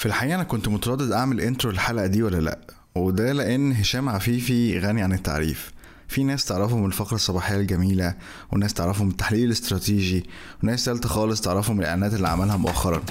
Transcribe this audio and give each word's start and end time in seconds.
في 0.00 0.06
الحقيقة 0.06 0.34
أنا 0.34 0.44
كنت 0.44 0.68
متردد 0.68 1.12
أعمل 1.12 1.40
intro 1.40 1.70
الحلقة 1.70 2.06
دي 2.06 2.22
ولا 2.22 2.36
لأ 2.36 2.58
وده 2.94 3.32
لأن 3.32 3.72
هشام 3.72 4.08
عفيفي 4.08 4.78
غني 4.78 5.02
عن 5.02 5.12
التعريف. 5.12 5.72
في 6.08 6.24
ناس 6.24 6.44
تعرفه 6.44 6.76
من 6.76 6.86
الفقرة 6.86 7.14
الصباحية 7.14 7.56
الجميلة 7.56 8.14
وناس 8.52 8.74
تعرفه 8.74 9.04
من 9.04 9.10
التحليل 9.10 9.44
الاستراتيجي 9.44 10.24
وناس 10.62 10.84
تالتة 10.84 11.08
خالص 11.08 11.40
تعرفه 11.40 11.72
من 11.72 11.80
الإعلانات 11.80 12.14
اللي 12.14 12.28
عملها 12.28 12.56
مؤخرا 12.56 13.02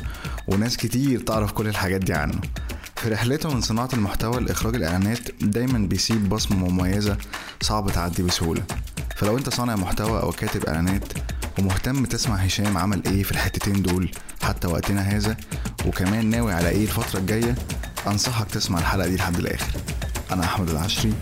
وناس 0.48 0.78
كتير 0.78 1.20
تعرف 1.20 1.52
كل 1.52 1.68
الحاجات 1.68 2.02
دي 2.02 2.14
عنه. 2.14 2.42
في 2.96 3.10
رحلته 3.10 3.54
من 3.54 3.62
صناعة 3.62 3.90
المحتوى 3.94 4.42
لإخراج 4.42 4.76
الإعلانات 4.76 5.20
دايما 5.42 5.88
بيسيب 5.88 6.30
بصمة 6.30 6.70
مميزة 6.70 7.18
صعب 7.62 7.92
تعدي 7.92 8.24
بسهولة. 8.24 8.64
فلو 9.16 9.38
أنت 9.38 9.50
صانع 9.50 9.76
محتوى 9.76 10.22
أو 10.22 10.32
كاتب 10.32 10.66
إعلانات 10.66 11.04
ومهتم 11.60 12.06
تسمع 12.06 12.36
هشام 12.36 12.78
عمل 12.78 13.06
إيه 13.06 13.24
في 13.24 13.32
الحتتين 13.32 13.82
دول 13.82 14.12
حتى 14.42 14.68
وقتنا 14.68 15.02
هذا. 15.02 15.38
وكمان 15.86 16.26
ناوي 16.26 16.54
على 16.54 16.70
إيه 16.70 16.84
الفترة 16.84 17.20
الجاية؟ 17.20 17.56
أنصحك 18.08 18.52
تسمع 18.52 18.80
الحلقة 18.80 19.08
دي 19.08 19.16
لحد 19.16 19.36
الآخر. 19.36 19.82
أنا 20.32 20.44
أحمد 20.44 20.70
العشري 20.70 21.14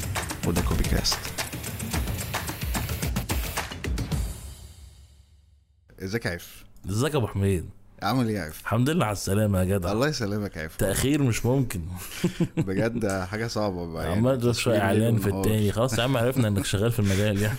وده 0.48 0.62
كوبي 0.62 0.84
كاست. 0.84 1.20
إزيك 6.00 6.26
يا 6.26 6.32
عف 6.32 6.66
إزيك 6.90 7.14
يا 7.14 7.18
أبو 7.18 7.28
حميد؟ 7.28 7.70
عامل 8.04 8.28
إيه 8.28 8.36
يا 8.36 8.42
عف 8.42 8.62
الحمد 8.62 8.90
لله 8.90 9.06
على 9.06 9.14
السلامة 9.14 9.60
يا 9.60 9.64
جدع. 9.64 9.92
الله 9.92 10.08
يسلمك 10.08 10.58
يا 10.58 10.64
عف 10.64 10.76
تأخير 10.76 11.24
مش 11.24 11.46
ممكن. 11.46 11.82
بجد 12.58 13.08
حاجة 13.08 13.48
صعبة 13.48 13.94
بقى. 13.94 14.04
يعني 14.06 14.16
عمال 14.16 14.38
تدوس 14.38 14.68
إعلان 14.68 15.14
ليل 15.14 15.20
في. 15.24 15.30
التاني. 15.30 15.72
خلاص 15.72 15.98
يا 15.98 16.04
عم 16.04 16.18
عرفنا 16.18 16.48
إنك 16.48 16.66
شغال 16.66 16.92
في 16.92 17.00
المجال 17.00 17.42
يعني. 17.42 17.58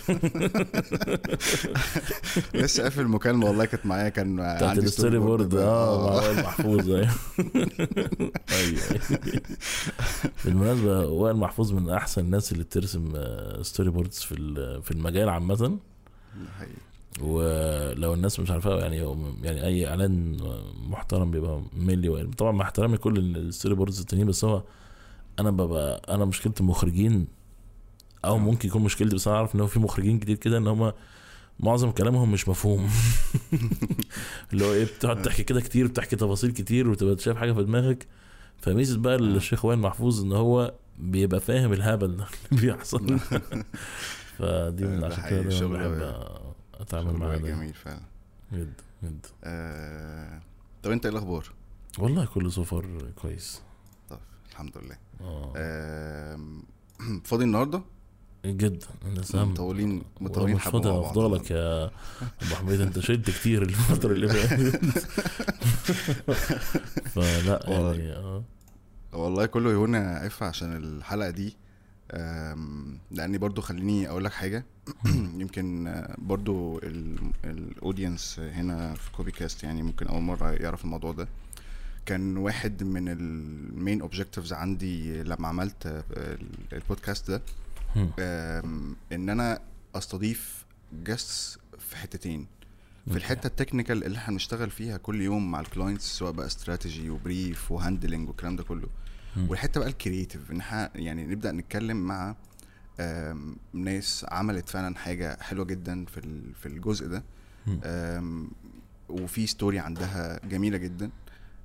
لسه 2.63 2.83
قافل 2.83 3.01
المكالمة. 3.01 3.45
والله 3.45 3.65
كانت 3.65 3.85
معايا 3.85 4.09
كان 4.09 4.35
بتاعت 4.35 4.63
عندي 4.63 4.85
ال 4.85 5.19
storyboard 5.19 5.55
آه 5.55 6.07
مع 6.07 6.13
وائل 6.15 6.35
محفوظ. 6.43 6.89
أيوه. 6.89 7.09
بالمناسبة 10.45 11.07
وائل 11.07 11.35
محفوظ 11.35 11.71
من 11.73 11.89
أحسن 11.89 12.21
الناس 12.21 12.51
اللي 12.51 12.63
بترسم 12.63 13.13
آه، 13.15 13.61
storyboards 13.61 14.17
في 14.19 14.35
في 14.83 14.91
المجال 14.91 15.29
عامة. 15.29 15.77
حقيقي. 16.59 16.88
ولو 17.21 18.13
الناس 18.13 18.39
مش 18.39 18.51
عارفاه 18.51 18.79
يعني 18.79 18.97
يعني 19.43 19.65
أي 19.65 19.87
إعلان 19.87 20.37
محترم 20.87 21.31
بيبقى 21.31 21.61
ملي 21.73 22.27
طبعا 22.37 22.51
مع 22.51 22.65
احترامي 22.65 22.97
كل 22.97 23.17
ال 23.17 23.75
storyboards 23.75 23.99
التانيين 23.99 24.27
بس 24.27 24.45
هو 24.45 24.63
أنا 25.39 25.51
ببقى 25.51 26.01
أنا 26.09 26.25
مشكله 26.25 26.53
المخرجين 26.59 27.27
أو 28.25 28.37
ممكن 28.37 28.67
يكون 28.67 28.81
مشكلتي 28.83 29.15
بس 29.15 29.27
أنا 29.27 29.37
أعرف 29.37 29.55
إن 29.55 29.59
هو 29.59 29.67
في 29.67 29.79
مخرجين 29.79 30.19
كتير 30.19 30.35
كده 30.35 30.57
إن 30.57 30.67
هم 30.67 30.91
معظم 31.59 31.91
كلامهم 31.91 32.31
مش 32.31 32.49
مفهوم. 32.49 32.89
اللي 34.53 34.65
هو 34.65 34.73
إيه 34.73 34.85
بتقعد 34.85 35.21
تحكي 35.21 35.43
كده 35.43 35.61
كتير 35.61 35.87
بتحكي 35.87 36.15
تفاصيل 36.15 36.51
كتير 36.51 36.89
وتبقى 36.89 37.17
شايف 37.17 37.37
حاجة 37.37 37.51
في 37.51 37.63
دماغك. 37.63 38.07
فميزة 38.57 38.97
بقى 38.97 39.15
الشيخ 39.15 39.65
وائل 39.65 39.79
محفوظ 39.79 40.21
إن 40.21 40.31
هو 40.31 40.73
بيبقى 40.99 41.39
فاهم 41.39 41.73
الهبل 41.73 42.05
اللي 42.05 42.25
بيحصل. 42.51 43.19
فدي 44.37 44.85
من 44.85 45.03
عشان 45.03 45.29
كده 45.29 46.48
أتعامل 46.79 47.13
معاه 47.13 47.37
جميل 47.37 47.73
فعلا. 47.73 48.01
جد 48.53 48.73
جد. 49.03 49.25
آه... 49.43 50.41
طب 50.83 50.91
أنت 50.91 51.05
إيه 51.05 51.11
الأخبار؟ 51.11 51.51
والله 51.99 52.25
كله 52.25 52.49
سفر 52.49 53.11
كويس. 53.21 53.61
طب 54.09 54.19
الحمد 54.51 54.77
لله. 54.77 54.97
آه. 55.21 56.39
فاضي 57.25 57.43
النهارده؟ 57.43 57.81
جدا 58.45 58.87
أنا 59.33 59.45
مطولين 59.45 60.03
مطولين 60.21 60.55
مش 60.55 60.63
فاضي 60.63 60.89
افضلك 60.89 61.51
يا 61.51 61.85
أبو 62.41 62.55
حميد 62.55 62.81
أنت 62.81 62.99
شلت 62.99 63.29
كتير 63.29 63.61
الفترة 63.61 64.11
اللي 64.13 64.27
فاتت. 64.27 64.97
فلا 67.13 67.59
يعني 67.67 68.11
آه. 68.13 68.43
والله 69.13 69.45
كله 69.45 69.71
يهون 69.71 69.93
يا 69.93 69.99
عفة 69.99 70.45
عشان 70.45 70.75
الحلقة 70.77 71.29
دي. 71.29 71.57
لأني 73.11 73.37
برضو 73.37 73.61
خليني 73.61 74.09
أقول 74.09 74.23
لك 74.25 74.31
حاجة. 74.31 74.65
يمكن 75.41 75.95
برضو 76.17 76.79
ال 77.45 77.55
audience 77.55 78.39
هنا 78.39 78.93
في 78.95 79.11
Copycast 79.11 79.63
يعني 79.63 79.83
ممكن 79.83 80.07
أول 80.07 80.21
مرة 80.21 80.51
يعرف 80.51 80.83
الموضوع 80.85 81.11
ده 81.11 81.27
كان 82.05 82.37
واحد 82.37 82.83
من 82.83 83.09
ال 83.09 83.27
main 83.27 84.01
objectives 84.01 84.53
عندي 84.53 85.23
لما 85.23 85.47
عملت 85.47 85.85
ال- 86.17 86.47
البودكاست 86.73 87.31
ده 87.31 87.41
إن 89.11 89.29
أنا 89.29 89.59
أستضيف 89.95 90.65
guests 91.05 91.59
في 91.79 91.97
حتتين 91.97 92.47
في. 93.11 93.17
الحتة 93.17 93.47
ال 93.47 93.53
technical 93.53 94.03
اللي 94.03 94.17
إحنا 94.17 94.33
بنشتغل 94.33 94.69
فيها 94.69 94.97
كل 94.97 95.21
يوم 95.21 95.51
مع 95.51 95.59
ال 95.59 95.65
clients 95.65 96.05
سواء 96.17 96.31
بقى 96.31 96.45
strategy 96.47 97.09
و 97.09 97.19
brief 97.19 97.71
و 97.71 97.77
handling 97.77 98.27
والكلام 98.27 98.55
ده 98.55 98.63
كله. 98.63 98.87
والحتة 99.47 99.79
بقى 99.79 99.89
ال 99.89 99.96
creative 99.96 100.51
إن 100.51 100.59
إحنا 100.59 100.91
يعني 100.95 101.23
نبدأ 101.27 101.51
نتكلم 101.51 101.97
مع 101.97 102.35
ناس 103.73 104.25
عملت 104.29 104.69
فعلا 104.69 104.95
حاجة 104.95 105.37
حلوة 105.41 105.65
جدا 105.65 106.05
في 106.05 106.41
في 106.59 106.65
الجزء 106.65 107.07
ده. 107.07 107.23
وفي 109.09 109.47
story 109.47 109.79
عندها 109.79 110.39
جميلة 110.45 110.77
جدا. 110.77 111.09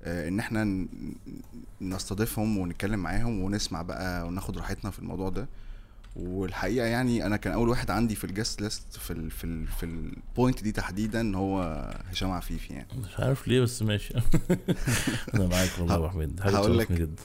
آه، 0.07 0.29
إن 0.29 0.39
إحنا 0.39 0.87
نستضيفهم 1.81 2.59
ونتكلم 2.59 3.01
معاهم 3.01 3.41
ونسمع 3.41 3.83
بقى 3.83 4.27
وناخد 4.27 4.59
راحتنا 4.59 4.91
في 4.91 4.99
الموضوع 4.99 5.29
ده. 5.29 5.49
والحقيقة 6.17 6.87
يعني 6.87 7.27
أنا 7.27 7.37
كان 7.37 7.53
أول 7.53 7.69
واحد 7.69 7.91
عندي 7.91 8.15
في 8.15 8.25
ال 8.25 8.31
guest 8.31 8.61
list 8.63 8.93
في 8.97 9.11
ال 9.13 9.31
في 9.31 9.45
ال 9.45 9.67
في 9.67 9.83
ال 9.87 10.00
point 10.00 10.63
دي 10.63 10.73
تحديدا 10.73 11.37
هو 11.37 11.61
هشام 12.11 12.31
عفيفي 12.31 12.73
يعني. 12.75 12.89
مش 13.07 13.19
عارف 13.21 13.49
ليه 13.49 13.61
بس 13.61 13.83
ماشي. 13.83 14.15
أنا 15.35 15.47
معاك 15.47 15.71
والله 15.79 15.93
يا 15.95 15.99
أبو 15.99 16.09
حميد 16.09 16.41
حاجة 16.41 16.57
هقول 16.57 16.79
لك- 16.79 16.93
جدا. 16.93 17.23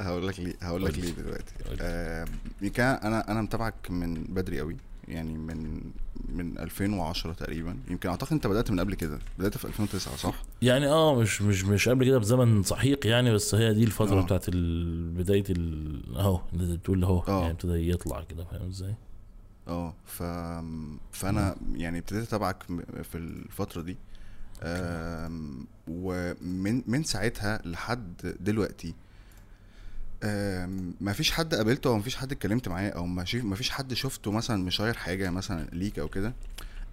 هقول 0.00 0.28
لك 0.28 0.40
ليه 0.40 0.54
هقول 0.62 0.84
لك. 0.84 0.98
ليه 0.98 1.10
دلوقتي. 1.10 1.54
آه 1.80 2.26
يمكن 2.62 2.82
أنا 2.82 3.30
أنا 3.32 3.42
متابعك 3.42 3.90
من 3.90 4.14
بدري 4.24 4.60
قوي 4.60 4.76
يعني 5.08 5.32
من 5.38 5.80
من 6.28 6.58
2010 6.58 7.32
تقريبا 7.32 7.76
يمكن 7.90 8.08
أعتقد 8.08 8.32
أنت 8.32 8.46
بدأت 8.46 8.70
من 8.70 8.80
قبل 8.80 8.94
كده 8.94 9.18
بدأت 9.38 9.58
في 9.58 9.64
2009 9.64 10.16
صح 10.16 10.42
يعني 10.62 10.86
آه 10.88 11.14
مش 11.14 11.42
مش 11.42 11.64
مش 11.64 11.88
قبل 11.88 12.04
كده 12.04 12.18
بزمن 12.18 12.62
سحيق 12.62 13.06
يعني 13.06 13.32
بس 13.34 13.54
هي 13.54 13.74
دي 13.74 13.84
الفترة 13.84 14.18
آه. 14.20 14.22
بتاعت 14.24 14.50
بداية 14.50 15.44
أهو 16.16 16.40
اللي 16.52 16.76
بتقول 16.76 17.04
أهو 17.04 17.22
آه. 17.28 17.40
يعني 17.40 17.52
ابتدى 17.52 17.90
يطلع 17.90 18.22
كده 18.22 18.44
فاهم 18.44 18.68
إزاي؟ 18.68 18.94
آه 19.68 19.94
ف 20.04 20.22
فأنا 21.12 21.56
يعني 21.74 21.98
ابتديت 21.98 22.22
أتابعك 22.22 22.62
في 23.02 23.18
الفترة 23.18 23.82
دي 23.82 23.96
ومن 25.88 26.82
من 26.86 27.02
ساعتها 27.04 27.60
لحد 27.64 28.36
دلوقتي 28.40 28.94
ما 31.00 31.12
فيش 31.12 31.32
حد 31.32 31.54
قابلته 31.54 31.88
أو 31.88 31.96
ما 31.96 32.02
فيش 32.02 32.16
حد 32.16 32.32
اتكلمت 32.32 32.68
معاه 32.68 32.90
أو 32.90 33.06
ما 33.06 33.24
ما 33.34 33.56
فيش 33.56 33.70
حد 33.70 33.94
شفته 33.94 34.30
مثلا 34.30 34.64
مشير 34.64 34.94
حاجة 34.94 35.30
مثلا 35.30 35.68
ليك 35.72 35.98
أو 35.98 36.08
كده 36.08 36.34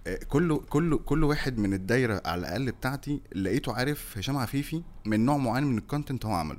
آه، 0.06 0.18
كله 0.28 0.58
كله 0.58 0.98
كل 0.98 1.24
واحد 1.24 1.58
من 1.58 1.74
الدايرة 1.74 2.22
على 2.24 2.40
الأقل 2.40 2.72
بتاعتي 2.72 3.20
لقيته 3.34 3.72
عارف 3.72 4.18
هشام 4.18 4.36
عفيفي 4.36 4.82
من 5.04 5.24
نوع 5.24 5.36
معين 5.36 5.64
من 5.64 5.78
ال 5.78 5.84
content 5.84 6.26
هو 6.26 6.32
عمله. 6.32 6.58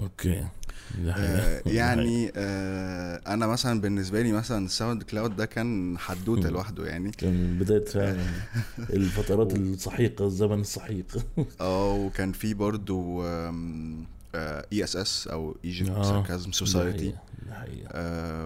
okay. 0.00 0.44
آه،. 1.06 1.62
يعني 1.66 2.32
آه 2.36 3.20
أنا 3.26 3.46
مثلا 3.46 3.80
بالنسبة 3.80 4.22
لي 4.22 4.32
مثلا 4.32 4.64
ال 4.66 5.02
SoundCloud 5.02 5.36
ده 5.36 5.46
كان 5.46 5.98
حدوتة. 5.98 6.50
لوحده 6.50 6.86
يعني. 6.86 7.10
كان 7.10 7.58
بداية 7.58 7.84
فعلا 7.84 8.24
الفترات 8.90 9.56
السحيقه 9.56 10.26
الزمن 10.26 10.60
السحيق 10.60 11.24
آه 11.60 11.94
وكان 11.94 12.32
في 12.32 12.54
برضو 12.54 13.24
ASS 14.72 15.28
أو 15.28 15.56
Egypt 15.64 15.90
آه، 15.90 16.02
Sarcasm 16.02 16.52
Society 16.52 17.14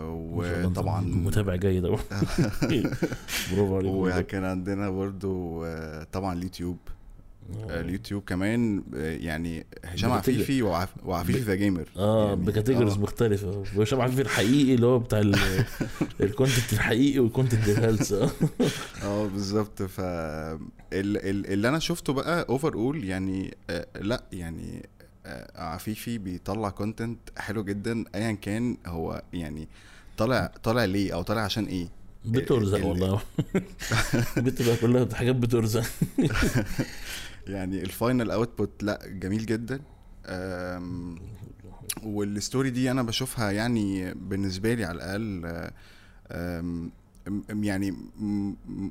وطبعا 0.09 1.00
متابع 1.00 1.54
جيد. 1.56 1.82
برافو 3.53 3.76
عليك. 3.76 4.25
وكان 4.26 4.44
عندنا 4.44 4.91
برضو 4.91 5.65
آه، 5.65 6.06
طبعا 6.12 6.34
اليوتيوب. 6.38 6.76
آه، 7.71 7.81
اليوتيوب 7.81 8.22
كمان 8.26 8.82
آه، 8.97 9.16
يعني 9.16 9.66
هشام. 9.84 10.12
عفيفي 10.12 10.62
وعف- 10.62 10.94
وعفيفي 11.04 11.38
the 11.41 11.55
gamer 11.55 11.88
آه 11.96 12.29
يعني، 12.29 12.44
ب 12.44 12.49
categories 12.49 12.93
آه. 12.94 12.99
مختلفة. 13.00 13.62
وهشام 13.76 14.00
عفيفي 14.00 14.23
الحقيقي 14.23 14.75
اللي 14.75 14.87
هو 14.87 14.99
بتاع 14.99 15.19
ال- 15.20 15.37
ال 16.20 16.27
content 16.27 16.73
الحقيقي 16.73 17.19
وال 17.19 17.30
content 17.30 17.69
الهلس 17.69 18.12
آه. 18.12 18.31
آه 19.05 19.26
بالظبط. 19.26 19.82
ف 19.82 20.00
ال- 20.00 20.69
ال- 20.93 21.46
اللي 21.52 21.69
أنا 21.69 21.79
شفته 21.79 22.12
بقى 22.12 22.46
overall 22.49 23.05
يعني 23.05 23.55
آه 23.70 23.87
لأ 24.00 24.25
يعني 24.32 24.88
آه 24.98 24.98
عفيفي 25.57 26.19
بيطلع 26.19 26.71
content 26.70 27.19
حلو 27.37 27.65
جدا 27.65 28.05
ايا 28.15 28.33
كان 28.33 28.77
هو 28.87 29.23
يعني 29.33 29.69
طالع 30.19 30.53
طالع 30.63 30.85
ليه 30.85 31.15
أو 31.15 31.23
طالع 31.23 31.41
عشان 31.41 31.65
إيه؟ 31.65 31.89
بترزق 32.25 32.77
ال- 32.79 32.85
والله. 32.85 33.21
بتبقى 34.37 34.77
كلها 34.77 35.15
حاجات 35.15 35.37
بترزق 35.37 35.85
يعني 37.47 37.83
ال 37.82 37.91
final 37.91 38.31
output 38.31 38.82
لأ 38.83 39.01
جميل 39.07 39.47
جدا. 39.47 39.81
وال 42.03 42.22
story 42.22 42.70
دي 42.71 42.91
أنا 42.91 43.03
بشوفها 43.03 43.51
يعني 43.51 44.15
بالنسبة 44.15 44.75
لي 44.75 44.85
على 44.85 44.97
الأقل 44.97 45.43
آه، 46.29 46.89
يعني 47.49 47.95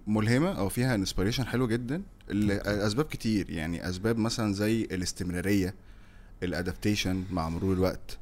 ملهمة 0.07 0.51
أو 0.59 0.69
فيها 0.69 0.95
inspiration 0.95 1.45
حلو 1.45 1.67
جدا 1.67 2.01
لاسباب 2.29 3.05
كتير. 3.05 3.49
يعني 3.49 3.89
أسباب 3.89 4.17
مثلا 4.17 4.53
زي 4.53 4.81
الاستمرارية. 4.81 5.73
الادابتيشن 6.43 7.23
مع 7.31 7.49
مرور 7.49 7.73
الوقت. 7.73 8.17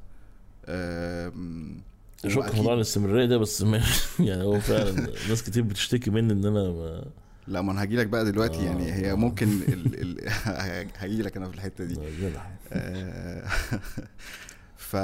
وأكيد- 2.26 2.56
موضوع 2.56 2.74
الاستمرارية 2.74 3.26
ده 3.26 3.38
بس 3.38 3.62
يعني 4.20 4.44
هو 4.44 4.60
فعلا 4.60 4.92
ناس 5.30 5.44
كتير 5.44 5.64
بتشتكي 5.64 6.10
مني 6.12 6.34
إن 6.34 6.46
أنا 6.46 6.70
ما 6.70 7.06
لا 7.48 7.62
ما 7.62 7.72
أنا 7.72 7.84
هجيلك 7.84 8.08
بقى 8.08 8.26
دلوقتي 8.26 8.60
آه. 8.60 8.64
يعني 8.64 8.94
هي 8.94 9.16
ممكن 9.16 9.48
ال... 9.48 10.02
ال... 10.02 10.30
هجيلك 10.98 11.38
أنا 11.38 11.48
في 11.50 11.56
الحتة 11.56 11.84
دي. 11.84 11.94
جدع. 12.22 12.42
آه، 12.74 13.48
ف 14.78 14.96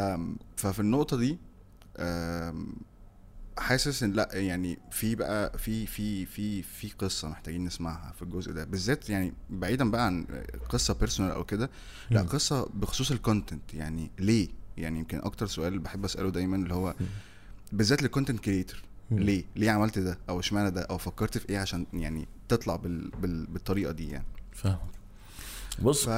ففي 0.58 0.80
النقطة 0.80 1.18
دي 1.18 1.38
حاسس 3.57 4.03
إن 4.03 4.13
لأ 4.13 4.30
يعني 4.33 4.80
في 4.92 5.15
بقى 5.15 5.57
في 5.57 5.86
في 5.86 6.25
في 6.25 6.63
في 6.63 6.89
قصة 6.89 7.30
محتاجين 7.30 7.65
نسمعها 7.65 8.12
في 8.12 8.21
الجزء 8.21 8.51
ده. 8.51 8.63
بالذات 8.65 9.09
يعني 9.09 9.33
بعيدا 9.50 9.92
بقى 9.92 10.06
عن 10.06 10.25
قصة 10.69 10.94
personal 10.94 11.31
أو 11.31 11.44
كده 11.44 11.69
لأ. 12.09 12.21
قصة 12.21 12.69
بخصوص 12.74 13.12
ال 13.12 13.19
content 13.19 13.74
يعني 13.74 14.12
ليه؟ 14.19 14.48
يعني 14.77 15.00
يمكن 15.00 15.18
أكتر 15.18 15.48
سؤال 15.48 15.80
بحب 15.80 16.06
أسأله 16.06 16.30
دايما 16.30 16.56
اللي 16.56 16.74
هو. 16.74 16.95
بالذات 17.71 18.01
لل 18.01 18.10
content 18.10 18.39
creator. 18.39 18.81
ليه؟ 19.12 19.44
ليه 19.56 19.71
عملت 19.71 20.00
ده؟ 20.00 20.18
أو 20.30 20.39
اشمعنى 20.39 20.71
ده؟ 20.71 20.81
أو 20.81 20.98
فكرت 20.98 21.38
في 21.38 21.50
إيه 21.50 21.59
عشان 21.59 21.86
يعني 21.94 22.27
تطلع 22.50 22.75
بال... 22.75 23.09
بال... 23.09 23.45
بالطريقة 23.45 23.92
دي 23.92 24.09
يعني؟ 24.09 24.25
فاهم 24.53 24.77
بص 25.81 26.06
ف. 26.06 26.09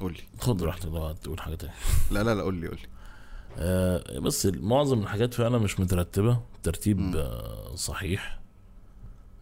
قول 0.00 0.12
لي 0.12 0.20
خد 0.38 0.62
راحتك 0.62 0.86
لو 0.86 1.12
تقول 1.12 1.40
حاجة 1.40 1.54
تانية. 1.54 1.74
لا 2.10 2.22
لا 2.22 2.34
لا 2.34 2.42
قول 2.42 2.54
لي 2.54 2.68
قول 2.68 2.78
لي 2.82 2.88
آه 3.58 4.18
بس 4.18 4.46
معظم 4.46 5.00
الحاجات 5.00 5.34
فعلا 5.34 5.58
مش 5.58 5.80
مترتبة 5.80 6.40
ترتيب. 6.62 7.16
آه 7.16 7.74
صحيح 7.74 8.40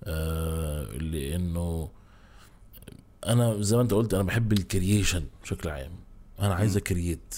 آه 0.05 0.85
لأنه 0.85 1.91
أنا 3.27 3.63
زي 3.63 3.77
ما 3.77 3.83
أنت 3.83 3.95
قلت 3.95 4.15
أنا 4.15 4.23
بحب 4.23 4.53
ال 4.53 4.61
creation 4.61 5.25
بشكل 5.43 5.69
عام 5.69 5.93
أنا 6.41 6.55
عايز. 6.55 6.77
أ 6.77 6.84
create. 6.84 7.35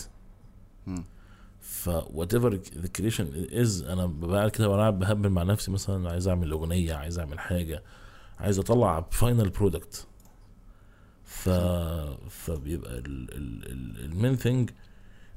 ف 1.60 1.88
whatever 1.88 2.54
the 2.54 2.88
creation 2.88 3.46
is 3.52 3.82
أنا 3.82 4.06
ببقى 4.06 4.36
قاعد 4.38 4.50
كده 4.50 4.68
قاعد 4.68 4.98
بهبل 4.98 5.28
مع 5.28 5.42
نفسي 5.42 5.70
مثلا 5.70 6.10
عايز 6.10 6.28
أعمل 6.28 6.50
أغنية 6.50 6.94
عايز 6.94 7.18
أعمل 7.18 7.38
حاجة 7.38 7.82
عايز 8.38 8.58
أطلع 8.58 9.06
final 9.10 9.49
product 9.50 10.06
ف 11.25 11.48
فبيبقى 12.28 12.98
ال 12.99 13.26
main 13.26 14.37
thing 14.37 14.70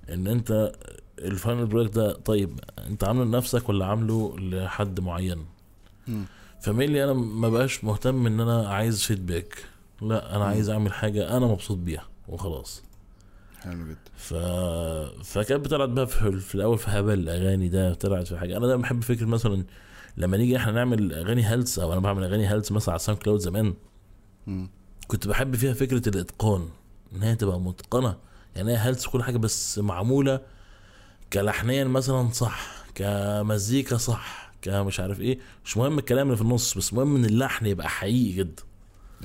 إن 0.10 0.28
أنت 0.28 0.72
ال 1.20 1.27
final 1.27 1.66
product 1.66 1.96
ده 1.96 2.14
طيب 2.14 2.60
انت 2.88 3.04
عامله 3.04 3.26
لنفسك 3.26 3.70
ولا 3.70 3.86
عامله 3.86 4.36
لحد 4.40 5.00
معين؟ 5.00 5.46
مم. 6.08 6.26
ف 6.62 6.68
mainly 6.68 7.04
أنا 7.04 7.14
ما 7.14 7.50
بقاش 7.50 7.84
مهتم 7.84 8.28
ان 8.28 8.40
أنا 8.40 8.68
عايز 8.68 9.04
feedback 9.04 9.66
لا 10.02 10.30
أنا 10.36 10.44
مم. 10.44 10.50
عايز 10.50 10.70
اعمل 10.70 10.94
حاجة 10.94 11.38
أنا 11.38 11.46
مبسوط 11.46 11.78
بيها 11.78 12.04
وخلاص. 12.28 12.84
حلو 13.60 13.86
جدا. 13.86 13.98
ف... 14.18 14.34
فكانت 15.24 15.66
بتلعب 15.66 15.96
بقى 15.96 16.08
في, 16.08 16.40
في 16.40 16.56
الأول 16.56 16.78
في 16.78 16.90
هبل 16.90 17.14
الأغاني 17.14 17.70
ده 17.70 17.94
طلعت 17.94 18.28
في 18.28 18.38
حاجة. 18.38 18.58
أنا 18.58 18.68
دايما 18.68 18.82
بحب 18.82 19.04
فكرة 19.04 19.26
مثلا 19.26 19.64
لما 20.18 20.38
نيجي 20.38 20.58
إحنا 20.58 20.72
نعمل 20.72 21.14
أغاني 21.14 21.50
هلس 21.50 21.80
أو 21.80 21.94
أنا 21.94 22.02
بعمل 22.02 22.24
أغاني 22.24 22.50
هلس 22.50 22.72
مثلا 22.72 22.92
على 22.92 23.00
SoundCloud 23.00 23.40
زمان. 23.40 23.74
مم. 24.48 24.70
كنت 25.08 25.28
بحب 25.28 25.56
فيها 25.56 25.74
فكرة 25.74 26.10
الإتقان 26.10 26.70
إن 27.16 27.24
هي 27.24 27.36
تبقى 27.36 27.60
متقنة. 27.60 28.16
يعني 28.56 28.72
هي 28.72 28.78
هلس 28.78 29.06
كل 29.08 29.24
حاجة 29.24 29.38
بس 29.38 29.80
معمولة 29.80 30.40
كلحنيا 31.34 31.84
مثلا 31.84 32.30
صح 32.30 32.68
كمزيكا 32.96 33.98
صح 33.98 34.52
كمش 34.62 35.00
عارف 35.00 35.20
إيه 35.22 35.40
مش 35.66 35.78
مهم 35.78 36.00
الكلام 36.00 36.28
اللي 36.28 36.38
في 36.38 36.42
النص 36.42 36.78
بس 36.78 36.94
مهم 36.94 37.16
إن 37.16 37.26
اللحن 37.26 37.66
يبقى 37.66 37.90
حقيقي 37.90 38.38
جدا. 38.38 38.64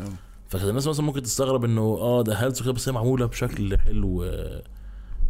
آه 0.00 0.08
فكانت 0.48 0.68
الناس 0.68 0.86
مثلا 0.86 1.06
ممكن 1.06 1.22
تستغرب 1.22 1.64
إنه 1.64 1.80
آه 1.82 2.22
ده 2.22 2.34
هلس 2.34 2.60
وكده 2.60 2.72
بس 2.72 2.88
هي 2.88 2.92
معمولة 2.92 3.26
بشكل 3.26 3.78
حلو 3.78 4.24
آه، 4.24 4.62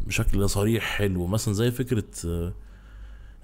بشكل 0.06 0.48
صريح 0.50 0.84
حلو. 0.84 1.26
مثلا 1.26 1.54
زي 1.54 1.70
فكرة 1.70 2.04
آه، 2.26 2.52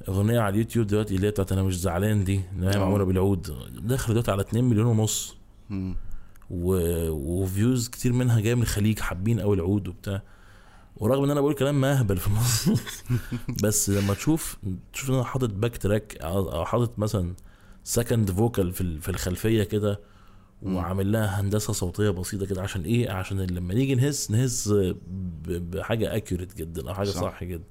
أغنية 0.08 0.40
على 0.40 0.52
اليوتيوب 0.52 0.86
دلوقتي 0.86 1.16
اللي 1.16 1.26
هي 1.26 1.30
بتاعت 1.30 1.52
أنا 1.52 1.62
مش 1.62 1.80
زعلان 1.80 2.24
دي 2.24 2.40
اللي 2.56 2.66
هي 2.70 2.74
آه. 2.74 2.78
معمولة 2.78 3.04
بالعود 3.04 3.56
داخل 3.86 4.12
دلوقتي 4.12 4.30
على 4.30 4.42
2 4.42 4.64
مليون 4.64 4.86
ونص. 4.86 5.36
و... 6.50 6.76
و 7.10 7.23
views 7.23 7.88
كتير 7.88 8.12
منها 8.12 8.40
جاية 8.40 8.54
من 8.54 8.62
الخليج 8.62 8.98
حابين 8.98 9.40
قوي 9.40 9.56
العود 9.56 9.88
وبتاع. 9.88 10.22
ورغم 10.96 11.24
إن 11.24 11.30
أنا 11.30 11.40
بقول 11.40 11.54
كلام 11.54 11.80
مهبل 11.80 12.16
في 12.16 12.26
النص 12.26 12.68
بس 13.62 13.90
لما 13.90 14.14
تشوف 14.14 14.56
تشوف 14.92 15.10
إن 15.10 15.14
أنا 15.14 15.24
حاطط 15.24 15.50
back 15.50 15.76
track 15.76 16.16
أو 16.16 16.64
حاطط 16.64 16.98
مثلا 16.98 17.34
second 17.84 18.30
vocal 18.30 18.72
في 18.72 19.00
في 19.00 19.08
الخلفية 19.08 19.62
كده. 19.62 20.00
وعامل 20.62 21.12
لها 21.12 21.40
هندسة 21.40 21.72
صوتية 21.72 22.10
بسيطة 22.10 22.46
كده 22.46 22.62
عشان 22.62 22.82
إيه 22.82 23.10
عشان 23.10 23.40
لما 23.40 23.74
نيجي 23.74 23.94
نهز 23.94 24.28
نهز 24.30 24.72
بحاجة 25.46 26.16
accurate 26.16 26.54
جدا 26.56 26.88
أو 26.88 26.94
حاجة 26.94 27.06
صح. 27.08 27.20
صح, 27.20 27.44
جدا 27.44 27.64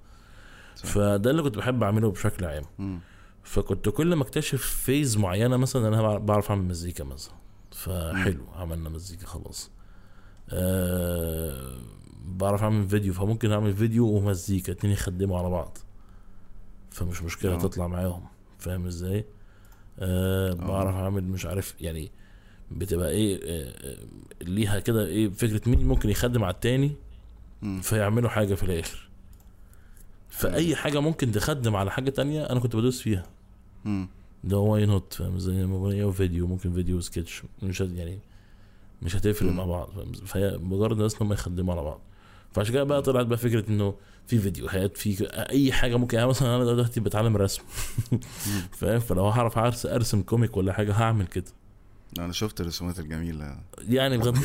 صح. 0.75 0.85
فده 0.85 1.31
اللي 1.31 1.41
كنت 1.41 1.57
بحب 1.57 1.83
أعمله 1.83 2.11
بشكل 2.11 2.45
عام 2.45 2.63
مم. 2.79 2.99
فكنت 3.43 3.89
كل 3.89 4.13
ما 4.15 4.23
أكتشف 4.23 4.61
phase 4.63 5.17
معينة 5.17 5.57
مثلا 5.57 5.87
أنا 5.87 6.17
بعرف 6.17 6.49
أعمل 6.49 6.63
مزيكا 6.63 7.03
مثلا 7.03 7.33
فحلو 7.71 8.45
عملنا 8.55 8.89
مزيكا 8.89 9.25
خلاص 9.27 9.71
أه 10.49 11.24
بعرف 12.35 12.63
أعمل 12.63 12.87
فيديو 12.87 13.13
فممكن 13.13 13.51
أعمل 13.51 13.73
فيديو 13.75 14.07
ومزيكا 14.07 14.71
اتنين 14.71 14.93
يخدموا 14.93 15.39
على 15.39 15.49
بعض 15.49 15.77
فمش 16.91 17.21
مشكلة 17.23 17.53
آه. 17.53 17.57
تطلع 17.57 17.87
معاهم 17.87 18.23
فاهم 18.59 18.85
إزاي 18.85 19.25
أه 19.99 20.53
بعرف 20.53 20.95
أعمل 20.95 21.23
مش 21.23 21.45
عارف 21.45 21.75
يعني 21.81 22.11
بتبقى 22.71 23.11
إيه 23.11 23.39
آه، 23.43 23.73
آه، 23.91 23.97
ليها 24.43 24.79
كده 24.79 25.05
إيه 25.05 25.29
فكرة 25.29 25.69
مين 25.69 25.87
ممكن 25.87 26.09
يخدم 26.09 26.43
على 26.43 26.53
التاني. 26.53 26.91
فيعملوا 27.81 28.29
حاجة 28.29 28.53
في 28.53 28.63
الآخر 28.63 29.09
فأي 30.29 30.75
حاجة 30.75 30.99
ممكن 30.99 31.31
تخدم 31.31 31.75
على 31.75 31.91
حاجة 31.91 32.09
تانية 32.09 32.43
أنا 32.43 32.59
كنت 32.59 32.75
بدوس 32.75 33.01
فيها 33.01 33.23
مم. 33.85 34.07
ده 34.43 34.57
why 34.57 34.85
not 34.85 35.13
فاهم 35.13 35.39
زي 35.39 35.63
اغنيه 35.63 36.05
وفيديو 36.05 36.47
ممكن 36.47 36.73
فيديو 36.73 36.97
وسكتش 36.97 37.43
مش 37.63 37.81
يعني 37.81 38.19
مش 39.01 39.15
هتفرق. 39.15 39.51
مع 39.51 39.65
بعض؟ 39.65 39.89
فهي 40.25 40.57
مجرد 40.57 40.97
الناس 40.97 41.21
لما 41.21 41.33
يخدموا 41.33 41.73
على 41.73 41.83
بعض 41.83 41.99
فعشان 42.55 42.73
كده 42.73 42.83
بقى 42.83 43.01
طلعت 43.01 43.25
بقى 43.25 43.37
فكرة 43.37 43.69
إنه 43.69 43.95
في 44.27 44.39
فيديوهات 44.39 44.97
في 44.97 45.27
أي 45.31 45.71
حاجة 45.71 45.95
ممكن 45.95 46.17
يعني 46.17 46.29
مثلا 46.29 46.55
أنا 46.55 46.65
دلوقتي 46.65 46.99
بتعلم 46.99 47.37
رسم 47.37 47.61
فاهم؟ 48.79 48.99
فلو 48.99 49.27
هعرف 49.27 49.57
أرسم 49.85 50.21
comic 50.21 50.57
ولا 50.57 50.73
حاجة 50.73 50.93
هعمل 50.93 51.27
كده. 51.27 51.45
أنا 52.19 52.33
شفت 52.33 52.61
الرسومات 52.61 52.99
الجميلة. 52.99 53.57
يعني 53.89 54.17
بغض 54.17 54.37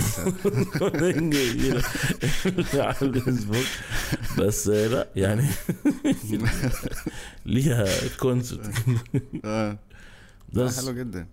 جميلة 1.31 1.83
على 2.75 2.97
الفيسبوك. 3.03 3.67
بس 4.39 4.69
لا 4.69 5.09
يعني 5.17 5.47
ليها 7.47 7.87
concept 8.19 8.75
آه. 9.45 9.79
حلو 10.57 10.93
جدا. 10.95 11.27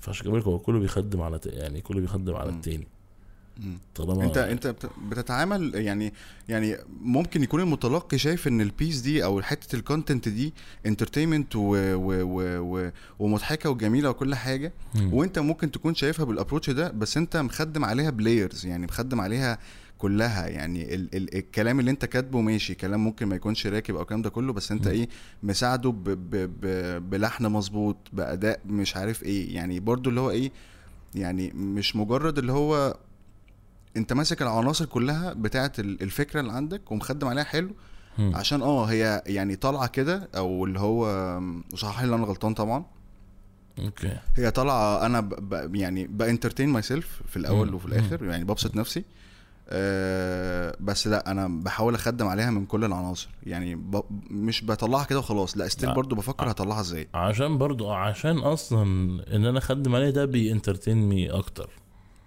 فعشان 0.00 0.26
كده 0.32 0.40
هو 0.42 0.58
كله 0.58 0.78
بيخدم 0.78 1.20
على 1.20 1.40
يعني 1.46 1.80
كله 1.80 2.00
بيخدم 2.00 2.34
على. 2.34 2.50
التاني. 2.50 2.88
طالما 3.94 4.24
انت 4.24 4.36
انت 4.38 4.66
بت- 4.66 4.90
بتتعامل 5.10 5.74
يعني 5.74 6.12
يعني 6.48 6.76
ممكن 7.00 7.42
يكون 7.42 7.60
المتلقي 7.60 8.18
شايف 8.18 8.48
إن 8.48 8.60
ال 8.60 8.67
piece 8.67 9.00
دي 9.00 9.24
أو 9.24 9.42
حتة 9.42 9.76
ال 9.76 9.82
content 9.82 10.28
دي 10.28 10.54
entertainment 10.86 11.56
و 11.56 11.60
و 11.94 12.22
و 12.22 12.42
و 12.60 12.90
ومضحكة 13.18 13.70
وجميلة 13.70 14.10
وكل 14.10 14.34
حاجة 14.34 14.72
مم. 14.94 15.14
وانت 15.14 15.38
ممكن 15.38 15.70
تكون 15.70 15.94
شايفها 15.94 16.24
بال 16.24 16.33
approach 16.33 16.70
ده 16.70 16.90
بس 16.90 17.16
انت 17.16 17.36
مخدم 17.36 17.84
عليها 17.84 18.10
ب 18.10 18.18
layers 18.18 18.66
يعني 18.66 18.86
مخدم 18.86 19.20
عليها 19.20 19.58
كلها 19.98 20.46
يعني 20.48 20.94
ال 20.94 21.14
ال 21.16 21.34
الكلام 21.36 21.80
اللي 21.80 21.90
انت 21.90 22.04
كاتبه 22.04 22.40
ماشي 22.40 22.74
كلام 22.74 23.04
ممكن 23.04 23.26
ما 23.26 23.36
يكونش 23.36 23.66
راكب 23.66 23.94
أو 23.96 24.02
الكلام 24.02 24.22
ده 24.22 24.30
كله 24.30 24.52
بس 24.52 24.72
انت 24.72 24.88
مم. 24.88 24.94
إيه 24.94 25.08
مساعده 25.42 25.90
ب 25.90 26.04
ب 26.04 26.30
ب 26.60 26.66
بلحن 27.10 27.46
مظبوط 27.46 27.96
بأداء 28.12 28.60
مش 28.66 28.96
عارف 28.96 29.22
إيه 29.22 29.54
يعني 29.54 29.80
برضو 29.80 30.10
اللي 30.10 30.20
هو 30.20 30.30
إيه 30.30 30.52
يعني 31.14 31.50
مش 31.50 31.96
مجرد 31.96 32.38
اللي 32.38 32.52
هو 32.52 32.96
انت 33.96 34.12
ماسك 34.12 34.42
العناصر 34.42 34.84
كلها 34.84 35.32
بتاعه 35.32 35.72
ال- 35.78 36.02
الفكرة 36.02 36.40
اللي 36.40 36.52
عندك 36.52 36.92
ومخدم 36.92 37.28
عليها 37.28 37.44
حلو 37.44 37.70
مم. 38.18 38.36
عشان 38.36 38.62
آه 38.62 38.84
هي 38.84 39.22
يعني 39.26 39.56
طالعة 39.56 39.86
كده 39.86 40.28
أو 40.36 40.64
اللي 40.64 40.80
هو 40.80 41.40
صحح 41.74 42.02
لي 42.02 42.08
لو 42.08 42.14
أنا 42.16 42.24
غلطان 42.26 42.54
طبعا. 42.54 42.84
okay. 43.78 44.18
هي 44.36 44.50
طالعة 44.50 45.06
أنا 45.06 45.20
ب 45.20 45.28
ب 45.50 45.74
يعني 45.74 46.06
ب 46.06 46.68
entertain 46.68 46.82
myself 46.82 47.22
في 47.28 47.36
الأول 47.36 47.68
مم. 47.68 47.74
وفي 47.74 47.86
الآخر 47.86 48.24
يعني 48.24 48.44
ببسط 48.44 48.76
نفسي. 48.76 49.04
أه 49.70 50.76
بس 50.80 51.06
لا 51.06 51.30
أنا 51.30 51.48
بحاول 51.48 51.94
أخدم 51.94 52.26
عليها 52.26 52.50
من 52.50 52.66
كل 52.66 52.84
العناصر. 52.84 53.28
يعني 53.46 53.74
ب 53.74 54.00
مش 54.30 54.64
بطلعها 54.64 55.04
كده 55.04 55.18
وخلاص 55.18 55.56
لا 55.56 55.68
still. 55.68 55.94
برضو 55.94 56.16
بفكر 56.16 56.50
هطلعها 56.50 56.80
إزاي. 56.80 57.08
عشان 57.14 57.58
برضو 57.58 57.90
عشان 57.92 58.38
أصلا 58.38 58.82
إن 59.36 59.44
أنا 59.46 59.58
أخدم 59.58 59.94
عليه 59.94 60.10
ده 60.10 60.24
بي 60.24 60.39
entertain 60.39 61.08
me 61.08 61.30
أكتر. 61.30 61.70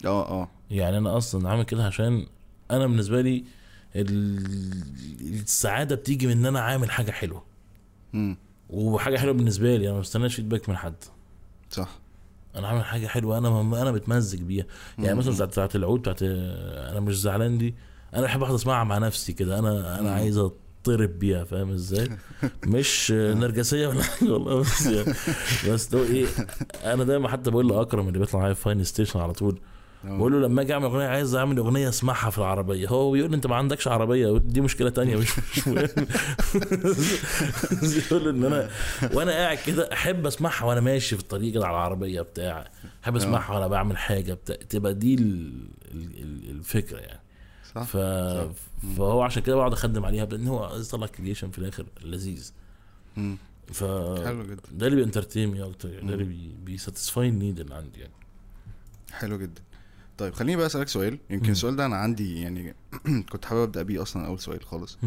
آه 0.05 0.41
آه. 0.41 0.49
يعني 0.71 0.97
أنا 0.97 1.17
أصلا 1.17 1.49
عامل 1.49 1.63
كده 1.63 1.85
عشان 1.85 2.25
أنا 2.71 2.87
بالنسبة 2.87 3.21
لي 3.21 3.43
ال- 3.95 4.83
السعادة 5.21 5.95
بتيجي 5.95 6.27
من 6.27 6.31
إن 6.31 6.45
أنا 6.45 6.59
عامل 6.59 6.91
حاجة 6.91 7.11
حلوة. 7.11 7.43
امم 8.13 8.37
وحاجة 8.69 9.17
حلوة 9.17 9.33
بالنسبة 9.33 9.75
لي 9.77 9.85
أنا 9.85 9.93
ما 9.93 9.99
بستناش 9.99 10.35
feedback 10.35 10.69
من 10.69 10.77
حد. 10.77 10.95
صح. 11.69 11.89
أنا 12.55 12.67
عامل 12.67 12.83
حاجة 12.85 13.07
حلوة 13.07 13.37
أنا 13.37 13.61
أنا 13.81 13.91
متمزج 13.91 14.41
بيها. 14.41 14.65
يعني. 14.99 15.15
مثلا 15.19 15.33
بتاعت 15.33 15.49
بتاعت 15.49 15.75
العود 15.75 15.99
بتاعت 15.99 16.17
أنا 16.21 16.99
مش 16.99 17.19
زعلان 17.21 17.57
دي 17.57 17.75
أنا 18.13 18.21
بحب 18.21 18.41
اقعد 18.43 18.53
اسمعها 18.53 18.83
مع 18.83 18.97
نفسي 18.97 19.33
كده. 19.33 19.59
أنا 19.59 19.99
أنا 19.99 20.01
مم. 20.09 20.13
عايز 20.15 20.37
اتطرب 20.37 21.19
بيها 21.19 21.43
فاهم 21.43 21.69
إزاي؟ 21.71 22.09
مش 22.67 23.11
نرجسية 23.11 23.87
ولا 23.87 24.03
حاجة 24.03 24.31
والله 24.33 24.59
بس 24.59 24.85
يعني. 24.85 25.13
بس 25.69 25.87
ده 25.87 26.03
إيه 26.03 26.25
أنا 26.83 27.03
دايما 27.03 27.29
حتى 27.29 27.51
بقول 27.51 27.67
لأكرم 27.69 28.07
اللي 28.07 28.19
بيطلع 28.19 28.39
معايا 28.39 28.53
في 28.53 28.61
فاين 28.61 28.83
ستيشن 28.83 29.19
على 29.19 29.33
طول 29.33 29.59
بقول 30.03 30.31
له 30.31 30.39
لما 30.47 30.61
أجي 30.61 30.73
اعمل 30.73 30.85
اغنية 30.85 31.07
عايز 31.07 31.35
اعمل 31.35 31.57
اغنية 31.57 31.89
اسمعها 31.89 32.29
في 32.29 32.37
العربية. 32.37 32.87
هو 32.87 33.11
بيقول 33.11 33.29
لي 33.29 33.35
انت 33.35 33.47
ما 33.47 33.55
عندكش 33.55 33.87
عربية؟ 33.87 34.37
دي 34.37 34.61
مشكلة 34.61 34.89
تانية 34.89 35.15
مش 35.15 35.39
مش 35.39 35.67
مهم. 35.67 35.87
بيقول 37.81 38.27
إن 38.29 38.43
أنا 38.45 38.69
وأنا 39.15 39.31
قاعد 39.31 39.57
كده 39.57 39.93
أحب 39.93 40.25
أسمعها 40.25 40.65
وأنا 40.65 40.81
ماشي 40.81 41.15
في 41.15 41.21
الطريق 41.21 41.53
كده 41.53 41.65
على 41.67 41.75
العربية 41.75 42.21
بتاع. 42.21 42.71
أحب 43.03 43.15
أسمعها 43.15 43.53
وأنا 43.53 43.67
بعمل 43.67 43.97
حاجة 43.97 44.33
بتاع. 44.33 44.55
تبقى 44.55 44.93
دي 44.93 45.15
ال- 45.15 45.67
ال- 45.93 46.21
ال- 46.23 46.49
الفكرة 46.49 46.97
يعني. 46.99 47.21
صح 47.75 47.83
ف... 47.83 47.97
صح. 47.97 48.47
فهو 48.97 49.21
عشان 49.21 49.43
كده 49.43 49.55
بقعد 49.55 49.73
أخدم 49.73 50.05
عليها 50.05 50.25
لأن 50.25 50.47
هو 50.47 50.63
عايز 50.63 50.87
يطلع 50.87 51.07
creation 51.07 51.51
في 51.51 51.57
الآخر 51.59 51.85
لذيذ. 52.03 52.51
ف 53.73 53.83
حلو 54.25 54.43
جدا. 54.43 54.61
ده 54.71 54.87
اللي 54.87 54.95
بي 55.01 55.11
entertain 55.11 55.54
ني 55.54 55.63
أكتر 55.63 55.89
يعني 55.93 56.07
ده 56.07 56.13
اللي. 56.13 56.49
بي 56.63 56.78
satisfy 56.78 57.29
ال 57.29 57.35
need 57.35 57.59
اللي 57.59 57.75
عندي 57.75 57.99
يعني. 57.99 58.13
حلو 59.11 59.37
جدا. 59.37 59.61
طيب 60.21 60.33
خليني 60.33 60.55
بقى 60.55 60.65
أسألك 60.65 60.87
سؤال. 60.87 61.17
يمكن. 61.29 61.51
السؤال 61.51 61.75
ده 61.75 61.85
أنا 61.85 61.95
عندي 61.95 62.41
يعني 62.41 62.75
كنت 63.31 63.45
حابب 63.45 63.61
أبدأ 63.61 63.83
بيه 63.83 64.01
أصلا 64.01 64.27
أول 64.27 64.39
سؤال 64.39 64.65
خالص. 64.65 64.97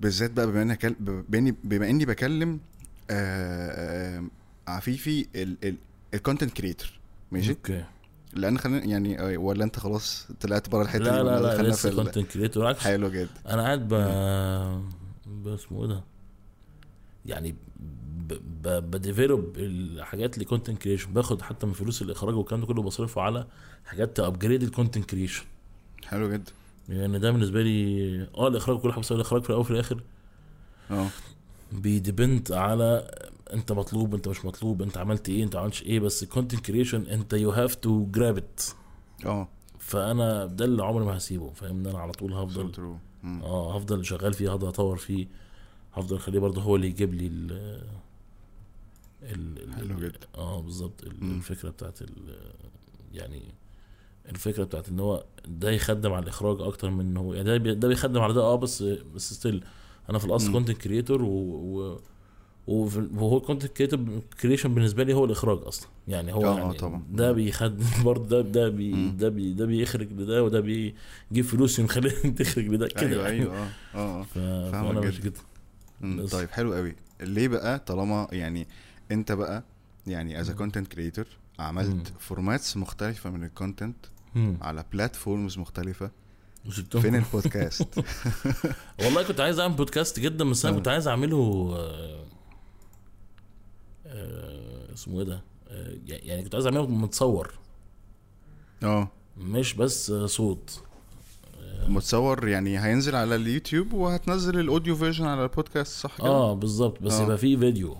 بالذات 0.00 0.30
بقى 0.30 0.46
بما 0.46 0.62
إني. 0.62 0.78
بما 1.00 1.38
اني 1.38 1.54
بما 1.64 1.90
إني 1.90 2.04
بكلم 2.04 2.60
آه... 3.10 4.18
آه... 4.18 4.24
عفيفي 4.68 5.26
ال 6.14 6.19
content 6.19 6.52
creator 6.52 6.90
ماشي؟ 7.32 7.50
okay. 7.50 7.84
لأن 8.32 8.58
خلينا 8.58 8.84
يعني 8.84 9.20
آه، 9.20 9.36
ولا 9.36 9.64
أنت 9.64 9.78
خلاص 9.78 10.28
طلعت 10.40 10.68
بره 10.68 10.82
الحتة 10.82 11.04
لا 11.04 11.22
لا 11.22 11.62
لا 11.62 11.68
لسه 11.68 11.94
كونتنت 11.94 12.26
كريتور 12.26 12.74
حلو 12.74 13.08
جدا. 13.08 13.28
أنا 13.48 13.62
قاعد 13.62 13.88
ب 13.88 13.94
اسمه 15.48 15.82
إيه 15.82 15.88
ده؟ 15.88 16.04
يعني. 17.26 17.54
ب 18.64 18.75
develop 18.75 19.52
الحاجات 19.56 20.34
اللي 20.34 20.44
content 20.44 20.82
creation 20.82 21.12
باخد 21.12 21.42
حتى 21.42 21.66
من 21.66 21.72
فلوس 21.72 22.02
الإخراج 22.02 22.34
والكلام 22.34 22.60
ده 22.60 22.66
كله 22.66 22.82
بصرفه 22.82 23.22
على 23.22 23.46
حاجات 23.84 24.16
ت 24.16 24.22
upgrade 24.22 24.62
ال 24.62 24.67
content 24.67 25.04
creation 25.10 25.44
حلو 26.06 26.32
جدا. 26.32 26.52
يعني 26.88 27.18
ده 27.18 27.30
بالنسبة 27.30 27.62
لي 27.62 28.22
آه 28.36 28.48
الإخراج 28.48 28.78
كل 28.80 28.92
حاجة 28.92 29.00
بس 29.00 29.12
الإخراج 29.12 29.42
في 29.42 29.48
الأول 29.50 29.60
وفي 29.60 29.70
الآخر. 29.70 30.02
آه. 30.90 31.08
بي 31.72 31.92
depend 31.92 32.52
على 32.52 33.10
أنت 33.52 33.72
مطلوب 33.72 34.14
أنت 34.14 34.28
مش 34.28 34.44
مطلوب 34.44 34.82
أنت 34.82 34.98
عملت 34.98 35.28
إيه 35.28 35.44
أنت 35.44 35.56
عملتش 35.56 35.82
إيه 35.82 36.00
بس 36.00 36.22
ال 36.22 36.27
content 36.27 36.60
creation 36.66 37.06
أنت 37.06 37.32
you 37.32 37.50
have 37.50 37.74
to 37.74 38.06
grab 38.06 38.36
it 38.36 38.60
آه. 39.26 39.48
فأنا 39.78 40.46
ده 40.46 40.64
اللي 40.64 40.84
عمري 40.84 41.04
ما 41.04 41.16
هسيبه 41.16 41.50
فاهم؟ 41.50 41.78
إن 41.78 41.86
أنا 41.86 41.98
على 41.98 42.12
طول 42.12 42.32
هفضل. 42.34 42.98
آه 43.24 43.76
هفضل 43.76 44.04
شغال 44.04 44.32
فيه 44.34 44.50
هفضل 44.52 44.68
أطور 44.68 44.96
فيه 44.96 45.26
هفضل 45.94 46.16
أخليه 46.16 46.38
برضه 46.40 46.62
هو 46.62 46.76
اللي 46.76 46.86
يجيب 46.86 47.14
لي 47.14 47.26
ال 47.26 47.82
ال- 49.22 49.74
حلو 49.74 49.98
جدا. 49.98 50.18
آه 50.34 50.60
بالظبط. 50.60 51.02
الفكرة 51.22 51.70
بتاعت 51.70 52.02
ال 52.02 52.10
يعني 53.12 53.42
الفكرة 54.28 54.64
بتاعت 54.64 54.88
إن 54.88 55.00
هو 55.00 55.24
ده 55.48 55.70
يخدم 55.70 56.12
على 56.12 56.22
الإخراج 56.22 56.60
أكتر 56.60 56.90
من 56.90 57.16
هو 57.16 57.34
يعني 57.34 57.58
ده 57.58 57.72
ده 57.72 57.88
بيخدم 57.88 58.20
على 58.20 58.32
ده 58.34 58.40
آه 58.40 58.56
بس 58.56 58.82
بس 58.82 59.32
still 59.34 59.64
أنا 60.10 60.18
في 60.18 60.24
الأصل. 60.24 60.52
content 60.52 60.76
creator 60.78 61.22
و, 61.22 62.00
وهو 62.66 63.40
content 63.40 63.72
creator 63.72 64.00
creation 64.40 64.74
بالنسبة 64.74 65.04
لي 65.04 65.14
هو 65.14 65.24
الإخراج 65.24 65.58
أصلا 65.62 65.88
يعني 66.08 66.32
هو 66.34 66.44
آه، 66.46 66.58
يعني 66.58 66.72
طبعا. 66.72 67.02
ده 67.10 67.32
بيخدم 67.32 67.84
برضه 68.04 68.24
ده 68.28 68.40
ده 68.50 68.68
بي 68.68 68.92
مم. 68.92 69.16
ده 69.16 69.28
بي 69.28 69.52
ده 69.52 69.66
بيخرج 69.66 70.12
لده 70.12 70.44
وده 70.44 70.60
بيجيب 70.60 71.44
فلوس 71.44 71.78
يخليك 71.78 72.12
تخرج 72.38 72.64
لده 72.68 72.88
كده 72.88 73.26
أيوه 73.26 73.28
يعني. 73.28 73.40
أيوه 73.42 73.54
آه 73.64 73.68
آه. 73.94 74.22
فانا 74.22 74.70
فاهمك 74.72 75.04
مش. 75.04 75.20
كده. 75.20 76.26
طيب 76.26 76.48
حلو 76.50 76.74
قوي 76.74 76.94
ليه 77.20 77.48
بقى 77.48 77.78
طالما 77.78 78.28
يعني 78.32 78.66
أنت 79.10 79.32
بقى 79.32 79.64
يعني 80.06 80.40
as 80.40 80.50
content 80.50 80.88
creator. 80.92 81.26
عملت 81.58 82.12
formats 82.18 82.76
مختلفة 82.76 83.30
من 83.30 83.44
ال 83.44 83.51
content 83.51 83.96
على 84.60 84.84
platforms 84.92 85.58
مختلفة. 85.58 86.10
وسبتهم. 86.66 87.02
فين 87.02 87.14
البودكاست؟ 87.14 88.04
والله 89.04 89.22
كنت 89.22 89.40
عايز 89.40 89.58
أعمل 89.58 89.74
بودكاست 89.74 90.20
جدا 90.20 90.50
بس 90.50 90.64
أنا 90.64 90.74
آه. 90.74 90.78
كنت 90.78 90.88
عايز 90.88 91.08
أعمله 91.08 91.70
آه، 91.76 92.24
آه، 94.06 94.94
اسمه 94.94 95.18
إيه 95.18 95.26
ده؟ 95.26 95.42
آه، 95.68 95.94
يعني 96.06 96.42
كنت 96.42 96.54
عايز 96.54 96.66
أعمله 96.66 96.86
متصور. 96.86 97.54
آه. 98.82 99.08
مش 99.38 99.74
بس 99.74 100.12
صوت. 100.12 100.80
متصور 101.88 102.48
يعني 102.48 102.80
هينزل 102.84 103.14
على 103.16 103.36
اليوتيوب 103.36 103.92
وهتنزل 103.92 104.60
ال 104.60 104.66
audio 104.66 104.96
version 104.96 105.24
على 105.24 105.42
البودكاست 105.42 106.00
صح 106.00 106.18
كده؟ 106.18 106.26
آه 106.26 106.54
بالظبط. 106.54 107.02
بس. 107.02 107.20
يبقى 107.20 107.38
فيه 107.38 107.56
فيديو 107.56 107.96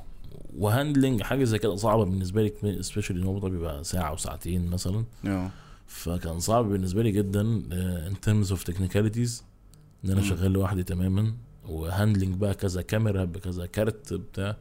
و 0.56 0.64
handling 0.64 1.23
حاجة 1.23 1.45
زي 1.45 1.59
كده 1.59 1.76
صعبة 1.76 2.04
بالنسبة 2.04 2.42
لي 2.62 2.83
specially 2.82 3.20
إن 3.21 3.26
هو 3.26 3.40
بيبقى 3.40 3.85
ساعة 3.85 4.12
وساعتين 4.12 4.71
مثلا. 4.71 5.04
آه. 5.26 5.50
فكان 5.88 6.40
صعب 6.40 6.64
بالنسبة 6.64 7.02
لي 7.02 7.11
جدا 7.11 7.40
in 7.40 8.14
terms 8.26 8.50
of 8.50 8.62
technicalities 8.64 9.44
إن 10.04 10.11
أنا. 10.11 10.23
شغال 10.23 10.52
لوحدي 10.52 10.83
تماما 10.83 11.35
و 11.68 11.76
handling 11.76 12.35
بقى 12.35 12.54
كذا 12.54 12.83
كاميرا 12.83 13.25
بكذا 13.25 13.66
كارت 13.66 14.12
بتاع 14.14 14.57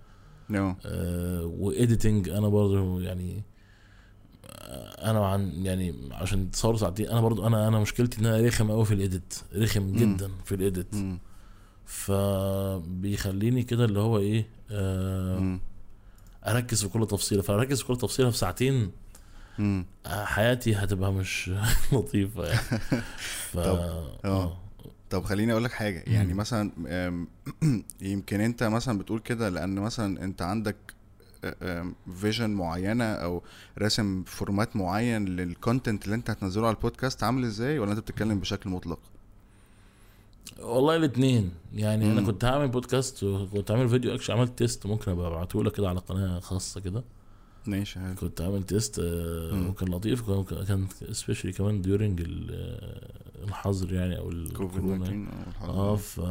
آه 0.55 0.75
آه 0.86 1.46
و 1.45 1.56
editing 1.56 2.29
أنا 2.29 2.48
برضه 2.48 3.01
يعني 3.01 3.43
آه، 4.46 5.12
أنا 5.12 5.27
عن 5.27 5.65
يعني 5.65 5.93
عشان 6.12 6.51
تصور 6.51 6.77
ساعتين 6.77 7.07
أنا 7.10 7.22
برضه 7.22 7.48
أنا 7.48 7.67
أنا 7.67 7.79
مشكلتي 7.79 8.19
إن 8.22 8.25
أنا 8.25 8.48
رخم 8.48 8.72
قوي 8.72 8.86
في 8.86 8.93
ال 8.93 9.01
edit 9.01 9.33
رخم. 9.55 9.91
جدا 9.96 10.31
في 10.46 10.55
ال 10.55 10.62
edit. 10.62 10.95
فبيخليني 11.86 13.63
كده 13.63 13.86
اللي 13.86 14.00
هو 14.00 14.17
إيه 14.17 14.48
آه. 14.72 15.60
أركز 16.48 16.81
في 16.84 16.89
كل 16.89 17.07
تفصيلة 17.07 17.41
فأركز 17.41 17.81
في 17.81 17.88
كل 17.88 17.98
تفصيلة 17.98 18.29
في 18.29 18.38
ساعتين 18.38 18.91
مم. 19.59 19.85
آه، 20.05 20.25
حياتي 20.25 20.75
هتبقى 20.75 21.13
مش 21.13 21.51
لطيفة 21.91 22.45
يعني 22.47 22.59
ف 23.51 23.57
طب، 23.57 23.75
آه. 23.75 24.19
آه 24.25 24.57
طب 25.09 25.23
خليني 25.23 25.51
أقول 25.51 25.63
لك 25.63 25.71
حاجة 25.71 26.03
يعني 26.07 26.33
مم. 26.33 26.39
مثلا 26.39 26.71
يمكن 28.01 28.41
أنت 28.41 28.63
مثلا 28.63 28.97
بتقول 28.97 29.19
كده 29.19 29.49
لأن 29.49 29.75
مثلا 29.75 30.23
أنت 30.23 30.41
عندك 30.41 30.75
vision 32.15 32.50
معينة 32.49 33.03
أو 33.03 33.43
راسم 33.77 34.23
format 34.24 34.75
معين 34.75 35.25
لل 35.25 35.43
content 35.43 36.05
اللي 36.05 36.15
أنت 36.15 36.29
هتنزله 36.29 36.67
على 36.67 36.75
البودكاست 36.75 37.23
عامل 37.23 37.43
إزاي 37.43 37.79
ولا 37.79 37.91
أنت 37.91 37.99
بتتكلم 37.99 38.39
بشكل 38.39 38.69
مطلق 38.69 38.99
والله 40.59 40.95
الاثنين 40.95 41.51
يعني 41.73 42.05
مم. 42.05 42.11
أنا 42.11 42.27
كنت 42.27 42.45
هعمل 42.45 42.67
بودكاست 42.67 43.23
وكنت 43.23 43.71
عامل 43.71 43.89
فيديو 43.89 44.15
اكشن 44.15 44.33
عملت 44.33 44.57
test 44.57 44.86
ممكن 44.85 45.11
أبقى 45.11 45.27
ابعته 45.27 45.63
لك 45.63 45.71
كده 45.71 45.89
على 45.89 45.99
قناة 45.99 46.39
خاصة 46.39 46.81
كده 46.81 47.03
ماشي 47.67 48.00
حلو 48.00 48.15
كنت 48.15 48.41
عامل 48.41 48.63
test 48.63 49.00
آه،. 49.00 49.69
وكان 49.69 49.89
لطيف 49.89 50.31
كان- 50.31 50.88
especially 51.12 51.53
كمان 51.53 51.81
during 51.81 52.24
الحظر 53.43 53.93
يعني 53.93 54.17
أو 54.17 54.29
الكورونا 54.29 55.05
19 55.05 55.13
أو 55.13 55.50
الحاجة 55.50 55.69
آه. 55.69 55.95
ف. 55.95 56.21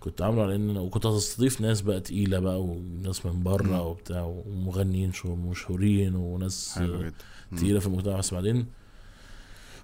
كنت 0.00 0.22
عامله 0.22 0.42
على 0.42 0.54
إن 0.56 0.76
وكنت 0.76 1.06
هستضيف 1.06 1.60
ناس 1.60 1.80
بقى 1.80 2.00
تقيلة 2.00 2.38
بقى 2.38 2.62
وناس 2.62 3.26
من. 3.26 3.42
بره 3.42 3.82
وبتاع 3.82 4.22
ومغنيين 4.46 5.12
شو 5.12 5.34
مشهورين 5.34 6.14
وناس 6.14 6.78
آه،. 6.78 7.12
تقيلة 7.56 7.80
في 7.80 7.86
المجتمع 7.86 8.18
بس 8.18 8.34
بعدين 8.34 8.66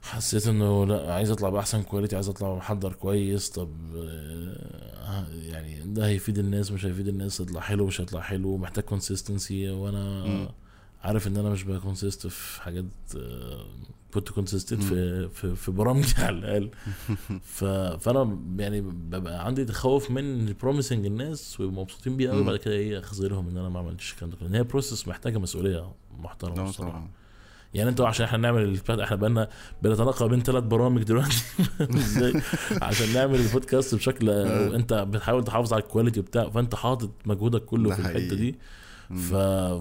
حسيت 0.08 0.46
انه 0.46 0.86
لا 0.86 1.12
عايز 1.14 1.30
اطلع 1.30 1.48
بأحسن 1.48 1.82
quality 1.82 2.16
عايز 2.16 2.28
اطلع 2.28 2.54
محضر 2.54 2.92
كويس 2.92 3.50
طب 3.50 3.70
آه، 3.96 5.26
يعني 5.32 5.80
ده 5.80 6.06
هيفيد 6.06 6.38
الناس 6.38 6.72
مش 6.72 6.86
هيفيد 6.86 7.08
الناس 7.08 7.40
يطلع 7.40 7.60
حلو 7.60 7.86
مش 7.86 8.00
هيطلع 8.00 8.20
حلو 8.20 8.56
محتاج 8.56 8.84
consistency 8.84 9.70
وأنا 9.70 10.24
مم. 10.26 10.48
عارف 11.02 11.26
ان 11.26 11.36
أنا 11.36 11.50
مش 11.50 11.62
بقى 11.62 11.80
consistent 11.80 12.26
في 12.26 12.62
حاجات 12.62 12.84
كنت 14.14 14.28
consistent 14.28 14.82
مم. 14.82 14.88
في 14.88 15.28
في 15.28 15.56
في 15.56 15.70
برامجي 15.70 16.14
على 16.22 16.36
الأقل. 16.38 16.70
فأنا 17.98 18.38
يعني 18.58 18.80
ببقى 18.80 19.46
عندي 19.46 19.64
تخوف 19.64 20.10
من 20.10 20.54
promising 20.62 21.06
الناس 21.06 21.60
ويبقوا 21.60 21.82
مبسوطين 21.82 22.16
بيها 22.16 22.32
قوي. 22.32 22.44
بعد 22.44 22.56
كده 22.56 22.74
إيه 22.74 22.98
أخذلهم 22.98 23.48
إن 23.48 23.56
أنا 23.56 23.68
ما 23.68 23.78
عملتش 23.78 24.12
الكلام 24.12 24.30
ده. 24.30 24.36
لأن 24.40 24.54
هي 24.54 24.62
process 24.62 25.08
محتاجة 25.08 25.38
مسؤولية 25.38 25.92
محترمة 26.18 26.64
بصراحه 26.64 27.08
يعني 27.74 27.90
أنتوا 27.90 28.06
عشان 28.06 28.24
إحنا 28.24 28.38
نعمل 28.38 28.62
البلات 28.62 28.98
إحنا 28.98 29.16
بقالنا 29.16 29.48
بنتنقل 29.82 30.28
بين 30.28 30.42
ثلاث 30.42 30.64
برامج 30.64 31.02
دلوقتي 31.02 31.42
عشان 32.82 33.14
نعمل 33.14 33.40
البودكاست 33.40 33.94
بشكل 33.94 34.30
آه. 34.30 34.76
انت 34.76 34.94
بتحاول 34.94 35.44
تحافظ 35.44 35.72
على 35.72 35.82
ال 35.82 35.87
quality 35.87 36.20
بتاع 36.20 36.50
فانت 36.50 36.74
حاطط 36.74 37.10
مجهودك 37.26 37.64
كله 37.64 37.90
في 37.90 37.98
الحتة. 38.00 38.34
دي. 38.34 38.58
ف 39.08 39.32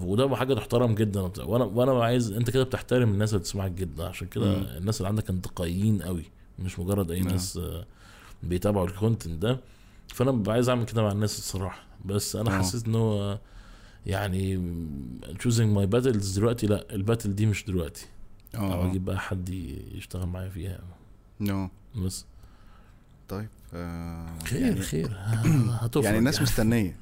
وده 0.04 0.36
حاجة 0.36 0.54
تحترم 0.54 0.94
جدا. 0.94 1.20
وأنا 1.20 1.64
وأنا 1.64 2.04
عايز 2.04 2.32
انت 2.32 2.50
كده 2.50 2.62
بتحترم 2.62 3.10
الناس 3.10 3.30
اللي 3.30 3.40
بتسمعك 3.40 3.70
جدا 3.70 4.04
عشان 4.04 4.26
كده. 4.28 4.78
الناس 4.78 4.96
اللي 4.96 5.08
عندك 5.08 5.30
انتقائيين 5.30 6.02
قوي 6.02 6.24
مش 6.58 6.78
مجرد 6.78 7.10
اي 7.10 7.20
نعم. 7.20 7.32
ناس 7.32 7.56
آه، 7.56 7.86
بيتابعوا 8.42 8.86
ال 8.86 8.93
content 8.93 9.42
ده 9.42 9.60
فأنا 10.08 10.52
عايز 10.52 10.68
أعمل 10.68 10.84
كده 10.84 11.02
مع 11.02 11.12
الناس 11.12 11.38
الصراحة 11.38 11.82
بس 12.04 12.36
أنا 12.36 12.50
آه. 12.50 12.58
حسيت 12.58 12.86
إن 12.86 12.94
هو 12.94 13.38
يعني 14.08 14.56
choosing 15.26 15.76
my 15.78 15.86
battles 15.94 16.34
دلوقتي 16.34 16.66
لا 16.66 16.94
ال 16.94 17.00
battle 17.00 17.34
دي 17.34 17.46
مش 17.46 17.64
دلوقتي. 17.64 18.06
آه. 18.54 18.90
أجيب 18.90 19.04
بقى 19.04 19.18
حد 19.18 19.48
يشتغل 19.92 20.26
معايا 20.26 20.48
فيها. 20.48 20.80
No. 21.40 21.68
بس. 21.96 22.24
طيب 23.28 23.48
آه 23.74 24.38
خير 24.44 24.60
يعني 24.60 24.80
خير. 24.80 25.16
هتفرج. 25.80 26.04
يعني 26.04 26.18
الناس 26.18 26.42
مستنية. 26.42 26.96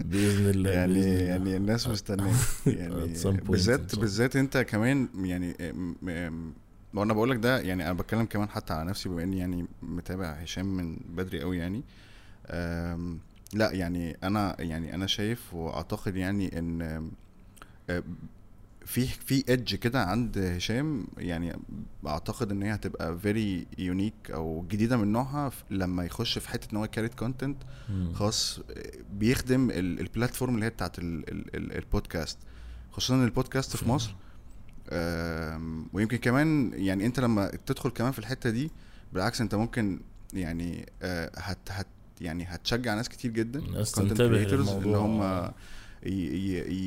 بإذن 0.00 0.50
الله 0.50 0.70
يعني 0.70 0.92
بإذن 0.92 1.08
الله. 1.08 1.22
يعني 1.22 1.56
الناس 1.56 1.88
مستنية. 1.88 2.32
يعني 2.66 3.06
بالذات. 3.48 3.98
بالذات 3.98 4.36
انت 4.36 4.58
كمان 4.58 5.08
يعني 5.24 5.54
وأنا 6.94 7.12
بقول 7.12 7.30
لك 7.30 7.36
ده 7.36 7.60
يعني 7.60 7.84
أنا 7.84 7.92
بتكلم 7.92 8.24
كمان 8.24 8.48
حتى 8.48 8.72
على 8.72 8.88
نفسي 8.90 9.08
بما 9.08 9.22
إني 9.22 9.38
يعني 9.38 9.66
متابع 9.82 10.30
هشام 10.32 10.66
من 10.76 10.96
بدري 10.96 11.40
قوي 11.40 11.58
يعني. 11.58 11.82
لا 13.54 13.72
يعني 13.72 14.16
أنا 14.24 14.56
يعني 14.58 14.94
أنا 14.94 15.06
شايف 15.06 15.54
وأعتقد 15.54 16.16
يعني 16.16 16.58
إن 16.58 16.82
أم، 16.82 18.02
في 18.86 19.06
في 19.06 19.44
ايدج 19.48 19.74
كده 19.74 20.02
عند 20.04 20.38
هشام 20.38 21.06
يعني 21.18 21.52
أعتقد 22.06 22.50
إن 22.50 22.62
هي 22.62 22.74
هتبقى 22.74 23.18
very 23.18 23.66
unique 23.78 24.14
أو 24.30 24.64
جديدة 24.70 24.96
من 24.96 25.12
نوعها 25.12 25.50
لما 25.70 26.04
يخش 26.04 26.38
في 26.38 26.48
حتة 26.48 26.72
إن 26.72 26.76
هو 26.76 26.86
create 26.86 27.14
content. 27.14 27.56
خاص 28.14 28.60
بيخدم 29.12 29.70
ال- 29.70 30.00
ال 30.00 30.06
platform 30.06 30.54
اللي 30.54 30.66
هي 30.66 30.70
بتاعت 30.70 30.98
ال- 30.98 31.30
ال- 31.32 31.56
ال- 31.56 31.76
البودكاست 31.78 32.38
خصوصا 32.92 33.24
البودكاست 33.24 33.76
في 33.76 33.88
مصر 33.88 34.14
ويمكن 35.92 36.16
كمان 36.16 36.72
يعني 36.74 37.06
أنت 37.06 37.20
لما 37.20 37.50
تدخل 37.66 37.90
كمان 37.90 38.12
في 38.12 38.18
الحتة 38.18 38.50
دي 38.50 38.70
بالعكس 39.12 39.40
أنت 39.40 39.54
ممكن 39.54 40.00
يعني 40.32 40.86
آه، 41.02 41.30
هت 41.36 41.58
هت 41.70 41.86
يعني 42.20 42.44
هتشجع 42.48 42.94
ناس 42.94 43.08
كتير 43.08 43.30
جدا 43.30 43.60
للموضوع. 44.56 44.98
هم 44.98 45.52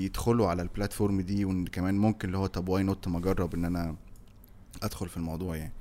يدخلوا 0.03 0.47
على 0.47 0.61
ال 0.61 0.68
platform 0.68 1.21
دي 1.21 1.45
وإن 1.45 1.65
كمان 1.65 1.97
ممكن 1.97 2.27
اللي 2.27 2.37
هو 2.37 2.45
طب 2.45 2.69
why 2.69 2.83
not 2.83 3.07
ما 3.07 3.19
أجرب 3.19 3.53
إن 3.53 3.65
أنا 3.65 3.95
أدخل 4.83 5.09
في 5.09 5.17
الموضوع 5.17 5.55
يعني 5.55 5.73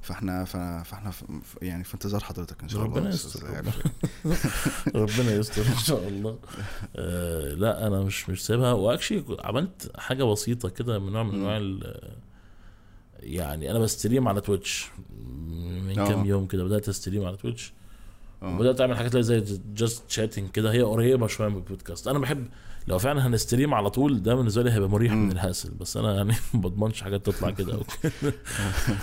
فإحنا 0.00 0.44
فإحنا 0.44 1.12
يعني 1.62 1.84
في 1.84 1.94
انتظار 1.94 2.20
حضرتك 2.20 2.62
إن 2.62 2.68
شاء 2.68 2.84
الله 2.84 2.96
ربنا 2.96 3.08
أستاذ 3.08 3.30
يستر. 3.30 3.54
عارف. 3.54 3.86
ربنا 5.20 5.34
يستر 5.34 5.62
إن 5.62 5.78
شاء 5.78 6.08
الله 6.08 6.38
آه 6.96 7.54
لا 7.54 7.86
أنا 7.86 8.00
مش 8.00 8.28
مش 8.30 8.46
سايبها 8.46 8.72
و 8.72 8.78
actually 8.78 9.24
عملت 9.40 9.92
حاجة 9.96 10.24
بسيطة 10.24 10.68
كده 10.68 10.98
من 10.98 11.12
نوع 11.12 11.22
من 11.22 11.34
انواع 11.34 11.58
يعني 13.20 13.70
أنا 13.70 13.78
ب 13.78 13.85
stream 13.85 14.28
على 14.28 14.40
تويتش 14.40 14.88
من 15.86 15.98
آه. 15.98 16.08
كام 16.08 16.26
يوم 16.26 16.46
كده 16.46 16.64
بدأت 16.64 16.88
أ 16.88 16.93
stream 16.93 17.24
على 17.24 17.36
تويتش 17.36 17.72
آه. 17.72 17.79
وبدأت 18.42 18.80
أعمل 18.80 18.96
حاجات 18.96 19.16
زي 19.16 19.44
just 19.74 20.10
chatting 20.10 20.50
كده. 20.50 20.72
هي 20.72 20.82
قريبة 20.82 21.26
شوية 21.26 21.48
من 21.48 21.56
البودكاست. 21.56 22.08
أنا 22.08 22.18
بحب 22.18 22.46
لو 22.88 22.98
فعلا 22.98 23.26
هن 23.26 23.38
stream 23.38 23.74
على 23.74 23.90
طول 23.90 24.22
ده 24.22 24.34
بالنسبة 24.34 24.62
لي 24.62 24.70
هيبقى 24.70 24.88
مريح. 24.88 25.12
من 25.12 25.32
ال 25.32 25.37
hassle. 25.37 25.70
بس 25.70 25.96
أنا 25.96 26.14
يعني 26.14 26.32
ما 26.54 26.60
بضمنش 26.60 27.02
حاجات 27.02 27.26
تطلع 27.26 27.50
كده 27.50 27.74
أو 27.74 27.82
كده 28.02 28.32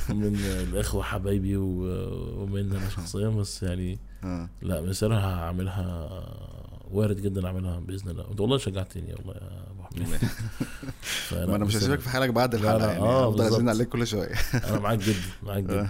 من 0.19 0.35
الإخوة 0.45 1.03
حبايبي 1.03 1.57
ومن 1.57 2.71
أنا 2.75 2.89
شخصيا. 2.89 3.29
بس 3.29 3.63
يعني 3.63 3.99
آه. 4.23 4.49
لا 4.61 4.81
مسيرها 4.81 5.19
هعملها 5.41 6.09
وارد 6.91 7.21
جدا 7.21 7.47
أعملها 7.47 7.79
بإذن 7.79 8.09
الله. 8.09 8.31
أنت 8.31 8.39
والله 8.41 8.57
شجعتني 8.57 9.13
والله 9.13 9.33
يا 9.33 9.71
أبو 9.71 9.83
حميد. 9.83 10.19
ما 11.49 11.55
أنا 11.55 11.65
مش 11.65 11.75
هسيبك 11.75 11.99
في 11.99 12.09
حالك 12.09 12.29
بعد 12.29 12.55
الحلقة 12.55 12.87
يعني 12.91 12.99
آه، 13.03 13.29
أزن 13.29 13.37
بالظبط. 13.43 13.69
عليك 13.69 13.89
كل 13.89 14.07
شوية. 14.07 14.35
أنا 14.53 14.79
معاك 14.79 14.99
جدا 14.99 15.15
معاك 15.43 15.63
جدا. 15.63 15.89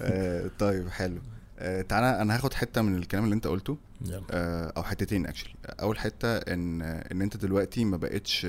آه، 0.00 0.50
طيب 0.58 0.88
حلو. 0.88 1.18
آه، 1.60 1.82
تعالى 1.82 2.22
أنا 2.22 2.34
هاخد 2.34 2.54
حتة 2.54 2.82
من 2.82 2.96
الكلام 2.96 3.24
اللي 3.24 3.34
أنت 3.34 3.46
قلته 3.46 3.78
يلا. 4.06 4.22
آه، 4.30 4.72
أو 4.76 4.82
حتتين 4.82 5.26
اكشلي 5.26 5.54
أول 5.80 5.98
حتة 5.98 6.36
إن 6.36 6.82
إن 6.82 7.22
أنت 7.22 7.36
دلوقتي 7.36 7.84
ما 7.84 7.96
بقتش 7.96 8.46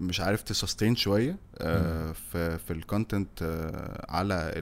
مش 0.00 0.20
عارف 0.20 0.42
ت 0.42 0.49
sustain 0.49 0.96
شوية 0.96 1.36
آه، 1.58 2.12
في 2.12 2.58
في 2.58 2.72
ال 2.72 2.81
content 2.81 3.42
على 4.08 4.52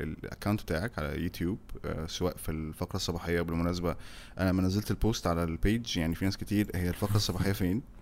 ال 0.00 0.08
account 0.08 0.62
بتاعك 0.62 0.98
على 0.98 1.22
يوتيوب 1.22 1.58
آه، 1.84 2.06
سواء 2.06 2.36
في 2.36 2.48
الفقرة 2.48 2.96
الصباحية. 2.96 3.40
بالمناسبة 3.40 3.96
أنا 4.38 4.50
لما 4.50 4.62
نزلت 4.62 4.90
ال 4.90 4.97
post 4.97 5.26
على 5.26 5.44
ال 5.44 5.54
page 5.54 5.96
يعني 5.96 6.14
في 6.14 6.24
ناس 6.24 6.36
كتير 6.36 6.70
هي 6.74 6.88
الفقرة 6.88 7.16
الصباحية 7.16 7.52
فين؟ 7.52 7.82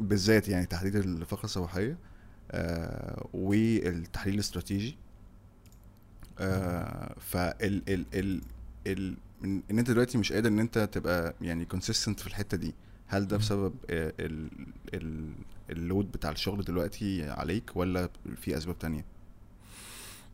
بالذات 0.00 0.48
يعني 0.48 0.66
تحديد 0.66 0.96
الفقرة 0.96 1.44
الصباحية 1.44 1.96
والتحليل 3.32 4.34
الاستراتيجي. 4.34 4.96
آه، 6.40 7.14
فال 7.20 7.82
ال 7.88 8.04
ال 8.14 8.40
ال 8.86 9.14
ان 9.44 9.78
أنت 9.78 9.90
دلوقتي 9.90 10.18
مش 10.18 10.32
قادر 10.32 10.48
إن 10.48 10.58
أنت 10.58 10.78
تبقى 10.92 11.34
يعني 11.40 11.64
consistent 11.64 12.20
في 12.20 12.26
الحتة 12.26 12.56
دي 12.56 12.74
هل 13.06 13.26
ده. 13.28 13.36
بسبب 13.36 13.74
آه، 13.90 14.12
ال 14.20 14.48
ال 14.94 15.32
ال 15.70 15.78
load 15.78 16.12
بتاع 16.12 16.30
الشغل 16.30 16.64
دلوقتي 16.64 17.30
عليك 17.30 17.70
ولا 17.76 18.08
في 18.36 18.56
أسباب 18.56 18.78
تانية 18.78 19.04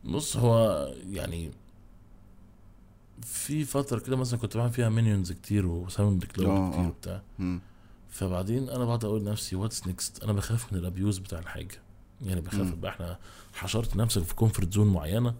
بص 0.05 0.37
هو 0.37 0.87
يعني 1.09 1.51
في 3.21 3.65
فترة 3.65 3.99
كده 3.99 4.15
مثلا 4.17 4.39
كنت 4.39 4.57
بعمل 4.57 4.71
فيها 4.71 4.89
مينيونز 4.89 5.31
كتير 5.31 5.65
وساوند 5.65 6.23
كلاود 6.23 6.71
كتير 6.71 6.83
آه. 6.83 6.87
وبتاع 6.87 7.21
مم. 7.39 7.59
فبعدين 8.09 8.69
أنا 8.69 8.85
بقعد 8.85 9.05
أقول 9.05 9.21
لنفسي 9.25 9.55
what's 9.55 9.87
next 9.87 10.23
أنا 10.23 10.33
بخاف 10.33 10.73
من 10.73 10.79
ال 10.79 10.85
abuse 10.85 11.17
بتاع 11.17 11.39
الحاجة 11.39 11.81
يعني 12.25 12.41
بخاف. 12.41 12.73
بقى 12.73 12.91
إحنا 12.91 13.17
حشرت 13.53 13.95
نفسك 13.95 14.21
في 14.23 14.35
comfort 14.35 14.73
zone 14.73 14.87
معينة 14.87 15.29
مم. 15.29 15.35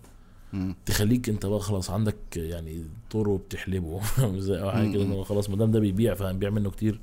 تخليك 0.85 1.29
انت 1.29 1.45
بقى 1.45 1.59
خلاص 1.59 1.89
عندك 1.89 2.15
يعني 2.35 2.85
طور 3.11 3.37
بتحلبه 3.37 4.01
أو 4.61 4.71
حاجة 4.71 4.91
كده 4.91 5.23
خلاص 5.23 5.49
ما 5.49 5.55
دام 5.55 5.71
ده 5.71 5.79
بيبيع 5.79 6.13
فهنبيع 6.13 6.49
منه 6.49 6.69
كتير. 6.71 6.99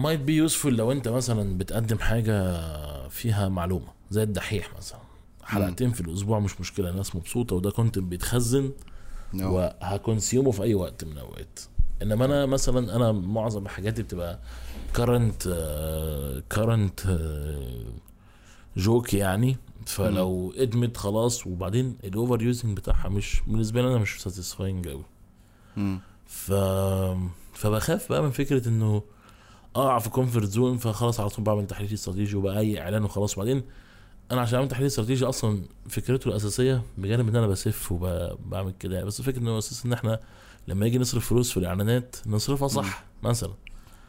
might 0.00 0.28
be 0.28 0.50
useful 0.50 0.66
لو 0.66 0.92
انت 0.92 1.08
مثلا 1.08 1.58
بتقدم 1.58 1.98
حاجة 1.98 2.58
فيها 3.08 3.48
معلومة 3.48 3.86
زي 4.10 4.22
الدحيح 4.22 4.76
مثلا. 4.76 4.98
حلقتين 5.44 5.90
في 5.92 6.00
الأسبوع 6.00 6.38
مش 6.38 6.60
مشكلة 6.60 6.90
الناس 6.90 7.16
مبسوطة 7.16 7.56
وده 7.56 7.70
content 7.70 8.04
بيتخزن 8.04 8.70
No. 9.34 9.42
وه 9.42 9.64
consume 9.64 10.39
ه 10.39 10.50
في 10.50 10.62
أي 10.62 10.74
وقت 10.74 11.04
من 11.04 11.12
الأوقات. 11.12 11.60
إنما 12.02 12.24
أنا 12.24 12.46
مثلا 12.46 12.96
أنا 12.96 13.12
معظم 13.12 13.68
حاجاتي 13.68 14.02
بتبقى 14.02 14.38
current 14.96 15.42
current 16.52 17.00
joke 18.76 19.14
يعني. 19.14 19.56
فلو 19.86 20.52
ادمت 20.56 20.96
خلاص 20.96 21.46
وبعدين 21.46 21.96
ال 22.04 22.12
over 22.12 22.42
using 22.42 22.76
بتاعها 22.76 23.08
مش 23.08 23.40
بالنسبة 23.46 23.82
لي 23.82 23.88
أنا 23.88 23.98
مش 23.98 24.22
satisfying 24.22 24.88
قوي. 24.88 25.04
ف 26.26 26.52
فبخاف 27.52 28.08
بقى 28.08 28.22
من 28.22 28.30
فكرة 28.30 28.68
إنه 28.68 29.02
أقع 29.76 29.98
في 29.98 30.10
comfort 30.10 30.48
zone 30.48 30.76
فخلاص 30.76 31.20
على 31.20 31.28
طول 31.28 31.44
بعمل 31.44 31.66
تحليل 31.66 31.92
استراتيجي 31.92 32.36
وبقى 32.36 32.58
أي 32.58 32.80
إعلان 32.80 33.04
وخلاص. 33.04 33.38
وبعدين 33.38 33.62
أنا 34.30 34.40
عشان 34.40 34.54
أعمل 34.56 34.68
تحليل 34.68 34.86
استراتيجي 34.86 35.24
أصلا 35.24 35.62
فكرته 35.88 36.28
الأساسية 36.28 36.82
بجانب 36.98 37.28
إن 37.28 37.36
أنا 37.36 37.46
بسف 37.46 37.92
وبعمل 37.92 38.72
كده. 38.80 39.04
بس 39.04 39.20
الفكرة 39.20 39.38
إنه 39.38 39.58
أساس 39.58 39.86
إن 39.86 39.92
إحنا 39.92 40.20
لما 40.68 40.86
يجي 40.86 40.98
نصرف 40.98 41.28
فلوس 41.28 41.50
في 41.50 41.56
الإعلانات 41.56 42.16
نصرفها 42.26 42.68
صح 42.68 43.04
مثلا. 43.22 43.52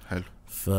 حلو. 0.08 0.24
ف 0.48 0.70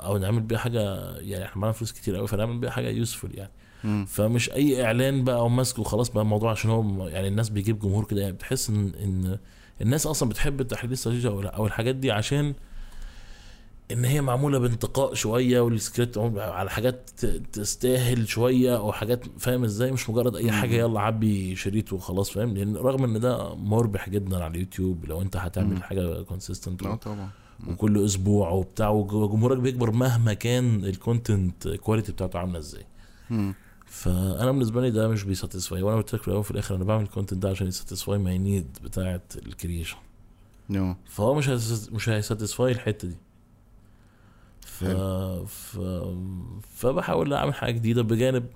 أو 0.00 0.18
نعمل 0.18 0.40
بيها 0.40 0.58
حاجة 0.58 1.10
يعني 1.18 1.44
إحنا 1.44 1.60
معانا 1.62 1.72
فلوس 1.72 1.92
كتير 1.92 2.16
قوي 2.16 2.28
فنعمل 2.28 2.58
بيها 2.58 2.70
حاجة 2.70 2.88
useful 2.88 3.30
يعني. 3.34 3.50
مم. 3.84 4.04
فمش 4.08 4.50
أي 4.50 4.84
إعلان 4.84 5.24
بقى 5.24 5.36
أو 5.36 5.48
ماسك 5.48 5.78
وخلاص 5.78 6.08
بقى 6.08 6.22
الموضوع 6.22 6.50
عشان 6.50 6.70
هو 6.70 7.08
يعني 7.08 7.28
الناس 7.28 7.48
بيجيب 7.48 7.78
جمهور 7.78 8.04
كده 8.04 8.20
يعني 8.20 8.32
بتحس 8.32 8.70
إن 8.70 8.92
إن 9.02 9.38
الناس 9.80 10.06
أصلا 10.06 10.28
بتحب 10.28 10.60
التحليل 10.60 10.88
الاستراتيجي 10.90 11.28
أو 11.28 11.40
أو 11.42 11.66
الحاجات 11.66 11.94
دي 11.94 12.10
عشان 12.10 12.54
إن 13.92 14.04
هي 14.04 14.20
معمولة 14.20 14.58
بانتقاء 14.58 15.14
شوية 15.14 15.60
والسكريبت 15.60 16.18
على 16.38 16.70
حاجات 16.70 17.10
تستاهل 17.52 18.28
شوية 18.28 18.76
أو 18.76 18.92
حاجات 18.92 19.24
فاهم 19.38 19.64
إزاي؟ 19.64 19.92
مش 19.92 20.10
مجرد 20.10 20.36
أي 20.36 20.52
حاجة 20.52 20.74
يلا 20.74 21.00
عبي 21.00 21.56
شريط 21.56 21.92
وخلاص 21.92 22.30
فاهم؟ 22.30 22.54
لأن 22.56 22.76
رغم 22.76 23.04
إن 23.04 23.20
ده 23.20 23.54
مربح 23.54 24.08
جدا 24.08 24.36
على 24.44 24.54
اليوتيوب 24.54 25.04
لو 25.04 25.22
أنت 25.22 25.36
هتعمل 25.36 25.74
مم. 25.74 25.82
حاجة 25.82 26.22
consistent 26.22 26.82
آه 26.82 26.94
طبعا. 26.94 27.28
وكل 27.66 28.04
أسبوع 28.04 28.50
وبتاع 28.50 28.88
وجمهورك 28.88 29.58
بيكبر 29.58 29.90
مهما 29.90 30.34
كان 30.34 30.84
ال 30.84 30.95
content 30.95 31.68
quality 31.68 32.12
بتاعته 32.12 32.38
عاملة 32.38 32.58
إزاي. 32.58 32.84
فأنا 33.86 34.50
بالنسبة 34.52 34.80
لي 34.80 34.90
ده 34.90 35.08
مش 35.08 35.24
بي 35.24 35.37
satisfy 35.37 35.82
وأنا 35.82 35.96
قلت 35.96 36.14
لك 36.14 36.20
في 36.20 36.28
الأول 36.28 36.40
وفي 36.40 36.50
الآخر 36.50 36.74
أنا 36.74 36.84
بعمل 36.84 37.02
ال 37.02 37.07
content 37.07 37.42
ده 37.42 37.50
عشان 37.50 37.66
ي 37.66 37.73
satisfy 37.73 38.18
my 38.18 38.38
need 38.38 38.78
بتاعت 38.84 39.32
ال 39.36 39.43
creation 39.43 39.96
no. 40.70 40.94
فهو 41.04 41.34
مش 41.34 41.48
مش 41.92 42.08
هي 42.08 42.22
satisfy 42.22 42.72
الحتة 42.72 43.08
دي. 43.08 43.16
ف... 44.60 44.84
ف... 44.84 45.78
فبحاول 46.76 47.32
أعمل 47.34 47.54
حاجة 47.54 47.72
جديدة 47.72 48.02
بجانب 48.02 48.46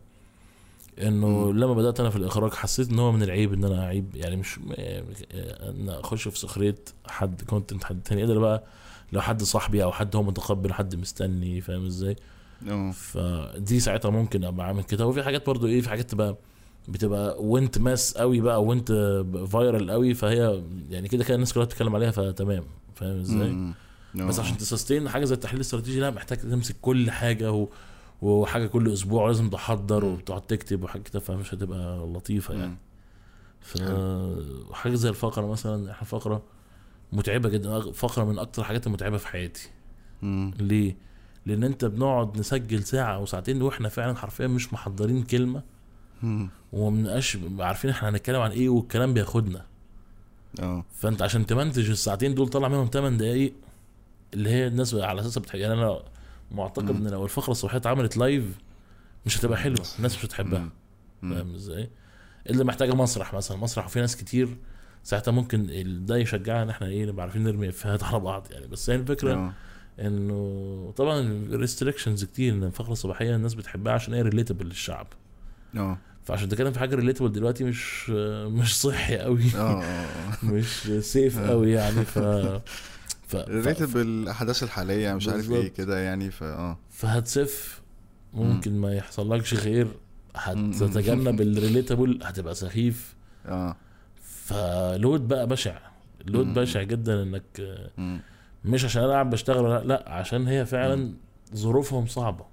إنه. 1.03 1.53
لما 1.53 1.75
بدأت 1.75 2.01
أنا 2.01 2.11
في 2.11 2.17
الإخراج 2.17 2.53
حسيت 2.53 2.91
إن 2.91 2.99
هو 2.99 3.12
من 3.12 3.23
العيب 3.23 3.53
إن 3.53 3.65
أنا 3.65 3.85
أعيب 3.85 4.17
يعني 4.17 4.37
مش 4.37 4.59
إن 4.79 5.88
أخش 5.88 6.29
في 6.29 6.38
سخريه 6.38 6.79
حد 7.07 7.43
content 7.43 7.85
حد 7.85 8.03
تاني. 8.03 8.25
الا 8.25 8.38
بقى؟ 8.41 8.65
لو 9.12 9.20
حد 9.20 9.42
صاحبي 9.42 9.85
أو 9.85 9.92
حد 9.92 10.16
هو 10.16 10.22
متقبل 10.22 10.72
حد 10.72 10.94
مستني 10.96 11.61
فاهم 11.61 11.87
إزاي؟ 11.87 12.16
فدي 12.92 13.81
ساعتها 13.81 14.11
ممكن 14.11 14.44
أبقى 14.44 14.66
عامل 14.66 14.85
كده. 14.85 15.07
وفي 15.07 15.22
حاجات 15.22 15.46
برضو 15.46 15.66
إيه 15.66 15.81
في 15.81 15.88
حاجات 15.88 16.11
تبقى 16.11 16.37
بتبقى 16.88 17.42
وانت 17.42 17.79
mass 17.79 18.15
قوي 18.18 18.40
بقى 18.40 18.64
وانت 18.64 18.92
viral 19.51 19.91
قوي 19.90 20.14
فهي 20.14 20.62
يعني 20.90 21.09
كده 21.09 21.25
كده 21.25 21.35
الناس 21.35 21.53
كلها 21.53 21.64
بتتكلم 21.64 21.94
عليها 21.94 22.11
فتمام. 22.11 22.64
فاهم 22.94 23.20
إزاي. 23.20 23.72
بس 24.14 24.38
عشان 24.40 24.57
ت 24.59 24.65
sustain 24.65 25.09
حاجة 25.09 25.25
زي 25.25 25.35
التحليل 25.35 25.57
الاستراتيجي 25.57 26.01
لا 26.01 26.11
محتاج 26.11 26.38
تمسك 26.38 26.77
كل 26.83 27.11
حاجة 27.11 27.53
و... 27.53 27.68
وحاجة 28.22 28.66
كل 28.66 28.92
أسبوع 28.92 29.27
لازم 29.27 29.51
تحضر. 29.51 30.05
وتقعد 30.05 30.42
تكتب 30.42 30.83
وحاجه 30.83 31.03
كده 31.03 31.20
فمش 31.20 31.55
هتبقى 31.55 32.07
لطيفة 32.07 32.55
يعني. 32.55 32.66
مم. 32.66 32.77
ف 33.61 33.83
حاجة 34.72 34.94
زي 34.94 35.09
الفقرة 35.09 35.46
مثلا 35.46 35.90
إحنا 35.90 36.05
فقرة 36.09 36.42
متعبة 37.12 37.48
جدا 37.48 37.81
فقرة 37.92 38.25
من 38.25 38.38
أكتر 38.38 38.62
الحاجات 38.62 38.87
المتعبة 38.87 39.16
في 39.16 39.27
حياتي 39.27 39.68
مم. 40.22 40.55
ليه؟ 40.59 40.96
لأن 41.46 41.64
أنت 41.64 41.85
بنقعد 41.85 42.38
نسجل 42.38 42.83
ساعة 42.83 43.14
أو 43.14 43.27
ساعتين 43.27 43.62
وإحنا 43.62 43.88
فعلا 43.88 44.16
حرفيا 44.16 44.46
مش 44.46 44.72
محضرين 44.72 45.22
كلمة 45.22 45.62
مم. 46.22 46.48
ومبنبقاش 46.72 47.38
عارفين 47.59 47.90
إحنا 47.90 48.09
هنتكلم 48.09 48.40
عن 48.40 48.51
إيه 48.51 48.68
والكلام 48.68 49.14
بياخدنا 49.14 49.66
آه 50.61 50.85
فأنت 50.94 51.22
عشان 51.22 51.46
تمنتج 51.46 51.90
الساعتين 51.90 52.35
دول 52.35 52.48
طلع 52.48 52.68
منهم 52.68 52.87
8 52.92 53.18
دقايق 53.18 53.53
اللي 54.35 54.51
هي 54.51 54.66
الناس 54.66 54.94
على 54.94 55.20
اساسها 55.20 55.40
بتحب 55.40 55.59
يعني 55.59 55.75
أنا 55.75 56.03
معتقد. 56.51 56.90
إن 56.90 57.09
لو 57.09 57.25
الفقرة 57.25 57.51
الصباحية 57.51 57.79
اتعملت 57.79 58.16
لايف 58.16 58.44
مش 59.27 59.38
هتبقى 59.38 59.59
حلوة 59.59 59.87
الناس 59.98 60.16
مش 60.18 60.25
هتحبها. 60.25 60.68
فاهم 61.22 61.55
إزاي؟ 61.55 61.90
اللي 62.51 62.64
محتاجة 62.64 62.94
مسرح 62.94 63.35
مثلا 63.35 63.57
مسرح 63.57 63.87
وفي 63.87 64.01
ناس 64.01 64.16
كتير 64.16 64.57
ساعتها 65.05 65.33
ممكن 65.33 65.67
ده 66.07 66.17
يشجعنا 66.17 66.62
إن 66.62 66.71
إحنا 66.71 66.87
إيه 66.87 67.07
نبقى 67.07 67.23
عارفين 67.23 67.45
نرمي 67.45 67.69
إفيهات 67.69 68.03
على 68.03 68.21
بعض 68.21 68.47
يعني. 68.51 68.67
بس 68.67 68.91
هي 68.91 68.97
الفكرة 68.97 69.35
آه 69.35 69.53
إنه 70.01 70.93
طبعا 70.97 71.47
restrictions 71.51 72.25
كتير 72.25 72.55
إن 72.55 72.65
الفقره 72.65 72.93
الصباحية 72.93 73.37
الناس 73.37 73.55
بتحبها 73.55 73.93
عشان 73.93 74.15
هي 74.15 74.23
relatable 74.23 74.67
للشعب. 74.67 75.07
آه 75.77 75.99
فعشان 76.25 76.49
تتكلم 76.49 76.73
في 76.73 76.79
حاجة 76.79 76.95
relatable 76.95 77.33
دلوقتي 77.33 77.65
مش 77.65 78.11
مش 78.47 78.81
صحي 78.81 79.19
قوي 79.19 79.45
آه 79.57 79.83
آه 79.83 80.07
مش 80.45 80.83
safe 81.01 81.38
قوي 81.38 81.73
يعني. 81.73 82.05
ف 82.05 82.19
ف, 83.27 83.35
related 83.35 83.87
ف... 83.87 83.95
بالاحداث 83.95 84.62
الحالية 84.62 85.15
مش 85.15 85.29
عارف 85.29 85.51
إيه. 85.51 85.69
كده 85.69 85.99
يعني 85.99 86.31
فا 86.31 86.47
آه. 86.55 86.79
فهتسف. 86.91 87.83
ممكن 88.35 88.79
ما 88.81 88.95
يحصلكش 88.95 89.55
خير. 89.55 89.87
هتتجنب 90.37 91.41
ال 91.41 91.49
relatable 91.49 92.21
هتبقى 92.23 92.55
سخيف. 92.55 93.15
آه. 93.47 93.77
ف 94.47 94.63
load 94.63 95.29
بقى 95.29 95.47
بشع 95.47 95.79
load 96.27 96.47
مم. 96.47 96.55
بشع 96.55 96.83
جدا 96.83 97.23
إنك 97.23 97.43
مم. 97.99 98.21
مش 98.65 98.85
عشان 98.85 99.03
أنا 99.03 99.13
قاعد 99.13 99.31
بشتغل 99.31 99.65
لأ, 99.71 99.85
لأ 99.85 100.05
عشان 100.13 100.47
هي 100.47 100.67
فعلا 100.67 101.15
ظروفهم 101.55 102.07
صعبة 102.07 102.45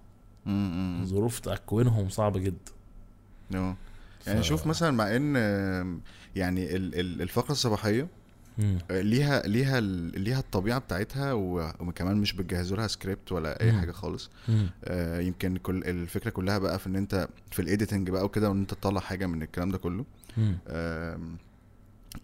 مم. 0.46 0.98
مم. 1.00 1.06
ظروف 1.06 1.40
تكوينهم 1.40 2.10
صعبة 2.10 2.40
جدا 2.40 2.72
آه 3.56 3.76
يعني 4.28 4.42
ف- 4.42 4.46
شوف 4.46 4.68
مثلا 4.68 4.92
مع 4.92 5.16
إن 5.16 5.36
يعني 6.36 6.76
ال- 6.76 7.00
ال- 7.00 7.22
الفقرة 7.22 7.52
الصباحية 7.52 8.08
مم. 8.58 8.78
آه، 8.92 9.02
ليها 9.02 9.42
ليها 9.48 9.80
ليها 10.20 10.40
الطبيعة 10.40 10.80
بتاعتها 10.80 11.34
وكمان 11.34 12.18
مش 12.18 12.34
بتجهزوا 12.34 12.78
لها 12.78 12.88
سكريبت 12.88 13.32
ولا 13.32 13.62
أي 13.62 13.72
مم. 13.72 13.80
حاجة 13.80 13.92
خالص 13.92 14.30
مم. 14.48 14.70
آه، 14.86 15.20
يمكن 15.20 15.58
كل 15.58 15.84
الفكرة 15.84 16.30
كلها 16.30 16.58
بقى 16.58 16.80
في 16.80 16.88
إن 16.88 16.96
أنت 16.96 17.28
في 17.52 17.62
ال 17.62 17.68
editing 17.68 18.10
بقى 18.10 18.26
وكده 18.26 18.50
وإن 18.50 18.60
أنت 18.60 18.74
تطلع 18.74 19.00
حاجة 19.02 19.26
من 19.26 19.42
الكلام 19.44 19.70
ده 19.72 19.78
كله 19.78 20.06
مم. 20.38 20.58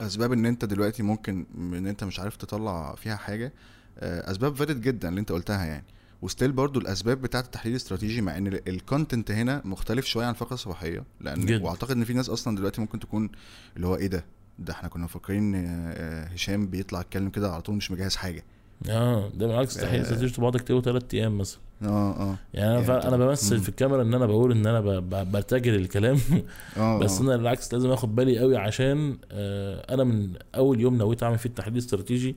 أسباب 0.02 0.32
إن 0.32 0.46
أنت 0.46 0.66
دلوقتي 0.66 1.04
ممكن 1.04 1.46
إن 1.58 1.88
أنت 1.88 2.04
مش 2.04 2.20
عارف 2.20 2.36
تطلع 2.36 2.96
فيها 2.96 3.16
حاجة 3.16 3.54
آه، 4.00 4.32
أسباب 4.32 4.56
valid 4.56 4.82
جدا 4.82 5.10
اللي 5.10 5.20
أنت 5.20 5.32
قلتها 5.32 5.66
يعني 5.66 5.86
و 6.22 6.27
still 6.27 6.52
برضو 6.52 6.80
الأسباب 6.80 7.22
بتاعة 7.22 7.42
التحليل 7.42 7.72
الاستراتيجي 7.72 8.22
مع 8.22 8.38
إن 8.38 8.48
ال 8.48 8.58
content 8.58 9.32
هنا 9.32 9.62
مختلف 9.66 10.06
شوية 10.06 10.26
عن 10.26 10.32
الفقره 10.32 10.54
الصباحيه 10.54 11.04
لأن 11.22 11.46
جدا. 11.46 11.64
وأعتقد 11.64 11.92
إن 11.92 12.04
في 12.04 12.14
ناس 12.14 12.30
أصلا 12.30 12.56
دلوقتي 12.56 12.82
ممكن 12.82 13.00
تكون 13.00 13.30
اللي 13.76 13.88
هو 13.88 13.96
إيه 13.96 14.08
ده 14.08 14.26
ده 14.60 14.74
إحنا 14.74 14.90
كنا 14.90 15.04
مفكرين 15.04 15.56
آه، 15.56 15.62
آه، 15.68 16.26
هشام 16.26 16.68
بيطلع 16.68 17.00
يتكلم 17.02 17.30
كده 17.30 17.52
على 17.52 17.62
طول 17.62 17.76
مش 17.76 17.92
مجهز 17.92 18.16
حاجة 18.16 18.44
آه 18.90 19.30
ده 19.30 19.48
بالعكس 19.48 19.78
آه. 19.78 20.02
استراتيجي 20.02 20.42
بقعد 20.42 20.56
اكتبه 20.56 20.82
ثلاث 20.82 21.04
أيام 21.14 21.38
مثلا 21.38 21.60
آه 21.84 21.88
آه 22.12 22.36
يعني 22.54 22.78
أنا 22.78 22.94
يعني 22.94 23.08
أنا 23.08 23.18
بمثل. 23.18 23.60
في 23.60 23.70
الكاميرا 23.70 24.02
إن 24.02 24.14
أنا 24.14 24.26
بقول 24.26 24.52
إن 24.52 24.66
أنا 24.68 24.82
ب- 24.82 25.10
ب- 25.10 25.32
برتجل 25.32 25.76
الكلام 25.76 26.18
آه 26.78 27.00
بس 27.00 27.18
آه. 27.20 27.24
أنا 27.24 27.38
بالعكس 27.38 27.74
لازم 27.74 27.90
آخد 27.92 28.16
بالي 28.16 28.40
قوي 28.40 28.58
عشان 28.58 29.18
آه، 29.32 29.94
أنا 29.94 30.04
من 30.04 30.30
أول 30.56 30.80
يوم 30.82 30.98
نويت 30.98 31.24
أعمل 31.24 31.38
فيه 31.38 31.50
التحليل 31.50 31.74
الاستراتيجي 31.74 32.36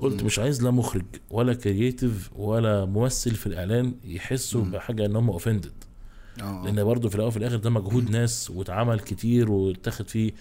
قلت. 0.00 0.22
مش 0.22 0.38
عايز 0.38 0.62
لا 0.62 0.70
مخرج 0.70 1.04
ولا 1.30 1.54
creative 1.54 2.30
ولا 2.36 2.84
ممثل 2.84 3.30
في 3.34 3.46
الإعلان 3.46 3.94
يحسوا. 4.04 4.64
بحاجة 4.64 5.06
إن 5.06 5.16
هم 5.16 5.30
offended 5.30 5.72
آه 6.42 6.62
لأن 6.64 6.84
برضه 6.84 7.08
في 7.08 7.14
الأول 7.14 7.28
وفي 7.28 7.36
الآخر 7.36 7.56
ده 7.56 7.70
مجهود 7.70 8.10
ناس 8.10 8.50
واتعمل 8.50 9.00
كتير 9.00 9.50
واتاخد 9.50 10.08
فيه 10.08 10.32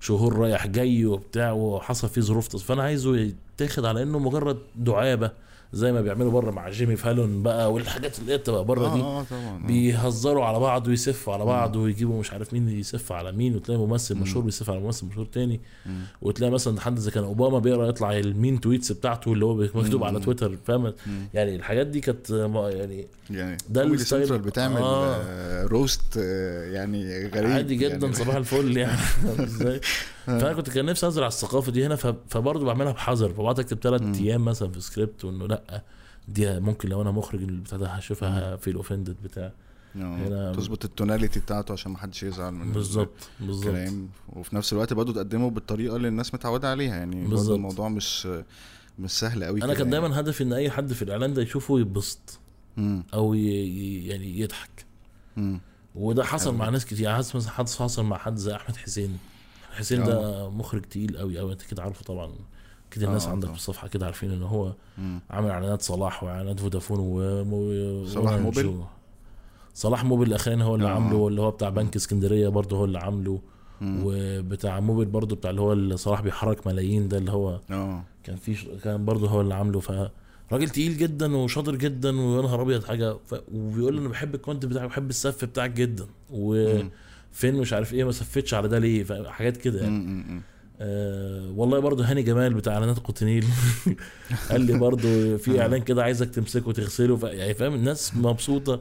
شهور 0.00 0.36
رايح 0.38 0.66
جاي 0.66 1.04
وبتاع 1.04 1.52
وحصل 1.52 2.08
فيه 2.08 2.20
ظروف 2.20 2.56
فأنا 2.56 2.82
عايزه 2.82 3.16
يتاخد 3.16 3.84
على 3.84 4.02
إنه 4.02 4.18
مجرد 4.18 4.58
دعابة 4.76 5.30
زي 5.76 5.92
ما 5.92 6.00
بيعملوا 6.00 6.30
بره 6.30 6.50
مع 6.50 6.68
جيمي 6.70 6.96
فالون 6.96 7.42
بقى 7.42 7.72
والحاجات 7.72 8.18
اللي 8.18 8.32
هي 8.32 8.36
بتبقى 8.38 8.64
بره 8.64 8.94
دي 8.94 9.00
آه 9.00 9.20
آه 9.20 9.24
طبعا 9.30 9.62
آه. 9.64 9.66
بيهزروا 9.66 10.44
على 10.44 10.58
بعض 10.60 10.88
ويسفوا 10.88 11.34
على 11.34 11.44
بعض 11.44 11.76
ويجيبوا 11.76 12.20
مش 12.20 12.32
عارف 12.32 12.52
مين 12.52 12.68
يسف 12.68 13.12
على 13.12 13.32
مين 13.32 13.56
وتلاقي 13.56 13.78
ممثل 13.80 14.14
مم. 14.14 14.22
مشهور 14.22 14.44
بيسف 14.44 14.70
على 14.70 14.80
ممثل 14.80 15.06
مشهور 15.06 15.26
تاني 15.26 15.60
مم. 15.86 16.00
وتلاقي 16.22 16.50
مثلا 16.50 16.80
حد 16.80 16.98
زي 16.98 17.10
كان 17.10 17.24
أوباما 17.24 17.58
بيقرأ 17.58 17.86
يطلع 17.88 18.18
ال 18.18 18.26
mean 18.26 18.60
tweets 18.60 18.92
بتاعته 18.92 19.32
اللي 19.32 19.44
هو 19.44 19.54
مكتوب. 19.74 20.04
على 20.04 20.20
تويتر 20.20 20.56
فاهم. 20.66 20.92
يعني 21.34 21.56
الحاجات 21.56 21.86
دي 21.86 22.00
كانت 22.00 22.30
يعني 22.30 23.06
يعني 23.30 23.56
ده 23.68 23.82
ال 23.82 23.90
style- 23.90 24.38
بتعمل 24.38 24.76
آه. 24.76 25.14
آه. 25.16 25.64
roast 25.64 26.16
آه 26.18 26.64
يعني 26.72 27.26
غريب 27.28 27.50
عادي 27.50 27.76
جدا 27.76 27.94
يعني. 28.06 28.12
صباح 28.14 28.34
الفل 28.36 28.76
يعني 28.76 28.98
إزاي 29.44 29.80
فأنا 30.26 30.52
كنت 30.52 30.70
كان 30.70 30.84
نفسي 30.84 31.06
ازرع 31.06 31.26
الثقافة 31.26 31.72
دي 31.72 31.86
هنا 31.86 31.96
فبرضه 32.28 32.64
بعملها 32.64 32.92
بحذر 32.92 33.28
فبقعد 33.32 33.60
اكتب 33.60 33.78
ثلاث 33.78 34.02
مم. 34.02 34.14
أيام 34.14 34.44
مثلا 34.44 34.70
في 34.72 34.80
سكريبت 34.80 35.24
وإنه 35.24 35.46
لأ 35.46 35.82
دي 36.28 36.60
ممكن 36.60 36.88
لو 36.88 37.02
أنا 37.02 37.10
مخرج 37.10 37.42
البتاع 37.42 37.78
ده 37.78 37.88
هشوفها 37.88 38.56
في 38.56 38.70
ال 38.70 38.75
offended 38.75 39.16
بتاع 39.24 39.52
هنا- 39.94 40.50
آه. 40.50 40.52
تظبط 40.52 40.84
ال 40.84 40.90
tonality 40.90 41.40
بتاعته 41.40 41.72
عشان 41.72 41.92
ما 41.92 41.98
حدش 41.98 42.22
يزعل 42.22 42.52
من 42.52 42.72
بالظبط 42.72 43.28
بالظبط. 43.40 43.66
الكلام. 43.66 44.08
وفي 44.32 44.56
نفس 44.56 44.72
الوقت 44.72 44.92
برضه 44.92 45.12
تقدمه 45.12 45.50
بالطريقة 45.50 45.96
اللي 45.96 46.08
الناس 46.08 46.34
متعودة 46.34 46.70
عليها 46.70 46.96
يعني 46.96 47.26
بالظبط. 47.26 47.54
الموضوع 47.56 47.88
مش 47.88 48.28
مش 48.98 49.10
سهل 49.10 49.44
قوي 49.44 49.62
أنا 49.62 49.74
كان 49.74 49.90
دايما 49.90 50.20
هدفي 50.20 50.44
إن 50.44 50.52
أي 50.52 50.70
حد 50.70 50.92
في 50.92 51.02
الإعلان 51.02 51.34
ده 51.34 51.42
يشوفه 51.42 51.80
يتبسط 51.80 52.38
أو 53.14 53.34
ي... 53.34 54.06
يعني 54.06 54.40
يضحك. 54.40 54.84
امم 55.38 55.60
وده 55.94 56.24
حصل 56.24 56.50
حلو. 56.50 56.58
مع 56.58 56.68
ناس 56.68 56.84
كتير 56.86 57.00
يعني 57.00 57.18
مثلا 57.18 57.50
حد 57.50 57.68
حصل 57.68 58.04
مع 58.04 58.18
حد 58.18 58.36
زي 58.36 58.54
أحمد 58.56 58.76
حسين. 58.76 59.18
حسين 59.76 60.02
آه. 60.02 60.06
ده 60.06 60.50
مخرج 60.50 60.82
تقيل 60.82 61.16
قوي 61.18 61.38
قوي 61.38 61.52
انت 61.52 61.62
كده 61.62 61.82
عارفه 61.82 62.04
طبعا. 62.04 62.32
كده 62.90 63.06
الناس 63.06 63.26
آه، 63.26 63.30
عندك. 63.30 63.48
في 63.48 63.54
الصفحه 63.54 63.88
كده 63.88 64.06
عارفين 64.06 64.30
ان 64.30 64.42
هو 64.42 64.72
امم 64.98 65.20
عامل 65.30 65.50
اعلانات 65.50 65.82
صلاح 65.82 66.22
واعلانات 66.24 66.60
فودافون 66.60 66.98
و 67.00 68.06
صلاح 68.06 68.32
موبيل؟ 68.40 68.66
و- 68.66 68.84
صلاح 69.74 70.04
موبيل 70.04 70.28
الاخراني 70.28 70.64
هو 70.64 70.74
اللي 70.74 70.86
آه. 70.86 70.90
عامله 70.90 71.16
واللي 71.16 71.40
هو 71.42 71.50
بتاع 71.50 71.68
بنك 71.68 71.96
اسكندرية 71.96 72.48
برضه 72.48 72.76
هو 72.76 72.84
اللي 72.84 72.98
عامله. 72.98 73.40
وبتاع 73.82 74.80
موبيل 74.80 75.06
برضه 75.08 75.36
بتاع 75.36 75.50
اللي 75.50 75.60
هو 75.60 75.72
اللي 75.72 75.96
صلاح 75.96 76.20
بيحرك 76.20 76.66
ملايين 76.66 77.08
ده 77.08 77.18
اللي 77.18 77.32
هو 77.32 77.60
آه. 77.70 78.04
كان 78.24 78.36
في 78.36 78.54
ش- 78.54 78.66
كان 78.84 79.04
برضه 79.04 79.28
هو 79.28 79.40
اللي 79.40 79.54
عامله. 79.54 79.80
ف 79.80 79.92
راجل 80.52 80.68
تقيل 80.68 80.96
جدا 80.96 81.36
وشاطر 81.36 81.74
جدا 81.76 82.20
ويا 82.20 82.42
نهار 82.42 82.62
أبيض 82.62 82.84
حاجة. 82.84 83.16
ف... 83.26 83.34
وبيقول 83.54 83.98
أنا 83.98 84.08
بحب 84.08 84.34
ال 84.34 84.38
content 84.38 84.66
بتاعك 84.66 84.88
بحب 84.88 85.10
السف 85.10 85.44
بتاعك 85.44 85.70
جدا. 85.70 86.06
وفين 87.36 87.54
مش 87.54 87.72
عارف 87.72 87.94
إيه 87.94 88.04
ما 88.04 88.12
سفتش 88.12 88.54
على 88.54 88.68
ده 88.68 88.78
ليه؟ 88.78 89.04
حاجات 89.30 89.56
كده 89.56 89.80
يعني. 89.80 90.42
آه 90.80 91.50
والله 91.56 91.78
برضه 91.78 92.04
هاني 92.04 92.22
جمال 92.22 92.54
بتاع 92.54 92.72
إعلانات 92.74 92.98
قوتينيل 92.98 93.44
قال 94.50 94.60
لي 94.60 94.78
برضه 94.78 95.36
في 95.36 95.60
إعلان 95.60 95.82
كده 95.82 96.02
عايزك 96.02 96.30
تمسكه 96.30 96.68
وتغسله. 96.68 97.18
يعني 97.28 97.54
فاهم 97.54 97.74
الناس 97.74 98.14
مبسوطة. 98.16 98.80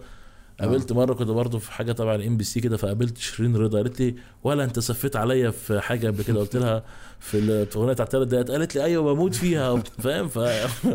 قابلت 0.59 0.91
مرة 0.91 1.13
كنت 1.13 1.27
برضه 1.27 1.59
في 1.59 1.71
حاجة 1.71 1.91
تبع 1.91 2.15
ال 2.15 2.37
MBC 2.37 2.59
كده 2.59 2.77
فقابلت 2.77 3.17
شيرين 3.17 3.55
رضا 3.55 3.77
قالت 3.77 3.99
لي 3.99 4.15
ولا 4.43 4.63
أنت 4.63 4.79
سفيت 4.79 5.15
عليا 5.15 5.51
في 5.51 5.79
حاجة 5.79 6.07
قبل 6.07 6.23
كده 6.23 6.39
قلت 6.39 6.55
لها 6.55 6.83
في 7.19 7.37
الاغنيه 7.39 7.93
بتاعت 7.93 8.11
ثلاث 8.11 8.27
دقايق 8.27 8.51
قالت 8.51 8.75
لي 8.75 8.83
أيوه 8.83 9.13
بموت 9.13 9.35
فيها 9.35 9.75
فاهم 9.75 10.27
ف... 10.27 10.39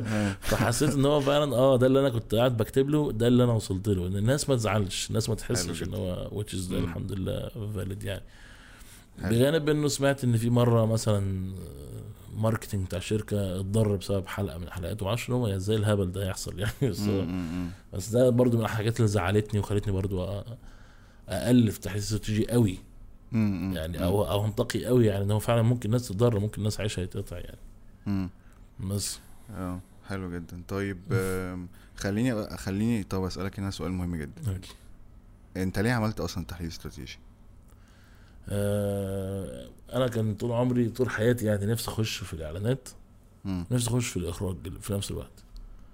فحسيت 0.51 0.95
إن 0.95 1.05
هو 1.05 1.21
فعلا 1.21 1.57
آه 1.57 1.77
ده 1.77 1.87
اللي 1.87 2.01
أنا 2.01 2.09
كنت 2.09 2.35
قاعد 2.35 2.57
بكتب 2.57 2.91
له 2.91 3.13
ده 3.13 3.27
اللي 3.27 3.45
أنا 3.45 3.53
وصلت 3.53 3.89
له 3.89 4.07
إن 4.07 4.17
الناس 4.17 4.49
ما 4.49 4.57
تزعلش 4.57 5.09
الناس 5.09 5.29
ما 5.29 5.35
تحسش 5.35 5.83
إن. 5.83 5.95
هو 5.95 6.29
مم. 6.79 6.85
الحمد 6.85 7.13
لله 7.13 7.49
valid 7.75 8.03
يعني. 8.03 8.23
بجانب 9.19 9.69
إنه 9.69 9.89
سمعت 9.89 10.25
إن 10.25 10.37
في 10.37 10.51
مرة 10.51 10.87
مثلا 10.87 11.53
marketing 12.37 12.87
بتاع 12.87 12.99
شركة 12.99 13.61
اتضرر 13.61 13.97
بسبب 13.97 14.27
حلقة 14.27 14.59
من 14.59 14.65
الحلقات 14.65 15.03
ومعرفش 15.03 15.29
إن 15.29 15.35
هو 15.35 15.47
إزاي 15.47 15.77
الهبل 15.77 16.13
ده 16.13 16.29
يحصل 16.29 16.59
يعني. 16.59 16.73
بس, 16.91 17.01
بس 17.93 18.09
ده 18.09 18.31
برضو 18.31 18.59
من 18.59 18.65
الحاجات 18.65 18.97
اللي 18.97 19.09
زعلتني 19.09 19.61
وخلتني 19.61 19.93
برضو 19.93 20.43
أقل 21.29 21.71
في 21.71 21.81
تحليل 21.81 22.03
استراتيجي 22.03 22.51
قوي. 22.51 22.79
يعني 23.33 24.05
أو 24.05 24.31
أو 24.31 24.45
انتقي 24.47 24.87
قوي 24.87 25.07
يعني 25.07 25.25
إن 25.25 25.31
هو 25.31 25.39
فعلا 25.39 25.63
ممكن 25.63 25.89
الناس 25.89 26.09
تتضرر 26.09 26.39
ممكن 26.39 26.59
الناس 26.59 26.81
عيشها 26.81 27.03
يتقطع 27.03 27.39
يعني. 27.39 28.29
بس. 28.81 29.19
آه 29.51 29.81
حلو 30.09 30.31
جدا. 30.35 30.63
طيب 30.69 30.99
خليني 31.97 32.57
خليني 32.57 33.03
طب 33.03 33.25
أسألك 33.25 33.59
هنا 33.59 33.71
سؤال 33.71 33.93
مهم 33.93 34.17
جدا. 34.17 34.53
أوكي. 34.53 34.75
أنت 35.57 35.79
ليه 35.79 35.93
عملت 35.93 36.21
أصلا 36.21 36.45
تحليل 36.45 36.69
استراتيجي؟ 36.69 37.19
آه 38.49 39.69
أنا 39.93 40.09
كان 40.09 40.35
طول 40.35 40.53
عمري 40.53 40.89
طول 40.89 41.11
حياتي 41.11 41.47
يعني 41.47 41.67
نفسي 41.67 41.89
أخش 41.89 42.17
في 42.19 42.35
الإعلانات 42.35 42.89
نفسي 43.45 43.91
أخش 43.91 44.09
في 44.09 44.17
الإخراج 44.17 44.57
في 44.81 44.93
نفس 44.93 45.11
الوقت. 45.11 45.45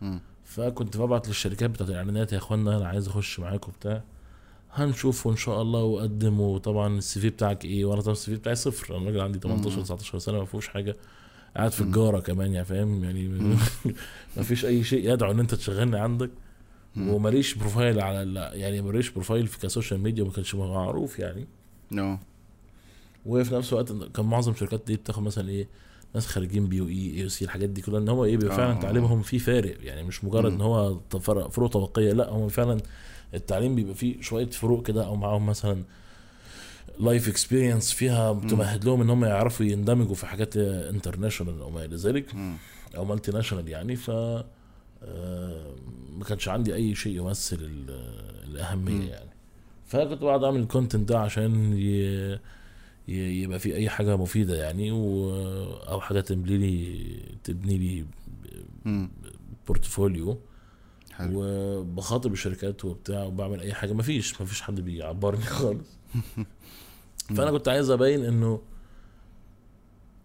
امم 0.03 0.21
فكنت 0.45 0.97
ببعت 0.97 1.29
للشركات 1.29 1.71
بتاعت 1.71 1.91
الإعلانات 1.91 2.33
يا 2.33 2.39
إخوانا 2.39 2.77
أنا 2.77 2.89
عايز 2.89 3.09
أخش 3.09 3.41
معاكم 3.41 3.73
بتاع 3.81 4.03
هنشوف 4.73 5.27
وان 5.27 5.37
شاء 5.37 5.63
الله 5.63 5.83
وقدم 5.83 6.41
وطبعا 6.41 6.99
ال 6.99 7.21
CV 7.21 7.31
بتاعك 7.31 7.65
إيه؟ 7.65 7.85
وأنا 7.85 8.01
طبعا 8.01 8.13
ال 8.13 8.31
CV 8.31 8.37
بتاعي 8.37 8.57
صفر. 8.57 8.97
أنا 8.97 9.07
راجل 9.07 9.21
عندي 9.21 9.39
18 9.39 9.77
مم. 9.77 9.83
19 9.83 10.19
سنة 10.19 10.39
ما 10.39 10.45
فيهوش 10.45 10.69
حاجة. 10.69 10.97
قاعد 11.57 11.73
في 11.73 11.83
مم. 11.83 11.89
الجارة 11.89 12.21
كمان 12.21 12.53
يعني 12.53 12.65
فاهم؟ 12.67 13.05
يعني 13.05 13.29
مم. 13.29 13.57
ما 14.37 14.43
فيش 14.43 14.65
أي 14.65 14.85
شيء 14.85 15.13
يدعو 15.13 15.31
إن 15.31 15.41
أنت 15.41 15.55
تشغلني 15.55 15.99
عندك. 15.99 16.31
مم. 16.97 17.09
وماليش 17.09 17.55
profile 17.55 18.01
على 18.01 18.51
يعني 18.55 18.83
ماليش 18.83 19.11
profile 19.11 19.47
في 19.47 19.59
ك 19.59 19.65
social 19.65 20.01
media 20.01 20.25
ما 20.25 20.31
كانش 20.31 20.55
معروف 20.55 21.19
يعني. 21.19 21.47
آه 21.99 22.19
وفي 23.27 23.55
نفس 23.55 23.73
الوقت 23.73 23.93
كان 24.15 24.25
معظم 24.27 24.53
الشركات 24.53 24.83
دي 24.87 24.97
بتاخد 24.97 25.23
مثلا 25.23 25.49
إيه 25.49 25.69
ناس 26.15 26.27
خارجين 26.27 26.67
BUE 26.67 26.81
AUC 26.81 27.45
الحاجات 27.45 27.69
دي 27.69 27.83
كلها 27.83 27.99
إن 28.01 28.09
هو 28.09 28.25
إيه 28.25 28.37
بيبقى 28.37 28.55
آه. 28.55 28.57
فعلا 28.57 28.81
تعليمهم 28.81 29.23
فيه 29.23 29.39
فارق 29.39 29.77
يعني 29.85 30.03
مش 30.03 30.25
مجرد. 30.25 30.53
إن 30.53 30.61
هو 30.61 30.99
فروق 31.51 31.71
طبقية 31.73 32.13
لا 32.13 32.31
هم 32.31 32.49
فعلا 32.49 32.81
التعليم 33.35 33.75
بيبقى 33.75 33.95
فيه 33.95 34.21
شوية 34.21 34.47
فروق 34.47 34.87
كده 34.87 35.07
أو 35.07 35.17
معاهم 35.17 35.47
مثلا 35.47 35.83
life 37.01 37.29
experience 37.29 37.93
فيها 37.93 38.33
تمهد 38.35 38.85
لهم 38.85 39.01
إن 39.01 39.11
هم 39.11 39.25
يعرفوا 39.25 39.67
يندمجوا 39.67 40.15
في 40.15 40.27
حاجات 40.27 40.57
international 40.57 41.61
أو 41.61 41.71
ما 41.71 41.85
إلى 41.85 41.97
ذلك. 41.97 42.27
أو 42.97 43.05
multinational 43.05 43.69
يعني 43.69 43.97
ف 43.97 44.11
آه، 45.03 45.73
ما 46.19 46.25
كانش 46.25 46.49
عندي 46.49 46.75
أي 46.75 46.95
شيء 46.95 47.17
يمثل 47.17 47.57
ال- 47.61 48.45
الأهمية. 48.51 49.11
يعني 49.11 49.31
فكنت 49.87 50.23
بقعد 50.23 50.45
أعمل 50.45 50.61
ال 50.61 50.67
content 50.67 51.09
ده 51.09 51.19
عشان 51.19 51.73
ي... 51.79 52.39
يبقى 53.09 53.59
في 53.59 53.75
أي 53.77 53.89
حاجة 53.89 54.17
مفيدة 54.17 54.57
يعني 54.57 54.93
و... 54.93 55.31
أو 55.89 56.01
حاجة 56.01 56.21
تبني 56.21 56.57
لي 56.59 57.07
تبني 57.45 57.79
لي. 57.79 58.07
portfolio 59.67 60.39
وبخاطب 61.21 62.33
الشركات 62.33 62.85
وبتاع 62.85 63.23
وبعمل 63.25 63.61
أي 63.61 63.75
حاجة 63.75 63.93
مفيش 63.93 64.41
مفيش 64.41 64.61
حد 64.63 64.81
بيعبرني 64.81 65.45
خالص 65.59 65.99
فأنا 67.37 67.51
كنت 67.51 67.69
عايز 67.69 67.91
أبين 67.91 68.25
إنه 68.25 68.63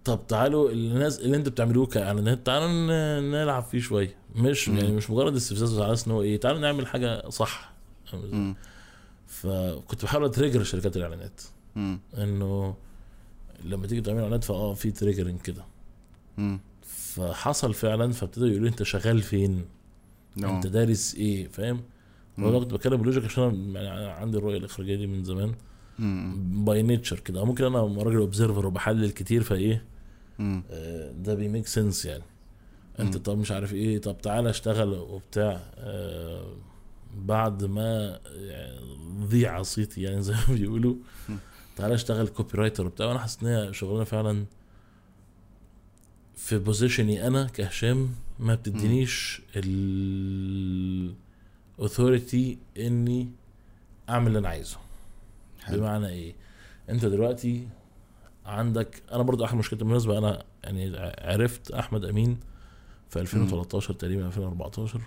طب 0.06 0.28
تعالوا 0.28 0.72
الناس 0.72 1.20
اللي 1.20 1.38
أنتوا 1.38 1.52
بتعملوه 1.52 1.86
كإعلانات 1.86 2.46
تعالوا 2.46 3.20
نلعب 3.20 3.64
فيه 3.64 3.80
شوية 3.80 4.16
مش 4.36 4.70
مم. 4.70 4.78
يعني 4.78 4.92
مش 4.92 5.10
مجرد 5.10 5.36
استفزاز 5.36 5.80
على 5.80 5.94
أساس 5.94 6.08
إن 6.08 6.12
هو 6.14 6.22
إيه 6.22 6.40
تعالوا 6.40 6.60
نعمل 6.60 6.88
حاجة 6.88 7.30
صح. 7.30 7.74
فكنت 9.28 10.04
بحاول 10.06 10.26
أ 10.26 10.30
trigger 10.30 10.64
شركات 10.64 10.98
الإعلانات. 10.98 11.42
انه 12.18 12.76
لما 13.66 13.88
تيجي 13.88 14.02
تعمل 14.02 14.20
اعلانات 14.20 14.44
فآه 14.44 14.74
في 14.74 14.92
triggering 14.92 15.42
كده. 15.42 15.66
فحصل 16.84 17.74
فعلا 17.74 18.12
فابتدوا 18.12 18.48
يقولوا 18.48 18.70
أنت 18.70 18.84
شغال 18.84 19.22
فين؟ 19.22 19.66
آه. 20.44 20.56
أنت 20.56 20.68
دارس 20.68 21.16
إيه 21.16 21.48
فاهم؟ 21.48 21.82
مم. 22.38 22.44
وأنا 22.46 22.60
كنت 22.60 22.74
بتكلم 22.74 22.98
ب 22.98 23.02
logic 23.02 23.26
عشان 23.26 23.44
أنا 23.44 23.82
يعني 23.82 24.06
عندي 24.06 24.38
الرؤية 24.38 24.58
الإخراجية 24.58 24.96
دي 24.96 25.08
من 25.08 25.24
زمان. 25.24 25.54
by 26.66 26.82
nature 26.84 27.20
كده 27.20 27.46
ممكن 27.46 27.64
أنا 27.66 27.80
راجل 27.82 28.18
observer 28.18 28.66
وبحلل 28.68 29.12
كتير 29.12 29.44
فإيه. 29.44 29.84
آه، 30.72 31.12
ده 31.12 31.34
بي 31.36 31.46
make 31.46 31.68
sense 31.68 32.06
يعني 32.06 32.24
أنت. 33.00 33.18
طب 33.18 33.38
مش 33.38 33.52
عارف 33.52 33.74
إيه 33.74 34.02
طب 34.02 34.18
تعالى 34.18 34.50
أشتغل 34.50 34.94
وبتاع 34.94 35.62
آه، 35.76 36.54
بعد 37.16 37.64
ما 37.66 38.20
يعني 38.36 38.80
ضيع 39.30 39.62
صيتي 39.64 40.02
يعني 40.02 40.22
زي 40.28 40.34
ما 40.34 40.56
بيقولوا. 40.56 40.96
تعالى 41.76 41.94
اشتغل 41.94 42.28
copywriter 42.28 42.86
وبتاع. 42.86 43.06
وأنا 43.06 43.20
حاسس 43.20 43.44
إن 43.44 43.48
هي 43.48 43.74
شغلانة 43.74 44.04
فعلا 44.04 44.46
في 46.36 46.58
position 46.58 47.20
ي 47.20 47.28
أنا 47.28 47.48
كهشام 47.48 48.16
ما 48.40 48.56
بتدينيش 48.56 49.42
ال 51.80 51.87
authority 51.87 52.58
إني 52.78 53.30
أعمل 54.10 54.28
اللي 54.28 54.40
أنا 54.40 54.50
عايزه. 54.50 54.78
حلو. 55.64 55.78
بمعنى 55.78 56.08
إيه؟ 56.08 56.36
أنت 56.90 57.06
دلوقتي 57.06 57.68
عندك 58.46 59.04
أنا 59.12 59.24
برضو 59.24 59.46
احد 59.46 59.58
مشكلتي 59.58 59.84
بالمناسبة 59.84 60.18
أنا 60.18 60.44
يعني 60.64 60.98
عرفت 61.20 61.72
أحمد 61.72 62.06
أمين 62.06 62.40
في 63.10 63.20
2013 63.20 63.94
تقريبا 63.94 64.28
2014 64.28 65.02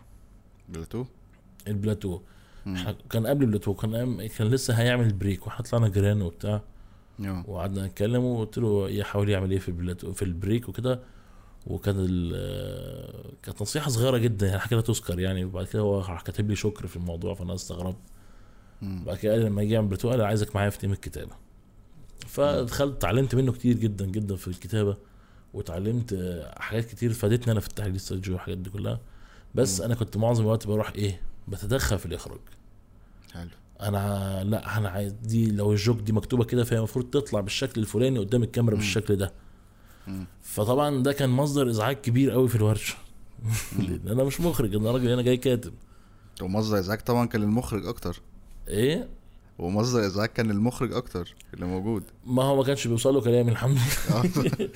بلاتو؟ 0.68 1.04
البلاتو. 1.68 2.20
إحنا 2.66 2.96
كان 3.10 3.26
قبل 3.26 3.44
البلاتو 3.44 3.74
كان 3.74 4.26
كان 4.26 4.46
لسه 4.46 4.74
هيعمل 4.74 5.12
break 5.12 5.44
طلعنا 5.44 5.88
جيران 5.88 6.22
وبتاع. 6.22 6.62
آه. 7.20 7.44
وقعدنا 7.48 7.86
نتكلم 7.86 8.24
وقلت 8.24 8.58
له 8.58 8.90
يحاول 8.90 9.28
يعمل 9.28 9.50
إيه 9.50 9.58
في 9.58 9.68
البلاتو 9.68 10.12
في 10.12 10.22
ال 10.22 10.30
break 10.30 10.68
وكده. 10.68 11.00
وكان 11.66 11.96
كانت 13.42 13.62
نصيحة 13.62 13.90
صغيرة 13.90 14.18
جدا 14.18 14.46
يعني 14.46 14.58
حاجة 14.58 14.74
لا 14.74 14.80
تذكر 14.80 15.20
يعني. 15.20 15.44
وبعد 15.44 15.66
كده 15.66 15.82
هو 15.82 15.98
راح 15.98 16.22
كاتب 16.22 16.50
لي 16.50 16.56
شكر 16.56 16.86
في 16.86 16.96
الموضوع 16.96 17.34
فأنا 17.34 17.54
استغربت. 17.54 17.96
بعد 18.82 19.16
كده 19.16 19.32
قال 19.32 19.44
لما 19.44 19.62
يجي 19.62 19.74
يعمل 19.74 19.88
بلاتو 19.88 20.10
قال 20.10 20.22
عايزك 20.22 20.56
معايا 20.56 20.70
في 20.70 20.78
team 20.78 20.92
الكتابة. 20.92 21.32
فدخلت 22.26 22.96
اتعلمت 22.96 23.34
منه 23.34 23.52
كتير 23.52 23.76
جدا 23.76 24.06
جدا 24.06 24.36
في 24.36 24.48
الكتابة. 24.48 24.96
واتعلمت 25.54 26.12
آه، 26.12 26.58
حاجات 26.58 26.84
كتير 26.84 27.12
فادتني 27.12 27.52
أنا 27.52 27.60
في 27.60 27.68
التحليل 27.68 27.92
الاستراتيجي 27.92 28.30
والحاجات 28.30 28.58
دي 28.58 28.70
كلها. 28.70 29.00
بس 29.54 29.80
مم. 29.80 29.84
أنا 29.84 29.94
كنت 29.94 30.16
معظم 30.16 30.42
الوقت 30.44 30.66
بروح 30.66 30.92
إيه؟ 30.94 31.20
بتدخل 31.48 31.98
في 31.98 32.06
الإخراج. 32.06 32.40
حلو. 33.32 33.48
أنا 33.80 34.44
لا 34.44 34.78
أنا 34.78 34.88
عايز 34.88 35.12
دي 35.12 35.50
لو 35.50 35.72
الجوك 35.72 36.00
دي 36.00 36.12
مكتوبة 36.12 36.44
كده 36.44 36.64
فهي 36.64 36.78
المفروض 36.78 37.10
تطلع 37.10 37.40
بالشكل 37.40 37.80
الفلاني 37.80 38.18
قدام 38.18 38.42
الكاميرا 38.42 38.74
مم. 38.74 38.80
بالشكل 38.80 39.16
ده. 39.16 39.32
مم. 40.06 40.26
فطبعا 40.42 41.02
ده 41.02 41.12
كان 41.12 41.30
مصدر 41.30 41.70
إزعاج 41.70 41.96
كبير 41.96 42.30
قوي 42.30 42.48
في 42.48 42.56
الورشة. 42.56 42.94
لأن 43.78 44.08
أنا 44.08 44.24
مش 44.24 44.40
مخرج 44.40 44.74
أنا 44.74 44.90
راجل 44.90 45.08
أنا 45.10 45.22
جاي 45.22 45.36
كاتب. 45.36 45.74
ومصدر 46.42 46.78
إزعاج 46.78 47.00
طبعا 47.00 47.26
كان 47.26 47.42
المخرج 47.42 47.86
أكتر. 47.86 48.20
إيه؟ 48.68 49.08
ومصدر 49.58 50.06
إزعاج 50.06 50.28
كان 50.28 50.50
المخرج 50.50 50.92
أكتر 50.92 51.34
اللي 51.54 51.66
موجود 51.66 52.02
ما 52.26 52.42
هو 52.42 52.56
ما 52.56 52.64
كانش 52.64 52.86
بيوصل 52.86 53.14
له 53.14 53.20
كلام 53.20 53.48
الحمد 53.48 53.78
لله 54.36 54.68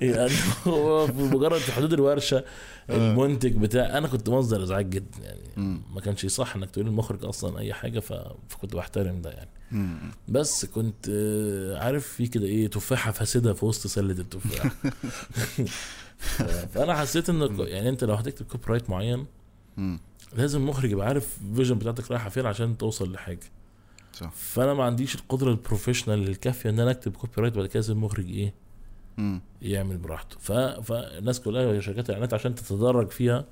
يعني 0.14 0.32
هو 0.66 1.06
في 1.06 1.12
مجرد 1.22 1.58
في 1.58 1.72
حدود 1.72 1.92
الورشة 1.92 2.44
المنتج 2.90 3.56
بتاع 3.56 3.98
أنا 3.98 4.08
كنت 4.08 4.28
مصدر 4.28 4.62
إزعاج 4.62 4.90
جدا 4.90 5.18
يعني. 5.22 5.80
ما 5.94 6.00
كانش 6.00 6.24
يصح 6.24 6.56
إنك 6.56 6.70
تقول 6.70 6.86
المخرج 6.86 7.24
أصلا 7.24 7.58
أي 7.58 7.72
حاجة. 7.72 8.00
فكنت 8.00 8.76
بحترم 8.76 9.22
ده 9.22 9.30
يعني. 9.30 9.50
بس 10.28 10.64
كنت 10.64 11.08
آه، 11.10 11.78
عارف 11.84 12.06
في 12.06 12.26
كده 12.26 12.46
إيه 12.46 12.66
تفاحة 12.66 13.10
فاسدة 13.10 13.54
في 13.54 13.64
وسط 13.64 13.86
سلة 13.86 14.12
التفاح 14.12 14.72
فأنا 16.74 16.94
حسيت 16.94 17.30
إن 17.30 17.56
يعني 17.58 17.88
أنت 17.88 18.04
لو 18.04 18.14
هتكتب 18.14 18.46
copywrite 18.46 18.90
معين. 18.90 19.26
لازم 20.36 20.60
المخرج 20.60 20.90
يبقى 20.90 21.06
عارف 21.06 21.36
ال 21.50 21.54
vision 21.54 21.78
بتاعتك 21.78 22.10
رايحة 22.10 22.28
فين 22.28 22.46
عشان 22.46 22.78
توصل 22.78 23.12
لحاجة 23.12 23.40
صح 24.20 24.30
فأنا 24.30 24.74
ما 24.74 24.84
عنديش 24.84 25.14
القدرة 25.14 25.50
ال 25.50 25.56
professional 25.56 26.28
الكافية 26.28 26.70
إن 26.70 26.80
أنا 26.80 26.90
أكتب 26.90 27.16
copywrite 27.16 27.54
بعد 27.56 27.66
كده 27.66 27.84
المخرج 27.88 28.28
إيه 28.30 28.54
مم. 29.18 29.40
يعمل 29.62 29.96
براحته 29.96 30.36
ف... 30.40 30.52
فالناس 30.52 31.40
كلها 31.40 31.80
شركات 31.80 32.06
الإعلانات 32.06 32.34
عشان 32.34 32.54
تتدرج 32.54 33.10
فيها 33.10 33.44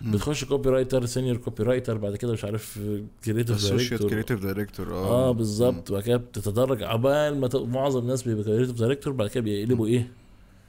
مم. 0.00 0.12
بتخش 0.12 0.44
copywriter 0.44 1.06
senior 1.06 1.36
copywriter 1.36 1.96
بعد 1.98 2.16
كده 2.16 2.32
مش 2.32 2.44
عارف 2.44 2.78
creative 3.24 3.62
director 3.70 4.10
creative 4.10 4.42
director 4.42 4.94
آه 4.94 5.30
بالظبط 5.30 5.92
بعد 5.92 6.02
كده 6.02 6.16
بتتدرج 6.16 6.82
عبال 6.82 7.40
ما 7.40 7.48
ت... 7.48 7.56
معظم 7.56 8.00
الناس 8.00 8.22
بيبقى 8.22 8.44
creative 8.44 8.78
director 8.78 9.12
بعد 9.12 9.28
كده 9.28 9.44
بيقلبوا 9.44 9.86
إيه. 9.86 10.10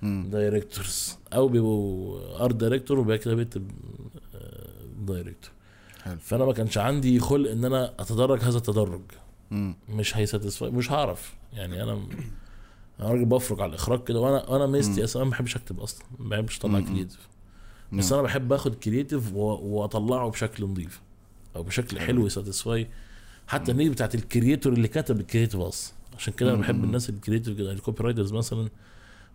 directors 0.04 1.18
أو 1.34 1.48
بيبقوا 1.48 2.46
art 2.46 2.56
director 2.56 3.00
وبعد 3.00 3.18
كده 3.18 3.36
بيكتب 3.36 3.72
director 5.08 5.52
حلو. 6.04 6.18
فأنا 6.20 6.46
ما 6.46 6.54
كانش 6.54 6.78
عندي 6.78 7.20
خلق 7.20 7.52
إن 7.52 7.66
أنا 7.66 7.94
أتدرج 8.00 8.40
هذا 8.40 8.58
التدرج. 8.58 9.02
مش 9.90 10.18
هي 10.18 10.29
satisfy 10.29 10.70
مش 10.72 10.92
هعرف 10.92 11.34
يعني 11.54 11.84
أنا 11.84 11.94
أنا 13.00 13.10
راجل 13.10 13.26
بفرج 13.26 13.62
على 13.62 13.70
الإخراج 13.70 14.04
كده 14.04 14.20
وأنا 14.20 14.56
أنا 14.56 14.66
ميزتي. 14.68 15.04
أصلا 15.04 15.24
ما 15.24 15.30
بحبش 15.30 15.56
أكتب 15.56 15.80
أصلا 15.80 16.06
ما 16.20 16.30
بحبش 16.30 16.58
أطلع. 16.58 16.80
creative 16.80 17.28
بس. 17.94 18.14
أنا 18.14 18.22
بحب 18.22 18.54
آخد 18.54 18.76
creative 18.76 19.34
وأطلعه 19.34 20.30
بشكل 20.30 20.66
نظيف 20.66 21.02
أو 21.56 21.64
بشكل 21.64 22.00
حلو. 22.00 22.26
ي 22.26 22.33
satisfy 22.33 22.88
حتى 23.48 23.72
النية 23.72 23.90
بتاعت 23.90 24.16
ال 24.16 24.23
creator 24.23 24.74
اللي 24.74 24.88
كتب 24.88 25.20
ال 25.20 25.24
creative 25.24 25.60
أصلا 25.60 25.94
عشان 26.18 26.34
كده 26.34 26.50
أنا. 26.54 26.60
بحب 26.62 26.84
الناس 26.84 27.10
ال 27.10 27.15
creative 27.15 27.58
كده 27.58 27.72
ال 27.72 28.04
copywriters 28.04 28.34
مثلا 28.34 28.70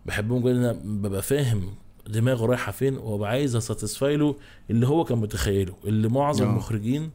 بحبهم 0.05 0.39
جدا 0.41 0.51
إن 0.51 0.63
أنا 0.63 0.79
ببقى 0.83 1.21
فاهم 1.21 1.75
دماغه 2.07 2.45
رايحة 2.45 2.71
فين 2.71 2.97
وببقى 2.97 3.29
عايز 3.29 3.55
أ 3.55 3.63
satisfy 3.63 4.17
له 4.17 4.35
اللي 4.69 4.87
هو 4.87 5.03
كان 5.03 5.17
متخيله 5.17 5.73
اللي 5.85 6.07
معظم 6.07 6.45
آه. 6.45 6.49
المخرجين 6.49 7.11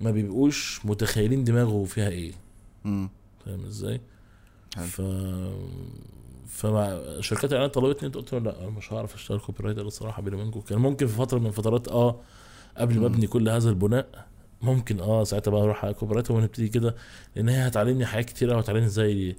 ما 0.00 0.10
بيبقوش 0.10 0.80
متخيلين 0.84 1.44
دماغه 1.44 1.84
فيها 1.84 2.08
إيه 2.08 2.32
مم. 2.84 3.08
فاهم 3.44 3.64
إزاي؟ 3.64 4.00
ف 4.76 5.02
فمع 6.46 6.98
شركات 7.20 7.50
الإعلان 7.52 7.70
طلبتني 7.70 8.08
قلت 8.08 8.32
لهم 8.32 8.44
لا 8.44 8.70
مش 8.70 8.92
هعرف 8.92 9.14
اشتغل 9.14 9.38
copywriter 9.38 9.86
الصراحة 9.86 10.22
بيني 10.22 10.36
وبينكم 10.36 10.60
كان 10.60 10.78
ممكن 10.78 11.06
في 11.06 11.12
فترة 11.12 11.38
من 11.38 11.46
الفترات 11.46 11.88
آه 11.88 12.20
قبل 12.76 13.00
ما. 13.00 13.06
ابني 13.06 13.26
كل 13.26 13.48
هذا 13.48 13.70
البناء 13.70 14.26
ممكن 14.62 15.00
آه 15.00 15.24
ساعتها 15.24 15.50
بقى 15.50 15.62
أروح 15.62 15.84
على 15.84 15.94
copywriter 15.94 16.34
ونبتدي 16.34 16.68
كده 16.68 16.94
لأن 17.36 17.48
هي 17.48 17.66
هتعلمني 17.66 18.06
حاجات 18.06 18.24
كتير 18.24 18.50
قوي 18.50 18.60
هتعلمني 18.60 18.86
إزاي 18.86 19.36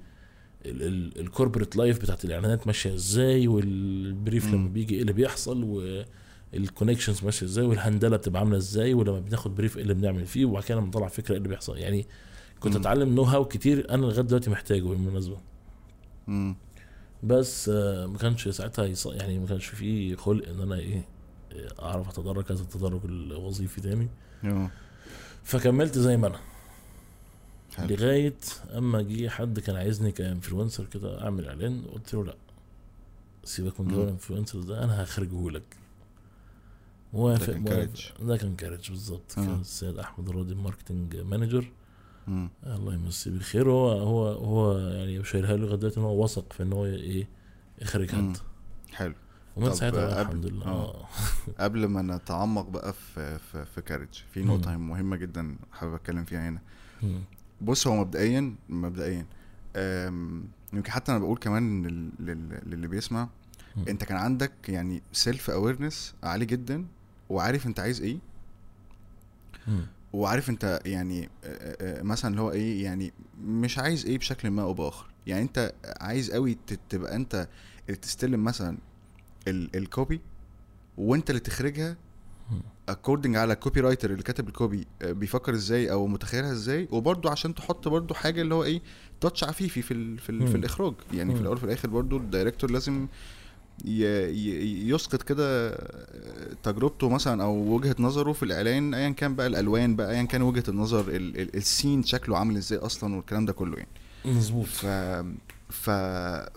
ال 0.66 0.77
corporate 0.77 1.76
life 1.76 2.00
بتاعت 2.02 2.26
الإعلانات 2.26 2.68
ماشية 2.68 2.94
إزاي 2.94 3.48
وال 3.48 3.74
brief. 3.74 4.54
لما 4.54 4.70
بيجي 4.70 4.96
إيه 4.96 5.02
اللي 5.02 5.14
بيحصل 5.14 5.64
و 5.64 6.04
ال 6.56 6.62
connections 6.62 7.24
ماشية 7.24 7.46
إزاي 7.46 7.66
وال 7.66 7.77
handle 7.77 8.12
ة 8.12 8.18
بتبقى 8.18 8.40
عاملة 8.40 8.58
إزاي 8.58 8.94
ولما 8.94 9.20
بناخد 9.20 9.56
brief 9.56 9.78
إيه 9.78 9.84
اللي 9.84 9.94
بنعمل 9.94 10.26
فيه 10.26 10.46
وبعد 10.46 10.64
كده 10.64 10.78
لما 10.78 10.88
نطلع 10.88 11.08
فكرة 11.08 11.32
إيه 11.32 11.38
اللي 11.38 11.50
بيحصل 11.50 11.78
يعني 11.78 12.06
كنت. 12.60 12.76
أتعلم 12.76 13.16
know-how 13.16 13.46
كتير 13.46 13.90
أنا 13.90 14.06
لغاية 14.06 14.22
دلوقتي 14.22 14.50
محتاجه 14.50 14.82
بالمناسبة. 14.82 15.38
بس 17.24 17.70
آه، 17.70 18.06
ما 18.06 18.18
كانش 18.18 18.48
ساعتها 18.48 18.86
يص... 18.86 19.06
يعني 19.06 19.40
ما 19.40 19.48
كانش 19.48 19.66
فيه 19.66 20.16
خلق 20.16 20.48
إن 20.50 20.62
أنا 20.62 20.76
إيه 20.76 21.06
آه، 21.54 21.86
أعرف 21.86 22.10
أتدرج 22.10 22.52
هذا 22.52 22.62
التدرج 22.62 23.02
الوظيفي 23.06 23.82
تاني 23.82 24.08
you. 24.44 24.68
فكملت 25.44 25.98
زي 25.98 26.18
ما 26.18 26.28
أنا 26.28 26.40
حلو. 27.76 27.88
لغاية 27.96 28.34
أما 28.78 29.02
جه 29.02 29.28
حد 29.30 29.60
كان 29.60 29.76
عايزني 29.76 30.12
ك 30.12 30.19
influencer 30.19 30.86
كده 30.86 31.24
أعمل 31.24 31.46
إعلان 31.48 31.82
قلت 31.94 32.14
له 32.14 32.24
لأ 32.26 32.36
سيبك 33.44 33.80
من 33.80 33.88
جو 33.88 33.96
مم. 33.96 34.04
ال 34.04 34.09
influencer 34.09 34.60
ده 34.62 34.84
أنا 34.84 35.04
هخرجه 35.04 35.50
لك 35.50 35.64
موافق 37.16 37.46
كان 37.54 37.62
موافق. 37.62 37.76
كارج. 37.78 38.12
ده 38.22 38.38
كان 38.38 38.56
كارج 38.56 38.90
بالظبط 38.90 39.32
آه. 39.38 39.46
كان 39.46 39.60
السيد 39.62 40.00
أحمد 40.00 40.30
راضي 40.30 40.54
ال 40.54 40.60
marketing 40.60 41.16
manager 41.16 41.72
مم. 42.28 42.50
الله 42.66 42.94
يمسيه 42.94 43.32
بالخير 43.32 43.70
هو 43.70 43.90
هو 43.92 44.28
هو 44.28 44.78
يعني 44.78 45.24
شايلها 45.24 45.52
له 45.58 45.58
لغاية 45.66 45.76
دلوقتي 45.78 46.00
إن 46.00 46.04
هو 46.06 46.24
وثق 46.24 46.54
في 46.54 46.64
إن 46.64 46.74
هو 46.74 46.86
إيه 46.86 47.28
يخرج. 47.82 48.12
حد 48.12 48.38
حلو 48.94 49.14
ومن 49.56 49.74
ساعتها 49.74 50.22
الحمد 50.22 50.46
لله 50.46 50.66
آه. 50.66 50.96
آه 50.96 51.06
قبل 51.64 51.86
ما 51.86 52.02
نتعمق 52.02 52.70
بقى 52.70 52.94
في 52.94 53.40
في, 53.40 53.66
في 53.66 53.82
كارج 53.82 54.24
في 54.32 54.44
نقطة 54.44 54.78
مهمة 54.78 55.16
جدا 55.16 55.56
حابب 55.72 55.94
أتكلم 55.94 56.24
فيها 56.26 56.50
هنا 56.50 56.60
مم. 57.04 57.22
بص 57.62 57.88
هو 57.88 57.96
مبدئيا 57.96 58.56
مبدئيا 58.70 59.26
يمكن 60.74 60.92
حتى 60.92 61.12
أنا 61.12 61.20
بقول 61.20 61.38
كمان 61.38 61.86
لل- 61.86 62.12
لل- 62.20 62.62
للي 62.66 62.88
بيسمع. 62.88 63.30
أنت 63.88 64.04
كان 64.04 64.18
عندك 64.18 64.52
يعني 64.70 65.02
self-awareness 65.14 66.14
عالي 66.24 66.46
جدا 66.46 66.86
وعارف 67.30 67.68
انت 67.68 67.80
عايز 67.80 68.02
إيه. 68.02 68.18
وعارف 70.14 70.50
انت 70.50 70.80
يعني 70.86 71.24
آه، 71.44 71.78
آه، 72.00 72.02
مثلا 72.04 72.32
اللي 72.32 72.42
هو 72.42 72.52
إيه 72.52 72.84
يعني 72.84 73.14
مش 73.44 73.78
عايز 73.78 74.06
إيه 74.06 74.18
بشكل 74.18 74.50
ما 74.50 74.62
أو 74.62 74.74
بآخر 74.74 75.06
يعني 75.28 75.42
انت 75.42 75.74
عايز 76.02 76.32
قوي 76.32 76.58
تبقى 76.90 77.16
انت 77.16 77.48
اللي 77.90 77.98
تستلم 78.00 78.44
مثلا 78.44 78.78
ال- 79.48 79.76
ال 79.76 79.85
copy 79.85 80.22
وانت 80.98 81.30
اللي 81.30 81.40
تخرجها. 81.42 81.98
according 82.90 83.36
على 83.36 83.54
ال 83.54 83.80
copywriter 83.80 84.12
اللي 84.12 84.24
كاتب 84.24 84.48
ال 84.48 84.56
copy 84.56 84.88
آه، 85.02 85.12
بيفكر 85.12 85.54
إزاي 85.54 85.92
أو 85.92 86.08
متخيلها 86.08 86.52
إزاي 86.52 86.88
وبرده 86.92 87.30
عشان 87.32 87.56
تحط 87.56 87.88
برده 87.88 88.16
حاجة 88.16 88.42
اللي 88.42 88.56
هو 88.56 88.64
إيه 88.64 88.82
touch 89.22 89.44
عفيفي 89.44 89.82
في 89.82 89.94
ال 89.94 90.18
في, 90.20 90.30
ال. 90.30 90.48
في 90.48 90.58
الإخراج 90.58 90.94
يعني 91.14 91.36
في. 91.36 91.42
الأول 91.42 91.56
وفي 91.58 91.64
الآخر 91.66 91.90
برده 91.90 92.18
ال 92.18 92.24
director 92.24 92.72
لازم 92.72 93.08
يسقط 93.86 95.24
كده 95.24 95.76
تجربته 96.64 97.10
مثلا 97.10 97.44
أو 97.44 97.54
وجهة 97.56 97.96
نظره 98.00 98.34
في 98.34 98.44
الإعلان 98.44 98.94
ايا 98.94 99.10
كان 99.10 99.36
بقى 99.36 99.48
الألوان 99.48 99.96
بقى 99.96 100.12
ايا 100.12 100.24
كان 100.24 100.42
وجهة 100.42 100.64
النظر 100.68 101.00
ال 101.10 101.40
ال 101.42 101.56
ال 101.56 101.64
scene 101.64 102.04
شكله 102.04 102.38
عامل 102.38 102.58
إزاي 102.58 102.80
أصلا 102.80 103.16
والكلام 103.16 103.46
ده 103.46 103.54
كله 103.54 103.78
يعني. 103.78 103.90
مظبوط. 104.26 104.66
ف 104.66 104.86
ف 105.70 105.90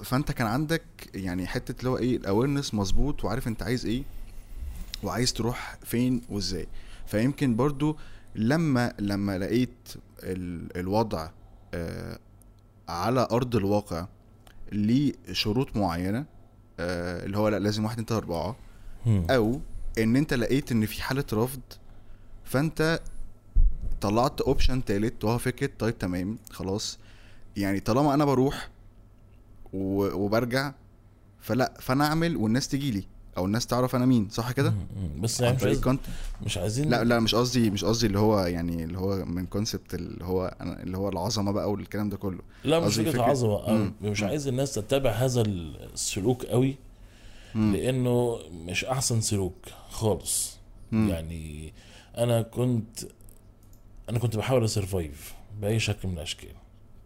فأنت 0.05 0.33
كان 0.33 0.47
عندك 0.47 0.83
يعني 1.15 1.47
حتة 1.47 1.79
اللي 1.79 1.91
هو 1.91 1.99
إيه 1.99 2.17
ال 2.17 2.22
awareness 2.22 2.75
مظبوط 2.75 3.25
وعارف 3.25 3.49
أنت 3.49 3.63
عايز 3.63 3.87
إيه 3.87 4.03
وعايز 5.03 5.33
تروح 5.33 5.79
فين 5.85 6.23
وإزاي. 6.31 6.67
فيمكن 7.07 7.57
برضو 7.57 7.97
لما 8.35 8.93
لما 8.99 9.39
لقيت 9.39 9.89
ال 10.23 10.77
الوضع 10.77 11.29
آه 11.75 12.19
على 12.89 13.29
أرض 13.33 13.57
الواقع 13.57 14.07
ليه 14.73 15.13
شروط 15.33 15.77
معينة 15.77 16.25
آه 16.79 17.25
اللي 17.27 17.39
هو 17.39 17.49
لا 17.49 17.59
لازم 17.59 17.85
واحد 17.85 17.99
انت 17.99 18.13
أربعة. 18.13 18.57
أو 19.07 19.61
إن 19.99 20.17
أنت 20.17 20.35
لقيت 20.35 20.73
إن 20.73 20.87
في 20.87 21.03
حالة 21.03 21.25
رفض 21.33 21.61
فأنت 22.45 23.01
طلعت 24.01 24.41
اوبشن 24.41 24.85
تالت 24.85 25.25
وهو 25.25 25.39
فكرة 25.39 25.71
طيب 25.79 25.99
تمام 25.99 26.39
خلاص. 26.51 26.99
يعني 27.57 27.81
طالما 27.81 28.15
أنا 28.15 28.25
بروح 28.25 28.69
وبرجع 29.73 30.73
فلا 31.41 31.75
فأنا 31.81 32.07
أعمل 32.07 32.37
والناس 32.37 32.69
تجي 32.69 32.91
لي. 32.91 33.05
أو 33.39 33.47
الناس 33.47 33.67
تعرف 33.67 33.97
أنا 33.97 34.07
مين 34.07 34.29
صح 34.31 34.53
كده. 34.53 34.75
بس 35.21 35.43
عن 35.43 35.47
يعني 35.47 35.57
مش, 35.57 35.65
عايز... 35.87 35.99
مش 36.43 36.59
عايزين 36.59 36.91
لا 36.91 37.05
لا 37.05 37.21
مش 37.21 37.35
قصدي 37.35 37.71
مش 37.71 37.85
قصدي 37.85 38.07
اللي 38.07 38.19
هو 38.19 38.41
يعني 38.41 38.85
اللي 38.85 38.99
هو 38.99 39.25
من 39.25 39.47
concept 39.47 39.95
اللي 39.95 40.25
هو 40.25 40.55
أنا- 40.61 40.63
اللي 40.81 40.97
هو 40.99 41.09
العظمة 41.09 41.53
بقى 41.53 41.71
والكلام 41.71 42.09
ده 42.09 42.17
كله 42.17 42.39
لا 42.65 42.81
مش 42.81 42.95
فكرة 42.97 43.23
عظمة. 43.23 43.93
مش. 44.03 44.23
عايز 44.23 44.49
الناس 44.49 44.75
تتبع 44.75 45.11
هذا 45.11 45.43
السلوك 45.43 46.45
قوي 46.45 46.77
مم. 47.55 47.73
لأنه 47.77 48.39
مش 48.53 48.85
أحسن 48.85 49.21
سلوك 49.21 49.57
خالص 49.91 50.57
مم. 50.93 51.09
يعني 51.09 51.73
أنا 52.19 52.43
كنت 52.43 52.99
أنا 54.09 54.19
كنت 54.19 54.37
بحاول 54.37 54.65
أ 54.65 54.73
survive 54.73 55.35
بأي 55.61 55.79
شكل 55.81 56.09
من 56.09 56.15
الأشكال 56.15 56.49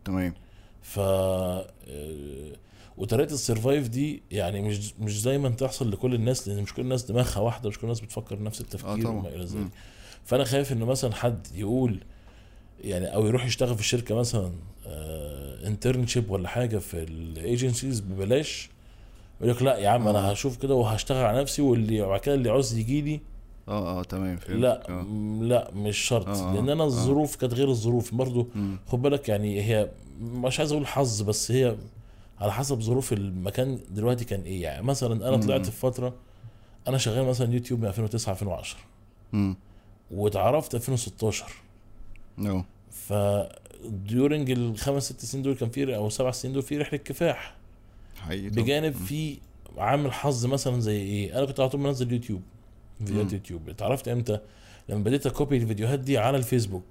تمام 0.04 0.34
ف 0.82 0.98
آه، 0.98 1.66
وطريقة 2.96 3.34
ال 3.34 3.41
survive 3.41 3.88
دي 3.88 4.22
يعني 4.30 4.62
مش 4.62 4.94
مش 5.00 5.22
دايما 5.22 5.48
تحصل 5.48 5.90
لكل 5.92 6.14
الناس 6.14 6.48
لأن 6.48 6.62
مش 6.62 6.74
كل 6.74 6.82
الناس 6.82 7.02
دماغها 7.02 7.38
واحدة 7.38 7.68
مش 7.68 7.78
كل 7.78 7.82
الناس 7.84 8.00
بتفكر 8.00 8.42
نفس 8.42 8.60
التفكير. 8.60 9.08
وما 9.08 9.28
إلى. 9.28 9.44
ذلك 9.44 9.68
فأنا 10.24 10.44
خايف 10.44 10.72
إنه 10.72 10.84
مثلا 10.86 11.14
حد 11.14 11.46
يقول 11.54 11.98
يعني 12.84 13.06
أو 13.14 13.26
يروح 13.26 13.46
يشتغل 13.46 13.74
في 13.74 13.80
الشركة 13.80 14.14
مثلا 14.14 14.52
internship 15.66 16.30
ولا 16.30 16.48
حاجة 16.48 16.78
في 16.78 17.02
ال 17.02 17.13
agencies 17.13 18.00
ببلاش 18.00 18.70
يقول 19.40 19.54
لك 19.56 19.62
لا 19.62 19.76
يا 19.78 19.88
عم 19.88 20.06
آه. 20.06 20.10
أنا 20.10 20.32
هشوف 20.32 20.56
كده 20.56 20.74
وهشتغل 20.74 21.24
على 21.24 21.40
نفسي 21.40 21.62
واللي 21.62 22.02
بعد 22.02 22.20
كده 22.20 22.34
اللي 22.34 22.50
عاوز 22.50 22.74
يجي 22.78 23.00
لي 23.00 23.20
آه 23.68 24.00
آه 24.00 24.02
تمام 24.02 24.36
فهمت 24.36 24.60
لا 24.60 24.88
آه. 24.90 25.02
م- 25.02 25.44
لا 25.44 25.70
مش 25.74 25.98
شرط 25.98 26.28
آه، 26.28 26.54
لأن 26.54 26.68
أنا 26.70 26.82
آه. 26.82 26.86
الظروف 26.86 27.36
كانت 27.36 27.54
غير 27.54 27.68
الظروف 27.68 28.14
برضو 28.14 28.48
مم. 28.54 28.76
خد 28.86 29.02
بالك 29.02 29.28
يعني 29.28 29.62
هي 29.62 29.88
مش 30.22 30.58
عايز 30.58 30.72
أقول 30.72 30.86
حظ 30.86 31.22
بس 31.22 31.50
هي 31.50 31.76
على 32.42 32.52
حسب 32.52 32.80
ظروف 32.80 33.12
المكان 33.12 33.78
دلوقتي 33.90 34.24
كان 34.24 34.40
إيه 34.42 34.62
يعني 34.62 34.82
مثلا 34.82 35.28
أنا. 35.28 35.36
طلعت 35.36 35.66
في 35.66 35.72
فترة 35.72 36.14
أنا 36.88 36.98
شغال 36.98 37.24
مثلا 37.26 37.52
يوتيوب 37.54 37.80
من 37.80 37.86
2009 37.88 38.32
2010 38.32 38.78
مم. 39.32 39.56
واتعرفت 40.10 40.74
2016 40.74 41.46
نو 42.38 42.64
ف 42.90 43.12
during 43.84 44.50
الخمس 44.50 45.02
ست 45.02 45.20
سنين 45.24 45.42
دول 45.42 45.54
كان 45.54 45.70
في 45.70 45.96
أو 45.96 46.10
سبع 46.10 46.30
سنين 46.30 46.54
دول 46.54 46.62
في 46.62 46.78
رحلة 46.78 46.98
كفاح 46.98 47.54
حقيقي. 48.20 48.48
بجانب. 48.48 48.92
في 48.94 49.38
عامل 49.78 50.12
حظ 50.12 50.46
مثلا 50.46 50.80
زي 50.80 50.96
إيه 50.96 51.38
أنا 51.38 51.46
كنت 51.46 51.60
على 51.60 51.68
طول 51.68 51.80
منزل 51.80 52.12
يوتيوب 52.12 52.42
فيديوهات 52.98 53.26
مم. 53.26 53.32
يوتيوب 53.34 53.68
اتعرفت 53.68 54.08
إمتى 54.08 54.38
لما 54.88 55.02
بديت 55.04 55.26
أ 55.26 55.32
copy 55.32 55.56
الفيديوهات 55.56 55.98
دي 55.98 56.18
على 56.18 56.36
الفيسبوك 56.36 56.84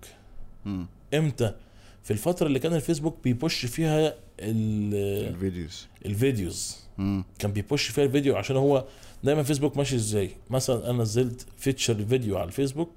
مم. 0.65 0.85
إمتى 1.13 1.55
في 2.03 2.11
الفترة 2.11 2.47
اللي 2.47 2.59
كان 2.59 2.73
الفيسبوك 2.73 3.17
بي 3.23 3.37
push 3.37 3.65
فيها 3.65 4.07
ال- 4.39 5.27
ال 5.33 5.40
videos. 5.40 5.87
ال 6.05 6.14
videos. 6.14 6.77
مم. 6.97 7.23
كان 7.39 7.51
بي 7.51 7.63
push 7.63 7.87
فيها 7.87 8.03
الفيديو 8.03 8.35
عشان 8.35 8.55
هو 8.55 8.85
دايما 9.23 9.43
فيسبوك 9.43 9.77
ماشي 9.77 9.95
إزاي؟ 9.95 10.29
مثلا 10.49 10.89
أنا 10.89 11.03
نزلت 11.03 11.45
feature 11.57 11.93
الفيديو 11.93 12.37
على 12.37 12.47
الفيسبوك. 12.47 12.89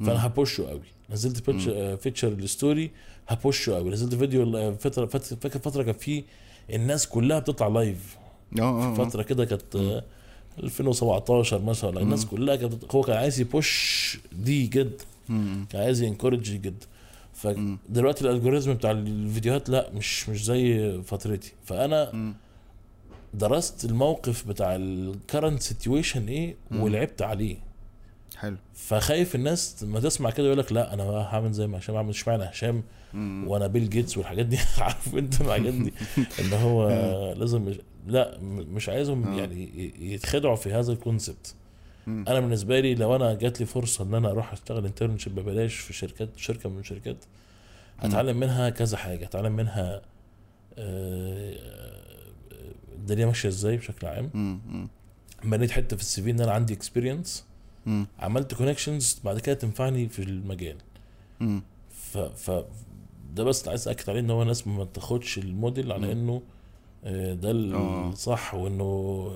فأنا 0.00 0.26
ه 0.26 0.33
push 0.33 0.61
ه 0.61 0.68
قوي. 0.68 0.80
نزلت 1.10 1.36
feat- 1.50 1.68
آه، 1.68 1.94
feature 1.94 2.28
ال 2.28 2.38
story 2.38 2.90
ه 3.28 3.36
push 3.36 3.66
ه 3.66 3.74
قوي. 3.74 3.90
نزلت 3.90 4.14
فيديو 4.14 4.56
آه، 4.56 4.70
فتره 4.74 5.06
فت- 5.06 5.42
فاكر 5.42 5.58
فترة 5.58 5.82
كان 5.82 5.94
في 5.94 6.24
الناس 6.72 7.06
كلها 7.08 7.38
بتطلع 7.38 7.68
live 7.68 8.16
آه 8.58 8.62
آه 8.62 8.92
آه. 8.92 8.94
فترة 8.94 9.22
كده 9.22 9.44
كانت 9.44 9.76
آه، 9.76 10.04
2017 10.62 11.62
مثلا. 11.62 12.00
الناس 12.00 12.26
كلها 12.26 12.56
كانت 12.56 12.94
هو 12.94 13.02
كان 13.02 13.16
عايز 13.16 13.40
ي 13.40 13.56
push 13.56 14.18
دي 14.32 14.66
جدا. 14.66 15.04
كان 15.70 15.80
عايز 15.82 16.02
ي 16.02 16.06
encourage 16.06 16.42
جدا 16.52 16.86
فدلوقتي 17.44 18.24
ال 18.24 18.29
algorithm 18.29 18.74
بتاع 18.74 18.90
الفيديوهات 18.90 19.68
لا 19.68 19.90
مش 19.94 20.28
مش 20.28 20.44
زي 20.44 20.92
فترتي 21.02 21.52
فأنا. 21.64 22.34
درست 23.34 23.84
الموقف 23.84 24.48
بتاع 24.48 24.76
ال 24.76 24.87
current 24.87 25.62
situation 25.62 26.28
إيه. 26.28 26.56
ولعبت 26.72 27.22
عليه 27.22 27.56
حلو 28.36 28.56
فخايف 28.74 29.34
الناس 29.34 29.82
لما 29.82 30.00
تسمع 30.00 30.30
كده 30.30 30.46
يقول 30.46 30.58
لك 30.58 30.72
لا 30.72 30.94
أنا 30.94 31.02
هعمل 31.04 31.52
زي 31.52 31.66
ما 31.66 31.78
هشام 31.78 31.96
عمل 31.96 32.10
اشمعنى 32.10 32.44
هشام. 32.44 32.82
وأنا 33.46 33.66
بيل 33.66 33.90
جيتس 33.90 34.18
والحاجات 34.18 34.46
دي 34.46 34.58
عارف 34.78 35.14
أنت 35.14 35.40
الحاجات 35.40 35.74
دي 35.74 35.92
ان 36.40 36.52
هو 36.52 36.88
لازم 37.38 37.62
مش 37.62 37.76
لا 38.06 38.38
مش 38.40 38.88
عايزهم 38.88 39.24
آه. 39.24 39.36
يعني 39.40 39.92
يتخدعوا 40.00 40.56
في 40.56 40.72
هذا 40.72 40.92
ال 40.92 41.00
concept 41.00 41.54
مم. 42.06 42.24
أنا 42.28 42.40
بالنسبة 42.40 42.80
لي 42.80 42.94
لو 42.94 43.16
أنا 43.16 43.34
جات 43.34 43.60
لي 43.60 43.66
فرصة 43.66 44.04
إن 44.04 44.14
أنا 44.14 44.30
أروح 44.30 44.52
أشتغل 44.52 44.86
internship 44.86 45.34
ببلاش 45.34 45.74
في 45.74 45.92
شركات 45.92 46.28
شركة 46.36 46.68
من 46.68 46.78
الشركات 46.78 47.16
هتعلم 47.98 48.36
منها 48.36 48.70
كذا 48.70 48.96
حاجة 48.96 49.24
هتعلم 49.24 49.52
منها 49.52 50.02
آه، 50.78 51.54
الدنيا 52.92 53.26
ماشية 53.26 53.48
إزاي 53.48 53.76
بشكل 53.76 54.06
عام. 54.06 54.30
بنيت 55.44 55.70
حتة 55.70 55.96
في 55.96 56.02
ال 56.02 56.22
CV 56.22 56.30
إن 56.30 56.40
أنا 56.40 56.52
عندي 56.52 56.74
experience. 56.74 57.44
عملت 58.18 58.54
connections 58.54 59.20
بعد 59.24 59.38
كده 59.40 59.54
تنفعني 59.54 60.08
في 60.08 60.22
المجال. 60.22 60.76
ف 61.90 62.18
ف 62.18 62.64
ده 63.34 63.44
بس 63.44 63.68
عايز 63.68 63.88
اكد 63.88 64.10
عليه 64.10 64.20
إن 64.20 64.30
هو 64.30 64.42
الناس 64.42 64.66
ما 64.66 64.84
تاخدش 64.84 65.38
الموديل 65.38 65.92
على. 65.92 66.12
إنه 66.12 66.42
ده 67.12 67.50
آه. 67.50 68.08
الصح 68.08 68.54
وإنه 68.54 68.84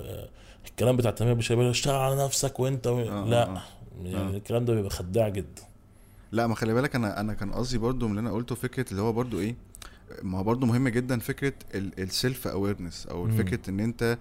آه، 0.05 0.29
الكلام 0.67 0.97
بتاع 0.97 1.11
التنميه 1.11 1.33
البشريه 1.33 1.71
اشتغل 1.71 1.95
على 1.95 2.25
نفسك 2.25 2.61
وإنت 2.61 2.87
و... 2.87 2.99
آه، 2.99 3.25
لا 3.25 3.49
آه. 3.49 3.63
يعني 4.05 4.35
آه. 4.35 4.37
الكلام 4.37 4.65
ده 4.65 4.75
بيبقى 4.75 4.91
خداع 4.91 5.29
جدا 5.29 5.63
لا 6.33 6.47
ما 6.47 6.55
خلي 6.55 6.75
بالك 6.75 6.95
أنا 6.95 7.21
أنا 7.21 7.35
كان 7.35 7.53
قصدي 7.53 7.79
برضو 7.79 8.09
من 8.09 8.19
اللي 8.19 8.29
أنا 8.29 8.37
قلته 8.37 8.55
فكرة 8.55 8.91
اللي 8.91 9.03
هو 9.03 9.13
برضو 9.13 9.41
إيه 9.41 9.57
ما 10.23 10.39
هو 10.39 10.43
برضو 10.43 10.67
مهم 10.67 10.89
جدا 10.89 11.19
فكرة 11.19 11.53
السيلف 11.75 12.47
اويرنس 12.47 13.07
أو. 13.07 13.29
فكرة 13.29 13.71
إن 13.71 13.81
أنت 13.81 14.19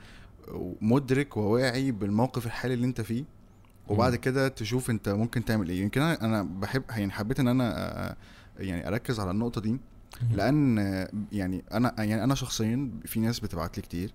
مدرك 0.82 1.38
وواعي 1.38 1.92
بالموقف 1.92 2.46
الحالي 2.46 2.74
اللي 2.74 2.86
أنت 2.86 3.02
فيه 3.02 3.24
وبعد. 3.88 4.16
كده 4.16 4.48
تشوف 4.48 4.90
أنت 4.90 5.10
ممكن 5.10 5.46
تعمل 5.46 5.70
إيه 5.70 5.82
يمكن 5.82 6.02
أنا 6.02 6.26
أنا 6.26 6.44
بحب 6.44 6.84
يعني 6.90 7.12
حبيت 7.12 7.40
إن 7.40 7.48
أنا 7.48 7.74
آه، 8.10 8.16
يعني 8.60 8.88
أركز 8.88 9.20
على 9.20 9.32
النقطة 9.32 9.62
دي 9.62 9.78
لأن 10.32 10.80
آه، 10.80 11.10
يعني 11.32 11.64
أنا 11.72 11.94
يعني 11.98 12.24
أنا 12.24 12.36
شخصيا 12.36 12.92
في 13.06 13.20
ناس 13.20 13.40
بتبعت 13.40 13.78
لي 13.78 13.84
كتير 13.84 14.14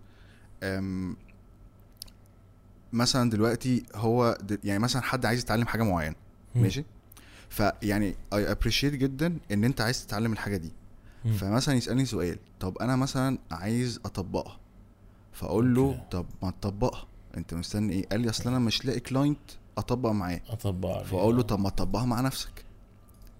مثلا 2.92 3.30
دلوقتي 3.30 3.82
هو 3.94 4.38
يعني 4.64 4.78
مثلا 4.78 5.02
حد 5.02 5.26
عايز 5.26 5.40
يتعلم 5.40 5.66
حاجة 5.66 5.82
معينة. 5.82 6.14
ماشي 6.54 6.84
فيعني 7.48 8.14
I 8.32 8.52
appreciate 8.52 8.92
جدا 8.94 9.38
إن 9.52 9.64
أنت 9.64 9.80
عايز 9.80 10.06
تتعلم 10.06 10.32
الحاجة 10.32 10.56
دي 10.56 10.72
مم. 11.24 11.32
فمثلا 11.32 11.74
يسألني 11.74 12.04
سؤال 12.04 12.38
طب 12.60 12.78
أنا 12.78 12.96
مثلا 12.96 13.38
عايز 13.50 14.00
أطبقها 14.04 14.58
فأقول 15.32 15.74
له. 15.74 16.04
طب 16.10 16.26
ما 16.42 16.50
تطبقها 16.50 17.06
أنت 17.36 17.54
مستني 17.54 17.92
إيه 17.92 18.06
قال 18.08 18.20
لي 18.20 18.30
أصل 18.30 18.50
أنا 18.50 18.58
مش 18.58 18.84
لاقي 18.84 19.00
client 19.00 19.38
أطبق 19.78 20.10
معاه 20.10 20.40
أطبق. 20.48 21.02
فأقول 21.02 21.36
له 21.36 21.42
طب 21.42 21.60
ما 21.60 21.70
تطبقها 21.70 22.04
مع 22.06 22.20
نفسك 22.20 22.64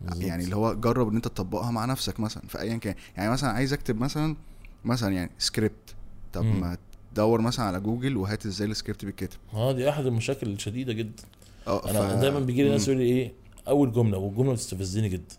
بالظبط. 0.04 0.24
يعني 0.24 0.44
اللي 0.44 0.56
هو 0.56 0.74
جرب 0.74 1.08
إن 1.08 1.16
أنت 1.16 1.24
تطبقها 1.28 1.70
مع 1.70 1.84
نفسك 1.84 2.20
مثلا 2.20 2.42
في 2.48 2.60
ايا 2.60 2.76
كان. 2.76 2.94
يعني 3.16 3.30
مثلا 3.30 3.50
عايز 3.50 3.72
أكتب 3.72 4.00
مثلا 4.00 4.36
مثلا 4.84 5.14
يعني 5.14 5.30
سكريبت 5.38 5.94
طب 6.32 6.44
مم. 6.44 6.60
ما 6.60 6.76
تدور 7.14 7.40
مثلا 7.40 7.66
على 7.66 7.80
جوجل 7.80 8.16
وهات 8.16 8.46
إزاي 8.46 8.68
السكريبت 8.68 9.04
بيتكتب 9.04 9.38
آه 9.54 9.72
دي 9.72 9.88
أحد 9.88 10.06
المشاكل 10.06 10.48
الشديدة 10.52 10.92
جدا. 10.92 11.22
آه 11.66 11.90
أنا 11.90 12.20
دايما 12.20 12.40
بيجي 12.40 12.62
لي 12.62 12.68
ناس 12.70 12.88
يقول 12.88 13.00
لي 13.00 13.04
إيه 13.06 13.32
أول 13.68 13.92
جملة 13.92 14.18
والجملة 14.18 14.52
بتستفزني 14.52 15.08
جدا. 15.08 15.34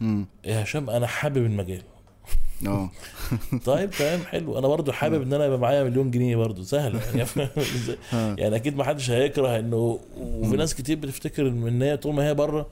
امم 0.00 0.26
يا 0.44 0.62
هشام 0.62 0.90
أنا 0.90 1.06
حابب 1.06 1.36
المجال. 1.46 1.82
آه. 2.66 2.90
طيب 3.64 3.90
تمام 3.90 4.20
حلو. 4.20 4.58
أنا 4.58 4.68
برضو 4.68 4.92
حابب 4.92 5.22
إن 5.22 5.32
أنا 5.32 5.46
يبقى 5.46 5.58
معايا 5.58 5.84
مليون 5.84 6.10
جنيه 6.10 6.36
برضو. 6.36 6.62
سهله 6.62 7.00
يعني؟ 7.04 7.22
ها. 8.10 8.36
يعني 8.38 8.56
أكيد 8.56 8.76
ما 8.76 8.84
حدش 8.84 9.10
هيكره 9.10 9.58
إنه 9.58 10.00
وفي. 10.16 10.56
ناس 10.56 10.74
كتير 10.74 10.96
بتفتكر 10.96 11.48
إن 11.48 11.82
هي 11.82 11.96
طول 11.96 12.14
ما 12.14 12.28
هي 12.28 12.34
بره 12.34 12.66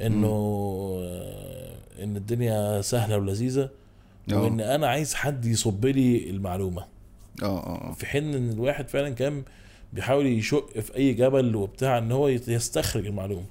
إنه 0.00 0.26
آه، 1.02 1.74
إن 2.02 2.16
الدنيا 2.16 2.80
سهلة 2.82 3.18
ولذيذة 3.18 3.68
آه. 4.32 4.42
وإن 4.42 4.60
أنا 4.60 4.86
عايز 4.88 5.14
حد 5.14 5.44
يصب 5.44 5.86
لي 5.86 6.30
المعلومة. 6.30 6.84
آه 7.42 7.46
آه 7.66 7.92
في 7.92 8.06
حين 8.06 8.34
إن 8.34 8.50
الواحد 8.50 8.88
فعلا 8.88 9.08
كان 9.10 9.42
بيحاول 9.92 10.26
يشق 10.26 10.78
في 10.80 10.96
أي 10.96 11.12
جبل 11.12 11.56
وبتاع 11.56 11.98
إن 11.98 12.12
هو 12.12 12.28
يستخرج 12.28 13.06
المعلومة. 13.06 13.44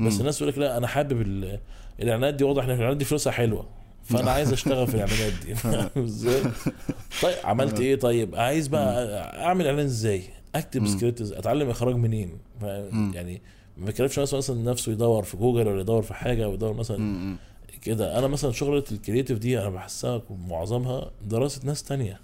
بس 0.00 0.12
مم. 0.14 0.20
الناس 0.20 0.38
تقول 0.38 0.48
لك 0.48 0.58
لا 0.58 0.76
أنا 0.76 0.86
حابب 0.86 1.20
ال- 1.20 1.58
الإعلانات 2.00 2.34
دي 2.34 2.44
واضح 2.44 2.62
إن 2.64 2.70
الإعلانات 2.70 2.96
دي 2.96 3.04
فلوسها 3.04 3.32
حلوة 3.32 3.66
فأنا 4.04 4.30
عايز 4.30 4.52
أشتغل 4.52 4.86
في 4.86 4.94
الإعلانات 4.94 5.32
دي. 5.46 5.54
طيب 7.22 7.36
عملت 7.44 7.80
إيه؟ 7.80 7.96
طيب 7.96 8.34
عايز 8.34 8.68
بقى 8.68 9.20
أعمل 9.44 9.66
إعلان 9.66 9.84
إزاي؟ 9.84 10.22
أكتب. 10.54 10.86
سكريبت؟ 10.86 11.20
أتعلم 11.32 11.70
إخراج 11.70 11.94
منين. 11.94 12.38
يعني 13.14 13.40
ما 13.78 13.86
بيكلفش 13.86 14.18
مثلا 14.18 14.38
مثلا 14.38 14.70
نفسه 14.70 14.92
يدور 14.92 15.22
في 15.22 15.36
جوجل 15.36 15.68
ولا 15.68 15.80
يدور 15.80 16.02
في 16.02 16.14
حاجة 16.14 16.48
ويدور 16.48 16.72
مثلا 16.72 16.98
مم. 16.98 17.36
كده 17.82 18.18
أنا 18.18 18.26
مثلا 18.26 18.52
شغلة 18.52 18.84
ال 18.92 18.97
creative 18.97 19.38
دي 19.38 19.58
أنا 19.60 19.70
بحسها 19.70 20.22
معظمها 20.48 21.10
دراسة 21.26 21.60
ناس 21.64 21.82
تانية 21.82 22.20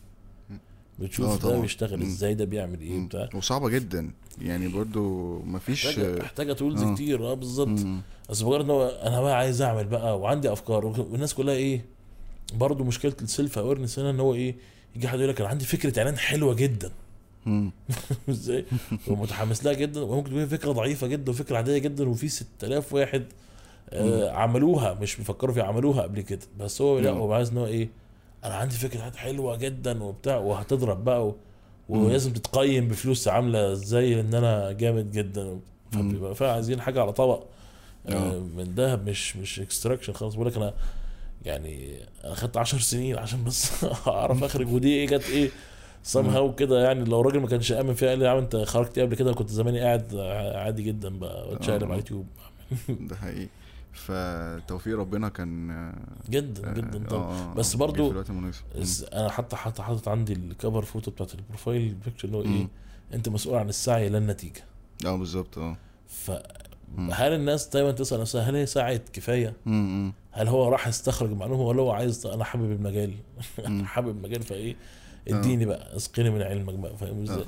آه، 0.51 0.55
بتشوف 0.99 1.27
ده 1.27 1.37
طبعاً. 1.37 1.61
بيشتغل. 1.61 2.03
إزاي 2.03 2.35
ده 2.35 2.45
بيعمل 2.45 2.81
إيه. 2.81 3.07
بتاع 3.07 3.29
وصعبة 3.35 3.69
جدا 3.69 4.11
يعني 4.41 4.69
برضو 4.69 5.39
مفيش 5.39 5.87
محتاجه 5.87 6.19
محتاجة 6.23 6.53
tools 6.53 6.83
آه. 6.83 6.95
كتير 6.95 7.31
آه 7.31 7.35
بالظبط. 7.35 7.87
بس 8.31 8.43
مجرد 8.43 8.65
إن 8.65 8.71
هو 8.71 8.87
أنا 8.89 9.21
بقى 9.21 9.37
عايز 9.39 9.63
أعمل 9.63 9.85
بقى 9.85 10.19
وعندي 10.21 10.53
أفكار 10.53 10.87
والناس 10.87 11.35
كلها 11.35 11.55
إيه 11.55 11.85
برضه 12.55 12.85
مشكلة 12.85 13.15
ال 13.23 13.30
self 13.30 13.59
awareness 13.59 13.99
هنا 13.99 14.11
إن 14.11 14.21
هو 14.21 14.35
إيه 14.35 14.55
يجي 14.97 15.09
حد 15.09 15.19
يقول 15.19 15.31
لك 15.31 15.41
أنا 15.41 15.51
عندي 15.51 15.65
فكرة 15.65 15.99
إعلان 15.99 16.19
حلوة 16.19 16.55
جدا. 16.55 16.91
إزاي؟ 18.31 18.65
ومتحمس 19.09 19.65
لها 19.65 19.73
جدا 19.73 20.01
وممكن 20.03 20.31
تكون 20.31 20.47
فكرة 20.47 20.73
ضعيفة 20.73 21.07
جدا 21.07 21.31
وفكرة 21.31 21.57
عادية 21.57 21.79
جدا 21.79 22.09
وفي 22.09 22.29
6000 22.29 22.93
واحد 22.93 23.25
آه 23.91 24.31
عملوها 24.31 24.95
مش 24.95 25.17
بيفكروا 25.17 25.55
فيها 25.55 25.65
عملوها 25.65 26.03
قبل 26.03 26.21
كده. 26.21 26.41
بس 26.59 26.81
هو 26.81 26.99
لا. 26.99 27.11
هو 27.11 27.33
عايز 27.33 27.51
إن 27.51 27.59
هو 27.59 27.67
إيه 27.67 27.89
أنا 28.45 28.55
عندي 28.55 28.75
فكرة 28.75 29.13
حلوة 29.17 29.57
جدا 29.57 30.03
وبتاع 30.03 30.37
وهتضرب 30.37 31.05
بقى 31.05 31.27
و... 31.27 31.37
ولازم 31.89 32.33
تتقيم 32.33 32.89
بفلوس 32.89 33.29
عاملة 33.29 33.73
إزاي 33.73 34.21
إن 34.21 34.35
أنا 34.35 34.73
جامد 34.73 35.11
جدا. 35.13 35.61
فبيبقى 35.93 36.35
فعلا 36.35 36.53
عايزين 36.53 36.81
حاجة 36.81 37.01
على 37.03 37.13
طبق 37.13 37.45
آه 38.09 38.13
آه. 38.13 38.39
من 38.39 38.75
دهب 38.75 39.09
مش 39.09 39.37
مش 39.37 39.61
اكستراكشن 39.61 40.13
خالص. 40.13 40.35
بقول 40.35 40.47
لك 40.47 40.57
أنا 40.57 40.75
يعني 41.45 41.97
أنا 42.25 42.35
خدت 42.35 42.57
10 42.57 42.79
سنين 42.79 43.19
عشان 43.19 43.45
بس 43.45 43.85
أعرف 44.09 44.45
أخرج 44.45 44.73
ودي 44.73 44.95
إيه 44.95 45.07
جت 45.07 45.29
إيه؟ 45.31 45.51
somehow 46.05 46.55
كده 46.55 46.85
يعني 46.85 47.05
لو 47.05 47.21
الراجل 47.21 47.41
ما 47.41 47.47
كانش 47.49 47.73
آمن 47.73 47.95
فيها 47.95 48.09
قال 48.09 48.19
لي 48.19 48.25
يا 48.25 48.31
عم 48.31 48.39
انت 48.39 48.57
خرجت 48.57 48.99
إيه 48.99 49.05
قبل 49.05 49.17
كده؟ 49.17 49.33
كنت 49.33 49.51
زماني 49.51 49.81
قاعد 49.81 50.17
عادي 50.57 50.83
جدا 50.83 51.19
بقى 51.19 51.55
بتشقلب 51.55 51.83
آه. 51.83 51.87
على 51.87 51.93
اليوتيوب. 51.95 52.27
ده 53.09 53.17
حقيقي. 53.17 53.49
فتوفيق 53.93 54.99
ربنا 54.99 55.29
كان 55.29 55.71
آه، 55.71 55.95
جدا 56.31 56.73
جدا 56.73 57.05
آه، 57.05 57.09
طبعا. 57.09 57.33
آه، 57.33 57.55
بس 57.55 57.75
برضو 57.77 58.25
أنا 59.13 59.31
حتى 59.31 59.57
حتى 59.57 59.83
حاطط 59.83 60.09
عندي 60.09 60.33
ال 60.33 60.41
cover 60.41 60.83
photo 60.83 61.11
بتاعت 61.11 61.35
ال 61.35 61.42
profile 61.42 61.95
picture 62.05 62.29
اللي 62.29 62.37
هو 62.37 62.43
إيه. 62.43 62.69
أنت 63.15 63.29
مسؤول 63.29 63.59
عن 63.59 63.69
السعي 63.69 64.09
لا 64.09 64.19
النتيجة. 64.19 64.65
آه 65.07 65.17
بالظبط 65.17 65.59
آه. 65.59 65.77
فهل 66.09 67.33
الناس 67.33 67.69
دايما 67.69 67.91
تسأل 67.91 68.21
نفسها 68.21 68.43
هل 68.43 68.57
هي 68.57 68.67
سعت 68.67 69.09
كفاية؟ 69.13 69.55
هل 70.33 70.49
هو 70.49 70.69
راح 70.69 70.89
يستخرج 70.89 71.31
معلومة 71.33 71.63
ولا 71.63 71.83
هو 71.83 71.91
عايز 71.91 72.27
أنا 72.27 72.45
حابب 72.45 72.73
المجال؟ 72.73 73.15
مم. 73.69 73.85
حابب 73.85 74.09
المجال 74.09 74.43
فايه 74.43 74.77
اديني 75.29 75.65
بقى 75.67 75.97
اسقيني 75.97 76.31
من 76.31 76.43
علمك 76.43 76.75
بقى 76.75 76.97
فاهم 76.97 77.23
إزاي؟ 77.23 77.45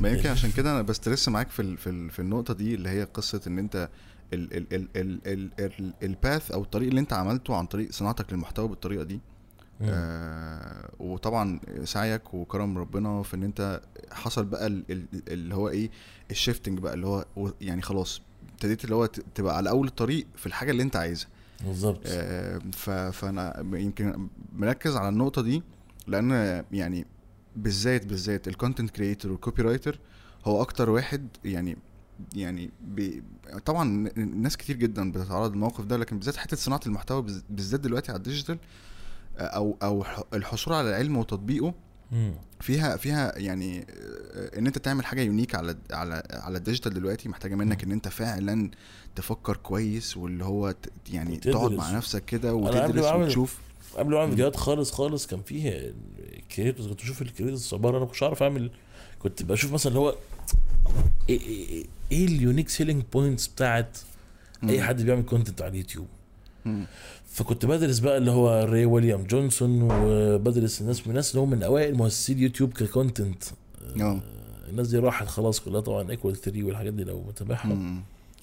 ما 0.00 0.08
يمكن 0.08 0.28
عشان 0.28 0.50
كده 0.50 0.70
أنا 0.72 0.82
بسترس 0.82 1.28
معاك 1.28 1.48
في 1.50 1.76
في, 1.76 2.08
في 2.10 2.18
النقطة 2.18 2.54
دي 2.54 2.74
اللي 2.74 2.88
هي 2.88 3.04
قصة 3.04 3.40
إن 3.46 3.58
أنت 3.58 3.88
ال 4.32 4.56
ال 4.56 4.66
ال 4.74 4.88
ال 4.96 5.20
ال 5.26 5.50
ال 5.80 5.92
الباث 6.02 6.50
أو 6.50 6.62
الطريق 6.62 6.88
اللي 6.88 7.00
أنت 7.00 7.12
عملته 7.12 7.56
عن 7.56 7.66
طريق 7.66 7.92
صناعتك 7.92 8.32
للمحتوى 8.32 8.68
بالطريقة 8.68 9.04
دي. 9.04 9.20
آه 9.82 10.90
وطبعا 10.98 11.60
سعيك 11.84 12.34
وكرم 12.34 12.78
ربنا 12.78 13.22
في 13.22 13.34
إن 13.36 13.42
أنت 13.42 13.80
حصل 14.12 14.44
بقى 14.44 14.66
ال- 14.66 14.84
ال- 14.90 15.06
اللي 15.28 15.54
هو 15.54 15.68
إيه 15.68 15.90
الشيفتنج 16.30 16.78
بقى 16.78 16.94
اللي 16.94 17.06
هو 17.06 17.24
يعني 17.60 17.82
خلاص 17.82 18.20
ابتديت 18.52 18.84
اللي 18.84 18.94
هو 18.94 19.06
تبقى 19.06 19.56
على 19.56 19.70
أول 19.70 19.86
الطريق 19.86 20.26
في 20.36 20.46
الحاجة 20.46 20.70
اللي 20.70 20.82
أنت 20.82 20.96
عايزها. 20.96 21.28
بالظبط. 21.66 22.00
آه، 22.06 22.58
فأنا 23.10 23.64
يمكن 23.74 24.28
مركز 24.56 24.96
على 24.96 25.08
النقطة 25.08 25.42
دي. 25.42 25.62
لأن 26.10 26.64
يعني 26.72 27.06
بالذات 27.56 28.06
بالذات 28.06 28.48
ال 28.48 28.53
content 28.53 28.90
creator 28.90 29.23
وال 29.23 29.32
copywriter 29.32 29.98
هو 30.44 30.62
أكتر 30.62 30.90
واحد 30.90 31.28
يعني 31.44 31.76
يعني 32.34 32.70
بي 32.80 33.22
طبعا 33.64 34.10
ناس 34.16 34.56
كتير 34.56 34.76
جدا 34.76 35.12
بتتعرض 35.12 35.52
للموقف 35.52 35.84
ده 35.84 35.96
لكن 35.96 36.16
بالذات 36.16 36.36
حتة 36.36 36.56
صناعة 36.56 36.80
المحتوى 36.86 37.22
بالذات 37.50 37.80
دلوقتي 37.80 38.12
على 38.12 38.18
ال 38.18 38.23
digital 38.23 38.58
أو 39.38 39.76
أو 39.82 40.04
الحصول 40.34 40.74
على 40.74 40.88
العلم 40.90 41.16
وتطبيقه. 41.16 41.74
فيها 42.60 42.96
فيها 42.96 43.38
يعني 43.38 43.80
آه، 43.80 44.58
إن 44.58 44.66
أنت 44.66 44.78
تعمل 44.78 45.06
حاجة 45.06 45.20
unique 45.20 45.54
على 45.54 45.76
على 45.90 46.22
على 46.30 46.58
ال 46.58 46.63
digital 46.63 46.94
دلوقتي 46.94 47.28
محتاجة 47.28 47.54
منك 47.54 47.84
إن 47.84 47.92
أنت 47.92 48.08
فعلا 48.08 48.70
تفكر 49.16 49.56
كويس 49.56 50.16
واللي 50.16 50.44
هو 50.44 50.74
يعني 51.12 51.32
وتدرس. 51.32 51.54
تقعد 51.54 51.72
مع 51.72 51.90
نفسك 51.90 52.24
كده 52.24 52.54
وتدرس 52.54 53.04
وتشوف 53.04 53.58
قبل 53.96 54.10
ما 54.12 54.18
اعمل 54.20 54.30
فيديوهات 54.30 54.56
خالص 54.56 54.90
خالص 54.92 55.26
كان 55.26 55.42
فيه 55.42 55.94
creators 56.56 56.88
كنت 56.88 57.02
بشوف 57.02 57.22
ال 57.22 57.28
creators 57.28 57.74
عباره 57.74 57.98
أنا 57.98 58.06
كنتش 58.06 58.22
عارف 58.22 58.42
أعمل 58.42 58.70
كنت 59.18 59.42
بشوف 59.42 59.72
مثلا 59.72 59.88
اللي 59.90 60.00
هو 60.00 60.14
إيه 61.28 61.40
إيه, 61.40 61.84
إيه 62.12 62.26
ال 62.26 62.32
unique 62.32 62.68
selling 62.68 63.02
points 63.12 63.46
بتاعت 63.46 63.98
أي. 64.68 64.82
حد 64.82 65.02
بيعمل 65.02 65.22
content 65.22 65.62
على 65.62 65.70
اليوتيوب. 65.70 66.06
فكنت 67.26 67.66
بدرس 67.66 67.98
بقى 67.98 68.16
اللي 68.18 68.30
هو 68.30 68.64
ري 68.64 68.84
ويليام 68.84 69.22
جونسون 69.22 69.82
وبدرس 69.92 70.80
الناس 70.80 71.00
من 71.00 71.10
الناس 71.10 71.30
اللي 71.30 71.40
هم 71.42 71.50
من 71.50 71.62
أوائل 71.62 71.94
مؤسسي 71.94 72.32
اليوتيوب 72.32 72.72
ك 72.72 72.81
content 72.81 73.44
آه 74.00 74.20
الناس 74.68 74.88
دي 74.88 74.98
راحت 74.98 75.26
خلاص 75.26 75.60
كلها 75.60 75.80
طبعا 75.80 76.10
equal 76.10 76.36
3 76.36 76.62
والحاجات 76.64 76.92
دي 76.92 77.04
لو 77.04 77.22
متابعها. 77.28 77.68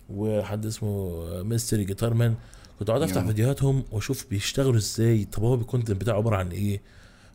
وحد 0.09 0.65
اسمه 0.65 1.23
Mystery 1.43 1.83
Guitar 1.83 2.13
Man 2.13 2.35
كنت 2.79 2.89
اقعد 2.89 3.01
أفتح. 3.01 3.25
فيديوهاتهم 3.25 3.83
وأشوف 3.91 4.25
بيشتغلوا 4.29 4.77
إزاي 4.77 5.25
طب 5.25 5.43
هو 5.43 5.55
ال 5.55 5.61
content 5.61 6.01
بتاعه 6.01 6.15
عبارة 6.17 6.35
عن 6.35 6.51
إيه؟ 6.51 6.81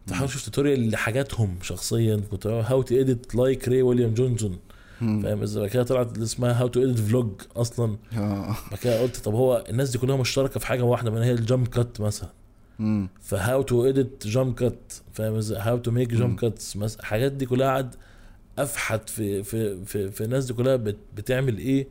تحاول 0.06 0.28
أشوف 0.28 0.44
tutorial 0.44 0.90
لحاجاتهم 0.90 1.56
شخصيا. 1.62 2.20
كنت 2.30 2.46
how 2.46 2.82
to 2.82 2.94
edit 2.94 3.34
like 3.34 3.68
Ray 3.68 3.82
William 3.82 4.14
Johnson. 4.14 4.58
فاهم؟ 5.00 5.42
إزاي؟ 5.42 5.62
بعد 5.62 5.70
كده 5.72 5.82
طلعت 5.82 6.18
اسمها 6.18 6.60
how 6.60 6.68
to 6.68 6.82
edit 6.82 6.98
vlog 6.98 7.30
أصلا. 7.56 7.96
آه. 8.16 8.56
بعد 8.70 8.80
كده 8.82 9.00
قلت 9.02 9.16
طب 9.16 9.34
هو 9.34 9.64
الناس 9.68 9.90
دي 9.90 9.98
كلها 9.98 10.16
مشتركة 10.16 10.60
في 10.60 10.66
حاجة 10.66 10.82
واحدة 10.82 11.10
من 11.10 11.22
هي 11.22 11.32
ال 11.32 11.40
jump 11.40 11.68
cut 11.68 12.00
مثلا. 12.00 12.28
ف 13.20 13.62
how 13.62 13.78
to 13.78 13.88
edit 13.88 14.26
jump 14.26 14.54
cut 14.54 14.92
فاهم 15.12 15.34
إزاي؟ 15.34 15.60
how 15.60 15.78
to 15.78 15.90
make. 15.90 16.14
jump 16.14 16.38
cuts 16.38 16.76
الحاجات 16.76 17.32
دي 17.32 17.46
كلها 17.46 17.68
قعد 17.68 17.94
أفحت 18.58 19.08
في 19.10 19.42
في 19.42 19.84
في, 19.84 20.10
في 20.10 20.24
الناس 20.24 20.44
دي 20.44 20.52
كلها 20.52 20.76
بت 20.76 20.96
بتعمل 21.16 21.58
إيه؟ 21.58 21.88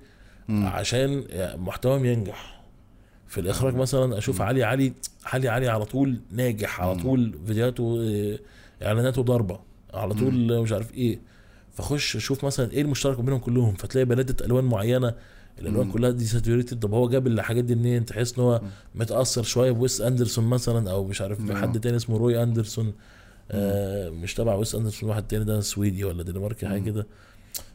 مم. 0.48 0.66
عشان 0.68 1.24
محتواهم 1.58 2.06
ينجح. 2.06 2.61
في 3.32 3.42
الإخراج. 3.42 3.76
مثلا 3.76 4.18
أشوف. 4.18 4.42
علي 4.42 4.64
علي 4.64 4.94
علي 5.26 5.50
علي 5.50 5.68
على 5.68 5.86
طول 5.86 6.20
ناجح 6.32 6.82
على. 6.82 6.96
طول 7.02 7.36
فيديوهاته 7.48 7.98
آه، 8.02 8.86
إعلاناته 8.86 9.22
ضربه 9.22 9.60
على 9.94 10.14
طول 10.14 10.62
مش 10.62 10.72
عارف 10.72 10.94
إيه 10.94 11.20
فأخش 11.74 12.16
أشوف 12.16 12.46
مثلا 12.46 12.72
إيه 12.72 12.82
المشترك 12.82 13.20
بينهم 13.20 13.40
كلهم 13.40 13.74
فتلاقي 13.76 14.06
palette 14.06 14.46
ألوان 14.46 14.64
معينة 14.64 15.14
الألوان 15.60 15.88
مم. 15.88 15.94
كلها 15.94 16.12
دي 16.12 16.26
saturated 16.26 16.80
طب 16.80 16.94
هو 16.94 17.10
جاب 17.10 17.28
الحاجات 17.28 17.64
دي 17.64 17.76
منين 17.76 18.06
تحس 18.06 18.38
إن 18.38 18.44
هو. 18.44 18.62
متأثر 18.96 19.44
شوية 19.44 19.72
ب 19.72 19.79
Wes 19.79 20.02
Anderson 20.02 20.46
مثلا 20.48 20.92
أو 20.92 21.04
مش 21.04 21.22
عارف 21.22 21.40
نعم. 21.42 21.62
حد 21.62 21.80
تاني 21.80 21.96
اسمه 21.98 22.18
Roy 22.18 22.44
Andersson 22.44 22.94
آه 23.52 24.10
مش 24.10 24.34
تبع 24.34 24.54
Wes 24.56 24.76
Anderson 24.76 25.10
واحد 25.10 25.28
تاني 25.28 25.46
ده 25.46 25.62
سويدي 25.62 26.04
ولا 26.04 26.24
دنماركي 26.24 26.68
حاجة. 26.68 26.82
كده 26.82 27.08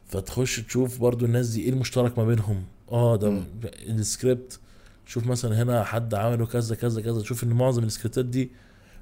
فتخش 0.07 0.61
تشوف 0.61 1.01
برضو 1.01 1.25
الناس 1.25 1.49
دي 1.49 1.63
إيه 1.63 1.71
المشترك 1.71 2.19
ما 2.19 2.25
بينهم 2.25 2.65
آه 2.93 3.17
ده. 3.17 3.43
السكريبت 3.89 4.59
شوف 5.07 5.27
مثلا 5.27 5.63
هنا 5.63 5.85
حد 5.85 6.15
عمله 6.15 6.47
كذا 6.47 6.75
كذا 6.75 7.03
كذا 7.03 7.21
تشوف 7.21 7.45
إن 7.45 7.49
معظم 7.53 7.85
السكريبتات 7.85 8.25
دي 8.25 8.51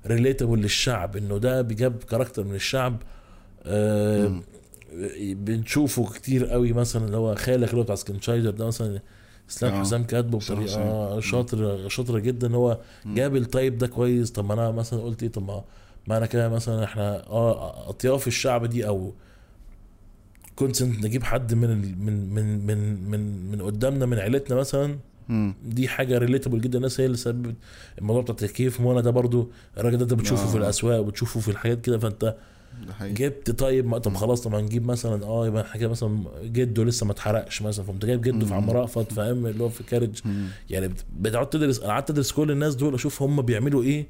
relatable 0.07 0.59
للشعب 0.59 1.17
إنه 1.17 1.39
ده 1.39 1.63
بيجاب 1.63 2.03
character 2.03 2.45
من 2.45 2.55
الشعب 2.55 3.03
آه 3.65 4.29
مم. 4.29 4.43
بنشوفه 5.35 6.13
كتير 6.13 6.47
قوي 6.47 6.73
مثلا 6.73 7.07
اللي 7.07 7.17
هو 7.17 7.35
خالك 7.35 7.69
اللي 7.69 7.79
هو 7.81 7.83
بتاع 7.83 7.95
سكنشايدر 7.95 8.51
ده 8.51 8.67
مثلا 8.67 9.01
اسلام 9.51 9.73
آه. 9.75 9.81
حسام 9.81 10.05
كاتبه 10.05 10.39
بطريقة. 10.39 11.21
شاطرة 11.21 11.89
شاطرة 11.89 12.19
جدا 12.19 12.47
ان 12.47 12.55
هو. 12.55 12.79
جاب 13.07 13.37
ال 13.37 13.45
type 13.45 13.79
ده 13.79 13.87
كويس 13.87 14.31
طب 14.31 14.45
ما 14.45 14.55
أنا 14.55 14.71
مثلا 14.71 15.01
قلت 15.03 15.23
إيه 15.23 15.31
طب 15.31 15.43
ما 15.47 15.65
ما 16.07 16.17
أنا 16.17 16.27
كده 16.27 16.49
مثلا 16.49 16.85
إحنا 16.85 17.27
آه 17.27 17.89
أطياف 17.91 18.27
الشعب 18.27 18.67
دي 18.67 18.87
أو 18.87 19.13
concept 20.57 21.05
نجيب 21.05 21.23
حد 21.23 21.55
من 21.55 21.71
من 22.05 22.35
من 22.35 22.67
من 22.67 23.11
من 23.11 23.51
من 23.51 23.63
قدامنا 23.63 24.07
من 24.07 24.19
عيلتنا 24.19 24.57
مثلا 24.57 24.99
مم. 25.29 25.55
دي 25.65 25.89
حاجة 25.89 26.19
relatable 26.19 26.61
جدا 26.61 26.77
الناس 26.79 27.01
هي 27.01 27.07
اللي 27.07 27.17
سببت 27.17 27.55
الموضوع 27.99 28.23
بتاع 28.23 28.35
التكييف 28.35 28.81
وأنا 28.81 29.01
ده 29.01 29.11
برضو 29.11 29.51
الراجل 29.79 29.97
ده 29.97 30.03
انت 30.05 30.15
بتشوفه 30.15 30.43
آه. 30.43 30.47
في 30.51 30.57
الأسواق 30.57 31.01
وبتشوفه 31.01 31.41
في 31.41 31.49
الحاجات 31.51 31.81
كده 31.81 31.99
فانت 31.99 32.35
جبت 33.03 33.51
طيب 33.51 33.87
ما 33.87 33.99
طب 33.99 34.15
خلاص 34.15 34.41
طب 34.43 34.55
هنجيب 34.55 34.87
مثلا 34.87 35.25
آه 35.25 35.47
يبقى 35.47 35.63
إحنا 35.63 35.81
كده 35.81 35.89
مثلا 35.89 36.25
جده 36.45 36.85
لسه 36.85 37.07
ما 37.07 37.13
اتحرقش 37.13 37.63
مثلا 37.63 37.85
فقمت 37.85 38.05
جايب 38.05 38.21
جده 38.21 38.47
في 38.47 38.53
مم. 38.53 38.59
عم 38.61 38.71
رأفت 38.71 39.13
فاهم 39.13 39.47
اللي 39.47 39.65
هو 39.65 39.69
في 39.69 39.83
كارج 39.85 40.21
مم. 40.25 40.47
يعني 40.71 40.89
بت- 40.89 41.05
بتقعد 41.21 41.51
تدرس 41.51 41.81
أنا 41.81 41.89
قعدت 41.93 42.11
أدرس 42.11 42.33
كل 42.33 42.51
الناس 42.51 42.75
دول 42.75 42.95
أشوف 42.95 43.23
هم 43.23 43.43
بيعملوا 43.43 43.83
إيه 43.83 44.07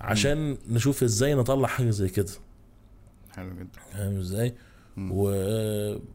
عشان 0.00 0.56
نشوف 0.70 1.02
إزاي 1.02 1.34
نطلع 1.34 1.68
حاجة 1.68 1.90
زي 1.90 2.08
كده 2.08 2.30
حلو 3.36 3.50
جدا 3.50 3.80
فاهم 3.92 4.16
إزاي؟ 4.18 4.54
مم. 4.96 5.10
و... 5.12 5.24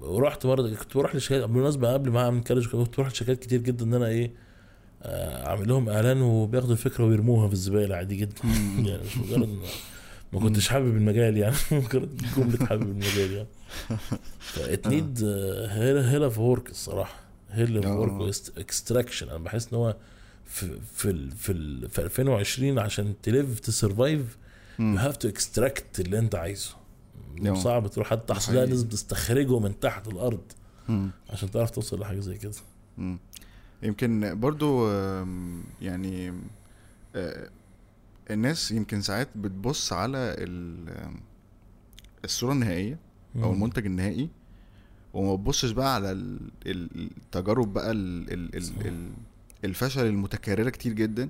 ورحت 0.01 0.47
برضه 0.47 0.75
كنت 0.75 0.97
بروح 0.97 1.15
لشركات 1.15 1.49
بالمناسبة 1.49 1.93
قبل 1.93 2.11
ما 2.11 2.19
أعمل 2.25 2.43
كارج 2.43 2.67
كنت 2.67 2.95
بروح 2.95 3.07
لشركات 3.11 3.39
كتير 3.39 3.61
جدا 3.61 3.85
إن 3.85 3.93
أنا 3.93 4.07
إيه 4.07 4.31
آه، 5.03 5.47
اعمل 5.47 5.67
لهم 5.67 5.89
إعلان 5.89 6.21
وبياخدوا 6.21 6.73
الفكرة 6.73 7.05
ويرموها 7.05 7.47
في 7.47 7.53
الزبالة 7.53 7.95
عادي 7.95 8.15
جدا. 8.15 8.41
يعني 8.77 9.03
مش 9.03 9.17
مجرد 9.17 9.59
ما 10.33 10.39
كنتش 10.39 10.67
حابب 10.67 10.97
المجال 10.97 11.37
يعني 11.37 11.55
مجرد 11.71 12.21
جملة 12.37 12.65
حابب 12.65 12.81
المجال 12.81 13.31
يعني 13.31 13.47
ف 14.39 14.51
it 14.51 14.75
need 14.75 15.23
hella 15.69 16.11
hella 16.11 16.29
of 16.29 16.41
work 16.41 16.69
الصراحة 16.69 17.15
hella 17.51 17.81
of 17.81 17.88
آه. 17.87 17.99
work 17.99 18.36
extraction 18.57 19.29
أنا 19.29 19.37
بحس 19.37 19.67
إن 19.73 19.77
هو 19.77 19.95
في 20.45 20.79
في 20.95 21.09
ال 21.09 21.31
في, 21.31 21.51
ال 21.51 21.89
في 21.89 22.01
2020 22.01 22.79
عشان 22.79 23.13
ت 23.23 23.31
live 23.31 23.59
ت 23.59 23.69
survive 23.69 24.38
you. 24.79 24.95
have 24.95 25.17
to 25.17 25.27
extract 25.27 25.99
اللي 25.99 26.19
أنت 26.19 26.35
عايزه. 26.35 26.71
صعب 27.55 27.87
تروح 27.87 28.09
حتى 28.09 28.27
تحصل. 28.27 28.53
لازم 28.55 28.87
تستخرجه 28.87 29.59
من 29.59 29.79
تحت 29.79 30.07
الأرض. 30.07 30.41
عشان 31.29 31.51
تعرف 31.51 31.69
توصل 31.69 31.99
لحاجة 31.99 32.19
زي 32.19 32.37
كده. 32.37 32.51
يمكن 33.84 34.39
برضو 34.39 34.89
يعني 35.81 36.34
آه، 37.15 37.49
الناس 38.31 38.71
يمكن 38.71 39.01
ساعات 39.01 39.29
بتبص 39.36 39.93
على 39.93 40.17
ال- 40.17 40.89
آم، 40.89 41.15
الصورة 42.25 42.51
النهائية 42.53 42.97
أو. 43.43 43.53
المنتج 43.53 43.86
النهائي 43.86 44.29
وما 45.13 45.36
تبصش 45.36 45.71
بقى 45.71 45.95
على 45.95 46.11
ال- 46.11 46.51
ال- 46.65 47.09
التجارب 47.17 47.73
بقى 47.73 47.91
الفشل 49.65 50.05
المتكررة 50.05 50.69
كتير 50.69 50.93
جدا 50.93 51.29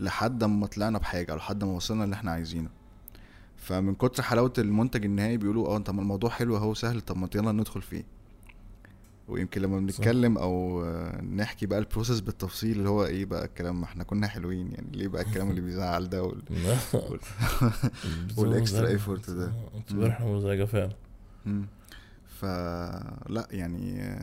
لحد 0.00 0.44
ما 0.44 0.66
طلعنا 0.66 0.98
بحاجة 0.98 1.32
أو 1.32 1.36
لحد 1.36 1.64
ما 1.64 1.70
وصلنا 1.72 2.04
اللي 2.04 2.14
إحنا 2.16 2.30
عايزينه. 2.30 2.68
فمن 3.56 3.94
كتر 3.94 4.22
حلاوة 4.22 4.52
المنتج 4.58 5.04
النهائي 5.04 5.36
بيقولوا 5.36 5.68
آه 5.68 5.78
طب 5.78 5.98
الموضوع 5.98 6.30
حلو 6.30 6.56
أهو 6.56 6.74
سهل 6.74 7.00
طب 7.00 7.16
ما 7.16 7.28
يلا 7.34 7.52
ندخل 7.52 7.82
فيه. 7.82 8.04
ويمكن 9.28 9.62
لما 9.62 9.78
بنتكلم 9.80 10.38
أو 10.38 10.84
آه، 10.84 11.20
نحكي 11.22 11.66
بقى 11.66 11.78
ال 11.78 11.83
process 11.83 12.20
بالتفصيل 12.20 12.78
اللي 12.78 12.88
هو 12.88 13.04
إيه 13.04 13.24
بقى 13.24 13.44
الكلام 13.44 13.80
ما 13.80 13.84
إحنا 13.84 14.04
كنا 14.04 14.26
حلوين 14.28 14.72
يعني 14.72 14.86
ليه 14.92 15.08
بقى 15.08 15.22
الكلام 15.22 15.50
اللي 15.50 15.60
بيزعل 15.60 16.08
ده 16.08 16.22
وال... 16.22 16.42
وال 18.36 18.51
extra 18.51 18.88
effort 18.92 19.30
ده 19.30 19.52
إحنا 20.06 20.26
مزعجة 20.26 20.64
فعلا. 20.64 20.92
فلا 22.26 23.48
يعني 23.50 24.16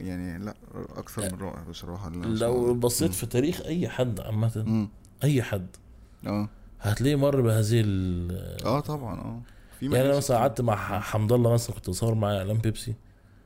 يعني 0.00 0.44
لا 0.44 0.54
أكثر 0.96 1.22
من 1.32 1.38
رائع 1.40 1.62
بصراحة 1.62 2.10
لو. 2.10 2.74
بصيت. 2.74 3.12
في 3.12 3.26
تاريخ 3.26 3.60
أي 3.60 3.88
حد 3.88 4.20
عامة. 4.20 4.88
أي 5.24 5.42
حد 5.42 5.66
آه 6.26 6.48
هتلاقيه 6.80 7.16
مر 7.16 7.40
بهذه 7.40 7.80
ال 7.84 8.64
آه 8.64 8.80
طبعا 8.80 9.20
آه 9.20 9.40
يعني 9.82 10.06
أنا 10.08 10.16
مثلا. 10.16 10.36
قعدت 10.36 10.60
مع 10.60 11.00
حمد 11.00 11.32
الله 11.32 11.52
مثلا 11.52 11.76
كنت 11.76 11.90
بصور 11.90 12.14
معاه 12.14 12.38
إعلان 12.38 12.56
بيبسي. 12.58 12.94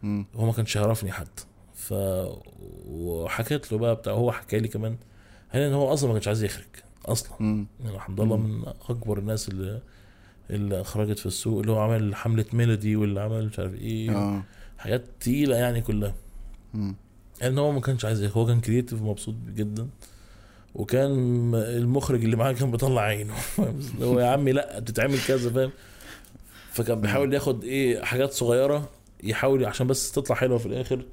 هو 0.04 0.46
ما 0.46 0.52
كانش 0.52 0.76
يعرفني 0.76 1.12
حتى 1.12 1.44
ف 1.74 1.94
وحكيت 2.88 3.72
له 3.72 3.78
بقى 3.78 3.94
بتاع 3.94 4.12
هو 4.12 4.32
حكى 4.32 4.58
لي 4.58 4.68
كمان 4.68 4.96
هل 5.48 5.60
إن 5.60 5.72
هو 5.72 5.92
أصلا 5.92 6.08
ما 6.08 6.14
كانش 6.14 6.28
عايز 6.28 6.44
يخرج 6.44 6.64
أصلا. 7.06 7.32
مم. 7.40 7.66
يعني 7.84 7.98
حمد 8.00 8.20
الله 8.20 8.36
مم. 8.36 8.60
من 8.60 8.68
أكبر 8.88 9.18
الناس 9.18 9.48
اللي 9.48 9.80
اللي 10.50 10.80
أخرجت 10.80 11.18
في 11.18 11.26
السوق 11.26 11.60
اللي 11.60 11.72
هو 11.72 11.80
عمل 11.80 12.14
حملة 12.14 12.44
ميلودي 12.52 12.96
واللي 12.96 13.20
عمل 13.20 13.46
مش 13.46 13.58
عارف 13.58 13.74
إيه 13.74 14.10
آه. 14.10 14.42
حاجات 14.78 15.04
تقيلة 15.20 15.56
يعني 15.56 15.80
كلها. 15.80 16.14
مم. 16.74 16.94
إن 17.42 17.58
هو 17.58 17.72
ما 17.72 17.80
كانش 17.80 18.04
عايز 18.04 18.24
هو 18.24 18.46
كان 18.46 18.60
creative 18.60 19.02
ومبسوط 19.02 19.34
جدا. 19.54 19.88
وكان 20.74 21.10
المخرج 21.54 22.24
اللي 22.24 22.36
معاه 22.36 22.52
كان 22.52 22.70
بيطلع 22.70 23.02
عينه. 23.02 23.34
هو 24.02 24.20
يا 24.20 24.26
عمي 24.26 24.52
لأ 24.52 24.78
بتتعمل 24.78 25.18
كذا 25.26 25.50
فاهم؟ 25.50 25.70
فكان 26.72 27.00
بيحاول 27.00 27.34
ياخد 27.34 27.64
إيه 27.64 28.02
حاجات 28.02 28.32
صغيرة 28.32 28.88
يحاول 29.22 29.64
عشان 29.64 29.86
بس 29.86 30.12
تطلع 30.12 30.36
حلوة 30.36 30.58
في 30.58 30.66
الآخر 30.66 31.04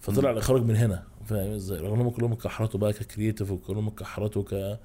فطلع. 0.00 0.30
الإخراج 0.30 0.62
من 0.62 0.76
هنا 0.76 1.02
فاهم 1.26 1.50
إزاي 1.50 1.78
رغم 1.80 1.94
انهم 1.94 2.10
كلهم 2.10 2.32
اتكحرتوا 2.32 2.80
بقى 2.80 2.92
ك 2.92 2.98
creative 2.98 3.50
وكلهم 3.50 3.86
اتكحرتوا 3.88 4.42
ك 4.42 4.78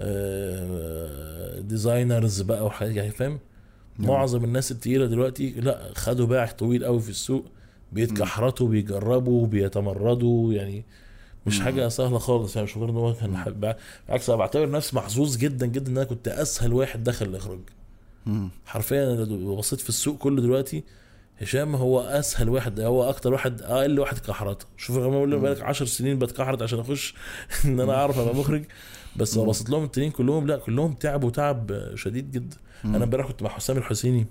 آه، 0.00 1.60
designers 1.60 2.40
بقى 2.42 2.66
وحاجات 2.66 2.94
يعني 2.96 3.10
فاهم. 3.10 3.38
معظم 3.98 4.44
الناس 4.44 4.70
التقيلة 4.72 5.06
دلوقتي 5.06 5.50
لا 5.50 5.90
خدوا 5.94 6.26
باع 6.26 6.46
طويل 6.46 6.84
قوي 6.84 7.00
في 7.00 7.10
السوق 7.10 7.44
بيتكحرتوا 7.92 8.68
بيجربوا 8.68 9.46
بيتمردوا 9.46 10.52
يعني 10.52 10.84
مش. 11.46 11.60
حاجة 11.60 11.88
سهلة 11.88 12.18
خالص 12.18 12.56
يعني 12.56 12.64
مش 12.68 12.76
مجرد 12.76 12.88
إن 12.90 12.96
هو 12.96 13.14
كان 13.14 13.44
بالعكس 14.08 14.28
أنا 14.30 14.38
بعتبر 14.38 14.70
نفسي 14.70 14.96
محظوظ 14.96 15.36
جدا 15.36 15.66
جدا 15.66 15.90
إن 15.92 15.96
أنا 15.96 16.06
كنت 16.06 16.28
أسهل 16.28 16.72
واحد 16.72 17.04
دخل 17.04 17.26
الإخراج. 17.26 17.60
حرفيا 18.66 19.12
أنا 19.14 19.24
لو 19.24 19.56
بصيت 19.56 19.80
في 19.80 19.88
السوق 19.88 20.18
كله 20.18 20.42
دلوقتي 20.42 20.84
هشام 21.40 21.76
هو 21.76 22.00
أسهل 22.00 22.48
واحد 22.48 22.80
هو 22.80 23.08
أكتر 23.08 23.32
واحد 23.32 23.62
أقل 23.62 24.00
واحد 24.00 24.18
كحرت 24.18 24.66
شوف 24.76 24.96
له 24.98 25.10
مم. 25.10 25.42
بقالك 25.42 25.62
10 25.62 25.86
سنين 25.86 26.18
بتكحرت 26.18 26.62
عشان 26.62 26.78
أخش 26.80 27.14
إن 27.64 27.80
أنا 27.80 27.94
أعرف 27.94 28.18
أبقى 28.18 28.34
مخرج 28.34 28.64
بس. 29.16 29.38
بصيت 29.38 29.70
لهم 29.70 29.84
التانيين 29.84 30.12
كلهم 30.12 30.46
لا 30.46 30.56
كلهم 30.56 30.92
تعبوا 30.92 31.30
تعب 31.30 31.90
شديد 31.94 32.30
جدا. 32.30 32.56
أنا 32.84 33.04
امبارح 33.04 33.26
كنت 33.26 33.42
مع 33.42 33.48
حسام 33.50 33.76
الحسيني 33.78 34.26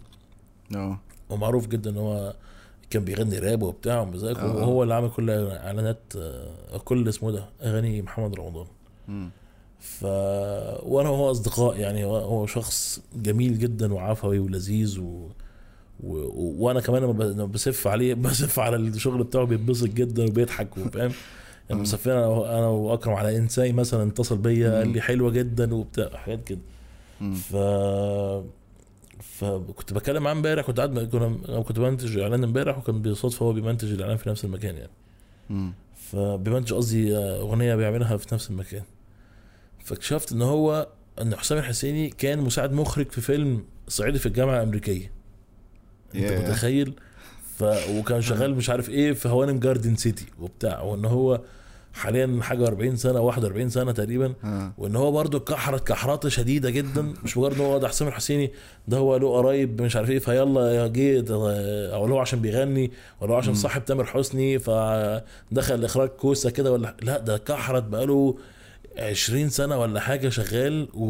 آه 0.76 1.00
ومعروف 1.30 1.68
جدا 1.68 1.90
إن 1.90 1.98
هو 1.98 2.34
كان 2.90 3.06
بيغني 3.06 3.40
راب 3.40 3.64
وبتاع 3.64 4.02
ومزاج 4.02 4.38
آه. 4.38 4.56
وهو 4.56 4.84
اللي 4.84 4.94
عامل 4.94 5.10
كل 5.10 5.30
إعلانات 5.30 6.00
آه، 6.18 6.78
كل 6.86 7.10
اسمه 7.10 7.32
ده 7.32 7.46
أغاني 7.64 8.02
محمد 8.02 8.36
رمضان 8.36 8.66
مم. 9.08 9.30
ف 9.80 10.04
وأنا 10.84 11.10
وهو 11.10 11.32
أصدقاء 11.32 11.78
يعني 11.80 12.06
هو 12.06 12.46
شخص 12.46 13.02
جميل 13.16 13.60
جدا 13.60 13.94
وعفوي 13.94 14.40
ولذيذ 14.40 15.00
و... 15.00 15.30
وأنا 16.04 16.82
كمان 16.82 17.04
لما 17.04 17.24
لما 17.24 17.46
بسف 17.46 17.88
عليه 17.88 18.14
بسف 18.24 18.60
على 18.60 18.76
الشغل 18.76 19.24
بتاعه 19.24 19.44
بيتبسط 19.46 19.88
جدا 19.88 20.24
وبيضحك 20.26 20.78
وفاهم 20.78 21.12
يعني 21.70 21.80
مم. 21.80 21.82
مسافرين 21.82 22.18
أنا 22.18 22.68
وأكرم 22.68 23.14
على 23.14 23.38
إنسان 23.38 23.76
مثلا 23.76 24.10
اتصل 24.10 24.38
بيا 24.38 24.78
قال. 24.78 24.94
لي 24.94 25.02
حلوة 25.02 25.32
جدا 25.32 25.74
وبتاع 25.74 26.10
حاجات 26.18 26.44
كده. 26.44 26.60
ف 27.34 27.56
فكنت 29.20 29.94
بتكلم 29.94 30.24
معاه 30.24 30.34
امبارح 30.34 30.66
كنت 30.66 30.78
قاعد 30.78 31.00
كنا 31.00 31.62
كنت 31.62 31.80
بمنتج 31.80 32.18
اعلان 32.18 32.44
امبارح 32.44 32.78
وكان 32.78 33.02
بالصدفه 33.02 33.46
هو 33.46 33.54
بيمنتج 33.54 33.92
الإعلان 33.92 34.18
في 34.18 34.30
نفس 34.30 34.46
المكان 34.46 34.76
يعني. 34.76 35.74
فبيمنتج 36.12 36.74
قصدي 36.74 37.16
أغنية 37.18 37.76
بيعملها 37.76 38.18
في 38.18 38.28
نفس 38.36 38.50
المكان 38.50 38.84
فاكتشفت 39.84 40.32
إن 40.32 40.42
هو 40.42 40.88
إن 41.22 41.36
حسام 41.36 41.58
الحسيني 41.58 42.10
كان 42.10 42.40
مساعد 42.40 42.74
مخرج 42.74 43.12
في 43.12 43.22
فيلم 43.22 43.64
صعيدي 43.88 44.20
في 44.20 44.26
الجامعة 44.26 44.58
الأمريكية 44.58 45.12
انت. 46.16 46.32
متخيل؟ 46.32 46.94
ف... 47.58 47.64
وكان 47.90 48.22
شغال 48.22 48.56
مش 48.56 48.70
عارف 48.70 48.90
إيه 48.90 49.14
في 49.14 49.30
هوانم 49.30 49.60
جاردن 49.60 49.96
سيتي 49.96 50.26
وبتاع 50.40 50.82
وان 50.82 51.06
هو 51.06 51.42
حاليا 51.94 52.40
حاجة 52.42 52.68
40 52.68 52.96
سنة 52.96 53.20
41 53.20 53.70
سنة 53.70 53.92
تقريبا 53.92 54.34
آه. 54.44 54.74
وان 54.78 54.96
هو 54.96 55.12
برضه 55.12 55.40
كحرت 55.40 55.88
كحرته 55.88 56.30
شديدة 56.30 56.70
جدا 56.70 57.02
مش 57.24 57.38
مجرد 57.38 57.54
إن 57.54 57.62
هو 57.62 57.78
ده 57.78 57.88
حسام 57.88 58.08
الحسيني 58.08 58.52
ده 58.88 58.98
هو 58.98 59.18
له 59.18 59.34
قرايب 59.34 59.82
مش 59.82 59.96
عارف 59.96 60.10
إيه 60.10 60.20
فيلا 60.20 60.72
يا 60.72 60.88
جه 60.88 61.26
أو 61.94 62.06
هو 62.06 62.20
عشان 62.20 62.42
بيغني 62.42 62.92
ولا 63.22 63.32
هو 63.34 63.38
عشان 63.38 63.54
صاحب 63.54 63.86
تامر 63.86 64.06
حسني 64.06 64.60
فدخل 64.60 65.86
إخراج 65.86 66.10
كوسة 66.10 66.50
كده 66.50 66.72
ولا 66.72 66.96
لا 67.02 67.18
ده 67.18 67.38
كحرت 67.38 67.84
بقاله 67.84 68.36
20 68.98 69.50
سنة 69.50 69.78
ولا 69.80 70.00
حاجة 70.00 70.30
شغال 70.30 70.88
و... 70.94 71.06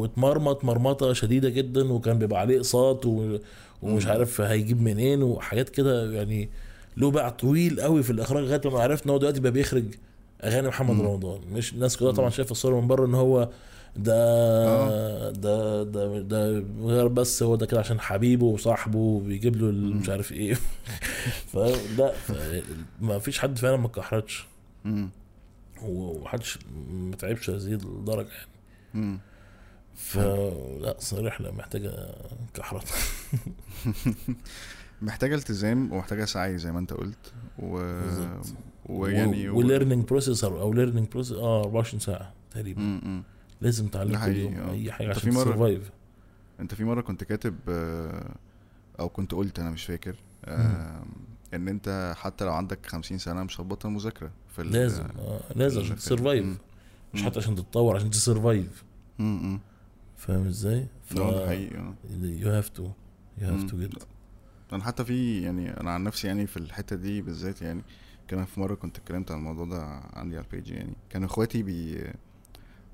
واتمرمط 0.00 0.64
مرمطة 0.64 1.12
شديدة 1.12 1.48
جدا 1.48 1.92
وكان 1.92 2.18
بيبقى 2.18 2.40
عليه 2.40 2.56
إقساط 2.56 3.06
و... 3.06 3.36
ومش 3.82 4.06
عارف 4.06 4.40
هيجيب 4.40 4.82
منين 4.82 5.22
وحاجات 5.22 5.68
كده 5.68 6.12
يعني 6.12 6.48
له 6.96 7.10
باع 7.10 7.28
طويل 7.28 7.80
قوي 7.80 8.02
في 8.02 8.10
الإخراج 8.10 8.44
لغاية 8.44 8.60
ما 8.64 8.80
عرفت 8.82 9.04
ان 9.04 9.10
هو 9.10 9.18
دلوقتي 9.18 9.40
بقى 9.40 9.52
بيخرج 9.52 9.84
أغاني 10.44 10.68
محمد 10.68 11.00
رمضان. 11.00 11.40
مش 11.52 11.72
الناس 11.72 11.96
كلها 11.96 12.12
طبعا 12.12 12.30
شايفة 12.30 12.50
الصورة 12.52 12.80
من 12.80 12.86
بره 12.86 13.06
إن 13.06 13.14
هو 13.14 13.48
ده 13.96 15.30
ده 15.30 15.82
ده 15.82 16.18
ده 16.20 16.64
غير 16.82 17.08
بس 17.08 17.42
هو 17.42 17.56
ده 17.56 17.66
كده 17.66 17.80
عشان 17.80 18.00
حبيبه 18.00 18.46
وصاحبه 18.46 19.20
بيجيب 19.20 19.56
له 19.56 19.66
مش 19.72 20.08
عارف 20.08 20.32
إيه. 20.32 20.54
فلا 21.52 22.12
ما 23.00 23.18
فيش 23.18 23.38
حد 23.38 23.58
فعلا 23.58 23.76
ما 23.76 23.86
اتكحرتش. 23.86 24.44
ومحدش 25.82 26.58
ما 26.90 27.16
تعبش 27.16 27.50
هذه 27.50 27.72
الدرجة 27.74 28.28
يعني. 28.94 29.18
فلا 29.96 30.96
صريح 30.98 31.40
لا 31.40 31.50
محتاجة 31.52 32.14
كحرت 32.54 32.88
محتاجة 35.02 35.34
التزام 35.34 35.92
ومحتاجة 35.92 36.24
سعي 36.24 36.58
زي 36.58 36.72
ما 36.72 36.78
انت 36.78 36.92
قلت 36.92 37.32
و... 37.58 38.00
ويعني 38.86 39.48
و... 39.48 39.58
و 39.58 39.63
learning 39.63 40.04
process 40.04 40.44
أو 40.44 40.72
learning 40.72 41.08
process 41.08 41.36
آه 41.36 41.60
24 41.60 42.00
ساعة 42.00 42.32
تقريبا. 42.50 43.00
لازم 43.60 43.84
ده 43.84 43.90
تتعلم 43.90 44.24
كل 44.24 44.36
يوم 44.36 44.54
آه. 44.54 44.72
أي 44.72 44.92
حاجة 44.92 45.10
عشان 45.10 45.30
ت 45.30 45.38
survive 45.38 45.90
أنت 46.60 46.74
في 46.74 46.84
مرة 46.84 47.00
كنت 47.00 47.24
كاتب 47.24 47.56
آه، 47.68 48.34
أو 49.00 49.08
كنت 49.08 49.34
قلت 49.34 49.58
أنا 49.58 49.70
مش 49.70 49.84
فاكر 49.84 50.14
إن 51.54 51.68
أنت 51.68 52.14
حتى 52.16 52.44
لو 52.44 52.52
عندك 52.52 52.86
50 52.86 53.18
سنة 53.18 53.42
مش 53.44 53.60
هتبطل 53.60 53.88
مذاكرة 53.88 54.30
في 54.56 54.62
لازم 54.62 55.04
آه 55.18 55.40
لازم 55.54 55.80
عشان 55.80 55.96
ت 55.96 56.02
survive. 56.02 56.46
مش. 57.14 57.22
حتى 57.22 57.38
عشان 57.38 57.54
تتطور 57.54 57.96
عشان 57.96 58.10
ت 58.10 58.18
survive. 58.18 58.84
فاهم 60.26 60.46
إزاي؟ 60.46 60.86
ف 61.04 61.18
آه. 61.18 61.40
ده 61.40 61.46
حقيقي 61.46 61.94
you 62.22 62.50
have 62.50 62.68
to 62.68 62.90
you 63.38 63.48
have. 63.48 63.62
to 63.64 63.78
get 63.78 63.90
أنا 64.72 64.84
حتى 64.84 65.04
في 65.04 65.42
يعني 65.42 65.80
أنا 65.80 65.90
عن 65.90 66.04
نفسي 66.04 66.26
يعني 66.26 66.46
في 66.46 66.56
الحتة 66.56 66.96
دي 66.96 67.22
بالذات 67.22 67.62
يعني 67.62 67.82
كان 68.28 68.44
في 68.44 68.60
مرة 68.60 68.74
كنت 68.74 68.98
اتكلمت 68.98 69.30
عن 69.30 69.38
الموضوع 69.38 69.64
ده 69.66 70.00
عندي 70.12 70.36
على 70.36 70.44
ال 70.44 70.49
page 70.49 70.70
يعني 70.70 70.92
كان 71.10 71.24
إخواتي 71.24 71.62
بي 71.62 72.04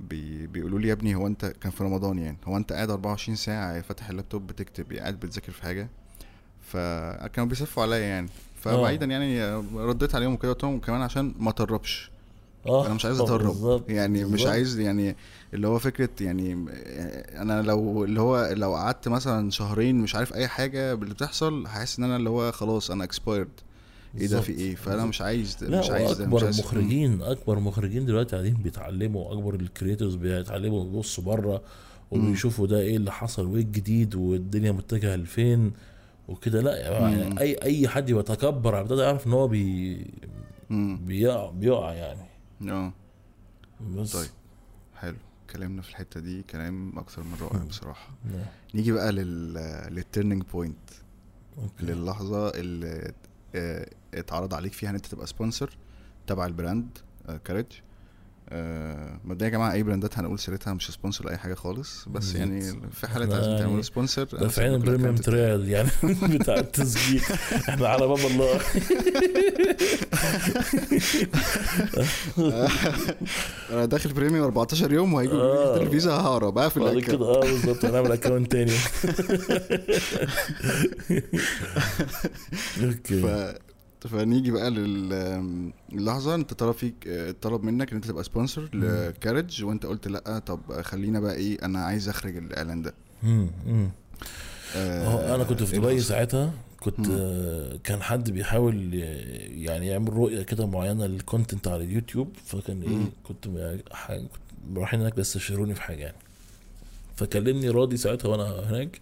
بي 0.01 0.47
بيقولوا 0.47 0.79
لي 0.79 0.89
يا 0.89 0.93
ابني 0.93 1.15
هو 1.15 1.27
أنت 1.27 1.47
كان 1.47 1.73
في 1.73 1.85
رمضان 1.85 2.19
يعني 2.19 2.37
هو 2.45 2.57
أنت 2.57 2.73
قاعد 2.73 2.91
24 2.91 3.37
ساعة 3.37 3.81
فاتح 3.81 4.09
اللابتوب 4.11 4.47
بتكتب 4.47 4.93
قاعد 4.93 5.21
بتذاكر 5.21 5.53
في 5.53 5.63
حاجة؟ 5.63 5.89
فكانوا 6.61 7.49
بيسفوا 7.49 7.83
عليا 7.83 7.99
يعني 7.99 8.29
فبعيدا 8.57 9.07
يعني 9.07 9.55
رديت 9.75 10.15
عليهم 10.15 10.33
وكده 10.35 10.53
قلت 10.53 10.63
لهم 10.63 10.81
كمان 10.81 11.03
عشان 11.03 11.35
ما 11.39 11.51
تربش 11.51 12.11
آه 12.67 12.87
أنا 12.87 12.95
مش 12.95 13.05
عايز 13.05 13.21
آه، 13.21 13.25
اتهرب 13.25 13.91
يعني 13.91 14.25
مش 14.25 14.31
بالظبط. 14.31 14.49
عايز 14.51 14.79
يعني 14.79 15.17
اللي 15.55 15.67
هو 15.69 15.79
فكرة 15.79 16.09
يعني 16.21 16.53
أنا 17.43 17.63
لو 17.63 18.05
اللي 18.05 18.21
هو 18.21 18.53
لو 18.57 18.75
قعدت 18.75 19.09
مثلا 19.09 19.51
شهرين 19.51 19.97
مش 19.99 20.15
عارف 20.15 20.35
أي 20.35 20.49
حاجة 20.49 20.95
باللي 20.95 21.15
بتحصل 21.15 21.67
هحس 21.67 21.99
إن 21.99 22.05
أنا 22.05 22.17
اللي 22.17 22.31
هو 22.31 22.53
خلاص 22.53 22.91
أنا 22.91 23.05
expired 23.05 23.49
إيه 24.21 24.27
ده 24.27 24.41
في. 24.41 24.53
إيه 24.53 24.75
فأنا 24.75 25.05
مش 25.07 25.23
عايز 25.23 25.57
لا 25.65 25.79
مش 25.81 25.91
عايز 25.91 26.13
ده، 26.13 26.27
مش 26.27 26.33
اكبر 26.43 26.49
المخرجين 26.49 27.23
أكبر 27.23 27.59
مخرجين 27.59 28.07
دلوقتي 28.07 28.31
قاعدين 28.37 28.55
بيتعلموا 28.55 29.33
أكبر 29.33 29.55
ال 29.55 29.62
creators 29.62 30.15
بيتعلموا 30.15 30.85
بيبصوا 30.85 31.25
بره 31.25 31.63
وبيشوفوا 32.11 32.67
ده 32.67 32.81
إيه 32.81 32.97
اللي 32.97 33.13
حصل 33.13 33.47
وإيه 33.47 33.63
الجديد 33.63 34.15
والدنيا 34.15 34.73
متجهة 34.73 35.17
لفين 35.17 35.73
وكده 36.29 36.61
لا 36.61 36.77
يعني. 36.77 37.41
أي 37.41 37.55
أي 37.63 37.89
حد 37.89 38.11
يتكبر 38.11 38.75
على 38.75 38.89
ده 38.89 39.05
يعرف 39.05 39.27
إن 39.27 39.33
هو 39.33 39.49
بي. 39.49 39.97
بيقع 41.07 41.51
بيقع 41.51 41.93
يعني 41.93 42.32
آه 42.71 42.93
بس 43.97 44.13
طيب. 44.17 44.31
حلو 44.97 45.17
اتكلمنا 45.47 45.83
في 45.83 45.91
الحتة 45.91 46.21
دي 46.21 46.43
كلام 46.43 46.99
أكثر 46.99 47.23
من 47.23 47.35
رائع. 47.41 47.65
بصراحة. 47.65 48.09
نيجي 48.75 48.93
بقى 48.93 49.13
لل 49.13 49.55
لل 49.95 50.06
turning 50.06 50.43
point. 50.43 50.91
للحظة 51.81 52.49
اللي 52.49 53.13
آه، 53.55 53.91
اتعرض 54.15 54.55
عليك 54.55 54.73
فيها 54.73 54.91
إن 54.91 54.95
أنت 54.95 55.07
تبقى 55.07 55.27
sponsor 55.27 55.77
تبع 56.27 56.47
ال 56.47 56.56
brand 56.56 56.99
كاريج 57.45 57.67
مبدئيا 59.25 59.51
يا 59.51 59.55
جماعة 59.57 59.73
أي 59.73 59.83
brand 59.83 60.13
ات 60.13 60.19
هنقول 60.19 60.39
سيرتها 60.39 60.75
مش 60.75 60.91
sponsor 60.91 61.25
لأي 61.25 61.37
حاجة 61.39 61.55
خالص 61.55 62.05
بس 62.09 62.35
يعني. 62.35 62.61
في 62.93 63.07
حالة 63.07 63.35
عايزين 63.35 63.51
يعني 63.51 63.63
تعملوا 63.65 63.83
sponsor 63.83 64.25
ده 64.25 64.49
في 64.49 64.61
عين 64.63 64.75
ال 64.75 64.80
premium 64.80 65.15
trial 65.15 65.69
يعني 65.69 65.91
بتاع 66.39 66.55
التسجيل 66.55 67.23
إحنا 67.69 67.89
على 67.89 68.07
باب 68.07 68.19
الله 68.19 68.61
أنا 73.71 73.85
داخل 73.85 74.13
premium 74.13 74.45
14 74.45 74.93
يوم 74.93 75.15
وهيجوا 75.15 75.41
آه. 75.41 75.77
آه. 75.77 75.83
الفيزا 75.83 76.13
ههرب 76.13 76.59
اقفل 76.59 76.81
بعد. 76.81 76.99
كده 76.99 77.25
آه 77.25 77.41
بالظبط 77.41 77.85
هنعمل 77.85 78.13
account 78.13 78.53
تاني. 78.53 78.73
okay 82.85 83.55
فنيجي 84.07 84.51
بقى 84.51 84.71
لل- 84.71 85.73
للحظة 85.93 86.35
أنت 86.35 86.55
طلب 86.55 86.73
فيك 86.75 87.09
طلب 87.43 87.63
منك 87.65 87.91
إن 87.91 87.97
أنت 87.97 88.05
تبقى 88.07 88.25
sponsor 88.25 88.69
لكاريدج 88.75 89.65
وأنت 89.65 89.87
قلت 89.87 90.09
لأ 90.09 90.39
طب 90.39 90.81
خلينا 90.83 91.21
بقى 91.21 91.35
إيه 91.35 91.59
أنا 91.65 91.79
عايز 91.79 92.09
أخرج 92.09 92.37
الإعلان 92.37 92.83
ده 92.83 92.95
مم، 93.23 93.51
مم. 93.67 93.91
آه، 94.77 95.35
أنا 95.35 95.45
كنت 95.45 95.63
في 95.63 95.73
إيه 95.75 95.81
دبي؟ 95.81 96.01
ساعتها 96.01 96.53
كنت. 96.81 97.07
آه، 97.11 97.77
كان 97.85 98.03
حد 98.03 98.31
بيحاول 98.31 98.95
يعني 98.95 99.87
يعمل 99.87 100.13
رؤية 100.13 100.43
كده 100.43 100.67
معينة 100.67 101.07
لل 101.07 101.21
content 101.21 101.69
على 101.69 101.85
اليوتيوب 101.85 102.29
فكان 102.45 102.83
إيه 102.83 103.11
كنت 103.25 103.47
رايحين 104.77 105.01
هناك 105.01 105.17
بيستشيروني 105.17 105.75
في 105.75 105.83
حاجة 105.83 106.01
يعني 106.03 106.17
فكلمني 107.17 107.69
راضي 107.71 107.97
ساعتها 107.97 108.29
وأنا 108.29 108.45
هناك 108.71 109.01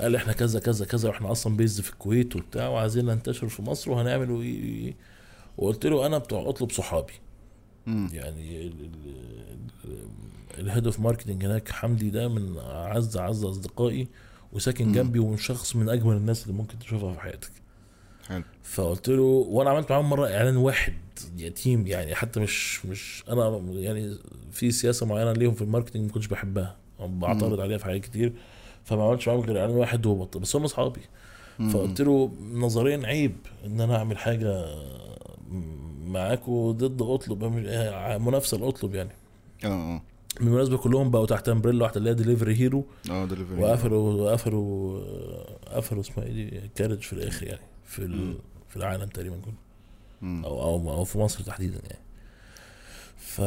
قال 0.00 0.16
إحنا 0.16 0.32
كذا 0.32 0.60
كذا 0.60 0.84
كذا 0.84 1.08
وإحنا 1.08 1.32
أصلا 1.32 1.56
based 1.56 1.80
في 1.80 1.90
الكويت 1.92 2.36
وبتاع 2.36 2.68
وعايزين 2.68 3.04
ننتشر 3.06 3.48
في 3.48 3.62
مصر 3.62 3.90
وهنعمل 3.90 4.40
إيه. 4.40 4.96
وقلت 5.58 5.86
له 5.86 6.06
أنا 6.06 6.18
بتوع 6.18 6.48
اطلب 6.48 6.70
صحابي 6.70 7.12
مم. 7.86 8.08
يعني 8.12 8.72
ال 10.58 10.64
head 10.64 10.86
of 10.86 11.00
marketing 11.00 11.44
هناك 11.44 11.70
حمدي 11.70 12.10
ده 12.10 12.28
من 12.28 12.56
اعز 12.58 13.16
اعز 13.16 13.44
اصدقائي 13.44 14.08
وساكن 14.52 14.86
مم. 14.86 14.92
جنبي 14.92 15.18
وشخص 15.18 15.76
من 15.76 15.88
اجمل 15.88 16.16
الناس 16.16 16.42
اللي 16.42 16.54
ممكن 16.54 16.78
تشوفها 16.78 17.14
في 17.14 17.20
حياتك 17.20 17.50
حلو 18.28 18.42
فقلت 18.62 19.08
له 19.08 19.22
وأنا 19.22 19.70
عملت 19.70 19.90
معاهم 19.92 20.10
مره 20.10 20.26
اعلان 20.26 20.56
واحد 20.56 20.94
يتيم 21.38 21.86
يعني 21.86 22.14
حتى 22.14 22.40
مش 22.40 22.86
مش 22.86 23.24
أنا 23.28 23.62
يعني 23.72 24.18
في 24.52 24.70
سياسه 24.70 25.06
معينه 25.06 25.32
ليهم 25.32 25.54
في 25.54 25.62
ال 25.62 25.66
marketing 25.66 26.06
ما 26.06 26.12
كنتش 26.12 26.26
بحبها 26.26 26.76
بعترض 27.00 27.60
عليها 27.60 27.78
في 27.78 27.84
حاجات 27.84 28.00
كتير 28.00 28.32
فما 28.90 29.04
عملتش 29.04 29.28
معاهم 29.28 29.40
غير 29.40 29.60
إعلان 29.60 29.76
واحد 29.76 30.06
وبطل 30.06 30.40
بس 30.40 30.56
هم 30.56 30.64
أصحابي. 30.64 31.00
فقلت 31.72 32.00
له 32.00 32.30
نظريا 32.54 33.06
عيب 33.06 33.36
إن 33.64 33.80
أنا 33.80 33.96
أعمل 33.96 34.18
حاجة 34.18 34.64
معاكوا 36.06 36.72
ضد 36.72 37.02
أطلب 37.02 37.44
منافسة 38.22 38.56
لأطلب 38.58 38.94
يعني. 38.94 39.10
آه 39.64 39.68
آه. 39.68 40.02
بالمناسبة 40.40 40.76
كلهم 40.78 41.10
بقوا 41.10 41.26
تحت 41.26 41.48
umbrella 41.48 41.82
واحدة 41.84 41.96
اللي 41.98 42.10
هي 42.10 42.14
دليفري 42.14 42.54
هيرو 42.60 42.84
آه 43.10 43.24
دليفري 43.24 43.60
وقفلوا 43.62 44.12
وقفلوا 44.22 45.00
قفلوا 45.76 46.00
اسمها 46.00 46.26
إيه 46.26 46.32
دي؟ 46.32 46.70
كاريدج 46.74 46.98
في 47.00 47.12
الآخر 47.12 47.46
يعني 47.46 47.60
في. 47.84 47.98
ال- 48.04 48.38
في 48.68 48.76
العالم 48.76 49.04
تقريبا 49.08 49.36
كله. 49.44 49.54
أو 50.44 50.62
أو 50.62 50.92
أو 50.92 51.04
في 51.04 51.18
مصر 51.18 51.44
تحديدا 51.44 51.80
يعني. 51.90 52.02
ف 53.18 53.40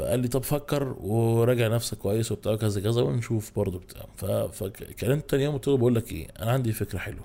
فقال 0.00 0.20
لي 0.20 0.28
طب 0.28 0.42
فكر 0.42 0.96
وراجع 1.00 1.68
نفسك 1.68 1.98
كويس 1.98 2.32
وبتاع 2.32 2.56
كذا 2.56 2.80
كذا 2.80 3.02
ونشوف 3.02 3.52
برضه 3.56 3.78
بتاع. 3.78 4.46
فكلمت 4.46 5.30
تاني 5.30 5.44
يوم 5.44 5.54
قلت 5.54 5.68
له 5.68 5.76
بقول 5.76 5.94
لك 5.94 6.12
إيه 6.12 6.28
أنا 6.40 6.50
عندي 6.50 6.72
فكرة 6.72 6.98
حلوة 6.98 7.24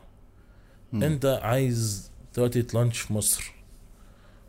مم. 0.94 1.04
أنت 1.04 1.40
عايز 1.44 2.12
دلوقتي 2.36 2.62
ت 2.62 2.67
launch 2.67 3.00
في 3.00 3.14
مصر 3.14 3.52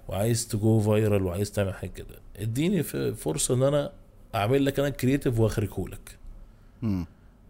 وعايز 0.09 0.49
ت 0.49 0.60
go 0.60 0.81
viral 0.81 1.23
وعايز 1.23 1.53
تعمل 1.53 1.75
حاجة 1.75 1.91
كده 1.91 2.19
اديني 2.37 2.83
فرصة 3.15 3.55
إن 3.55 3.63
أنا 3.63 3.93
أعمل 4.35 4.65
لك 4.65 4.79
أنا 4.79 4.89
creative 4.89 5.39
وأخرجه 5.41 5.89
لك. 5.89 6.19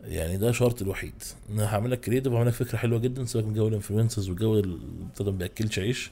يعني 0.05 0.37
ده 0.37 0.53
شرط 0.53 0.83
الوحيد 0.83 1.15
إن 1.51 1.59
أنا 1.61 1.75
هعمل 1.75 1.91
لك 1.91 2.01
creative 2.01 2.33
وهعمل 2.33 2.49
لك 2.49 2.55
فكرة 2.55 2.77
حلوة 2.79 2.99
جدا 2.99 3.25
سيبك 3.25 3.47
من 3.47 3.55
جو 3.55 3.69
ال 3.69 3.74
influencers 3.74 4.29
والجو 4.29 4.59
اللي 4.59 4.79
ما 5.21 5.31
بياكلش 5.31 5.79
عيش. 5.79 6.11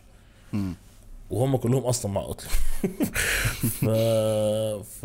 وهم 1.31 1.57
كلهم 1.57 1.83
أصلا 1.83 2.13
مع 2.13 2.21
اطلب 2.23 2.51
ف... 3.81 3.85
ف... 4.89 5.05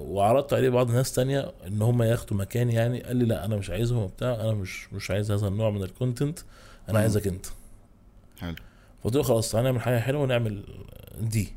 وعرضت 0.00 0.52
عليه 0.52 0.68
بعض 0.70 0.88
الناس 0.88 1.12
تانية 1.12 1.52
إن 1.66 1.82
هم 1.82 2.02
ياخدوا 2.02 2.36
مكاني 2.36 2.74
يعني 2.74 3.02
قال 3.02 3.16
لي 3.16 3.24
لا 3.24 3.44
أنا 3.44 3.56
مش 3.56 3.70
عايزهم 3.70 3.98
وبتاع 3.98 4.34
أنا 4.34 4.52
مش 4.52 4.92
مش 4.92 5.10
عايز 5.10 5.30
هذا 5.30 5.48
النوع 5.48 5.70
من 5.70 5.82
ال 5.82 5.89
content 5.89 6.38
أنا. 6.88 6.98
عايزك 6.98 7.26
أنت 7.26 7.46
حلو 8.40 8.54
فقلت 9.02 9.16
له 9.16 9.22
خلاص 9.22 9.50
تعالى 9.52 9.64
نعمل 9.68 9.80
حاجة 9.80 9.98
حلوة 9.98 10.22
ونعمل 10.22 10.64
دي 11.20 11.52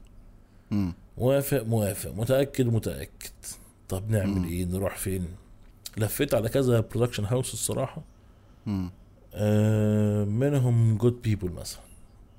مم. 0.71 0.93
موافق 1.17 1.63
موافق 1.63 2.11
متأكد 2.11 2.65
متأكد 2.65 3.31
طب 3.89 4.11
نعمل 4.11 4.39
مم. 4.39 4.45
إيه 4.45 4.65
نروح 4.65 4.97
فين 4.97 5.27
لفيت 5.97 6.33
على 6.33 6.49
كذا 6.49 6.79
production 6.79 7.25
house 7.25 7.53
الصراحة 7.53 8.01
مم. 8.65 8.89
آه، 9.33 10.23
منهم 10.25 10.97
Good 10.97 11.21
People 11.21 11.51
مثلا. 11.51 11.81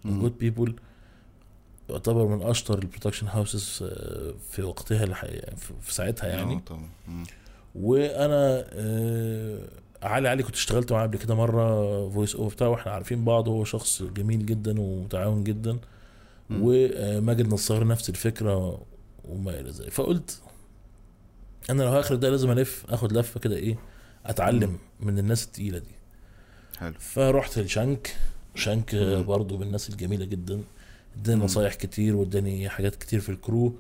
Good 0.04 0.38
People 0.38 0.74
يعتبر 1.90 2.26
من 2.26 2.42
أشطر 2.42 2.78
ال 2.78 2.83
production 2.83 3.26
houses 3.26 3.84
في 4.50 4.62
وقتها 4.62 5.04
الحقيقة 5.04 5.54
في 5.80 5.94
ساعتها 5.94 6.32
آه، 6.32 6.36
يعني. 6.36 6.60
طبعا. 6.66 6.88
وأنا 7.74 8.64
آه، 8.72 9.68
علي 10.02 10.28
علي 10.28 10.42
كنت 10.42 10.54
اشتغلت 10.54 10.92
معاه 10.92 11.02
قبل 11.02 11.18
كده 11.18 11.34
مرة 11.34 12.08
voice 12.10 12.34
over 12.34 12.54
بتاعه 12.54 12.68
وإحنا 12.68 12.92
عارفين 12.92 13.24
بعض 13.24 13.48
هو 13.48 13.64
شخص 13.64 14.02
جميل 14.02 14.46
جدا 14.46 14.80
ومتعاون 14.80 15.44
جدا. 15.44 15.78
وماجد 16.50 17.52
نصار 17.52 17.86
نفس 17.86 18.08
الفكرة 18.10 18.82
وما 19.24 19.60
إلى 19.60 19.70
ذلك. 19.70 19.90
فقلت 19.90 20.40
أنا 21.70 21.82
لو 21.82 21.88
هاخد 21.88 22.20
ده 22.20 22.30
لازم 22.30 22.50
ألف 22.50 22.84
آخد 22.88 23.12
لفة 23.12 23.40
كده 23.40 23.56
إيه 23.56 23.78
أتعلم 24.26 24.78
من 25.00 25.18
الناس 25.18 25.44
التقيلة 25.44 25.78
دي. 25.78 25.90
حلو. 26.78 26.94
فرحت 26.98 27.58
لشانك. 27.58 28.16
شانك 28.54 28.94
مم. 28.94 29.22
برضو 29.22 29.56
من 29.56 29.62
الناس 29.62 29.90
الجميلة 29.90 30.24
جدا. 30.24 30.60
اداني. 31.16 31.44
نصايح 31.44 31.74
كتير 31.74 32.16
واداني 32.16 32.68
حاجات 32.68 32.96
كتير 32.96 33.20
في 33.20 33.28
ال 33.28 33.38
crew 33.38 33.74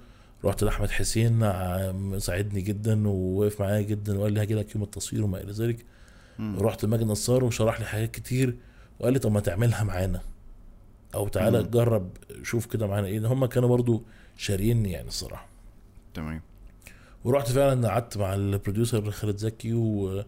رحت 0.44 0.64
لأحمد 0.64 0.90
حسين 0.90 1.42
ع- 1.42 2.18
ساعدني 2.18 2.60
جدا 2.60 3.08
ووقف 3.08 3.60
معايا 3.60 3.80
جدا 3.82 4.18
وقال 4.18 4.32
لي 4.32 4.40
هاجي 4.40 4.54
لك 4.54 4.74
يوم 4.74 4.84
التصوير 4.84 5.24
وما 5.24 5.40
إلى 5.40 5.52
ذلك. 5.52 5.84
رحت 6.40 6.84
لماجد 6.84 7.02
نصار 7.02 7.44
وشرح 7.44 7.80
لي 7.80 7.86
حاجات 7.86 8.10
كتير 8.10 8.56
وقال 9.00 9.12
لي 9.12 9.18
طب 9.18 9.32
ما 9.32 9.40
تعملها 9.40 9.84
معانا 9.84 10.20
أو 11.14 11.28
تعالى 11.28 11.60
مم. 11.62 11.66
جرب 11.70 12.10
شوف 12.42 12.66
كده 12.66 12.86
معانا 12.86 13.06
إيه 13.06 13.26
هم 13.26 13.46
كانوا 13.46 13.68
برضو 13.68 14.02
شاريني 14.36 14.92
يعني 14.92 15.08
الصراحة 15.08 15.48
تمام 16.14 16.40
ورحت 17.24 17.48
فعلا 17.48 17.88
قعدت 17.88 18.16
مع 18.18 18.34
ال 18.34 18.43
producer 18.43 19.10
خالد 19.10 19.36
زكي 19.36 19.72
و... 19.74 20.24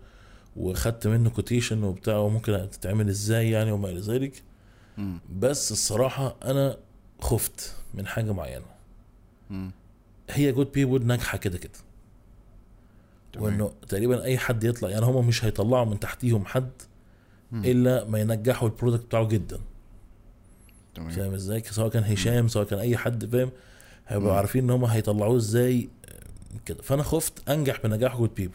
وخدت 0.57 1.07
منه 1.07 1.31
quotation 1.31 1.83
وبتاع 1.85 2.17
وممكن 2.17 2.69
تتعمل 2.73 3.09
إزاي 3.09 3.51
يعني 3.51 3.73
وما 3.73 3.89
إلى 3.89 4.01
ذلك. 4.01 4.43
بس 5.39 5.73
الصراحة 5.73 6.37
أنا 6.45 6.77
خفت 7.23 7.75
من 7.95 8.07
حاجة 8.07 8.33
معينة. 8.33 8.65
مم. 9.51 9.71
هي 10.31 10.53
Good 10.53 10.73
People 10.73 11.07
ناجحة 11.07 11.39
كده 11.39 11.59
كده. 11.59 11.73
وإنه 13.37 13.73
تقريبا 13.89 14.23
أي 14.23 14.39
حد 14.39 14.65
يطلع 14.65 14.91
يعني 14.91 15.05
هم 15.05 15.27
مش 15.27 15.45
هيطلعوا 15.45 15.85
من 15.85 16.01
تحتيهم 16.01 16.45
حد. 16.45 16.71
إلا 17.53 18.05
ما 18.05 18.21
ينجحوا 18.21 18.69
ال 18.69 18.73
product 18.73 19.05
بتاعه 19.05 19.29
جدا. 19.29 19.61
فاهم 20.95 21.35
إزاي؟ 21.35 21.63
سواء 21.63 21.89
كان 21.89 22.05
هشام 22.05 22.49
سواء 22.49 22.67
كان 22.67 22.79
أي 22.79 22.97
حد 22.97 23.33
فاهم؟ 23.33 23.51
هيبقوا. 24.09 24.33
عارفين 24.33 24.65
إن 24.65 24.71
هم 24.71 24.85
هيطلعوه 24.85 25.37
إزاي 25.37 25.89
كده. 26.67 26.83
فأنا 26.83 27.03
خفت 27.03 27.49
أنجح 27.49 27.81
بنجاح 27.85 28.17
Good 28.17 28.35
People 28.35 28.55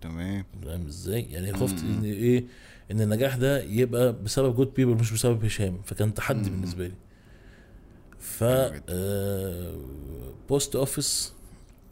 تمام. 0.00 0.44
فاهم 0.62 0.86
إزاي؟ 0.86 1.22
يعني 1.22 1.52
خفت. 1.52 1.78
إن 1.78 2.04
إيه؟ 2.04 2.44
إن 2.90 3.00
النجاح 3.00 3.36
ده 3.36 3.62
يبقى 3.62 4.12
بسبب 4.12 4.56
Good 4.56 4.74
People 4.74 4.94
مش 4.94 5.12
بسبب 5.12 5.44
هشام. 5.44 5.82
فكان 5.84 6.14
تحدي. 6.14 6.50
بالنسبة 6.50 6.86
لي. 6.86 6.94
ف. 8.38 8.42
آه، 8.88 9.74
Post 10.48 10.76
Office 10.76 11.32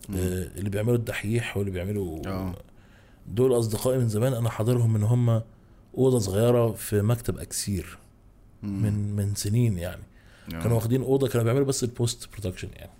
مم. 0.08 0.16
آه، 0.16 0.50
اللي 0.58 0.70
بيعملوا 0.70 0.96
الدحيح 0.96 1.56
واللي 1.56 1.70
بيعملوا 1.72 2.26
آه 2.26 2.54
دول 3.28 3.58
أصدقائي 3.58 3.98
من 3.98 4.08
زمان 4.08 4.32
أنا 4.34 4.50
حاضرهم 4.50 4.96
إن 4.96 5.02
هم 5.02 5.42
أوضة 5.98 6.18
صغيرة 6.18 6.72
في 6.72 7.02
مكتب 7.02 7.38
أكسير 7.38 7.98
مم. 8.62 8.82
من 8.82 9.16
من 9.16 9.34
سنين 9.34 9.78
يعني 9.78 10.02
آه. 10.54 10.62
كانوا 10.62 10.76
واخدين 10.76 11.02
أوضة 11.02 11.28
كانوا 11.28 11.44
بيعملوا 11.44 11.66
بس 11.66 11.84
ال 11.84 11.93
post 11.93 12.28
production 12.32 12.68
يعني 12.76 12.90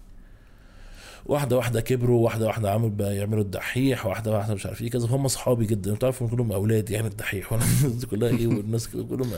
واحدة 1.26 1.57
واحدة 1.57 1.80
كبروا 1.80 2.24
واحدة 2.24 2.47
واحدة 2.47 2.70
عملوا 2.70 2.91
بقى 2.91 3.16
يعملوا 3.16 3.43
الدحيح 3.43 4.07
واحدة 4.07 4.30
واحدة 4.32 4.55
مش 4.55 4.66
عارف 4.66 4.82
إيه 4.82 4.91
كذا 4.91 5.07
فهم 5.07 5.24
اصحابي 5.24 5.66
جدا 5.66 5.93
أنتوا 5.93 6.07
عارفوا 6.09 6.28
كلهم 6.28 6.53
أولاد 6.53 6.91
يعني 6.91 7.07
الدحيح 7.07 7.53
وأنا 7.53 7.64
دي 8.01 8.07
كلها 8.07 8.28
إيه 8.28 8.47
والناس 8.47 8.89
كلهم 8.89 9.30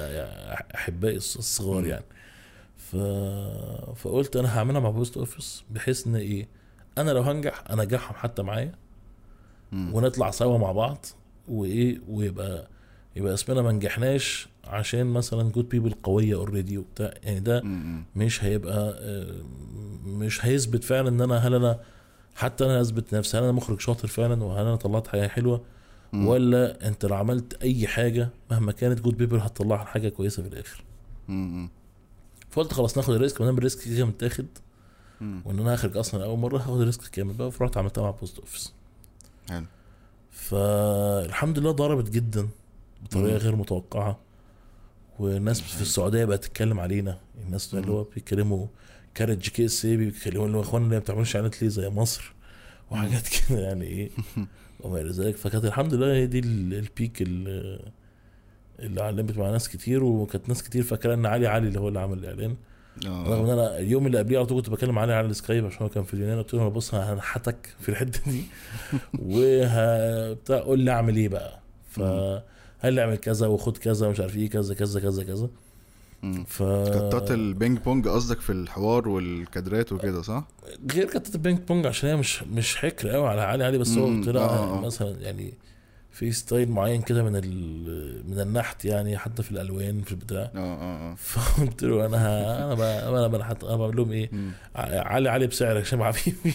أحبائي 0.74 1.20
الص- 1.20 1.36
الصغار 1.38 1.86
يعني 1.86 2.04
ف... 2.92 2.96
فقلت 3.96 4.36
أنا 4.36 4.58
هعملها 4.58 4.80
مع 4.80 4.90
Post 4.90 5.16
Office 5.16 5.64
بحيث 5.70 6.06
إن 6.06 6.16
إيه 6.16 6.48
أنا 6.98 7.10
لو 7.10 7.22
هنجح 7.22 7.64
انجحهم 7.70 8.14
حتى 8.14 8.42
معايا. 8.42 8.72
ونطلع 9.72 10.30
سوا 10.30 10.58
مع 10.58 10.72
بعض 10.72 11.06
وإيه 11.48 12.00
ويبقى 12.08 12.68
يبقى 13.16 13.34
اسمنا 13.34 13.62
ما 13.62 13.72
نجحناش 13.72 14.48
عشان 14.64 15.06
مثلا 15.06 15.50
Good 15.50 15.68
People 15.68 15.90
قوية 16.02 16.34
already 16.34 16.78
وبتاع 16.78 17.10
يعني 17.22 17.40
ده. 17.40 17.62
مش 18.16 18.44
هيبقى 18.44 18.98
مش 20.04 20.44
هيثبت 20.46 20.84
فعلا 20.84 21.08
إن 21.08 21.20
أنا 21.20 21.36
هل 21.36 21.54
أنا 21.54 21.80
حتى 22.34 22.64
أنا 22.64 22.80
أثبت 22.80 23.14
نفسي 23.14 23.38
هل 23.38 23.42
أنا 23.42 23.52
مخرج 23.52 23.80
شاطر 23.80 24.08
فعلا 24.08 24.44
وهل 24.44 24.60
أنا 24.66 24.76
طلعت 24.76 25.06
حاجة 25.06 25.28
حلوة. 25.28 25.60
ولا 26.12 26.88
أنت 26.88 27.04
لو 27.04 27.14
عملت 27.16 27.62
أي 27.62 27.86
حاجة 27.86 28.28
مهما 28.50 28.72
كانت 28.72 29.00
Good 29.00 29.16
People 29.16 29.36
هتطلعها 29.38 29.84
حاجة 29.84 30.08
كويسة 30.08 30.42
في 30.42 30.48
الآخر. 30.48 30.84
فقلت 32.50 32.72
خلاص 32.72 32.96
ناخد 32.96 33.14
ال 33.14 33.20
risk 33.20 33.40
ما 33.40 33.46
دام 33.46 33.58
ال 33.58 33.64
risk 33.64 33.84
كده 33.94 34.04
متاخد. 34.04 34.46
وإن 35.20 35.58
أنا 35.58 35.74
هخرج 35.74 35.96
أصلا 35.96 36.24
اول 36.24 36.38
مرة 36.38 36.58
هاخد 36.58 36.80
ال 36.80 36.85
risk 36.85 37.02
كامل 37.10 37.34
بقى 37.34 37.50
فرحت 37.52 37.76
عملتها 37.76 38.02
مع 38.02 38.10
Post 38.10 38.38
Office 38.38 38.72
حلو. 39.50 39.64
فالحمد 40.30 41.58
لله 41.58 41.70
ضربت 41.70 42.10
جدا 42.10 42.48
بطريقة. 43.04 43.36
غير 43.36 43.56
متوقعة 43.56 44.18
والناس 45.18 45.60
في 45.60 45.82
السعودية 45.82 46.24
بقت 46.24 46.44
تتكلم 46.44 46.80
علينا 46.80 47.18
الناس 47.46 47.74
اللي 47.74 47.90
هو 47.92 48.02
بيتكلموا 48.04 48.66
كاريدج 49.14 49.48
KSA 49.48 49.96
بيتكلموا 49.96 50.46
اللي 50.46 50.56
هو 50.56 50.60
اخوانا 50.62 50.84
اللي 50.84 50.96
ما 50.96 51.00
بتعملوش 51.02 51.36
إعلانات 51.36 51.62
ليه 51.62 51.68
زي 51.68 51.88
مصر 51.88 52.32
وحاجات 52.90 53.28
كده 53.48 53.58
يعني 53.60 53.84
إيه. 53.84 54.10
وما 54.80 55.00
إلى 55.00 55.10
ذلك. 55.10 55.36
فكانت 55.36 55.64
الحمد 55.64 55.94
لله 55.94 56.12
هي 56.14 56.26
دي 56.26 56.38
ال- 56.38 56.74
peak 56.74 57.22
اللي, 57.22 57.80
اللي 58.78 59.02
علمت 59.02 59.38
مع 59.38 59.50
ناس 59.50 59.68
كتير 59.68 60.04
وكانت 60.04 60.48
ناس 60.48 60.62
كتير 60.62 60.82
فاكرة 60.82 61.14
إن 61.14 61.26
علي 61.26 61.46
علي 61.46 61.68
اللي 61.68 61.80
هو 61.80 61.88
اللي 61.88 62.00
عمل 62.00 62.18
الإعلان. 62.18 62.56
رغم 63.06 63.44
إن 63.44 63.50
آه 63.50 63.54
أنا 63.54 63.78
اليوم 63.78 64.06
اللي 64.06 64.18
قبليه 64.18 64.38
على 64.38 64.46
طول 64.46 64.60
كنت 64.62 64.70
بكلم 64.70 64.98
علي 64.98 65.12
على 65.14 65.26
Skype 65.26 65.66
عشان 65.66 65.78
هو 65.82 65.88
كان 65.88 66.04
في 66.04 66.14
اليونان 66.14 66.38
قلت 66.38 66.54
له 66.54 66.60
أنا 66.60 66.68
بص 66.68 66.94
هنحتك 66.94 67.74
في 67.80 67.88
الحتة 67.88 68.30
دي. 68.30 68.42
وه 69.28 70.32
بتاع 70.32 70.58
قول 70.58 70.80
لي 70.80 70.90
أعمل 70.90 71.16
إيه 71.16 71.28
بقى؟ 71.28 71.60
لي 72.94 73.00
أعمل 73.00 73.16
كذا 73.16 73.46
وخد 73.46 73.76
كذا 73.76 74.06
ومش 74.06 74.20
عارف 74.20 74.36
إيه 74.36 74.50
كذا 74.50 74.74
كذا 74.74 75.00
كذا 75.00 75.24
كذا. 75.24 75.48
ف 76.46 76.62
cuts 76.62 77.30
ال 77.30 77.40
ping 77.40 77.78
pong 77.78 78.08
قصدك 78.08 78.40
في 78.40 78.50
الحوار 78.50 79.08
والكادرات 79.08 79.92
وكده 79.92 80.22
صح؟ 80.22 80.48
غير 80.92 81.06
cut 81.06 81.34
ة 81.34 81.38
ال 81.38 81.42
ping 81.42 81.58
pong 81.58 81.86
عشان 81.86 82.08
هي 82.08 82.16
مش 82.16 82.42
مش 82.42 82.76
حكر 82.76 83.08
قوي 83.08 83.28
على 83.28 83.40
علي 83.40 83.64
علي 83.64 83.78
بس 83.78 83.98
هو 83.98 84.06
له 84.28 84.40
آه، 84.40 84.78
آه. 84.78 84.80
مثلا 84.80 85.16
يعني 85.20 85.54
في 86.18 86.32
style 86.32 86.70
معين 86.70 87.02
كده 87.02 87.22
من 87.22 87.36
ال- 87.36 88.30
من 88.30 88.40
النحت 88.40 88.84
يعني 88.84 89.18
حتى 89.18 89.42
في 89.42 89.50
الألوان 89.50 90.02
في 90.02 90.12
البتاع. 90.12 90.50
آه 90.54 90.58
آه 90.58 91.12
آه. 91.12 91.14
فقلت 91.30 91.82
له 91.82 92.06
أنا 92.06 92.16
ه- 92.16 92.72
أنا 92.72 93.08
أنا 93.08 93.28
بقى 93.28 93.44
حتى 93.44 93.66
أنا 93.66 93.76
بعمل 93.76 93.96
لهم 93.96 94.12
إيه؟ 94.12 94.30
علي 94.76 95.28
علي 95.30 95.46
بسعرك 95.46 95.82
عشان 95.82 96.04
حبيبي 96.04 96.52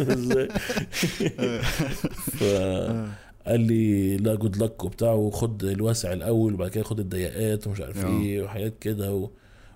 إزاي. 0.12 0.48
فقال 2.38 3.60
لي 3.60 4.16
لا 4.16 4.34
good 4.34 4.56
luck 4.56 4.84
وبتاع 4.84 5.12
وخد 5.12 5.64
الواسع 5.64 6.12
الأول 6.12 6.54
وبعد 6.54 6.70
كده 6.70 6.84
خد 6.84 7.00
الضيقات 7.00 7.66
ومش 7.66 7.80
عارف 7.80 8.04
آه. 8.04 8.08
إيه 8.20 8.42
وحاجات 8.42 8.74
كده 8.80 9.14
و... 9.14 9.30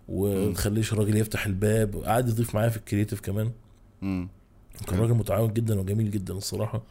وتخليش 0.09 0.93
الراجل 0.93 1.17
يفتح 1.17 1.47
الباب. 1.47 1.95
وقعد 1.95 2.29
يضيف 2.29 2.55
معايا 2.55 2.69
في 2.69 2.77
ال 2.77 2.81
creative 2.81 3.21
كمان. 3.21 3.51
كان 4.89 4.99
راجل 4.99 5.15
متعاون 5.15 5.53
جدا 5.53 5.81
وجميل 5.81 6.11
جدا 6.11 6.35
الصراحة. 6.35 6.83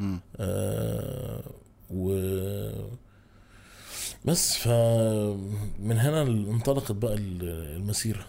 آه 0.00 1.17
و 1.90 2.12
بس 4.24 4.56
فمن 4.56 5.98
هنا 5.98 6.22
انطلقت 6.22 6.92
بقى 6.92 7.14
المسيرة 7.14 8.26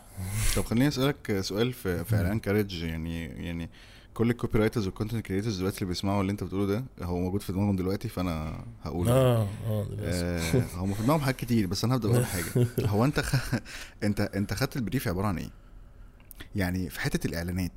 طب 0.55 0.65
خليني 0.65 0.87
أسألك 0.87 1.41
سؤال 1.41 1.73
في 1.73 2.03
في 2.05 2.15
إعلان 2.15 2.39
كارج 2.39 2.83
يعني 2.83 3.25
يعني 3.25 3.69
كل 4.13 4.29
ال 4.29 4.59
copywriters 4.59 4.85
وال 4.85 4.94
content 4.94 5.25
creators 5.25 5.57
دلوقتي 5.57 5.77
اللي 5.77 5.87
بيسمعوا 5.87 6.21
اللي 6.21 6.31
أنت 6.31 6.43
بتقوله 6.43 6.65
ده 6.65 6.83
هو 7.01 7.19
موجود 7.19 7.41
في 7.41 7.51
دماغهم 7.53 7.75
دلوقتي 7.75 8.09
فأنا 8.09 8.65
هقوله 8.83 9.11
آه 9.11 9.47
آه 9.67 9.87
آه 9.99 10.61
هم 10.75 10.93
في 10.93 11.03
دماغهم 11.03 11.21
حاجات 11.21 11.39
كتير 11.39 11.67
بس 11.67 11.83
أنا 11.83 11.95
هبدأ 11.95 12.09
أقول 12.09 12.25
حاجة 12.25 12.67
هو 12.85 13.05
أنت 13.05 13.19
خ... 13.19 13.55
انت 14.03 14.21
أنت 14.21 14.53
خدت 14.53 14.75
ال 14.75 14.80
brief 14.80 15.07
عبارة 15.07 15.27
عن 15.27 15.37
إيه؟ 15.37 15.49
يعني 16.55 16.89
في 16.89 16.99
حتة 16.99 17.27
الإعلانات 17.27 17.71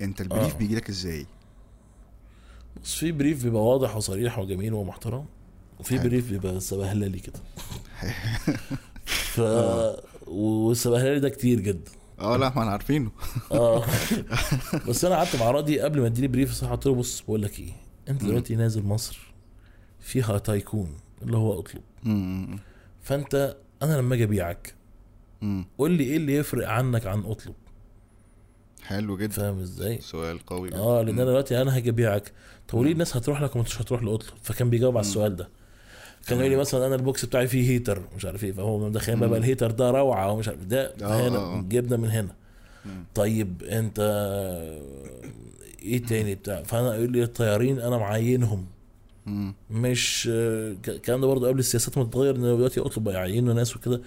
أنت 0.00 0.20
ال 0.20 0.26
brief 0.26 0.54
آه. 0.54 0.58
بيجي 0.58 0.76
لك 0.76 0.88
إزاي؟ 0.88 1.26
بس 2.84 2.94
في 2.94 3.12
brief 3.12 3.44
بيبقى 3.44 3.62
واضح 3.64 3.96
وصريح 3.96 4.38
وجميل 4.38 4.74
ومحترم 4.74 5.24
وفي. 5.80 5.98
brief 5.98 6.30
بيبقى 6.30 6.60
سبهللي 6.60 7.18
كده 7.18 7.40
ف 9.34 9.40
والسبهللي 10.26 11.20
ده 11.20 11.28
كتير 11.28 11.60
جدا 11.60 11.90
آه 12.20 12.36
لا 12.36 12.48
ما 12.48 12.60
إحنا 12.60 12.70
عارفينه 12.70 13.10
آه 13.52 13.84
بس 14.88 15.04
أنا 15.04 15.14
قعدت 15.16 15.36
مع 15.36 15.50
راضي 15.50 15.80
قبل 15.80 16.00
ما 16.00 16.06
اديني 16.06 16.28
brief 16.28 16.52
صح 16.52 16.70
قلت 16.70 16.86
له 16.86 16.94
بص 16.94 17.20
بقول 17.20 17.42
لك 17.42 17.60
إيه 17.60 17.72
أنت. 18.08 18.24
دلوقتي 18.24 18.56
نازل 18.56 18.82
مصر 18.82 19.18
فيها 20.00 20.38
tycoon 20.38 20.96
اللي 21.22 21.36
هو 21.36 21.58
أطلب. 21.60 21.82
فأنت 23.02 23.56
أنا 23.82 23.96
لما 23.96 24.14
أجي 24.14 24.24
أبيعك. 24.24 24.74
قول 25.78 25.90
لي 25.90 26.04
إيه 26.04 26.16
اللي 26.16 26.34
يفرق 26.34 26.68
عنك 26.68 27.06
عن 27.06 27.20
أطلب 27.24 27.54
حلو 28.82 29.16
جدا. 29.16 29.32
فاهم 29.32 29.60
إزاي؟ 29.60 30.00
سؤال 30.00 30.38
قوي 30.46 30.68
جدا. 30.68 30.78
آه 30.78 31.02
لأن. 31.02 31.14
أنا 31.14 31.24
دلوقتي 31.24 31.62
أنا 31.62 31.76
هاجي 31.76 31.90
أبيعك. 31.90 32.32
طب 32.68 32.78
وليه. 32.78 32.92
الناس 32.92 33.16
هتروح 33.16 33.42
لك 33.42 33.56
وما 33.56 33.64
انتش 33.64 33.80
هتروح 33.80 34.02
لاطلب 34.02 34.34
فكان 34.42 34.70
بيجاوب 34.70 34.96
على. 34.96 35.06
السؤال 35.06 35.36
ده. 35.36 35.48
كان 36.26 36.38
يقول 36.38 36.50
لي 36.50 36.56
مثلا 36.56 36.86
أنا 36.86 36.94
ال 36.94 37.01
box 37.01 37.24
بتاعي 37.24 37.46
فيه 37.48 37.70
heater 37.70 38.02
مش 38.16 38.24
عارف 38.24 38.44
إيه. 38.44 38.52
فهو 38.52 38.88
مدخلين 38.88 39.20
بقى, 39.20 39.38
ال 39.38 39.43
heater 39.43 39.70
ده 39.70 39.90
روعة 39.90 40.32
ومش 40.32 40.48
عارف 40.48 40.64
ده 40.64 40.86
آه، 41.02 41.04
آه، 41.04 41.28
هنا 41.28 41.38
آه. 41.38 41.60
جبنا 41.68 41.96
من 41.96 42.10
هنا. 42.10 42.34
مم. 42.84 43.04
طيب 43.14 43.62
أنت 43.62 43.98
إيه 45.82 46.02
تاني 46.02 46.34
بتاع؟ 46.34 46.62
فأنا 46.62 46.94
يقول 46.94 47.12
لي 47.12 47.22
الطيارين 47.22 47.80
أنا 47.80 47.98
معينهم. 47.98 48.66
مم. 49.26 49.54
مش 49.70 50.28
الكلام 50.30 51.20
ده 51.20 51.26
برضه 51.26 51.48
قبل 51.48 51.58
السياسات 51.58 51.98
ما 51.98 52.04
تتغير 52.04 52.36
إن 52.36 52.42
دلوقتي 52.42 52.80
اطلب 52.80 53.08
يعينوا 53.08 53.54
ناس 53.54 53.76
وكده. 53.76 54.00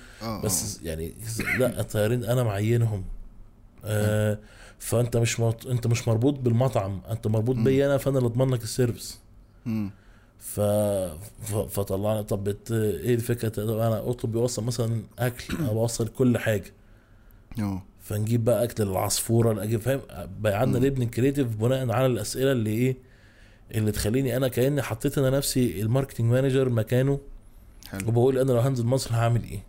بس 0.43 0.80
يعني 0.84 1.13
لا 1.59 1.80
الطيارين 1.80 2.24
أنا 2.24 2.43
معينهم. 2.43 3.03
آه 3.86 4.39
فأنت 4.84 5.17
مش 5.17 5.39
مرت... 5.39 5.65
أنت 5.65 5.88
مش 5.88 6.07
مربوط 6.07 6.39
بالمطعم 6.39 7.01
أنت 7.09 7.27
مربوط. 7.27 7.55
بيا 7.55 7.86
أنا 7.86 7.97
فأنا 7.97 8.17
اللي 8.17 8.27
أضمن 8.27 8.53
لك 8.53 8.63
السيرفيس. 8.63 9.19
ف... 10.39 10.59
ف... 10.59 11.55
فطلعنا 11.55 12.21
طب 12.21 12.43
بت... 12.43 12.71
إيه 12.71 13.15
الفكرة؟ 13.15 13.49
طب 13.49 13.77
أنا 13.77 14.09
أطلب 14.09 14.31
بيوصل 14.31 14.63
مثلا 14.63 15.03
أكل 15.19 15.65
أو 15.65 15.73
بوصل 15.73 16.07
كل 16.07 16.38
حاجة. 16.38 16.73
فنجيب 18.01 18.45
بقى 18.45 18.63
أكل 18.63 18.84
العصفورة 18.84 19.63
أجيب 19.63 19.81
فاهم؟ 19.81 20.01
بقى 20.41 20.59
عندنا. 20.59 20.86
نبني 20.86 21.05
creative 21.05 21.55
بناء 21.55 21.91
على 21.91 22.05
الأسئلة 22.05 22.51
اللي 22.51 22.69
إيه؟ 22.69 22.97
اللي 23.71 23.91
تخليني 23.91 24.38
أنا 24.38 24.47
كأني 24.47 24.81
حطيت 24.81 25.17
أنا 25.17 25.29
نفسي 25.29 25.81
ال 25.81 25.86
marketing 25.86 26.31
manager 26.31 26.69
مكانه. 26.69 27.19
حلو. 27.88 28.07
وبقول 28.07 28.38
أنا 28.38 28.51
لو 28.51 28.59
هنزل 28.59 28.86
مصر 28.86 29.15
هعمل 29.15 29.43
إيه. 29.43 29.63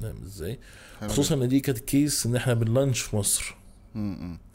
فاهم 0.00 0.22
إزاي؟ 0.22 0.58
خصوصا 1.00 1.34
إن 1.34 1.48
دي 1.48 1.60
كانت 1.60 1.78
case 1.78 2.26
إن 2.26 2.36
إحنا 2.36 2.54
بن 2.54 2.66
launch 2.66 3.00
في 3.00 3.16
مصر. 3.16 3.56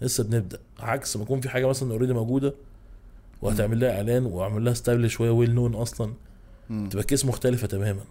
لسه 0.01 0.23
بنبدأ. 0.23 0.59
عكس 0.79 1.17
ما 1.17 1.23
يكون 1.23 1.41
في 1.41 1.49
حاجة 1.49 1.67
مثلا 1.67 1.91
already 1.91 2.13
موجودة 2.13 2.53
وهتعمل 3.41 3.79
لها 3.79 3.97
إعلان 3.97 4.25
واعمل 4.25 4.65
لها 4.65 4.73
style 4.73 5.11
شوية 5.11 5.31
well 5.31 5.55
known 5.55 5.75
أصلا. 5.75 6.13
تبقى 6.69 7.03
case 7.03 7.25
مختلفة 7.25 7.67
تماما. 7.67 8.01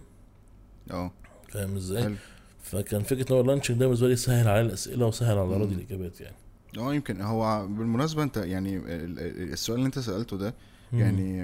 أه. 0.91 1.11
فاهم 1.49 1.75
إزاي؟ 1.75 2.15
فكان 2.63 3.03
فكرة 3.03 3.29
إن 3.31 3.35
هو 3.35 3.41
ال 3.41 3.45
launching 3.45 3.77
ده 3.79 3.85
بالنسبة 3.85 4.07
لي 4.07 4.15
سهل 4.15 4.47
على 4.47 4.61
الأسئلة 4.61 5.05
وسهل 5.05 5.37
على. 5.37 5.57
راضي 5.57 5.75
الإجابات 5.75 6.21
يعني. 6.21 6.35
أه 6.77 6.93
يمكن 6.93 7.21
هو 7.21 7.67
بالمناسبة 7.67 8.23
أنت 8.23 8.37
يعني 8.37 8.77
ال- 8.77 8.89
ال- 9.19 9.53
السؤال 9.53 9.77
اللي 9.77 9.87
أنت 9.87 9.99
سألته 9.99 10.37
ده. 10.37 10.53
يعني 10.93 11.39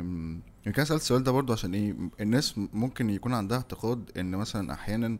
يمكن 0.65 0.85
سألت 0.85 1.01
السؤال 1.01 1.23
ده 1.23 1.31
برضو 1.31 1.53
عشان 1.53 1.73
إيه 1.73 1.93
الناس 2.21 2.55
ممكن 2.73 3.09
يكون 3.09 3.33
عندها 3.33 3.57
اعتقاد 3.57 4.11
إن 4.17 4.31
مثلا 4.31 4.73
أحيانا 4.73 5.17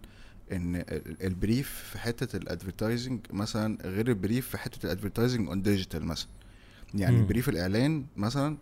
إن 0.53 0.75
ال- 0.75 1.23
ال 1.23 1.33
brief 1.33 1.83
في 1.91 1.97
حتة 1.99 2.37
ال 2.37 2.44
advertising 2.44 3.19
مثلا 3.31 3.77
غير 3.85 4.07
ال 4.07 4.14
brief 4.14 4.47
في 4.49 4.57
حتة 4.57 4.85
ال 4.85 4.90
advertising 4.90 5.47
on 5.47 5.61
digital 5.61 6.05
مثلا. 6.05 6.27
يعني 6.95 7.17
مم. 7.17 7.27
brief 7.27 7.49
الإعلان 7.49 8.05
مثلا 8.17 8.57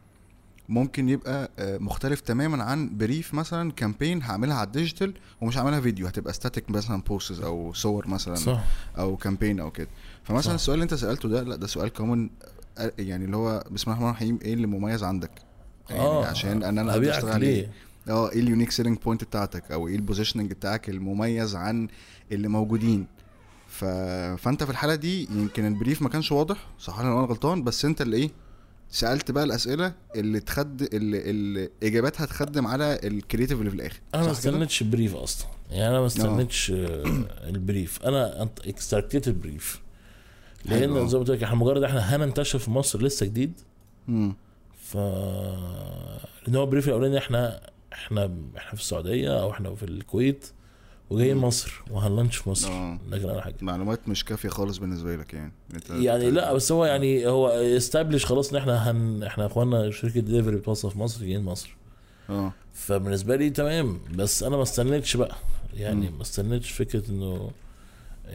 ممكن 0.70 1.10
يبقى 1.10 1.50
آه، 1.60 1.78
مختلف 1.78 2.20
تماما 2.20 2.64
عن 2.64 2.98
brief 2.98 3.34
مثلا 3.34 3.72
campaign 3.72 4.22
هعملها 4.24 4.56
على 4.58 4.68
ال 4.68 4.74
digital 4.74 5.14
ومش 5.42 5.58
هعملها 5.58 5.80
فيديو 5.82 6.08
هتبقى 6.08 6.34
static 6.34 6.70
مثلا 6.70 7.02
posts 7.02 7.40
أو 7.42 7.74
صور 7.74 8.08
مثلا 8.08 8.36
صح. 8.36 8.64
أو 8.98 9.18
campaign 9.18 9.60
أو 9.60 9.72
كده. 9.72 9.88
فمثلا 10.24 10.42
صح. 10.42 10.52
السؤال 10.54 10.74
اللي 10.76 10.84
أنت 10.84 10.94
سألته 10.94 11.30
ده 11.30 11.44
لأ 11.44 11.56
ده 11.56 11.68
سؤال 11.68 11.90
common 11.94 12.30
يعني 13.00 13.26
اللي 13.26 13.38
هو 13.38 13.64
بسم 13.72 13.92
الله 13.92 13.94
الرحمن 13.94 14.08
الرحيم 14.10 14.40
إيه 14.42 14.54
اللي 14.54 14.68
مميز 14.68 15.04
عندك؟ 15.04 15.32
يعني 15.90 16.02
آه 16.02 16.26
عشان 16.26 16.64
ان 16.64 16.78
أنا 16.78 16.82
أقدر 16.92 16.96
أبيعك 17.02 17.16
اشتغل 17.18 17.40
ليه؟ 17.42 17.70
آه 18.10 18.32
إيه 18.32 18.40
ال 18.40 18.45
unique 18.45 18.72
selling 18.72 18.98
point 18.98 19.24
بتاعتك؟ 19.24 19.72
أو 19.72 19.88
إيه 19.88 19.96
ال 19.96 20.01
positioning 20.01 20.52
بتاعك 20.52 20.90
المميز 20.90 21.56
عن 21.56 21.88
اللي 22.32 22.48
موجودين؟ 22.48 23.08
ف... 23.68 23.86
فانت 24.42 24.64
في 24.64 24.70
الحالة 24.70 24.96
دي 24.96 25.28
يمكن 25.32 25.68
ال 25.68 25.74
brief 25.74 26.02
ما 26.02 26.10
كانش 26.10 26.32
واضح 26.32 26.68
صح 26.80 27.00
أنا 27.00 27.10
غلطان؟ 27.14 27.64
بس 27.64 27.86
انت 27.86 28.02
اللي 28.02 28.18
إيه 28.18 28.30
سألت 28.90 29.32
بقى 29.32 29.44
الأسئلة 29.44 29.94
اللي 30.16 30.40
تخد 30.40 30.82
اللي, 30.94 31.30
اللي 31.30 31.70
إجاباتها 31.84 32.26
تخدم 32.26 32.68
على 32.68 33.00
ال 33.04 33.10
creative 33.10 33.60
اللي 33.60 33.70
في 33.70 33.76
الآخر 33.76 34.00
أنا 34.16 34.24
ما؟ 34.24 34.32
استنيتش 34.32 34.84
brief 34.84 35.16
أصلا. 35.16 35.48
يعني 35.70 35.88
أنا 35.90 36.00
ما 36.00 36.06
استنيتش 36.06 36.72
آه، 36.72 37.04
ال 37.44 37.54
brief 37.54 38.04
أنا 38.04 38.50
extracted 38.66 39.28
ال 39.28 39.37
brief 39.37 39.82
لأن. 40.66 40.80
زي 40.80 40.88
ما 40.88 41.24
قلت 41.24 41.30
لك 41.30 41.44
إحنا 41.44 41.56
مجرد 41.56 41.84
إحنا 41.84 42.16
هننتشر 42.16 42.60
في 42.60 42.72
مصر 42.72 43.02
لسه 43.02 43.26
جديد. 43.26 43.54
ف 44.84 44.96
لأن 46.48 46.56
هو 46.56 46.64
ال 46.64 46.68
brief 46.68 46.88
الأولاني 46.88 47.18
إحنا 47.18 47.62
إحنا 47.94 48.32
إحنا 48.58 48.76
في 48.76 48.82
السعودية 48.82 49.42
أو 49.42 49.52
إحنا 49.52 49.76
في 49.76 49.84
الكويت 49.84 50.48
وجايين. 51.10 51.38
مصر 51.38 51.82
وهن 51.92 52.07
launch 52.07 52.36
في 52.38 52.50
مصر 52.50 52.72
آه 52.72 53.00
لكن 53.10 53.30
أنا 53.30 53.42
حاجة 53.42 53.56
معلومات 53.62 54.10
مش 54.10 54.26
كافية 54.26 54.50
خالص 54.50 54.78
بالنسبة 54.78 55.16
لك 55.16 55.34
يعني 55.34 55.52
انت 55.74 55.90
يعني 55.90 56.32
لا 56.32 56.54
بس 56.54 56.72
هو 56.72 56.86
يعني 56.86 57.28
هو 57.28 57.48
establish 57.50 58.26
خلاص 58.26 58.52
إن 58.54 58.58
إحنا 58.58 58.92
هن 58.92 59.24
إحنا 59.24 59.46
اخواننا 59.46 59.92
شركة 59.92 60.20
دليفري 60.20 60.56
بتوصل 60.56 60.92
في 60.92 61.00
مصر 61.00 61.22
جايين 61.22 61.44
مصر 61.44 61.76
آه 62.30 62.54
فبالنسبة 62.74 63.36
لي 63.36 63.50
تمام 63.50 64.00
بس 64.16 64.44
أنا 64.44 64.58
ما 64.58 64.64
استنيتش 64.64 65.18
بقى 65.18 65.36
يعني. 65.74 66.10
ما 66.10 66.22
استنيتش 66.22 66.72
فكرة 66.72 67.10
إنه 67.10 67.52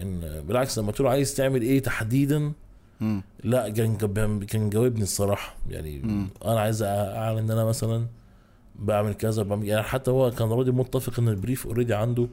إن 0.02 0.42
بالعكس 0.48 0.78
لما 0.78 0.92
له 1.00 1.10
عايز 1.10 1.34
تعمل 1.34 1.62
إيه 1.62 1.82
تحديدا. 1.82 2.52
لا 3.44 3.68
كان 3.68 3.96
كان 4.44 4.70
جاوبني 4.70 5.02
الصراحة 5.02 5.56
يعني. 5.70 6.26
أنا 6.44 6.60
عايز 6.60 6.82
أعلن 6.82 7.38
إن 7.38 7.50
أنا 7.50 7.64
مثلا 7.64 8.06
بعمل 8.78 9.14
كذا 9.14 9.42
بعمل 9.42 9.68
يعني 9.68 9.82
حتى 9.82 10.10
هو 10.10 10.30
كان 10.30 10.48
راضي 10.48 10.70
متفق 10.70 11.18
إن 11.20 11.28
ال 11.28 11.35
brief 11.35 11.66
already 11.66 11.94
عنده 11.94 12.28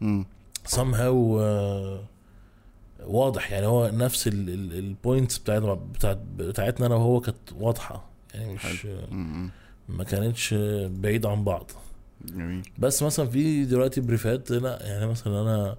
مم. 0.00 0.24
somehow 0.68 1.14
آه، 1.40 2.00
واضح 3.06 3.52
يعني 3.52 3.66
هو 3.66 3.90
نفس 3.94 4.28
ال 4.32 4.47
points 4.47 5.38
بتاعت 5.38 5.62
بتاعت 5.62 6.18
بتاعتنا 6.36 6.86
أنا 6.86 6.94
وهو 6.94 7.20
كانت 7.20 7.52
واضحة 7.58 8.04
يعني 8.34 8.54
مش. 8.54 8.86
ما 9.88 10.04
كانتش 10.04 10.54
بعيد 10.88 11.26
عن 11.26 11.44
بعض 11.44 11.70
جميل 12.24 12.62
بس 12.78 13.02
مثلا 13.02 13.28
في 13.28 13.64
دلوقتي 13.64 14.00
brief 14.00 14.42
ات 14.42 14.50
لا 14.50 14.78
يعني 14.82 15.06
مثلا 15.06 15.42
أنا 15.42 15.76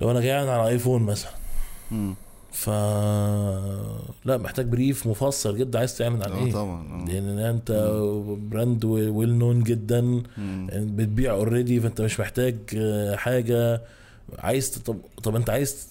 لو 0.00 0.10
أنا 0.10 0.20
جاي 0.20 0.32
على 0.32 0.68
iPhone 0.68 1.02
مثلا. 1.02 1.32
ف 2.56 2.68
لا 4.24 4.36
محتاج 4.36 4.66
brief 4.66 5.06
مفصل 5.06 5.58
جدا 5.58 5.78
عايز 5.78 5.98
تعلن 5.98 6.22
عن 6.22 6.32
آه 6.32 6.44
إيه؟ 6.44 6.52
طبعا 6.52 7.02
آه. 7.02 7.04
لأن 7.12 7.38
أنت 7.38 7.72
brand 8.50 8.84
well 8.84 9.34
known 9.34 9.62
جدا 9.62 10.00
مم. 10.00 10.66
بتبيع 10.72 11.32
already 11.32 11.80
فأنت 11.80 12.00
مش 12.00 12.20
محتاج 12.20 12.56
آه، 12.76 13.16
حاجة. 13.16 13.82
عايز 14.38 14.70
طب 14.70 14.96
طب 15.22 15.36
أنت 15.36 15.50
عايز 15.50 15.88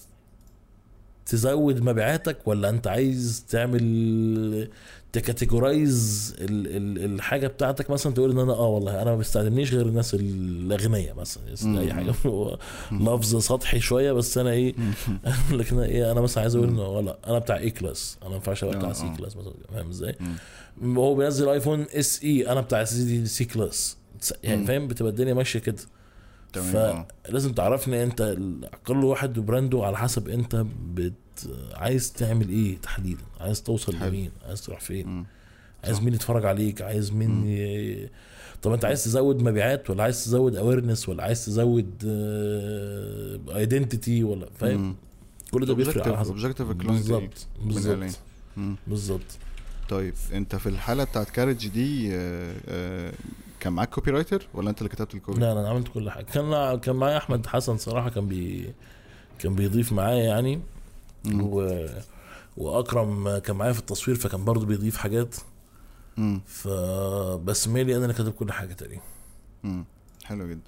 تزود 1.26 1.82
مبيعاتك 1.82 2.38
ولا 2.47 2.70
أنت 2.70 2.88
عايز 2.88 3.45
تعمل 3.49 4.68
ت 5.16 5.26
categorize 5.26 6.36
ال 6.39 6.68
ال 6.68 7.13
الحاجة 7.13 7.47
بتاعتك 7.47 7.89
مثلا 7.89 8.13
تقول 8.13 8.32
إن 8.32 8.39
أنا 8.39 8.53
آه 8.53 8.68
والله 8.68 9.01
أنا 9.01 9.11
ما 9.11 9.18
بستخدمنيش 9.18 9.74
غير 9.74 9.86
الناس 9.86 10.13
الأغنياء 10.13 11.16
مثلا. 11.16 11.43
أي 11.80 11.93
حاجة. 11.93 12.13
لفظ 12.91 13.36
سطحي 13.36 13.80
شوية 13.80 14.11
بس 14.11 14.38
أنا 14.38 14.51
إيه 14.51 14.76
لكن 15.51 15.80
إيه 15.80 16.11
أنا 16.11 16.22
مثلا 16.22 16.41
عايز 16.41 16.55
أقول 16.55 16.80
آه 16.80 17.01
لا 17.01 17.18
أنا 17.28 17.39
بتاع 17.39 17.57
A 17.58 17.70
class 17.72 18.18
أنا 18.22 18.30
ما 18.30 18.36
ينفعش 18.36 18.63
ابقى 18.63 18.78
بتاع 18.78 18.89
آه، 18.89 18.93
C 18.93 19.06
آه. 19.05 19.16
class 19.18 19.38
مثلا. 19.38 19.53
فاهم 19.74 19.89
إزاي؟ 19.89 20.16
هو 20.84 21.16
بينزل 21.16 21.49
iPhone 21.50 21.86
SE 21.93 22.52
أنا 22.51 22.61
بتاع 22.61 22.84
C 22.84 23.26
C 23.26 23.46
class 23.46 23.98
يعني. 24.43 24.66
فاهم؟ 24.66 24.88
بتبقى 24.88 25.11
الدنيا 25.11 25.34
ماشية 25.34 25.59
كده. 25.59 25.78
تمام 26.53 26.76
آه. 26.76 27.07
فلازم 27.26 27.53
تعرفني 27.53 28.03
أنت 28.03 28.38
كل 28.88 29.03
واحد 29.03 29.38
و 29.38 29.44
brand 29.44 29.77
ه 29.77 29.84
على 29.86 29.97
حسب 29.97 30.30
أنت 30.30 30.66
بت 30.93 31.13
عايز 31.74 32.14
تعمل 32.14 32.50
إيه 32.50 32.78
تحديدا 32.78 33.24
عايز 33.40 33.64
توصل. 33.64 33.96
لمين 33.96 34.32
عايز 34.48 34.62
تروح 34.62 34.80
فين 34.80 35.08
مم. 35.08 35.26
عايز. 35.84 36.00
مين 36.00 36.14
يتفرج 36.14 36.46
عليك 36.46 36.82
عايز 36.82 37.12
مين. 37.12 37.48
ي... 37.48 38.10
طب 38.62 38.74
أنت 38.74 38.86
عايز 38.86 39.04
تزود 39.04 39.42
مبيعات 39.44 39.90
ولا 39.90 40.04
عايز 40.04 40.26
تزود 40.26 40.56
awareness 40.56 41.10
ولا 41.10 41.24
عايز 41.24 41.46
تزود 41.46 41.90
identity 43.56 44.24
ولا 44.24 44.48
فاهم. 44.60 44.96
كل 45.52 45.66
ده 45.66 45.74
بيفرق 45.74 46.08
على 46.08 46.18
حسب 46.18 46.34
بالظبط 46.34 47.48
الإعلان. 47.66 48.00
بالظبط. 48.00 48.20
بالظبط 48.88 49.38
طيب 49.90 50.14
أنت 50.34 50.56
في 50.56 50.70
الحالة 50.70 51.04
بتاعت 51.04 51.30
كارج 51.30 51.68
دي 51.68 52.10
آه، 52.16 52.56
آه، 52.68 53.12
كان 53.60 53.74
معاك 53.74 53.90
copywriter 53.89 54.48
ولا 54.54 54.70
أنت 54.70 54.78
اللي 54.78 54.90
كتبت 54.90 55.16
ال 55.16 55.20
copy؟ 55.20 55.39
لا 55.40 55.52
أنا 55.52 55.70
عملت 55.70 55.88
كل 55.88 56.10
حاجة 56.10 56.24
كان 56.26 56.80
كان 56.80 56.96
معايا 56.96 57.18
أحمد 57.18 57.48
حسن 57.48 57.78
صراحة 57.78 58.10
كان 58.10 58.28
بي 58.28 58.74
كان 59.40 59.56
بيضيف 59.56 59.94
معايا 59.94 60.24
يعني. 60.24 60.60
و... 61.34 61.88
وأكرم 62.58 63.38
كان 63.38 63.56
معايا 63.56 63.74
في 63.74 63.80
التصوير 63.80 64.18
فكان 64.18 64.46
برضه 64.46 64.66
بيضيف 64.66 64.98
حاجات. 64.98 65.36
فبس 66.46 67.68
mainly 67.68 67.96
أنا 67.96 68.04
اللي 68.04 68.14
كاتب 68.14 68.32
كل 68.32 68.52
حاجة 68.52 68.74
تقريبا. 68.74 69.02
حلو 70.24 70.50
جدا. 70.50 70.62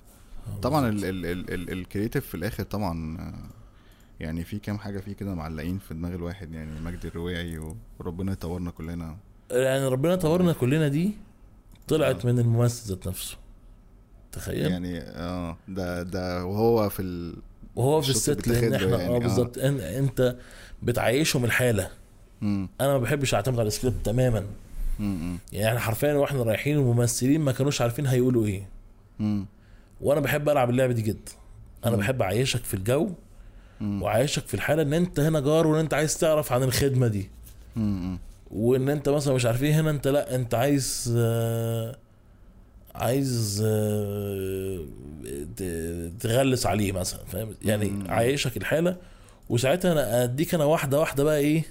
طبعا 0.62 0.89
ال 0.89 1.05
ال 1.05 1.26
ال 1.26 1.53
ال 1.53 1.72
ال 1.71 1.78
creative 1.78 2.25
في 2.28 2.36
الآخر 2.36 2.64
طبعا 2.64 3.18
آه، 3.20 3.49
يعني 4.20 4.43
في 4.43 4.60
كام 4.60 4.78
حاجة 4.78 4.99
فيه 4.99 5.14
كده 5.14 5.36
معلقين 5.36 5.80
في 5.80 5.93
دماغ 5.93 6.16
الواحد 6.16 6.53
يعني 6.53 6.80
مجدي 6.82 7.08
الرواعي 7.08 7.76
وربنا 7.99 8.32
يطورنا 8.32 8.72
كلنا. 8.72 9.18
يعني 9.51 9.88
ربنا 9.88 10.16
طورنا 10.16 10.53
كلنا 10.53 10.88
دي 10.88 11.12
طلعت 11.88 12.26
من 12.26 12.39
الممثل 12.39 12.89
ذات 12.89 13.08
نفسه. 13.08 13.38
تخيل. 14.32 14.72
يعني 14.72 14.99
آه 14.99 15.58
ده 15.68 16.03
ده 16.03 16.45
وهو 16.45 16.89
في 16.89 17.01
ال... 17.01 17.36
وهو 17.78 18.01
في 18.01 18.09
الست 18.09 18.47
لأن 18.47 18.73
إحنا 18.73 18.88
يعني، 18.97 19.13
آه 19.13 19.15
آه. 19.15 19.19
بالظبط 19.19 19.55
إن- 19.59 19.61
أنت 19.82 20.36
بتعيشهم 20.84 21.45
الحاله 21.45 21.89
مم. 22.41 22.69
أنا 22.82 22.88
ما 22.93 22.97
بحبش 22.97 23.34
أعتمد 23.34 23.59
على 23.59 23.67
السكريبت 23.67 23.95
تماما 24.05 24.43
مم. 24.99 25.38
يعني 25.53 25.67
إحنا 25.67 25.80
حرفيا 25.80 26.13
وإحنا 26.13 26.43
رايحين 26.43 26.78
الممثلين 26.78 27.41
ما 27.41 27.51
كانوش 27.51 27.82
عارفين 27.82 28.07
هيقولوا 28.07 28.45
إيه 28.45 28.67
مم. 29.19 29.45
وأنا 30.01 30.19
بحب 30.21 30.49
ألعب 30.49 30.69
اللعبه 30.69 30.93
دي 30.93 31.01
جدا 31.01 31.32
أنا 31.86 31.95
مم. 31.95 32.01
بحب 32.01 32.21
أعيشك 32.21 32.63
في 32.63 32.73
الجو 32.73 33.09
مم. 33.82 34.01
وأعيشك 34.03 34.47
في 34.47 34.53
الحالة 34.53 34.82
إن 34.82 34.93
أنت 34.93 35.19
هنا 35.19 35.39
جار 35.39 35.67
وإن 35.67 35.80
أنت 35.80 35.93
عايز 35.93 36.17
تعرف 36.17 36.51
عن 36.53 36.63
الخدمة 36.63 37.07
دي 37.07 37.30
مم. 37.75 38.19
وإن 38.51 38.89
أنت 38.89 39.09
مثلا 39.09 39.34
مش 39.34 39.45
عارف 39.45 39.63
إيه 39.63 39.80
هنا 39.80 39.89
أنت 39.89 40.07
لأ 40.07 40.36
أنت 40.36 40.55
عايز 40.55 41.13
آه، 41.17 41.95
عايز 42.97 43.63
آه، 43.67 44.79
تغلس 46.19 46.65
عليه 46.65 46.91
مثلا 46.91 47.19
فاهم 47.25 47.49
يعني 47.61 47.89
مم. 47.89 48.11
عايشك 48.11 48.57
الحالة 48.57 48.97
وساعتها 49.49 49.91
أنا 49.91 50.23
أديك 50.23 50.53
أنا 50.53 50.65
واحدة 50.65 50.99
واحدة 50.99 51.23
بقى 51.23 51.37
إيه 51.37 51.63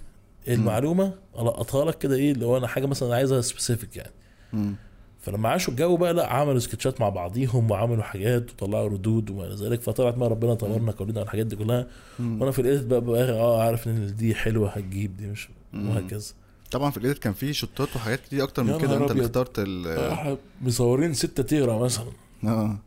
المعلومة 0.49 1.13
ألقطها 1.39 1.85
لك 1.85 1.99
كده 1.99 2.15
إيه 2.15 2.33
اللي 2.33 2.47
هو 2.47 2.57
أنا 2.57 2.67
حاجة 2.67 2.87
مثلا 2.87 3.15
عايزها 3.15 3.41
سبيسيفيك 3.41 3.97
يعني 3.97 4.13
مم. 4.53 4.75
فلما 5.21 5.49
عاشوا 5.49 5.73
الجو 5.73 5.97
بقى 5.97 6.15
لأ 6.15 6.33
عملوا 6.33 6.59
سكتشات 6.59 7.01
مع 7.01 7.09
بعضيهم 7.09 7.71
وعملوا 7.71 8.03
حاجات 8.03 8.51
وطلعوا 8.51 8.89
ردود 8.89 9.31
وما 9.31 9.47
إلى 9.47 9.55
ذلك 9.55 9.81
فطلعت 9.81 10.19
ما 10.19 10.29
ربنا 10.29 10.55
طورنا 10.55 10.93
كلنا 10.93 11.13
على 11.13 11.23
الحاجات 11.23 11.47
دي 11.47 11.57
كلها 11.57 11.87
مم. 12.19 12.41
وأنا 12.41 12.51
في 12.53 12.59
الإيديت 12.61 12.85
بقى, 12.87 13.01
بقى 13.01 13.31
آه 13.33 13.63
عارف 13.63 13.89
إن 13.89 14.15
دي 14.17 14.35
حلوة 14.35 14.69
هتجيب 14.71 15.17
دي 15.17 15.27
مش. 15.27 15.49
وهكذا 15.75 16.33
طبعا 16.71 16.91
في 16.91 16.97
الإيديت 16.97 17.19
كان 17.19 17.33
في 17.33 17.53
شوتات 17.53 17.97
وحاجات 17.97 18.21
كتير 18.21 18.45
أكتر 18.45 18.63
من 18.63 18.79
كده 18.79 18.97
أنت 18.97 19.11
اللي. 19.11 19.25
اخترت 19.25 19.59
ال 19.59 19.87
إحنا 20.13 20.37
مصورين 20.63 21.15
ستة 21.15 21.43
تيرا 21.43 21.79
مثلا. 21.79 22.11
آه. 22.45 22.79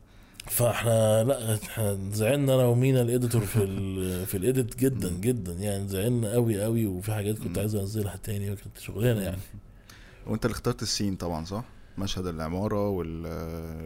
فإحنا 0.46 1.24
لا 1.24 1.56
إحنا 1.56 1.98
زعلنا 2.12 2.56
أنا 2.56 2.66
ومينا 2.66 3.02
الاديتور 3.02 3.42
في 3.42 3.64
ال 3.64 4.26
في 4.30 4.38
الاديت 4.38 4.76
جدا 4.80 5.10
جدا. 5.10 5.54
يعني 5.54 5.88
زعلنا 5.88 6.32
قوي 6.32 6.64
قوي 6.64 6.86
وفي 6.86 7.14
حاجات 7.14 7.40
كنت 7.40 7.58
عايز 7.58 7.76
أنزلها 7.76 8.16
تاني 8.24 8.52
وكانت 8.52 8.78
شغلانة 8.80 9.22
يعني. 9.22 9.38
وأنت 10.28 10.46
اللي 10.46 10.54
اخترت 10.54 10.82
السين 10.82 11.16
طبعا 11.16 11.46
صح؟ 11.46 11.64
مشهد 11.98 12.26
العمارة 12.28 12.90
وال 12.90 13.26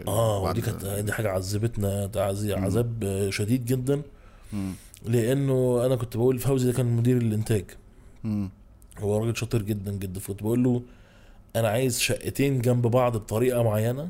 آه 0.07 0.41
ودي 0.43 0.61
كانت 0.61 0.85
دي 0.85 1.13
حاجة 1.13 1.29
عذبتنا 1.29 2.11
عذاب 2.15 3.27
شديد 3.29 3.65
جدا. 3.65 4.01
مم. 4.53 4.73
لأنه 5.05 5.85
أنا 5.85 5.95
كنت 5.95 6.17
بقول 6.17 6.39
فوزي 6.39 6.71
ده 6.71 6.77
كان 6.77 6.85
مدير 6.85 7.17
الإنتاج. 7.17 7.65
مم. 8.23 8.49
هو 8.99 9.17
راجل 9.17 9.37
شاطر 9.37 9.61
جدا 9.61 9.91
جدا 9.91 10.19
فكنت 10.19 10.43
بقول 10.43 10.63
له 10.63 10.81
أنا 11.55 11.67
عايز 11.67 11.99
شقتين 11.99 12.61
جنب 12.61 12.87
بعض 12.87 13.17
بطريقة 13.17 13.63
معينة 13.63 14.09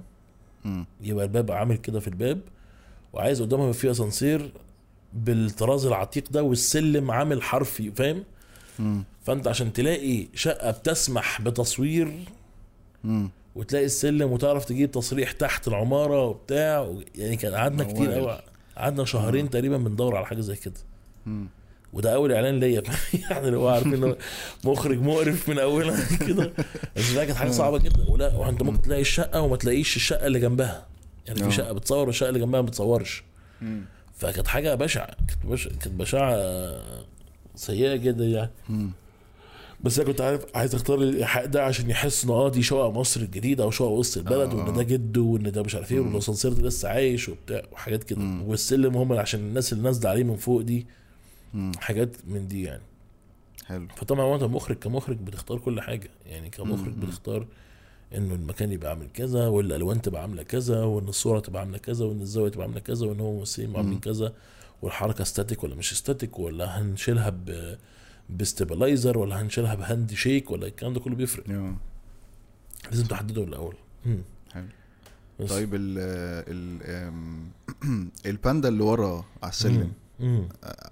مم. 0.66 0.86
يبقى 1.02 1.26
الباب 1.26 1.52
عامل 1.52 1.78
كده 1.78 2.00
في 2.00 2.08
الباب 2.08 2.40
وعايز 3.14 3.42
قدامها 3.42 3.64
يبقى 3.66 3.74
فيه 3.80 3.92
أسانسير 3.92 4.52
بالطراز 5.14 5.86
العتيق 5.86 6.24
ده 6.32 6.44
والسلم 6.44 7.12
عامل 7.12 7.42
حرفي 7.44 7.92
فاهم. 7.92 8.24
فأنت 9.24 9.48
عشان 9.48 9.74
تلاقي 9.74 10.28
شقة 10.36 10.72
بتسمح 10.72 11.42
بتصوير 11.42 12.12
مم. 13.04 13.30
وتلاقي 13.56 13.86
السلم 13.86 14.32
وتعرف 14.32 14.66
تجيب 14.66 14.92
تصريح 14.92 15.32
تحت 15.32 15.68
العمارة 15.68 16.26
وبتاع 16.26 16.94
يعني 17.16 17.36
كان 17.36 17.54
قعدنا 17.54 17.84
كتير. 17.84 18.12
قوي 18.12 18.40
قعدنا 18.78 19.06
شهرين 19.06 19.50
تقريبا 19.50 19.78
بندور 19.78 20.16
على 20.16 20.26
حاجة 20.26 20.40
زي 20.42 20.56
كده. 20.56 20.74
وده 21.94 22.16
أول 22.16 22.32
إعلان 22.32 22.60
ليا. 22.60 22.84
يعني 23.30 23.48
اللي 23.48 23.58
هو 23.58 23.68
عارفين 23.68 23.94
إن 23.94 24.04
هو 24.04 24.16
مخرج 24.64 25.02
مقرف 25.02 25.50
من 25.50 25.60
أولها 25.60 26.18
كده. 26.28 26.54
بس 26.96 27.12
ده 27.12 27.26
كانت 27.26 27.38
حاجة 27.38 27.52
صعبة 27.52 27.78
جدا. 27.78 28.06
ولا 28.10 28.36
وأنت 28.36 28.64
ممكن 28.64 28.82
تلاقي 28.82 29.02
الشقة 29.02 29.42
وما 29.42 29.58
تلاقيش 29.58 29.96
الشقة 29.96 30.28
اللي 30.28 30.40
جنبها. 30.40 30.86
يعني 31.28 31.42
آه. 31.42 31.44
في 31.44 31.52
شقة 31.52 31.74
بتصور 31.74 32.08
والشقة 32.08 32.30
اللي 32.30 32.40
جنبها 32.40 32.62
ما 32.62 32.68
بتصورش. 32.68 33.24
فكانت 34.14 34.48
حاجة 34.48 34.76
بشعة. 34.76 35.08
كانت 35.28 35.46
بش... 35.46 35.68
كانت 35.68 35.88
بشاعه 35.88 36.38
سيئة 37.56 37.96
جدا 37.96 38.26
يعني. 38.26 38.52
بس 39.84 40.00
أنا 40.00 40.08
كنت 40.08 40.22
عارف 40.22 40.46
عايز 40.56 40.76
أختار 40.76 40.98
الإيحاء 41.02 41.46
ده 41.46 41.64
عشان 41.64 41.90
يحس 41.90 42.24
ان 42.24 42.30
آه 42.30 42.50
دي 42.50 42.62
شقق 42.64 42.90
مصر 42.90 43.22
الجديدة 43.22 43.64
أو 43.64 43.72
شقق 43.72 43.88
وسط 43.88 44.18
البلد 44.18 44.50
آه. 44.52 44.56
وإن 44.56 44.74
ده 44.74 44.84
جده 44.84 45.22
وإن 45.22 45.52
ده 45.52 45.64
مش 45.64 45.76
عارف 45.76 45.92
إيه 45.92 46.00
والاسانسير 46.00 46.52
لسه 46.52 46.90
عايش 46.90 47.30
وبتاع 47.30 47.62
وحاجات 47.72 48.04
كده. 48.04 48.22
والسلم 48.46 48.98
هم 48.98 49.14
عشان 49.14 49.40
الناس 49.40 49.74
اللي 49.74 49.84
نازلة 49.84 50.10
عليه 50.10 50.24
من 50.24 50.36
فوق 50.36 50.62
دي. 50.62 50.88
مم. 51.54 51.72
حاجات 51.78 52.16
من 52.28 52.48
دي 52.48 52.64
يعني 52.64 52.84
حلو 53.66 53.88
فطبعا 53.96 54.26
وانت 54.26 54.44
مخرج 54.44 54.78
كمخرج 54.78 55.18
بتختار 55.18 55.60
كل 55.60 55.82
حاجة 55.82 56.10
يعني 56.26 56.50
كمخرج 56.50 56.96
مم. 56.96 57.00
بتختار 57.00 57.48
إنه 58.16 58.34
المكان 58.36 58.72
يبقى 58.72 58.90
عامل 58.90 59.08
كذا 59.14 59.48
والألوان 59.48 60.02
تبقى 60.02 60.22
عاملة 60.22 60.44
كذا 60.44 60.84
وإن 60.84 61.08
الصورة 61.08 61.40
تبقى 61.40 61.62
عاملة 61.62 61.78
كذا 61.78 62.06
وإن 62.06 62.22
الزاوية 62.22 62.50
تبقى 62.52 62.66
عاملة 62.66 62.80
كذا 62.80 63.08
وإن 63.08 63.20
هو 63.20 63.40
ممثلين 63.40 63.76
عاملين. 63.76 64.00
كذا 64.00 64.34
والحركة 64.82 65.24
static 65.24 65.64
ولا 65.64 65.76
مش 65.76 65.94
static 65.94 66.40
ولا 66.40 66.82
هنشيلها 66.82 67.30
ب 67.30 67.78
ب 68.30 68.38
stabilizer 68.38 69.18
ولا 69.18 69.42
هنشيلها 69.42 69.76
ب 69.76 69.83
hand 69.83 70.14
shake 70.14 70.52
ولا 70.52 70.68
الكلام 70.68 70.94
ده 70.94 71.00
كله 71.00 71.16
بيفرق 71.16 71.50
آه. 71.50 71.76
لازم 72.90 73.06
تحدده 73.06 73.42
من 73.42 73.48
الأول. 73.48 73.76
حلو. 74.54 74.68
طيب 75.48 75.76
ال 75.76 75.98
ال 76.48 78.12
الباندا 78.32 78.70
اللي 78.70 78.84
ورا 78.84 79.26
على 79.44 79.50
السلم. 79.50 79.92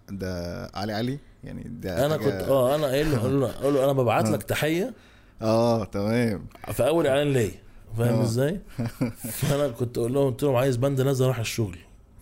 ده 0.10 0.66
علي 0.74 0.94
علي 0.94 1.20
يعني 1.44 1.64
ده 1.82 2.06
أنا 2.06 2.18
كنت 2.18 2.34
آه 2.50 2.76
أنا 2.76 2.88
قايل 2.88 3.12
له 3.12 3.48
قايل 3.52 3.74
له 3.74 3.84
أنا 3.84 3.94
ببعت 3.94 4.26
آه. 4.28 4.32
لك 4.32 4.44
تحية 4.44 4.94
آه 5.42 5.84
تمام 5.84 6.46
في 6.72 6.88
أول 6.88 7.08
إعلان 7.08 7.34
ليا 7.34 7.52
فاهم 7.98 8.16
آه. 8.20 8.24
إزاي؟ 8.24 8.60
فأنا 9.42 9.68
كنت 9.68 9.98
أقول 9.98 10.14
لهم 10.14 10.30
قلت 10.30 10.44
لهم 10.44 10.56
عايز 10.56 10.76
بند 10.78 11.02
نازل 11.02 11.26
رايح 11.26 11.40
الشغل. 11.40 11.78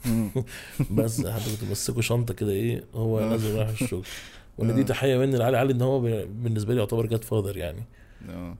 بس 0.92 1.28
حتى 1.28 1.52
كنت 1.52 1.70
ماسكه 1.70 2.02
شنطة 2.02 2.34
كده 2.34 2.52
إيه 2.52 2.84
هو 2.96 3.20
آه. 3.20 3.30
نازل 3.30 3.56
رايح 3.58 3.70
الشغل 3.70 4.06
وإن 4.58 4.76
دي. 4.76 4.84
تحية 4.84 5.18
مني 5.18 5.38
لعلي 5.38 5.58
علي 5.58 5.74
إن 5.74 5.82
هو 5.82 6.00
بالنسبة 6.26 6.74
لي 6.74 6.80
يعتبر 6.80 7.06
جاد 7.06 7.24
فاذر 7.24 7.58
يعني 7.58 7.84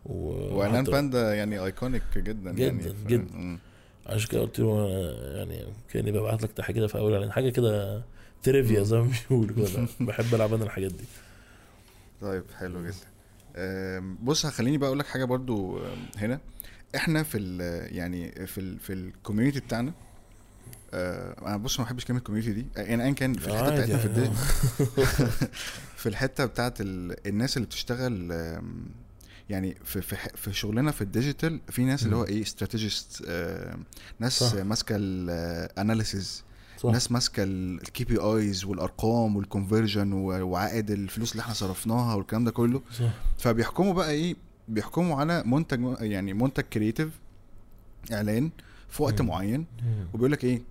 و- 0.06 0.58
وإعلان 0.58 0.84
باندا 0.84 1.34
يعني 1.34 1.64
أيكونيك 1.64 2.04
جدا 2.18 2.52
جدا، 2.52 2.64
يعني 2.66 2.82
ف- 2.82 3.08
جدا. 3.08 3.58
عشان 4.06 4.30
كده 4.30 4.42
قلت 4.42 4.60
له 4.60 4.88
يعني 5.38 5.60
كأني 5.94 6.12
ببعت 6.12 6.44
لك 6.44 6.52
تحية 6.52 6.74
كده 6.74 6.88
في 6.88 6.98
أول 6.98 7.14
إعلان 7.14 7.32
حاجة 7.32 7.50
كده 7.50 8.02
trivia 8.44 8.84
زي 8.84 8.98
ما 8.98 9.12
بيقولوا 9.30 9.68
كده. 9.68 9.88
بحب 10.00 10.36
ألعب 10.36 10.54
أنا 10.54 10.64
الحاجات 10.64 10.92
دي. 10.92 11.04
طيب 12.22 12.44
حلو 12.60 12.84
جدا. 12.86 13.10
بص 14.22 14.46
خليني 14.46 14.78
بقى 14.78 14.88
أقول 14.88 15.00
لك 15.00 15.08
حاجة 15.08 15.26
برضو 15.26 15.80
هنا. 16.18 16.40
إحنا 16.96 17.24
في 17.24 17.38
ال 17.38 17.62
يعني 17.96 18.48
في 18.48 18.58
ال 18.58 18.80
في 18.80 18.94
ال 18.94 19.00
community 19.00 19.60
بتاعنا 19.60 19.94
آه، 20.94 21.48
أنا 21.48 21.58
بص 21.58 21.80
ما 21.80 21.86
بحبش 21.86 22.06
كلمة 22.06 22.20
community 22.20 22.54
دي. 22.54 22.66
آه، 22.78 22.82
يعني 22.82 23.04
ايا 23.04 23.12
كان 23.12 23.34
في 23.34 23.48
الحتة 23.48 23.70
بتاعتنا 23.70 23.86
في 23.86 23.92
يعني. 23.92 24.06
الدنيا 24.06 24.34
في 26.02 26.10
الحتة 26.10 26.46
بتاعت 26.46 26.82
ال... 26.82 27.28
الناس 27.28 27.58
اللي 27.58 27.66
بتشتغل 27.66 28.32
يعني 29.50 29.78
في 29.84 30.02
في 30.02 30.16
في 30.36 30.54
شغلنا 30.54 30.92
في 30.92 31.02
ال 31.02 31.09
digital 31.09 31.60
في 31.70 31.86
ناس 31.86 32.04
اللي 32.06 32.16
هو 32.16 32.24
إيه 32.24 32.42
strategist 32.42 33.26
ناس 34.20 34.40
صح. 34.40 34.54
ماسكة 34.64 34.96
ال 35.00 35.16
analysis 35.16 36.44
صح. 36.80 36.90
ناس 36.90 37.12
ماسكة 37.12 37.44
ال 37.44 38.04
KPIs 38.04 38.66
والأرقام 38.66 39.36
وال 39.36 39.49
conversion 39.49 40.14
وعائد 40.14 40.92
الفلوس 40.92 41.32
اللي 41.32 41.42
إحنا 41.42 41.54
صرفناها 41.54 42.16
والكلام 42.16 42.44
ده 42.44 42.52
كله. 42.52 42.82
صح. 43.00 43.12
فبيحكموا 43.38 43.94
بقى 43.94 44.12
إيه؟ 44.12 44.36
بيحكموا 44.68 45.18
على 45.20 45.44
منتج 45.46 45.96
يعني 46.00 46.34
منتج 46.34 46.64
creative 46.64 47.10
إعلان 48.14 48.50
في 48.90 49.04
وقت 49.04 49.22
مم. 49.22 49.28
معين. 49.28 49.66
وبيقول 50.14 50.32
لك 50.32 50.44
إيه؟ 50.44 50.62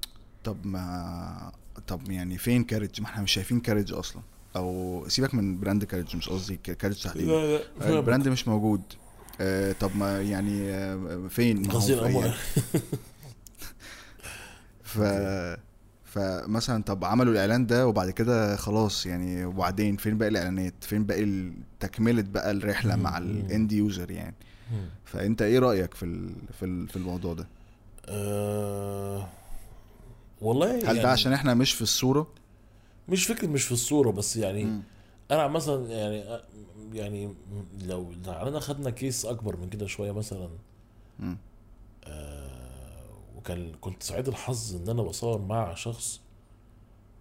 طب 0.44 0.56
ما 0.66 1.52
طب 1.86 2.10
يعني 2.10 2.38
فين 2.38 2.64
كارج 2.64 3.00
ما 3.00 3.06
إحنا 3.06 3.22
مش 3.22 3.32
شايفين 3.32 3.60
كارج 3.60 3.92
أصلا. 3.92 4.22
أو 4.56 5.04
سيبك 5.08 5.34
من 5.34 5.60
brand 5.60 5.84
كارج 5.84 6.16
مش 6.16 6.28
قصدي 6.28 6.56
كارج 6.56 7.02
تحديدا. 7.02 7.32
لا 7.32 7.56
لا 7.56 7.62
فاهمك. 7.80 7.96
ال 7.96 8.01
brand 8.01 8.28
مش 8.28 8.48
موجود. 8.48 8.82
آه 9.40 9.72
طب 9.72 9.96
ما 9.96 10.22
يعني 10.22 10.70
آه 10.70 11.26
فين؟ 11.30 11.64
قصدي 11.64 11.94
الأموال. 11.94 12.34
ف 14.82 14.98
فمثلا 16.08 16.82
طب 16.82 17.04
عملوا 17.04 17.32
الإعلان 17.32 17.66
ده 17.66 17.86
وبعد 17.86 18.10
كده 18.10 18.56
خلاص 18.56 19.06
يعني 19.06 19.44
وبعدين 19.44 19.96
فين 19.96 20.18
باقي 20.18 20.28
الإعلانات 20.28 20.74
فين 20.80 21.04
باقي 21.04 21.52
تكملة 21.80 22.22
بقى 22.22 22.50
الرحلة 22.50 22.96
مم. 22.96 23.02
مع. 23.02 23.18
الاند 23.18 23.72
يوزر 23.72 24.10
يعني 24.10 24.34
مم. 24.72 24.88
فأنت 25.04 25.42
إيه 25.42 25.58
رأيك 25.58 25.94
في 25.94 26.02
ال... 26.04 26.30
في 26.58 26.64
ال... 26.64 26.88
في 26.88 26.96
الموضوع 26.96 27.34
ده 27.34 27.46
آه، 28.08 29.28
والله 30.40 30.76
هل 30.76 30.84
يعني 30.84 30.98
ده 31.02 31.10
عشان 31.10 31.32
إحنا 31.32 31.54
مش 31.54 31.72
في 31.72 31.82
الصورة 31.82 32.26
مش 33.08 33.26
فكرة 33.26 33.48
مش 33.48 33.64
في 33.64 33.72
الصورة 33.72 34.10
بس 34.10 34.36
يعني 34.36 34.64
مم. 34.64 34.82
أنا 35.30 35.48
مثلا 35.48 35.86
يعني 35.86 36.40
يعني 36.92 37.34
لو 37.86 38.12
تعالى 38.24 38.60
خدنا 38.60 38.90
case 38.90 39.24
أكبر 39.26 39.56
من 39.56 39.68
كده 39.68 39.86
شوية 39.86 40.12
مثلا 40.12 40.48
مم. 41.18 41.36
آه 42.04 42.37
وكان 43.38 43.72
كنت 43.80 44.02
سعيد 44.02 44.28
الحظ 44.28 44.76
إن 44.76 44.88
أنا 44.88 45.02
بصور 45.02 45.40
مع 45.42 45.74
شخص 45.74 46.20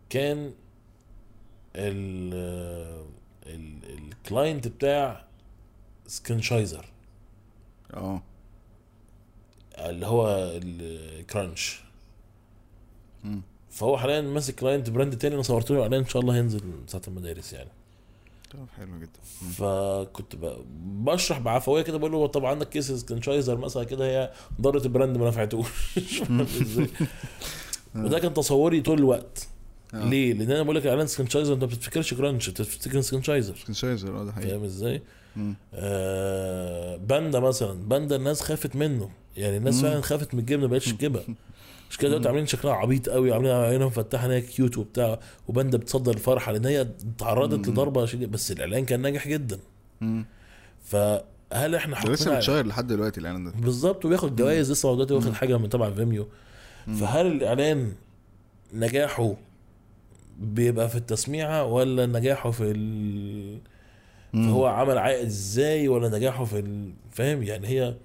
كان 0.10 0.54
ال 1.76 2.34
ال- 3.46 3.98
ال 3.98 4.08
client 4.08 4.68
بتاع 4.68 5.26
سكنشايزر 6.08 6.86
آه. 7.94 8.22
اللي 9.78 10.06
هو 10.08 10.28
الكرانش. 10.64 11.82
فهو 13.70 13.98
حاليا 13.98 14.22
ماسك 14.22 14.56
client 14.56 14.90
brand 14.90 15.18
تاني 15.18 15.36
أنا 15.36 15.44
صورت 15.44 15.72
له 15.72 15.82
اعلان 15.82 16.00
إن 16.04 16.08
شاء 16.10 16.22
الله 16.22 16.36
هينزل 16.36 16.62
ساعة 16.88 17.02
المدارس 17.08 17.54
يعني. 17.54 17.70
طب 18.52 18.68
حلو 18.78 19.00
جدا. 19.00 19.20
فكنت 19.54 20.36
بشرح 20.84 21.40
بعفوية 21.40 21.82
كده 21.82 21.98
بقول 21.98 22.12
له 22.12 22.28
طب 22.28 22.46
عندك 22.46 22.70
case 22.70 22.92
سكنشايزر 22.92 23.58
مثلا 23.58 23.84
كده 23.84 24.06
هي 24.06 24.32
ضرت 24.62 24.86
ال 24.86 24.91
brand 24.91 25.18
ما 25.18 25.28
نفعتوش؟ 25.28 25.68
وده 27.96 28.20
كان 28.20 28.34
تصوري 28.34 28.82
طول 28.82 29.00
الوقت 29.00 29.48
آه. 29.94 30.10
ليه؟ 30.10 30.34
لأن 30.34 30.52
أنا 30.52 30.64
بقول 30.64 30.76
لك 30.76 30.86
اعلان 30.88 31.08
سكنشايزر 31.08 31.54
أنت 31.54 31.62
ما 31.64 31.68
بتفتكرش 31.70 32.14
كرانش 32.14 32.50
أنت 32.50 32.62
بتفتكر 32.62 33.02
سكنشايزر 33.02 33.56
سكنشايزر 33.56 34.22
آه 34.22 34.24
ده 34.24 34.32
حقيقي 34.32 34.50
فاهم 34.50 34.64
إزاي؟ 34.64 35.02
آه 35.74 36.96
باندا 36.98 37.40
مثلا 37.40 37.74
باندا 37.74 38.16
الناس 38.16 38.42
خافت 38.42 38.76
منه 38.76 39.10
يعني 39.38 39.58
الناس 39.58 39.76
مم. 39.76 39.82
فعلا 39.82 40.02
خافت 40.02 40.34
من 40.34 40.40
الجبنه 40.40 40.62
ما 40.62 40.72
بقتش 40.72 40.90
تجيبها 40.94 41.24
مش 41.90 41.98
كده؟ 41.98 42.10
دلوقتي 42.10 42.28
عاملين 42.28 42.46
شكلها 42.48 42.74
عبيط 42.74 43.10
قوي 43.10 43.34
عاملين 43.34 43.52
عينها 43.52 43.88
مفتحه 43.88 44.26
ان 44.26 44.32
هي 44.32 44.42
cute 44.42 44.78
وبتاع 44.78 45.20
وباندا 45.48 45.78
بتصدر 45.78 46.14
الفرحة 46.14 46.52
لأن 46.52 46.66
هي 46.66 46.88
تعرضت. 47.18 47.68
لضربة 47.68 48.26
بس 48.28 48.52
الإعلان 48.52 48.86
كان 48.86 49.00
ناجح 49.02 49.28
جدا. 49.28 49.60
فهل 50.84 51.76
إحنا 51.76 52.04
ده 52.04 52.12
لسه 52.12 52.36
بت 52.36 52.44
share 52.44 52.66
لحد 52.68 52.88
دلوقتي 52.88 53.20
الإعلان 53.20 53.46
ده. 53.46 53.52
بالظبط 53.52 54.06
وبياخد 54.06 54.36
جوائز 54.36 54.72
لسه 54.72 54.94
دلوقتي 54.94 55.14
واخد 55.14 55.34
حاجة 55.34 55.58
من 55.58 55.70
تبع 55.70 55.90
فيميو 55.92 56.28
فهل 57.00 57.28
الإعلان 57.28 57.92
نجاحه 58.74 59.34
بيبقى 60.40 60.90
في 60.90 60.96
التسميعة 60.96 61.66
ولا 61.66 62.06
نجاحه 62.06 62.52
في 62.52 62.64
ال... 62.72 63.58
فهو 64.34 64.66
عمل 64.66 64.98
عائد 64.98 65.26
إزاي 65.26 65.88
ولا 65.88 66.18
نجاحه 66.18 66.46
في 66.46 66.60
ال... 66.60 66.92
فاهم؟ 67.12 67.44
يعني 67.44 67.68
هي. 67.68 67.96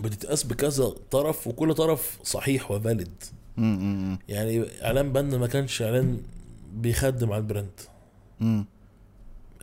بتتقاس 0.00 0.44
بكذا 0.44 0.92
طرف 1.10 1.46
وكل 1.46 1.74
طرف 1.74 2.18
صحيح 2.22 2.70
و 2.70 2.77
valid. 2.77 3.22
يعني 4.28 4.64
إعلان 4.82 5.12
باندا 5.12 5.34
ما 5.34 5.46
كانش 5.46 5.82
إعلان 5.82 6.20
بيخدم 6.74 7.32
على 7.32 7.40
ال 7.40 7.46
brand. 7.46 7.80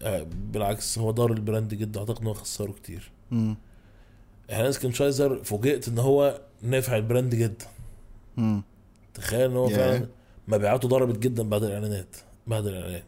آه، 0.01 0.27
بالعكس 0.51 0.99
هو 0.99 1.11
ضار 1.11 1.31
ال 1.31 1.38
brand 1.38 1.73
جدا 1.73 1.99
أعتقد 1.99 2.21
إن 2.21 2.27
هو 2.27 2.33
خسره 2.33 2.71
كتير. 2.71 3.11
اعلان 4.51 4.71
سكنشايزر 4.71 5.43
فوجئت 5.43 5.87
إن 5.87 5.99
هو 5.99 6.41
نافع 6.61 6.97
ال 6.97 7.03
brand 7.03 7.35
جدا. 7.35 7.65
تخيل 9.13 9.49
إن 9.49 9.55
هو. 9.57 9.69
فعلا 9.69 10.07
مبيعاته 10.47 10.87
ضربت 10.87 11.19
جدا 11.19 11.43
بعد 11.49 11.63
الإعلانات 11.63 12.15
بعد 12.47 12.67
الإعلان 12.67 13.03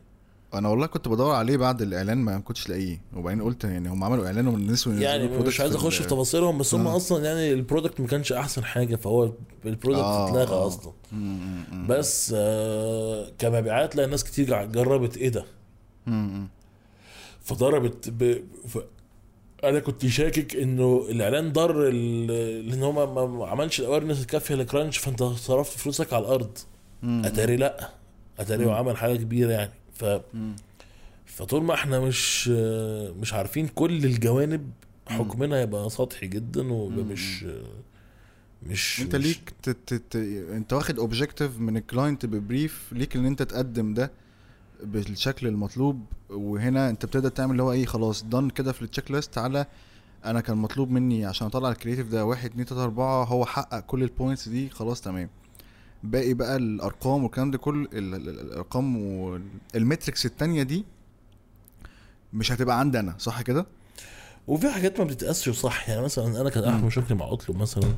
أنا 0.53 0.69
والله 0.69 0.85
كنت 0.87 1.07
بدور 1.07 1.35
عليه 1.35 1.57
بعد 1.57 1.81
الاعلان 1.81 2.17
ما 2.17 2.39
كنتش 2.39 2.69
لاقيه. 2.69 3.01
وبعدين 3.15 3.41
قلت 3.41 3.63
يعني 3.63 3.89
هم 3.89 4.03
عملوا 4.03 4.25
اعلان 4.25 4.47
ومن 4.47 4.55
الناس 4.61 4.87
يعني 4.87 5.27
مش 5.27 5.61
عايز 5.61 5.75
اخش 5.75 5.97
في 5.97 6.07
تفاصيلهم 6.07 6.57
بس 6.57 6.73
هم 6.75 6.87
آه. 6.87 6.95
أصلا 6.95 7.25
يعني 7.25 7.53
ال 7.53 7.59
product 7.59 7.99
ما 8.01 8.07
كانش 8.07 8.31
احسن 8.31 8.63
حاجة 8.63 8.95
فهو 8.95 9.33
البرودكت 9.65 10.01
آه، 10.03 10.27
اتلغى 10.29 10.55
آه. 10.55 10.67
أصلا. 10.67 10.91
تفاصيل 11.03 11.87
بس 11.87 12.33
آه 12.37 13.27
كمبيعات 13.39 13.95
لا 13.95 14.05
ناس 14.05 14.23
كتير 14.23 14.65
جربت 14.65 15.17
إيه 15.17 15.29
ده؟ 15.29 15.45
فضربت 17.41 18.09
ب... 18.09 18.43
ف... 18.67 18.77
أنا 19.63 19.79
كنت 19.79 20.05
شاكك 20.07 20.55
انه 20.55 21.05
الاعلان 21.09 21.51
ضر 21.53 21.87
ال- 21.87 22.69
لأن 22.69 22.83
هو 22.83 23.27
ما- 23.27 23.47
عملش 23.47 23.79
ال 23.79 23.83
awareness 23.83 24.21
الكافية 24.21 24.55
لكرانش 24.55 24.97
فانت 24.97 25.23
صرفت 25.23 25.79
فلوسك 25.79 26.13
على 26.13 26.21
الأرض. 26.25 26.57
أتاري 27.03 27.55
لا. 27.55 27.89
أتاري 28.39 28.65
هو 28.65 28.71
عمل 28.71 28.97
حاجة 28.97 29.15
كبيرة 29.17 29.51
يعني. 29.51 29.71
ف 29.99 30.05
فطول 31.25 31.63
ما 31.63 31.73
إحنا 31.73 31.99
مش 31.99 32.47
مش 33.19 33.33
عارفين 33.33 33.67
كل 33.67 34.05
الجوانب 34.05 34.71
حكمنا 35.07 35.61
يبقى 35.61 35.89
سطحي 35.89 36.27
جدا 36.27 36.73
ويبقى 36.73 37.03
مش 37.03 37.45
مش 38.63 39.01
انت 39.01 39.15
مش- 39.15 39.25
ليك 39.25 39.53
ت... 39.63 39.69
ت... 39.69 39.93
ت... 39.93 40.15
انت 40.55 40.73
واخد 40.73 40.99
objective 40.99 41.59
من 41.59 41.77
ال 41.77 41.84
client 41.84 42.25
ب 42.25 42.36
brief 42.36 42.89
ليك 42.93 43.15
ان 43.15 43.25
انت 43.25 43.41
تقدم 43.43 43.93
ده 43.93 44.11
بالشكل 44.83 45.47
المطلوب 45.47 46.05
وهنا 46.29 46.89
انت 46.89 47.05
بتبدا 47.05 47.29
تعمل 47.29 47.51
اللي 47.51 47.63
هو 47.63 47.71
إيه 47.71 47.85
خلاص 47.85 48.23
done 48.23 48.49
كده 48.49 48.71
في 48.71 48.81
ال 48.81 49.11
checklist 49.11 49.37
على 49.37 49.65
أنا 50.25 50.41
كان 50.41 50.57
مطلوب 50.57 50.91
مني 50.91 51.25
عشان 51.25 51.47
أطلع 51.47 51.69
ال 51.71 51.75
creative 51.75 52.07
ده 52.07 52.25
واحد 52.25 52.49
اتنين 52.49 52.65
تلاتة 52.65 52.83
أربعة 52.83 53.23
هو 53.23 53.45
حقق 53.45 53.79
كل 53.79 54.03
ال 54.03 54.10
points 54.10 54.49
دي 54.49 54.69
خلاص 54.69 55.01
تمام. 55.01 55.29
باقي 56.03 56.33
بقى 56.33 56.55
الأرقام 56.55 57.23
والكلام 57.23 57.51
ده 57.51 57.57
كل 57.57 57.87
ال- 57.93 58.15
ال- 58.15 58.29
ال- 58.29 58.39
الأرقام 58.39 58.97
وال 58.97 59.26
metrics 59.26 60.25
التانية 60.25 60.63
دي 60.63 60.85
مش 62.33 62.51
هتبقى 62.51 62.79
عندي 62.79 62.99
أنا 62.99 63.15
صح 63.17 63.41
كده؟ 63.41 63.65
وفي 64.47 64.69
حاجات 64.69 64.99
ما 64.99 65.05
بتتقاسش 65.05 65.49
صح 65.49 65.89
يعني 65.89 66.01
مثلا 66.01 66.41
أنا 66.41 66.49
كان 66.49 66.63
أحد 66.63 66.83
مشاكلي 66.83 67.17
مع 67.17 67.31
اطلب 67.33 67.57
مثلا 67.57 67.93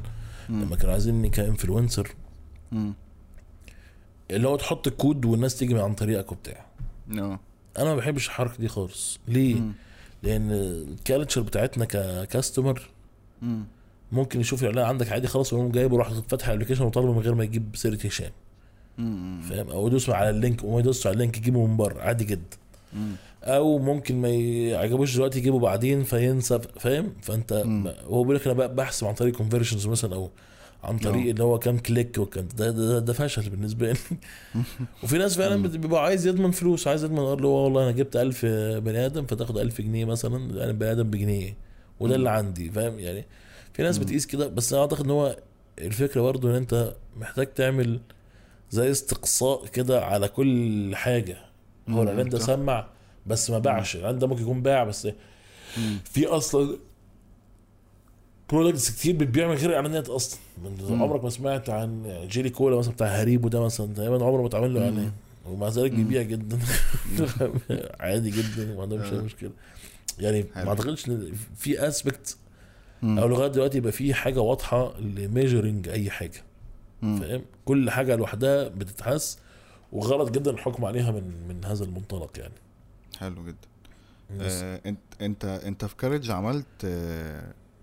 مم. 0.49 0.61
لما 0.63 0.75
كانوا 0.75 0.91
عايزيني 0.93 1.29
ك 1.29 1.37
influencer. 1.37 2.15
اللي 4.31 4.47
هو 4.47 4.55
تحط 4.55 4.87
الكود 4.87 5.25
والناس 5.25 5.55
تيجي 5.57 5.79
عن 5.79 5.93
طريقك 5.95 6.31
وبتاع 6.31 6.65
آه 7.11 7.39
أنا 7.77 7.85
ما 7.85 7.95
بحبش 7.95 8.27
الحركة 8.27 8.57
دي 8.57 8.67
خالص 8.67 9.19
ليه 9.27 9.55
مم. 9.55 9.71
لأن 10.23 10.51
ال 10.51 10.62
culture 10.63 11.41
بتاعتنا 11.41 11.85
ك 11.85 11.96
customer. 11.96 12.89
ممكن 14.11 14.39
يشوف 14.39 14.61
الاعلان 14.63 14.85
عندك 14.85 15.11
عادي 15.11 15.27
خلاص 15.27 15.53
ويقوم 15.53 15.71
جايب 15.71 15.91
وراح 15.91 16.09
فاتح 16.27 16.47
ال 16.47 16.50
application 16.50 16.83
وطالبه 16.83 17.13
من 17.13 17.19
غير 17.19 17.35
ما 17.35 17.43
يجيب 17.43 17.75
سيرة 17.75 17.97
هشام. 18.05 18.31
فاهم؟ 19.41 19.69
أو 19.69 19.87
يدوس 19.87 20.09
على 20.09 20.29
ال 20.29 20.36
link 20.36 20.63
وما 20.63 20.79
يدوس 20.79 21.07
على 21.07 21.13
ال 21.13 21.18
link 21.18 21.37
يجيبه 21.37 21.65
من 21.65 21.77
بره 21.77 22.01
عادي 22.01 22.25
جدا. 22.25 22.57
مم. 22.93 23.11
أو 23.43 23.79
ممكن 23.79 24.21
ما 24.21 24.29
يعجبوش 24.29 25.15
دلوقتي 25.15 25.39
يجيبه 25.39 25.59
بعدين 25.59 26.03
فينسى 26.03 26.59
فاهم؟ 26.79 27.13
فأنت 27.21 27.53
هو 28.07 28.23
بيقول 28.23 28.35
لك 28.35 28.47
أنا 28.47 28.67
بحسب 28.67 29.07
عن 29.07 29.13
طريق 29.13 29.35
conversions 29.35 29.87
مثلا 29.87 30.15
أو 30.15 30.29
عن 30.83 30.97
طريق 30.97 31.29
اللي 31.29 31.43
هو 31.43 31.59
كام 31.59 31.77
click 31.77 32.17
وكان 32.17 32.47
ده, 32.57 32.71
ده, 32.71 32.87
ده, 32.87 32.99
ده 32.99 33.13
فشل 33.13 33.49
بالنسبة 33.49 33.91
لي. 33.91 33.99
وفي 35.03 35.17
ناس 35.17 35.37
فعلا 35.37 35.67
بيبقى 35.67 36.03
عايز 36.03 36.27
يضمن 36.27 36.51
فلوس 36.51 36.87
عايز 36.87 37.03
يضمن 37.03 37.17
يقول 37.17 37.41
له 37.41 37.47
والله 37.47 37.83
أنا 37.83 37.91
جبت 37.91 38.15
1000 38.17 38.45
بني 38.85 39.05
آدم 39.05 39.25
فتاخد 39.25 39.57
1000 39.57 39.81
جنيه 39.81 40.05
مثلا 40.05 40.57
يعني 40.57 40.73
بني 40.73 40.91
آدم 40.91 41.09
بجنيه. 41.09 41.55
وده 41.99 42.15
اللي 42.15 42.29
عندي 42.29 42.71
فاهم؟ 42.71 42.99
يعني 42.99 43.25
في 43.73 43.83
ناس 43.83 43.97
بتقيس 43.97 44.25
كده 44.25 44.47
بس 44.47 44.73
أنا 44.73 44.81
أعتقد 44.81 45.05
إن 45.05 45.09
هو 45.11 45.37
الفكرة 45.79 46.21
برضو 46.21 46.49
إن 46.49 46.55
أنت 46.55 46.93
محتاج 47.17 47.53
تعمل 47.53 47.99
زي 48.71 48.91
استقصاء 48.91 49.65
كده 49.65 50.05
على 50.05 50.27
كل 50.27 50.91
حاجة 50.95 51.37
هو 51.89 52.03
الاعلان 52.03 52.29
ده. 52.29 52.39
سمع 52.39 52.87
بس 53.27 53.49
ما 53.49 53.59
باعش 53.59 53.95
الاعلان 53.95 54.19
ده 54.19 54.27
ممكن 54.27 54.41
يكون 54.41 54.61
باع 54.61 54.83
بس 54.83 55.05
مم. 55.77 55.97
في 56.05 56.25
أصلا 56.27 56.77
برودكتس 58.49 58.89
كتير 58.91 59.15
بتبيع 59.15 59.47
من 59.47 59.55
غير 59.55 59.75
اعلانات 59.75 60.09
أصلا 60.09 60.39
من. 60.63 61.01
عمرك 61.01 61.23
ما 61.23 61.29
سمعت 61.29 61.69
عن 61.69 62.05
يعني 62.05 62.27
جيلي 62.27 62.49
كولا 62.49 62.77
مثلا 62.77 62.93
بتاع 62.93 63.07
هريبو 63.07 63.47
ده 63.47 63.61
مثلا 63.65 63.93
تقريبا 63.93 64.25
عمره 64.25 64.41
ما 64.41 64.47
اتعمل 64.47 64.73
له. 64.73 64.81
إعلان 64.83 65.11
ومع 65.45 65.67
ذلك 65.67 65.91
بيبيع 65.91 66.21
جدا 66.21 66.59
عادي 67.99 68.29
جدا 68.29 68.73
وما 68.73 68.81
عندهمش 68.81 69.13
آه. 69.13 69.21
مشكلة 69.21 69.51
يعني. 70.19 70.45
ما 70.55 70.69
أعتقدش 70.69 71.07
إن 71.09 71.31
في 71.57 71.87
اسبكت 71.87 72.37
مم. 73.01 73.19
أو 73.19 73.27
لغاية 73.27 73.47
دلوقتي 73.47 73.77
يبقى 73.77 73.91
في 73.91 74.13
حاجة 74.13 74.39
واضحة 74.41 74.99
لميجرنج 74.99 75.89
أي 75.89 76.09
حاجة. 76.09 76.43
فاهم؟ 77.01 77.41
كل 77.65 77.89
حاجة 77.89 78.15
لوحدها 78.15 78.67
بتتحس 78.67 79.39
وغلط 79.91 80.31
جدا 80.31 80.51
الحكم 80.51 80.85
عليها 80.85 81.11
من 81.11 81.47
من 81.47 81.65
هذا 81.65 81.83
المنطلق 81.83 82.39
يعني. 82.39 82.53
حلو 83.19 83.45
جدا. 83.45 83.67
آه 84.41 84.81
انت 84.85 84.99
أنت 85.21 85.45
أنت 85.45 85.85
في 85.85 85.95
كارج 85.95 86.31
عملت 86.31 86.85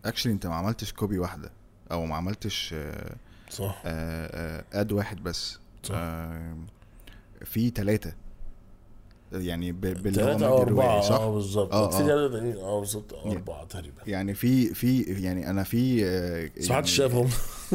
اكشلي 0.04 0.32
أنت 0.32 0.46
ما 0.46 0.54
عملتش 0.54 0.92
كوبي 0.92 1.18
واحدة 1.18 1.50
أو 1.92 2.06
ما 2.06 2.16
عملتش 2.16 2.74
آه 2.74 3.16
صح. 3.50 3.82
آه 3.86 4.60
آه 4.74 4.80
اد 4.80 4.92
واحد 4.92 5.22
بس. 5.22 5.58
صح. 5.82 5.94
آه 5.98 6.56
في 7.44 7.70
ثلاثة 7.70 8.12
يعني 9.32 9.72
باللي 9.72 10.10
ثلاثة 10.12 10.46
أو 10.46 10.62
أربعة 10.62 11.00
صح؟ 11.00 11.14
آه 11.14 11.34
بالظبط 11.34 11.72
آه، 11.72 11.86
آه. 11.86 11.90
ثلاثة 11.90 12.34
تانيين 12.38 12.56
آه 12.56 12.80
بالظبط 12.80 13.12
آه، 13.14 13.32
أربعة 13.32 13.64
تقريبا 13.64 13.96
يعني 14.06 14.34
في 14.34 14.74
في 14.74 15.02
يعني 15.02 15.50
أنا 15.50 15.62
في 15.64 16.04
آه، 16.06 16.50
بس 16.58 16.70
ما 16.70 16.76
حدش 16.76 16.98
يعني- 16.98 17.10
شافهم 17.12 17.28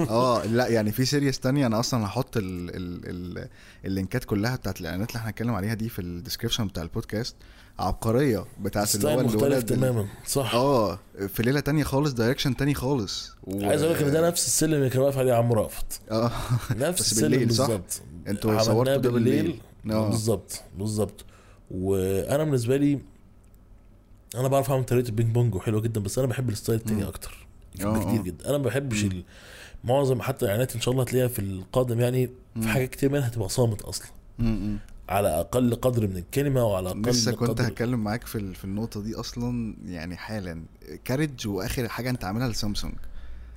آه 0.10 0.46
لأ 0.56 0.68
يعني 0.68 0.92
في 0.92 1.06
series 1.06 1.40
تانية 1.40 1.68
أنا 1.68 1.80
أصلا 1.80 2.06
هحط 2.06 2.38
ال 2.38 2.44
ال 2.76 3.02
ال 3.40 3.48
اللينكات 3.86 4.24
كلها 4.24 4.56
بتاعت 4.56 4.82
الإعلانات 4.82 5.10
اللي 5.10 5.18
إحنا 5.20 5.30
هنتكلم 5.30 5.54
عليها 5.56 5.74
دي 5.74 5.90
في 5.90 6.00
ال 6.00 6.05
description 6.05 6.68
بتاع 6.68 6.84
البودكاست 6.84 7.36
عبقرية 7.80 8.46
بتاعت 8.62 8.96
اللي 8.96 9.08
هو 9.08 9.20
الولد 9.22 9.54
ال- 9.54 9.66
تماما 9.66 10.06
صح 10.28 10.56
آه 10.56 11.00
في 11.28 11.44
ليلة 11.44 11.60
تانية 11.60 11.84
خالص 11.84 12.14
direction 12.14 12.56
تاني 12.56 12.74
خالص 12.74 13.32
و... 13.44 13.66
عايز 13.70 13.84
أقول 13.84 13.96
لك 13.96 14.04
ده 14.04 14.28
نفس 14.28 14.48
السلم 14.48 14.74
اللي 14.74 14.90
كان 14.90 15.02
واقف 15.02 15.18
عليه 15.18 15.34
عمرو 15.34 15.62
رافت 15.62 16.02
آه 16.12 16.32
نفس 16.76 17.12
السلم 17.12 17.30
بالليل،؟ 17.30 17.48
بالظبط 17.48 18.02
أنتوا 18.28 18.64
صورتوا 18.64 18.96
ده 18.98 19.10
بالليل. 19.10 19.60
آه. 19.92 20.10
بالظبط 20.10 20.62
بالظبط 20.78 21.26
وأنا 21.72 22.44
بالنسبة 22.44 22.78
لي 22.78 23.00
أنا 24.36 24.48
بعرف 24.48 24.72
اعمل 24.72 24.84
طريقه 24.84 25.08
ال 25.08 25.12
ping 25.12 25.32
pong 25.34 25.56
وحلوه 25.56 25.82
جدا 25.82 26.00
بس 26.02 26.18
أنا 26.20 26.28
بحب 26.28 26.50
ال 26.50 26.55
style 26.55 26.80
التاني. 26.80 27.08
أكتر 27.08 27.48
آه، 27.82 27.98
بكتير 27.98 28.20
آه. 28.20 28.24
جدا 28.24 28.50
أنا 28.50 28.58
ما 28.58 28.64
بحبش 28.64 29.06
معظم 29.84 30.22
حتى 30.22 30.46
الاعلانات 30.46 30.76
ان 30.76 30.82
شاء 30.82 30.92
الله 30.92 31.04
هتلاقيها 31.04 31.28
في 31.28 31.40
القادم 31.40 32.00
يعني 32.00 32.30
في. 32.62 32.68
حاجات 32.68 32.90
كتير 32.90 33.12
منها 33.12 33.28
هتبقى 33.28 33.50
صامت 33.50 33.82
أصلا. 33.82 34.08
على 35.10 35.28
أقل 35.40 35.76
قدر 35.76 36.08
من 36.08 36.18
الكلام 36.18 36.66
وعلى 36.66 36.90
أقل 36.90 37.02
لسه 37.02 37.32
كنت 37.32 37.50
قدر 37.50 37.68
هتكلم 37.68 38.04
معاك 38.04 38.26
في 38.26 38.54
في 38.54 38.66
النقطة 38.66 39.02
دي 39.02 39.16
أصلا 39.16 39.76
يعني 39.86 40.18
حالا 40.18 40.64
كارج 41.06 41.48
واخر 41.48 41.88
حاجة 41.90 42.10
انت 42.10 42.24
عاملها 42.24 42.48
لسامسونج 42.48 42.94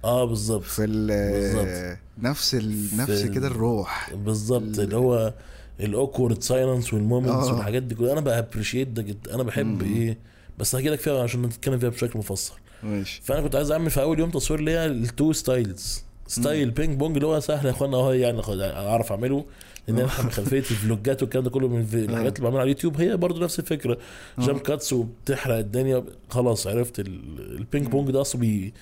آه 0.05 0.25
بالظبط 0.25 0.63
في 0.63 0.85
ال 0.85 1.07
بالظبط. 1.33 1.99
نفس 2.19 2.55
ال 2.55 2.97
نفس 2.97 3.23
كده 3.23 3.47
الروح 3.47 4.15
بالظبط 4.15 4.63
ال- 4.63 4.81
اللي 4.81 4.97
هو 4.97 5.35
ال 5.81 5.88
awkward 5.89 6.43
silence 6.43 6.95
وال 6.95 7.07
moments 7.07 7.49
آه. 7.49 7.55
والحاجات 7.55 7.83
دي 7.83 7.95
كلها. 7.95 8.13
أنا 8.13 8.21
ب 8.21 8.27
appreciate 8.27 8.89
ده 8.89 9.03
جدا 9.03 9.35
أنا 9.35 9.43
بحب 9.43 9.83
مم. 9.83 9.95
إيه 9.95 10.19
بس 10.59 10.75
هحكي 10.75 10.89
لك 10.89 10.99
فيها 10.99 11.23
عشان 11.23 11.43
نتكلم 11.43 11.79
فيها 11.79 11.89
بشكل 11.89 12.19
مفصل. 12.19 12.55
ماشي. 12.83 13.21
فأنا 13.25 13.41
كنت 13.41 13.57
عايز 13.57 13.71
أعمل 13.71 13.91
في 13.91 14.03
أول 14.03 14.19
يوم 14.19 14.31
تصوير 14.31 14.61
ليا 14.61 14.87
ال 14.87 14.98
two 14.98 15.33
styles. 15.33 16.03
style 16.27 16.71
ping 16.71 16.99
pong 16.99 17.17
اللي 17.17 17.27
هو 17.27 17.41
سهل 17.41 17.67
يا 17.67 17.71
إخوانا 17.71 17.97
أهو 17.97 18.13
يعني 18.13 18.41
أعرف 18.63 19.13
أعمله. 19.13 19.45
لأن 19.89 19.99
أنا 19.99 20.23
من 20.23 20.31
خلفية 20.31 20.59
الفلوجات 20.71 21.23
والكلام 21.23 21.45
ده 21.45 21.51
كله 21.51 21.69
من 21.69 21.81
الف- 21.81 21.95
الحاجات 21.95 22.33
اللي 22.37 22.43
بعملها 22.45 22.61
على 22.61 22.71
اليوتيوب. 22.71 23.01
هي 23.01 23.17
برضو 23.17 23.41
نفس 23.41 23.59
الفكرة. 23.59 23.99
jump 24.39 24.59
cuts 24.61 24.93
وبتحرق 24.93 25.55
الدنيا. 25.57 26.05
خلاص 26.31 26.67
عرفت 26.67 27.01
ال- 27.01 27.57
البينج 27.59 27.87
بونج 27.87 28.11
ده 28.11 28.21
أصلا 28.21 28.41
بي 28.41 28.75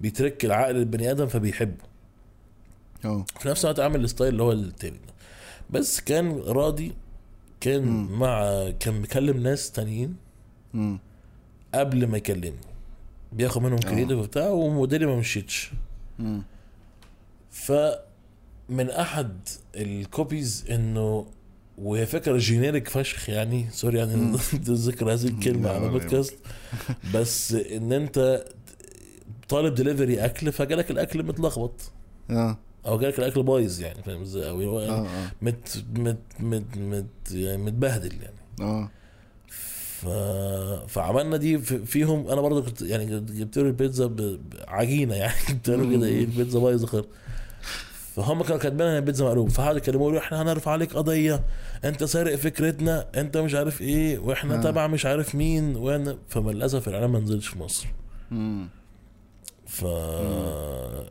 بيترك 0.00 0.44
العقل 0.44 0.76
البني 0.76 1.10
آدم 1.10 1.26
فبيحبه. 1.26 1.84
آه. 3.04 3.24
في 3.40 3.48
نفس 3.48 3.64
الوقت 3.64 3.80
عامل 3.80 4.04
الستايل 4.04 4.32
اللي 4.32 4.42
هو 4.42 4.52
التاني 4.52 4.96
ده. 4.96 5.11
بس 5.72 6.00
كان 6.00 6.40
راضي 6.40 6.92
كان 7.60 7.82
مم. 7.82 8.18
مع 8.18 8.70
كان 8.80 9.00
مكلم 9.00 9.42
ناس 9.42 9.72
تانيين 9.72 10.16
مم. 10.74 10.98
قبل 11.74 12.06
ما 12.06 12.16
يكلمني 12.16 12.52
بياخد 13.32 13.62
منهم 13.62 13.78
آه. 13.86 13.90
كريديف 13.90 14.18
وبتاع 14.18 14.48
وموديلي 14.48 15.06
ما 15.06 15.16
مشيتش 15.16 15.70
مم. 16.18 16.42
فمن 17.50 18.90
أحد 18.90 19.48
الكوبيز 19.76 20.64
إنه 20.70 21.26
وهي 21.78 22.06
فكرة 22.06 22.36
جينيريك 22.36 22.88
فشخ 22.88 23.28
يعني 23.28 23.66
سوري 23.70 23.98
يعني. 23.98 24.36
ذكر 24.64 25.12
هذه 25.12 25.26
الكلمة 25.26 25.70
على 25.70 25.88
بودكاست 25.88 26.34
بس 27.14 27.52
إن 27.52 27.92
أنت 27.92 28.44
طالب 29.48 29.74
دليفري 29.74 30.24
أكل 30.24 30.52
فجالك 30.52 30.90
الأكل 30.90 31.22
متلخبط 31.22 31.92
آه 32.30 32.58
أو 32.86 32.98
جالك 32.98 33.18
الأكل 33.18 33.42
بايظ 33.42 33.80
يعني 33.80 34.02
فاهم 34.02 34.20
إزاي؟ 34.22 34.48
أو 34.50 34.60
هو 34.62 34.80
آه 34.80 35.00
آه. 35.00 35.06
مت 35.42 35.84
مت 35.96 36.18
مت 36.40 36.76
مت 36.76 37.06
يعني 37.32 37.62
متبهدل 37.62 38.12
يعني. 38.22 38.36
آه. 38.60 38.90
ف... 39.48 40.06
فعملنا 40.88 41.36
دي 41.36 41.58
في- 41.58 41.86
فيهم 41.86 42.28
أنا 42.28 42.40
برضه 42.40 42.62
كنت 42.62 42.82
يعني 42.82 43.20
جبت 43.20 43.58
له 43.58 43.64
البيتزا 43.66 44.06
بعجينه 44.66 45.14
يعني 45.14 45.34
جبت 45.50 45.70
له 45.70 45.90
كده 45.96 46.06
إيه 46.06 46.20
البيتزا 46.24 46.58
بايظة 46.58 46.86
خالص. 46.86 47.06
فهم 48.16 48.42
كانوا 48.42 48.58
كاتبين 48.58 48.86
إن 48.86 48.96
البيتزا 48.96 49.24
مقلوب 49.24 49.48
فقعدوا 49.48 49.78
يكلموا 49.78 50.00
يقولوا 50.02 50.20
إحنا 50.20 50.42
هنرفع 50.42 50.70
عليك 50.70 50.94
قضية 50.96 51.44
أنت 51.84 52.04
سارق 52.04 52.34
فكرتنا 52.36 53.06
أنت 53.16 53.36
مش 53.36 53.54
عارف 53.54 53.80
إيه 53.82 54.18
وإحنا 54.18 54.54
آه. 54.58 54.60
تبع 54.62 54.86
مش 54.86 55.06
عارف 55.06 55.34
مين 55.34 55.76
وأنا 55.76 56.18
فللأسف 56.28 56.88
الاعلان 56.88 57.10
ما 57.10 57.18
نزلش 57.20 57.46
في 57.48 57.58
مصر. 57.58 57.86
مم. 59.82 59.88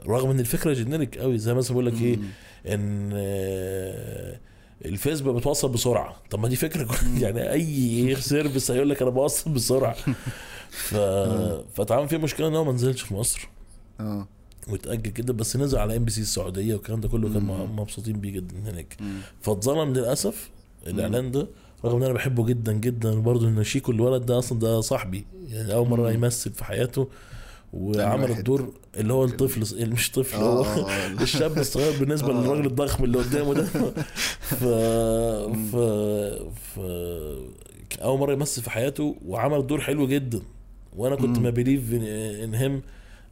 ف 0.01 0.09
رغم 0.09 0.29
إن 0.29 0.39
الفكرة 0.39 0.73
generic 0.73 1.17
قوي 1.17 1.37
زي 1.37 1.53
مثلا 1.53 1.73
بقول 1.73 1.85
لك 1.85 2.01
إيه. 2.01 2.19
إن 2.67 3.11
آه، 3.13 4.39
الفيسبوك 4.85 5.35
بتوصل 5.35 5.69
بسرعة 5.69 6.15
طب 6.29 6.39
ما 6.39 6.47
دي 6.47 6.55
فكرة 6.55 6.87
يعني 7.19 7.51
أي 7.51 8.15
service 8.15 8.71
هيقول 8.71 8.89
لك 8.89 9.01
أنا 9.01 9.11
بوصل 9.11 9.51
بسرعة 9.51 9.95
ف 10.69 10.95
فاتعمل 11.75 12.07
فيه 12.07 12.17
مشكلة 12.17 12.47
إن 12.47 12.55
هو 12.55 12.63
ما 12.63 12.71
نزلش 12.71 13.01
في 13.01 13.13
مصر 13.13 13.49
آه 13.99 14.27
واتاجل 14.67 15.09
كده 15.11 15.33
بس 15.33 15.57
نزل 15.57 15.77
على 15.77 15.97
ام 15.97 16.05
بي 16.05 16.11
سي 16.11 16.21
السعودية 16.21 16.73
والكلام 16.73 17.01
ده 17.01 17.07
كله 17.07 17.33
كان. 17.33 17.43
مبسوطين 17.75 18.19
بيه 18.19 18.29
جدا 18.31 18.55
هناك. 18.71 18.97
فاتظلم 19.41 19.93
للأسف 19.93 20.49
الإعلان 20.87 21.31
ده 21.31 21.47
رغم 21.85 21.97
إن 21.97 22.03
أنا 22.03 22.13
بحبه 22.13 22.45
جدا 22.45 22.71
جدا 22.73 23.15
برضه 23.15 23.47
إن 23.47 23.63
شيكو 23.63 23.91
الولد 23.91 24.25
ده 24.25 24.39
أصلا 24.39 24.59
ده 24.59 24.81
صاحبي 24.81 25.25
يعني 25.49 25.73
أول 25.73 25.89
مرة. 25.89 26.11
يمثل 26.11 26.51
في 26.53 26.63
حياته 26.65 27.07
وعمل. 27.73 28.31
الدور 28.31 28.69
اللي 28.97 29.13
هو 29.13 29.23
الطفل 29.23 29.87
مش 29.89 30.11
طفل 30.11 30.37
آه 30.37 30.41
هو 30.41 30.63
آه. 30.89 31.07
الشاب 31.23 31.57
الصغير 31.57 31.99
بالنسبة 31.99 32.29
آه. 32.29 32.41
للراجل 32.41 32.65
الضخم 32.65 33.03
اللي 33.03 33.17
قدامه 33.17 33.53
ده 33.53 33.63
ف 34.59 34.63
ف 35.71 35.75
ف 36.75 36.79
أول 38.01 38.19
مرة 38.19 38.33
يمثل 38.33 38.61
في 38.61 38.69
حياته 38.69 39.15
وعمل 39.25 39.67
دور 39.67 39.81
حلو 39.81 40.07
جدا 40.07 40.41
وأنا 40.97 41.15
كنت. 41.15 41.39
ما 41.39 41.49
believe 41.49 41.93
in 42.43 42.53
him 42.53 42.81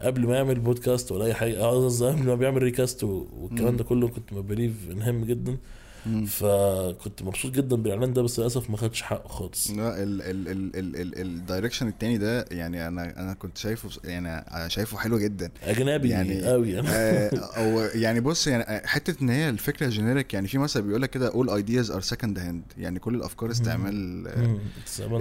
قبل 0.02 0.28
ما 0.28 0.36
يعمل 0.36 0.60
بودكاست 0.60 1.12
ولا 1.12 1.26
أي 1.26 1.34
حاجة 1.34 1.64
قبل 1.64 2.24
ما 2.24 2.36
بيعمل 2.36 2.64
ريكاست 2.64 3.04
والكلام. 3.04 3.78
ده 3.78 3.84
كله 3.84 4.08
كنت 4.08 4.34
ما 4.34 4.42
believe 4.42 4.74
in 4.92 5.02
him 5.02 5.26
جدا 5.26 5.58
مم. 6.06 6.26
فكنت 6.26 7.24
مبسوط 7.24 7.52
جدا 7.52 7.76
بالإعلان 7.76 8.14
ده 8.14 8.22
بس 8.22 8.40
للأسف 8.40 8.70
ما 8.70 8.78
خدش 8.78 9.02
حقه 9.02 9.28
خالص. 9.28 9.72
لا 9.72 10.04
ال 10.04 10.22
ال 10.22 10.48
ال 10.48 10.76
ال 10.76 10.96
ال 10.96 11.22
ال 11.22 11.28
direction 11.28 11.88
التاني 11.88 12.18
ده 12.18 12.46
يعني 12.52 12.88
أنا 12.88 13.20
أنا 13.20 13.34
كنت 13.34 13.58
شايفه 13.58 13.90
يعني 14.04 14.70
شايفه 14.70 14.98
حلو 14.98 15.18
جدا. 15.20 15.52
أجنبي 15.64 16.10
يعني- 16.10 16.44
قوي 16.44 16.72
يعني. 16.72 16.88
آه، 16.90 17.30
أو 17.58 17.80
يعني 17.80 18.20
بص 18.20 18.48
يعني 18.48 18.88
حتة 18.88 19.22
إن 19.22 19.30
هي 19.30 19.50
الفكرة 19.50 19.88
generic 19.90 20.34
يعني 20.34 20.48
في 20.48 20.58
مثل 20.58 20.82
بيقول 20.82 21.02
لك 21.02 21.10
كده 21.10 21.32
all 21.32 21.48
ideas 21.64 21.90
are 21.92 22.10
second 22.16 22.38
hand. 22.38 22.78
يعني 22.78 23.00
كل 23.00 23.16
الأفكار 23.16 23.52
استعمال. 23.52 24.28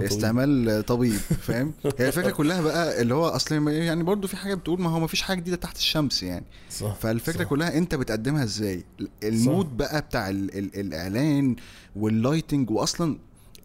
استعمال 0.05 0.83
طبيب 0.87 1.13
فاهم؟ 1.13 1.73
هي 1.99 2.07
الفكرة 2.07 2.31
كلها 2.31 2.61
بقى 2.61 3.01
اللي 3.01 3.13
هو 3.13 3.27
أصل 3.27 3.67
يعني 3.69 4.03
برضو 4.03 4.27
في 4.27 4.37
حاجة 4.37 4.55
بتقول 4.55 4.81
ما 4.81 4.89
هو 4.89 4.99
ما 4.99 5.07
فيش 5.07 5.21
حاجة 5.21 5.39
جديدة 5.39 5.57
تحت 5.57 5.77
الشمس 5.77 6.23
يعني. 6.23 6.45
صح 6.69 6.95
فالفكرة 6.95 7.43
صح. 7.43 7.49
كلها 7.49 7.77
أنت 7.77 7.95
بتقدمها 7.95 8.43
إزاي؟ 8.43 8.83
ال 9.23 9.34
mood 9.34 9.77
بقى 9.77 10.01
بتاع 10.01 10.29
ال 10.29 10.57
ال 10.57 10.68
الإعلان 10.75 11.55
وال 11.95 12.10
lighting 12.10 12.69
واصلا 12.71 13.17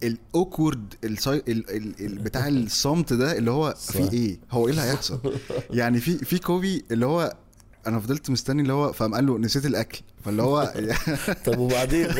ال 0.02 0.14
awkward 0.14 0.94
ال 1.04 1.09
si... 1.09 1.36
ال... 1.36 1.70
ال... 1.70 1.94
ال... 2.06 2.18
بتاع 2.18 2.48
الصمت 2.48 3.12
ده 3.12 3.38
اللي 3.38 3.50
هو. 3.50 3.74
في 3.78 4.12
إيه؟ 4.12 4.38
هو 4.50 4.66
إيه 4.66 4.70
اللي 4.70 4.82
هيحصل؟ 4.82 5.18
يعني 5.70 6.00
في 6.00 6.18
في 6.18 6.38
copy 6.38 6.84
اللي 6.90 7.06
هو 7.06 7.36
أنا 7.86 8.00
فضلت 8.00 8.30
مستني 8.30 8.62
اللي 8.62 8.72
هو 8.72 8.92
فقام 8.92 9.14
قال 9.14 9.26
له 9.26 9.38
نسيت 9.38 9.66
الأكل. 9.66 10.00
فاللي 10.24 10.42
هو 10.42 10.72
طب 11.46 11.58
وبعدين؟ 11.58 12.08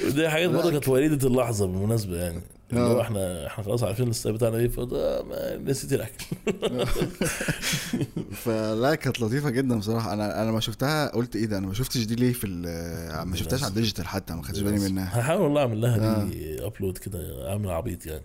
دي 0.14 0.28
حاجات 0.28 0.50
برضه 0.50 0.70
كانت 0.70 0.88
وليدة 0.88 1.28
اللحظة 1.28 1.66
بالمناسبة 1.66 2.16
يعني. 2.16 2.40
اللي 2.72 2.80
هو 2.84 2.98
آه. 2.98 3.02
إحنا 3.02 3.46
إحنا 3.46 3.64
خلاص 3.64 3.82
عارفين 3.82 4.08
ال 4.08 4.12
style 4.12 4.34
بتاعنا 4.34 4.56
إيه 4.56 4.68
فده 4.68 5.22
ما 5.22 5.56
نسيت 5.56 5.92
الاكل 5.92 6.24
فلا 8.44 8.94
كانت 8.94 9.20
لطيفة 9.20 9.50
جدا 9.50 9.78
بصراحة. 9.78 10.12
أنا 10.12 10.42
أنا 10.42 10.52
ما 10.52 10.60
شفتها 10.60 11.08
قلت 11.08 11.36
إيه 11.36 11.46
ده؟ 11.46 11.58
أنا 11.58 11.66
ما 11.66 11.74
شفتش 11.74 12.04
دي 12.06 12.14
ليه 12.14 12.32
في 12.32 12.46
ال- 12.46 13.28
ما 13.28 13.36
شفتهاش 13.36 13.62
على 13.62 13.70
ال 13.70 13.74
digital 13.74 14.06
حتى 14.06 14.34
ما 14.34 14.42
خدتش 14.42 14.60
بالي 14.60 14.78
منها. 14.90 15.20
هحاول 15.20 15.42
والله 15.42 15.60
أعمل 15.62 15.80
لها 15.80 16.24
دي 16.24 16.66
upload 16.66 16.98
كده 16.98 17.50
أعمل 17.52 17.70
عبيط 17.70 18.06
يعني. 18.06 18.22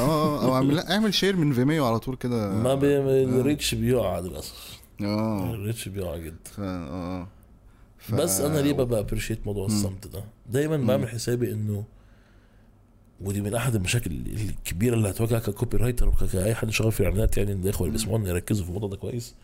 آه 0.00 0.44
أو 0.44 0.54
أعمل 0.54 0.78
أعمل 0.90 1.14
share 1.14 1.36
من 1.36 1.52
فيميو 1.52 1.86
على 1.86 1.98
طول 1.98 2.16
كده. 2.16 2.50
ما 2.52 2.74
بي... 2.74 2.98
ال 3.24 3.32
reach 3.32 3.74
بيقع 3.74 4.18
للأسف. 4.18 4.80
آه. 5.00 5.54
ال 5.54 5.60
reach 5.60 5.88
بيقع 5.88 6.16
جدا. 6.16 6.36
آه 6.58 7.28
ف... 7.98 8.14
بس 8.14 8.40
أنا 8.40 8.58
ليه 8.58 8.72
ببقى 8.72 9.00
appreciate 9.00 9.46
موضوع 9.46 9.66
الصمت 9.66 10.06
ده؟ 10.06 10.24
دايما 10.50 10.76
بعمل 10.76 11.08
حسابي 11.08 11.52
إنه 11.52 11.84
ودي 13.24 13.40
من 13.40 13.54
أحد 13.54 13.74
المشاكل 13.74 14.10
الكبيرة 14.10 14.94
اللي 14.94 15.10
هتواجهك 15.10 15.42
ك 15.42 15.76
copywriter 15.76 16.08
وكاي 16.08 16.54
حد 16.54 16.70
شغال 16.70 16.92
في 16.92 17.00
الاعلانات 17.00 17.36
يعني 17.36 17.52
الاخوه 17.52 17.86
اللي 17.86 17.98
بيسمعونا 17.98 18.28
يركزوا 18.28 18.62
في 18.64 18.68
الموضوع 18.68 18.88
ده 18.88 18.96
كويس. 18.96 19.34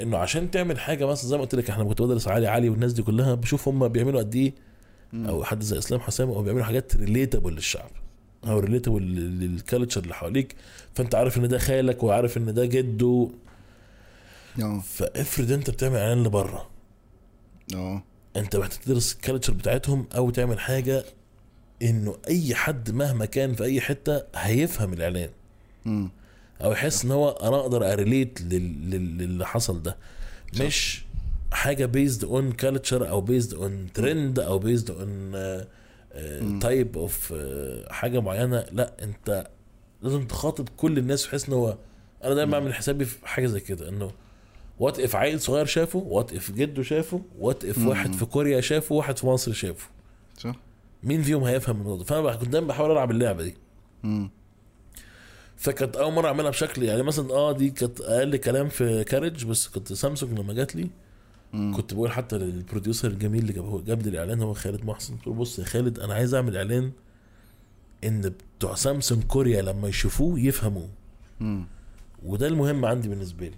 إنه 0.00 0.18
عشان 0.18 0.50
تعمل 0.50 0.78
حاجة 0.80 1.06
مثلا 1.06 1.30
زي 1.30 1.36
ما 1.36 1.42
قلت 1.42 1.54
لك 1.54 1.70
إحنا 1.70 1.84
كنت 1.84 2.02
بدرس 2.02 2.28
علي 2.28 2.46
علي 2.46 2.68
والناس 2.68 2.92
دي 2.92 3.02
كلها 3.02 3.34
بشوف 3.34 3.68
هم 3.68 3.88
بيعملوا 3.88 4.20
قد 4.20 4.34
إيه. 4.34 4.54
أو 5.14 5.44
حد 5.44 5.62
زي 5.62 5.78
إسلام 5.78 6.00
حسام 6.00 6.28
أو 6.28 6.42
بيعملوا 6.42 6.64
حاجات 6.64 6.96
relatable 6.96 7.52
للشعب 7.52 7.90
أو 8.46 8.58
relatable 8.58 9.02
لل 9.40 9.53
culture 9.53 10.00
اللي 10.02 10.14
حواليك. 10.14 10.54
فأنت 10.94 11.14
عارف 11.14 11.38
إن 11.38 11.48
ده 11.48 11.58
خالك 11.58 12.02
وعارف 12.02 12.36
إن 12.36 12.54
ده 12.54 12.66
جده. 12.66 13.28
آه. 14.62 14.80
فافرض 14.80 15.52
أنت 15.52 15.70
بتعمل 15.70 15.96
إعلان 15.96 16.24
لبره. 16.24 16.70
آه. 17.74 18.02
أنت 18.36 18.56
محتاج 18.56 18.78
تدرس 18.78 19.12
ال 19.12 19.17
culture 19.17 19.52
بتاعتهم 19.52 20.06
أو 20.16 20.30
تعمل 20.30 20.60
حاجة 20.60 21.04
إنه 21.82 22.16
أي 22.28 22.54
حد 22.54 22.90
مهما 22.90 23.24
كان 23.24 23.54
في 23.54 23.64
أي 23.64 23.80
حتة 23.80 24.22
هيفهم 24.36 24.92
الإعلان. 24.92 25.30
أو 26.64 26.72
يحس 26.72 27.04
إن 27.04 27.10
هو 27.10 27.30
أنا 27.30 27.56
أقدر 27.60 27.92
أ 27.92 27.99
relate 27.99 28.42
لل- 28.42 28.90
لل- 28.90 29.18
للي 29.18 29.46
حصل 29.46 29.82
ده. 29.82 29.96
مش 30.60 31.04
حاجة 31.52 31.86
based 31.86 32.24
on 32.24 32.52
culture 32.52 33.08
أو 33.08 33.20
based 33.20 33.54
on 33.54 33.86
trend 33.94 34.38
أو 34.38 34.58
based 34.58 34.90
on 34.90 35.32
type 36.60 36.98
of 36.98 37.34
حاجة 37.90 38.20
معينة. 38.20 38.64
لا 38.72 38.92
أنت 39.02 39.46
لازم 40.02 40.26
تخاطب 40.26 40.68
كل 40.76 40.98
الناس 40.98 41.26
بحيث 41.26 41.48
إن 41.48 41.54
هو 41.54 41.76
أنا 42.24 42.34
دايما 42.34 42.52
بعمل 42.52 42.74
حسابي 42.74 43.04
في 43.04 43.28
حاجة 43.28 43.46
زي 43.46 43.60
كده. 43.60 43.88
إنه 43.88 44.10
what 44.78 45.00
if 45.00 45.16
عيل 45.16 45.40
صغير 45.40 45.66
شافه؟ 45.66 45.98
what 45.98 46.32
if 46.32 46.50
جده 46.50 46.82
شافه؟ 46.82 47.20
what 47.38 47.64
if 47.64 47.78
واحد 47.86 48.12
في 48.14 48.24
كوريا 48.24 48.60
شافه؟ 48.60 48.94
وواحد 48.94 49.18
في 49.18 49.26
مصر 49.26 49.52
شافه؟ 49.52 49.88
صح. 50.38 50.54
مين 51.02 51.22
فيهم 51.22 51.44
هيفهم 51.44 51.76
الموضوع 51.76 51.96
ده؟ 51.96 52.04
فأنا 52.04 52.36
كنت 52.36 52.48
دايما 52.48 52.66
بحاول 52.66 52.90
ألعب 52.90 53.10
اللعبة 53.10 53.42
دي. 53.42 53.54
امم 54.04 54.30
فكانت 55.56 55.96
أول 55.96 56.12
مرة 56.12 56.28
أعملها 56.28 56.50
بشكل 56.50 56.82
يعني 56.82 57.02
مثلا 57.02 57.30
آه 57.30 57.52
دي 57.52 57.70
كانت 57.70 58.00
أقل 58.00 58.36
كلام 58.36 58.68
في 58.68 59.04
كارج 59.04 59.44
بس 59.44 59.68
كنت 59.68 59.92
سامسونج 59.92 60.38
لما 60.38 60.52
جات 60.52 60.76
لي. 60.76 60.90
مم. 61.52 61.76
كنت 61.76 61.94
بقول 61.94 62.10
حتى 62.10 62.38
لل 62.38 62.52
producer 62.52 63.08
الجميل 63.08 63.42
اللي 63.42 63.52
جاب 63.52 63.84
جاب 63.84 64.02
لي 64.02 64.08
الإعلان 64.08 64.42
هو 64.42 64.54
خالد 64.54 64.84
محسن. 64.84 65.16
قلت 65.16 65.26
له 65.26 65.34
بص 65.34 65.58
يا 65.58 65.64
خالد 65.64 65.98
أنا 65.98 66.14
عايز 66.14 66.34
أعمل 66.34 66.56
إعلان 66.56 66.92
إن 68.04 68.32
بتوع 68.58 68.74
سامسونج 68.74 69.24
كوريا 69.24 69.62
لما 69.62 69.88
يشوفوه 69.88 70.40
يفهموه. 70.40 70.88
وده 72.22 72.46
المهم 72.46 72.84
عندي 72.84 73.08
بالنسبة 73.08 73.48
لي. 73.48 73.56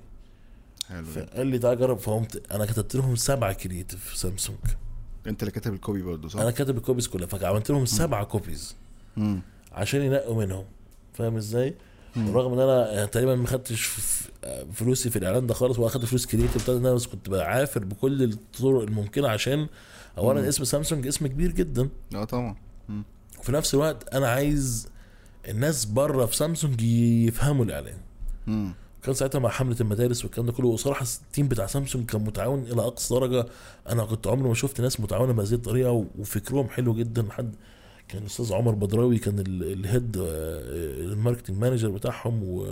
حلو. 0.89 1.05
فقال 1.05 1.47
لي 1.47 1.59
تعالى 1.59 1.81
جرب 1.81 1.99
فقمت 1.99 2.53
أنا 2.53 2.67
كتبت 2.67 2.95
لهم 2.95 3.17
سبعة 3.17 3.53
creative 3.53 4.17
سامسونج. 4.17 4.59
انت 5.27 5.43
اللي 5.43 5.51
كاتب 5.53 5.75
ال 5.75 5.80
copy 5.80 6.03
برضه 6.03 6.29
صح؟ 6.29 6.41
أنا 6.41 6.51
كاتب 6.51 6.77
ال 6.77 6.81
copies 6.81 7.09
كلها 7.09 7.27
فعملت 7.27 7.71
لهم 7.71 7.85
سبعه 7.87 8.25
copies 8.25 8.77
مم. 9.17 9.41
عشان 9.73 10.03
ينقوا 10.03 10.45
منهم 10.45 10.65
فاهم 11.13 11.37
إزاي؟ 11.37 11.75
رغم 12.17 12.53
ان 12.53 12.59
أنا 12.61 12.93
يعني 12.93 13.07
تقريبا 13.07 13.35
ما 13.35 13.47
خدتش 13.47 13.91
فلوسي 14.73 15.11
في 15.11 15.17
الإعلان 15.19 15.47
ده 15.47 15.55
خالص 15.55 15.79
ولا 15.79 15.87
اخدت 15.89 16.05
فلوس 16.05 16.27
creative 16.27 16.63
بتاعت 16.63 16.79
أنا 16.79 16.93
بس 16.95 17.07
كنت 17.07 17.31
بعافر 17.31 17.85
بكل 17.85 18.23
الطرق 18.23 18.83
الممكنة 18.83 19.29
عشان 19.29 19.67
اولا 20.19 20.41
مم. 20.41 20.47
اسم 20.49 20.65
سامسونج 20.65 21.07
اسم 21.07 21.27
كبير 21.27 21.53
جدا 21.53 21.89
آه 22.15 22.25
طبعا 22.25 22.57
وفي 23.41 23.53
نفس 23.53 23.75
الوقت 23.75 24.15
أنا 24.15 24.29
عايز 24.29 24.89
الناس 25.49 25.85
بره 25.85 26.27
في 26.27 26.37
سامسونج 26.37 26.83
يفهموا 26.83 27.65
الإعلان 27.65 27.97
مم. 28.47 28.73
كان 29.05 29.15
ساعتها 29.15 29.39
مع 29.39 29.49
حملة 29.49 29.77
المدارس 29.81 30.25
والكلام 30.25 30.47
ده 30.47 30.53
كله. 30.53 30.69
وصراحة 30.69 31.07
ال 31.27 31.31
team 31.31 31.49
بتاع 31.49 31.67
سامسونج 31.67 32.07
كان 32.07 32.25
متعاون 32.25 32.63
إلى 32.63 32.83
أقصى 32.83 33.15
درجة. 33.15 33.47
أنا 33.89 34.05
كنت 34.05 34.27
عمري 34.27 34.49
ما 34.49 34.55
شفت 34.55 34.81
ناس 34.81 35.01
متعاونة 35.01 35.33
بهذه 35.33 35.55
الطريقة 35.55 36.05
وفكرهم 36.19 36.69
حلو 36.69 36.95
جدا. 36.95 37.27
حد 37.31 37.55
كان 38.09 38.23
الأستاذ 38.23 38.53
عمر 38.53 38.73
بدراوي 38.75 39.19
كان 39.19 39.39
ال- 39.39 39.73
ال 39.73 39.82
head 39.82 40.17
آه، 40.17 40.23
ال 41.13 41.18
marketing 41.18 41.59
manager 41.59 41.89
بتاعهم 41.91 42.43
و 42.45 42.67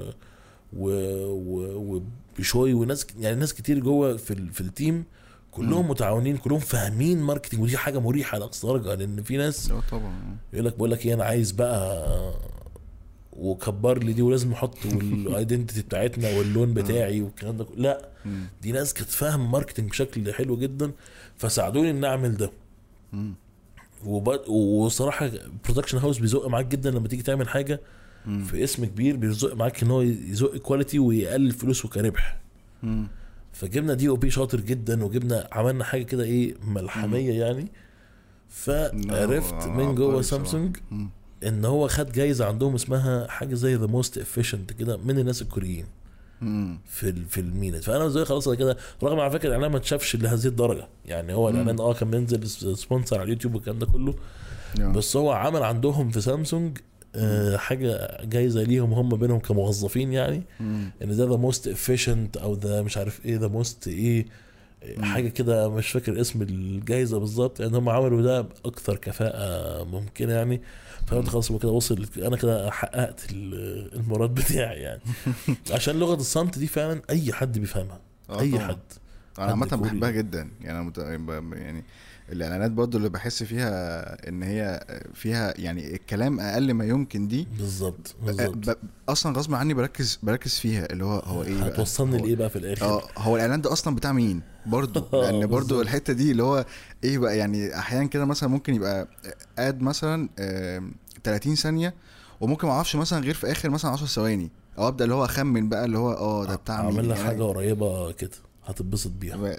و 0.77 2.01
وبشوي 2.39 2.75
وناس 2.75 3.07
يعني 3.21 3.41
ناس 3.41 3.55
كتير 3.55 3.79
جوه 3.79 4.17
في 4.17 4.31
ال- 4.33 4.53
في 4.53 4.61
ال 4.61 4.69
team 4.69 5.05
كلهم. 5.51 5.89
متعاونين 5.89 6.37
كلهم 6.37 6.59
فاهمين 6.59 7.19
marketing 7.21 7.61
ودي 7.63 7.77
حاجة 7.77 7.99
مريحة 8.01 8.39
لأقصى 8.39 8.67
درجة 8.67 8.95
لأن 8.95 9.23
في 9.23 9.37
ناس 9.37 9.71
آه 9.71 9.83
طبعا. 9.91 10.37
يقول 10.53 10.67
لك 10.67 10.77
بقول 10.77 10.91
لك 10.91 11.07
إيه 11.07 11.15
أنا 11.15 11.25
عايز 11.25 11.51
بقى 11.53 12.07
وكبر 13.33 13.99
لي 14.05 14.13
دي 14.13 14.23
ولازم 14.23 14.51
نحط 14.51 14.79
ال 14.87 14.97
identity 14.97 15.83
بتاعتنا 15.83 16.39
واللون 16.39 16.75
بتاعي 16.79 17.21
والكلام 17.23 17.57
ده. 17.57 17.67
لا. 17.77 18.09
دي 18.63 18.73
ناس 18.73 18.95
كانت 18.95 19.09
فاهم 19.11 19.51
marketing 19.53 19.91
بشكل 19.91 20.33
حلو 20.33 20.57
جدا 20.57 20.93
فساعدوني 21.37 21.91
ان 21.91 22.05
أعمل 22.05 22.37
ده. 22.37 22.51
وب- 24.07 24.49
وصراحة 24.49 25.31
production 25.65 25.99
house 25.99 26.19
بيزق 26.19 26.47
معاك 26.47 26.67
جدا 26.67 26.91
لما 26.91 27.09
تيجي 27.09 27.23
تعمل 27.23 27.49
حاجة. 27.49 27.81
في 28.45 28.65
اسم 28.65 28.85
كبير 28.85 29.17
بيزق 29.17 29.55
معاك 29.55 29.83
إن 29.83 29.91
هو 29.91 30.01
يزق 30.03 30.57
quality 30.57 30.99
ويقلل 30.99 31.51
فلوسه 31.53 31.89
كربح. 31.89 32.41
فجبنا 33.53 33.95
DOP 33.95 34.31
شاطر 34.31 34.61
جدا 34.61 35.05
وجبنا 35.05 35.49
عملنا 35.53 35.85
حاجة 35.85 36.03
كده 36.03 36.25
إيه 36.25 36.55
ملحمية 36.67 37.33
يعني 37.41 37.69
فعرفت 38.49 39.55
لا، 39.67 39.67
من 39.67 39.95
جوه. 39.95 40.23
سامسونج. 40.23 40.77
إن 41.49 41.65
هو 41.65 41.89
خد 41.89 42.13
جايزة 42.13 42.45
عندهم 42.47 42.75
اسمها 42.75 43.27
حاجة 43.29 43.55
زي 43.55 43.75
the 43.75 43.87
most 43.87 44.19
efficient 44.19 44.73
كده 44.73 44.97
من 44.97 45.19
الناس 45.19 45.43
الكوريين. 45.43 45.87
في 46.87 47.13
في 47.29 47.41
المينت 47.41 47.85
فأنا 47.85 48.09
زي 48.09 48.25
خلاص 48.25 48.49
كده 48.49 48.77
رغم 49.03 49.21
على 49.21 49.31
فكرة 49.31 49.49
الإعلان 49.49 49.71
ما 49.71 49.77
اتشافش 49.77 50.17
لهذه 50.17 50.47
الدرجة 50.47 50.89
يعني 51.07 51.33
هو 51.35 51.49
الإعلان 51.49 51.81
آه 51.81 51.93
كان 51.95 52.11
بينزل 52.11 52.49
sponsor 52.77 53.17
على 53.17 53.25
اليوتيوب 53.25 53.55
والكلام 53.55 53.79
ده 53.79 53.87
كله. 53.87 54.15
بس 54.93 55.17
هو 55.17 55.31
عمل 55.33 55.63
عندهم 55.63 56.11
في 56.11 56.21
سامسونج 56.21 56.79
آه 57.15 57.57
حاجة 57.57 58.21
جايزة 58.25 58.63
ليهم 58.63 58.93
هم 58.95 59.09
بينهم 59.09 59.39
كموظفين 59.39 60.13
يعني. 60.13 60.43
إن 61.03 61.17
ده 61.17 61.25
the 61.25 61.37
most 61.37 61.69
efficient 61.69 62.37
أو 62.37 62.55
the 62.55 62.83
مش 62.83 62.97
عارف 62.97 63.27
إيه 63.27 63.39
the 63.39 63.49
most 63.49 63.89
إيه. 63.89 64.27
حاجة 65.01 65.29
كده 65.29 65.69
مش 65.69 65.91
فاكر 65.91 66.21
اسم 66.21 66.43
الجائزه 66.43 67.19
بالظبط 67.19 67.61
يعني 67.61 67.77
هم 67.77 67.89
عملوا 67.89 68.23
ده 68.23 68.41
بأكثر 68.41 68.97
كفاءة 68.97 69.85
ممكنة 69.85 70.33
يعني 70.33 70.61
قلت 71.17 71.29
خلاص 71.29 71.51
هو 71.51 71.59
كده 71.59 71.71
وصل 71.71 72.07
أنا 72.19 72.37
كده 72.37 72.71
حققت 72.71 73.21
ال- 73.33 73.95
المراد 73.95 74.35
بتاعي 74.41 74.81
يعني. 74.81 75.01
عشان 75.75 75.97
لغة 75.97 76.15
الصمت 76.15 76.59
دي 76.59 76.67
فعلا 76.67 77.03
أي 77.11 77.33
حد 77.33 77.59
بيفهمها. 77.59 78.01
آه 78.31 78.41
أي. 78.41 78.59
حد. 78.61 78.79
أنا 79.39 79.47
عامة. 79.51 79.67
بحبها 79.67 80.11
جدا. 80.11 80.51
يعني 80.61 80.79
أنا 80.79 80.83
مت... 80.89 80.99
يعني 81.57 81.85
الإعلانات 82.33 82.71
برضو 82.71 82.99
اللي 82.99 83.09
بحس 83.09 83.43
فيها 83.43 84.29
إن 84.29 84.43
هي 84.43 84.85
فيها 85.15 85.55
يعني 85.57 85.95
الكلام 85.95 86.41
أقل 86.41 86.73
ما 86.75 86.85
يمكن 86.85 87.29
دي 87.29 87.47
بالظبط 87.59 88.15
ب... 88.23 88.27
بالظبط. 88.27 88.79
أصلا 89.09 89.37
غصب 89.39 89.55
عني 89.55 89.75
بركز 89.75 90.19
بركز 90.23 90.59
فيها. 90.59 90.93
اللي 90.93 91.05
هو 91.05 91.19
هو 91.19 91.43
إيه 91.43 91.63
هتوصلني. 91.63 92.19
لإيه 92.23 92.37
بقى 92.37 92.51
في 92.51 92.57
الآخر؟ 92.57 92.85
آه 92.87 93.03
هو 93.19 93.37
الإعلان 93.37 93.61
ده 93.61 93.73
أصلا 93.73 93.95
بتاع 93.95 94.13
مين؟ 94.13 94.43
برضو. 94.67 95.07
لأن 95.23 95.47
برضو. 95.47 95.81
الحتة 95.83 96.13
دي 96.13 96.31
اللي 96.31 96.43
هو 96.43 96.65
إيه 97.05 97.19
بقى؟ 97.19 97.39
يعني 97.39 97.79
أحيانا 97.79 98.07
كده 98.07 98.25
مثلا 98.25 98.49
ممكن 98.49 98.75
يبقى 98.75 99.09
آد 99.59 99.81
مثلا 99.83 100.29
آم، 100.39 100.95
30 101.25 101.55
ثانية 101.55 101.95
وممكن 102.41 102.67
ما 102.67 102.73
أعرفش 102.73 102.97
مثلا 102.97 103.25
غير 103.25 103.35
في 103.35 103.53
آخر 103.53 103.71
مثلا 103.71 103.91
10 103.91 104.07
ثواني. 104.07 104.51
أو 104.79 104.89
أبدأ 104.89 105.05
اللي 105.05 105.15
هو 105.15 105.25
أخمن 105.25 105.69
بقى 105.69 105.85
اللي 105.85 105.99
هو 105.99 106.13
آه 106.13 106.45
ده 106.47 106.57
بتاع 106.57 106.83
مين 106.83 106.85
أعمل 106.97 107.09
لك 107.11 107.17
يعني؟ 107.17 107.29
حاجة 107.29 107.43
قريبة 107.43 108.13
كده 108.13 108.31
هتتبسط 108.67 109.11
بيها. 109.11 109.57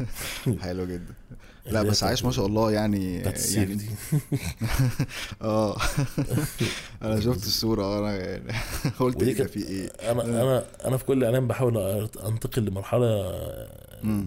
حلو 0.62 0.86
جدا. 0.86 1.14
لا 1.66 1.82
بس 1.82 2.04
عايش 2.04 2.24
ما 2.24 2.30
شاء 2.30 2.46
الله 2.46 2.70
يعني 2.72 3.16
يعني 3.54 3.78
آه. 5.42 5.76
أنا 7.02 7.20
شفت 7.20 7.46
الصورة 7.46 7.82
آه 7.84 7.98
أنا 7.98 8.16
يعني 8.16 8.52
قلت 8.98 9.22
إيه 9.22 9.34
ده 9.34 9.44
في 9.46 9.68
إيه؟ 9.68 9.86
أنا 10.10 10.24
أنا 10.24 10.64
أنا 10.84 10.96
في 10.96 11.04
كل 11.04 11.24
اعلان 11.24 11.46
بحاول 11.46 11.78
أنتقل 12.26 12.64
لمرحلة. 12.64 13.32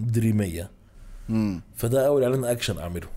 دريمية. 0.06 0.72
فده 1.76 2.08
أول 2.08 2.24
إعلان 2.24 2.46
أكشن 2.46 2.78
أعمله. 2.80 3.08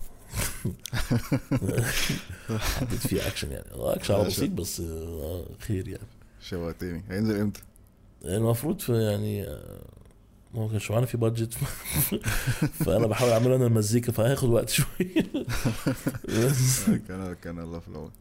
حطيت 2.59 3.07
فيه 3.07 3.27
اكشن 3.27 3.51
يعني. 3.51 3.65
آه، 3.73 3.95
اكشن 3.95 4.13
على 4.13 4.23
بسيط 4.23 4.49
بس 4.51 4.79
آه، 4.79 5.45
خير 5.59 5.87
يعني. 5.87 6.07
شوقتني 6.41 7.03
هينزل 7.09 7.35
إمتى؟ 7.39 7.61
المفروض 8.25 8.79
في 8.79 8.93
يعني 9.03 9.43
آه، 9.47 9.81
ما 10.53 10.67
كانش 10.67 10.91
معانا 10.91 11.05
في 11.05 11.17
budget 11.17 11.53
فأنا 12.85 13.07
بحاول 13.07 13.31
أعمله 13.31 13.55
أنا 13.55 13.67
المزيكا 13.67 14.11
فهياخد 14.11 14.49
وقت 14.49 14.69
شوية. 14.79 15.25
بس. 16.29 16.89
كان 17.07 17.35
كان 17.43 17.59
الله 17.59 17.79
في 17.79 17.87
العون. 17.87 18.11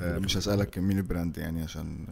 آه، 0.00 0.18
مش 0.18 0.36
هسألك 0.36 0.78
مين 0.78 0.98
ال 0.98 1.05
brand 1.05 1.38
يعني 1.38 1.62
عشان 1.62 2.06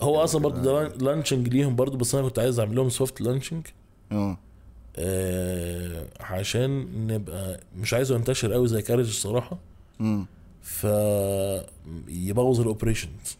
هو 0.00 0.24
أصلا 0.24 0.42
برضه 0.42 0.62
ده 0.62 0.88
launching 0.96 1.48
ليهم 1.48 1.76
برضه 1.76 1.98
بس 1.98 2.14
أنا 2.14 2.28
كنت 2.28 2.38
عايز 2.38 2.58
أعمل 2.60 2.76
لهم 2.76 2.88
soft 2.88 3.20
launching. 3.20 3.66
آه. 4.12 4.38
آه 4.96 6.06
عشان 6.20 6.86
نبقى 7.06 7.60
مش 7.76 7.94
عايزه 7.94 8.14
ينتشر 8.14 8.52
قوي 8.52 8.68
زي 8.68 8.82
كارج 8.82 9.06
الصراحة. 9.08 9.58
امم 10.00 10.26
ف 10.62 10.84
يبوظ 12.08 12.60
ال 12.60 12.67
operations 12.67 13.36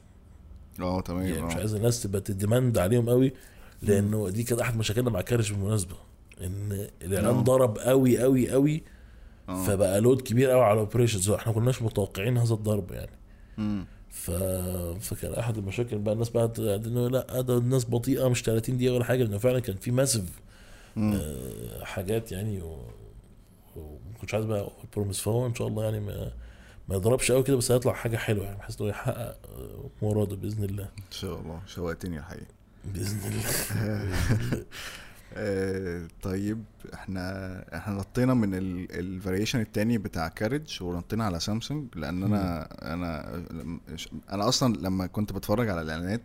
آه 0.80 1.00
تمام. 1.00 1.22
يعني 1.26 1.42
مش 1.42 1.54
آه. 1.54 1.58
عايز 1.58 1.74
الناس 1.74 2.02
تبقى 2.02 2.20
ت 2.20 2.29
demand 2.29 2.78
عليهم 2.78 3.08
قوي 3.10 3.32
لأنه 3.82 4.28
دي 4.28 4.42
كانت 4.42 4.60
أحد 4.60 4.76
مشاكلنا 4.76 5.10
مع 5.10 5.20
كارج 5.20 5.52
بالمناسبة 5.52 5.94
إن 6.40 6.88
الاعلان 7.02 7.34
آه. 7.34 7.42
ضرب 7.42 7.78
قوي 7.78 8.18
قوي 8.18 8.50
قوي 8.50 8.82
آه. 9.48 9.64
فبقى 9.64 10.00
load 10.01 10.20
كبير 10.22 10.50
قوي 10.50 10.60
على 10.62 10.72
ال 10.72 10.78
operations 10.78 11.30
إحنا 11.30 11.52
كناش 11.52 11.82
متوقعين 11.82 12.36
هذا 12.38 12.54
الضرب 12.54 12.90
يعني. 12.92 13.10
مم. 13.58 13.84
ف... 14.10 14.30
فكان 15.00 15.32
أحد 15.32 15.58
المشاكل 15.58 15.98
بقى 15.98 16.14
الناس 16.14 16.28
بقى 16.28 16.52
إنه 16.58 17.08
لا 17.08 17.40
ده 17.40 17.58
الناس 17.58 17.84
بطيئة 17.90 18.28
مش 18.28 18.42
30 18.42 18.76
دقيقة 18.76 18.94
ولا 18.94 19.04
حاجة 19.04 19.22
لأنه 19.24 19.38
فعلا 19.38 19.58
كان 19.60 19.76
في 19.76 19.90
massive. 19.90 20.41
آه، 20.98 21.85
حاجات 21.85 22.32
يعني. 22.32 22.62
وما 22.62 24.19
كنتش 24.20 24.35
عايز 24.35 24.47
بقى 24.47 24.70
promise 24.97 25.20
فهو 25.20 25.47
إن 25.47 25.55
شاء 25.55 25.69
الله 25.69 25.85
يعني 25.85 26.01
ما 26.01 26.32
ما 26.89 26.94
يضربش 26.94 27.32
قوي 27.32 27.43
كده 27.43 27.56
بس 27.56 27.70
هيطلع 27.73 27.93
حاجة 27.93 28.16
حلوة 28.16 28.44
يعني. 28.44 28.59
بحيث 28.59 28.81
انه 28.81 28.90
يحقق 28.90 29.36
آه، 29.48 29.90
مراده 30.02 30.36
بإذن 30.36 30.64
الله. 30.64 30.85
إن 30.85 31.10
شاء 31.10 31.40
الله. 31.40 31.60
شوقتني 31.66 32.19
الحقيقة. 32.19 32.47
بإذن 32.85 33.32
الله. 33.32 34.64
آه، 35.35 36.09
طيب 36.23 36.64
إحنا 36.94 37.64
إحنا 37.77 37.94
نطينا 37.94 38.35
من 38.35 38.55
ال 38.90 38.97
variation 38.97 39.60
التاني 39.60 39.98
بتاع 39.98 40.28
كارج 40.28 40.82
ونطينا 40.82 41.24
على 41.24 41.40
سامسونج 41.40 41.86
لأن 41.94 42.23
أنا 42.23 42.69
أنا 42.94 43.43
أنا 44.32 44.48
أصلا 44.48 44.77
لما 44.77 45.06
كنت 45.06 45.32
بتفرج 45.32 45.69
على 45.69 45.81
الإعلانات 45.81 46.23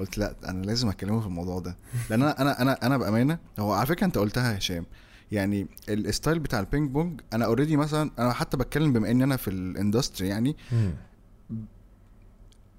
قلت 0.00 0.18
لا 0.18 0.34
أنا 0.48 0.66
لازم 0.66 0.88
اكلمه 0.88 1.20
في 1.20 1.26
الموضوع 1.26 1.58
ده 1.58 1.76
لأن 2.10 2.22
أنا 2.22 2.40
أنا 2.40 2.62
أنا 2.62 2.86
أنا 2.86 2.98
بأمانة 2.98 3.38
هو 3.58 3.72
على 3.72 3.86
فكرة 3.86 4.06
أنت 4.06 4.18
قلتها 4.18 4.52
يا 4.52 4.58
هشام 4.58 4.86
يعني 5.32 5.66
ال 5.88 5.96
style 5.96 6.38
بتاع 6.38 6.60
ال 6.60 6.66
ping 6.66 6.90
pong 6.90 7.20
أنا 7.32 7.44
already 7.44 7.76
مثلا 7.76 8.10
أنا 8.18 8.32
حتى 8.32 8.56
بتكلم 8.56 8.92
بما 8.92 9.10
ان 9.10 9.22
أنا 9.22 9.36
في 9.36 9.48
ال 9.48 9.57
industry 9.57 10.28
يعني. 10.28 10.56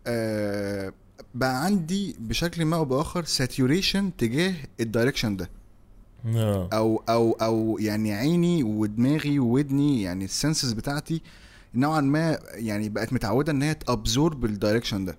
آه 0.07 0.93
بقى 1.35 1.65
عندي 1.65 2.15
بشكل 2.19 2.65
ما 2.65 2.75
أو 2.77 2.85
بآخر 2.85 3.23
saturation 3.23 4.15
تجاه 4.17 4.53
ال 4.79 4.85
direction 4.85 5.37
ده 5.37 5.49
آه. 6.25 6.69
أو 6.73 7.03
أو 7.09 7.31
أو 7.31 7.77
يعني 7.81 8.13
عيني 8.13 8.63
ودماغي 8.63 9.39
وودني 9.39 10.01
يعني 10.01 10.25
ال 10.25 10.32
senses 10.32 10.73
بتاعتي 10.73 11.21
نوعا 11.75 12.01
ما 12.01 12.39
يعني 12.53 12.89
بقت 12.89 13.13
متعودة 13.13 13.51
إن 13.51 13.61
هي 13.63 13.73
ت 13.73 13.83
absorb 13.83 14.45
ال 14.45 14.51
direction 14.51 15.05
ده. 15.05 15.17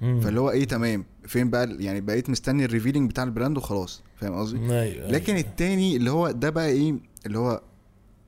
فاللي 0.00 0.40
هو 0.40 0.50
إيه 0.50 0.64
تمام 0.64 1.04
فين 1.28 1.50
بقى 1.50 1.76
يعني 1.80 2.00
بقيت 2.00 2.30
مستني 2.30 2.64
ال 2.64 2.69
revealing 2.69 3.10
بتاع 3.10 3.24
ال 3.24 3.29
brand 3.29 3.56
وخلاص 3.56 4.02
فاهم 4.16 4.34
قصدي؟ 4.34 4.58
أيوة، 4.58 4.82
أيوة. 4.82 5.10
لكن 5.10 5.36
التاني 5.36 5.96
اللي 5.96 6.10
هو 6.10 6.30
ده 6.30 6.50
بقى 6.50 6.68
إيه 6.68 6.94
اللي 7.26 7.38
هو 7.38 7.62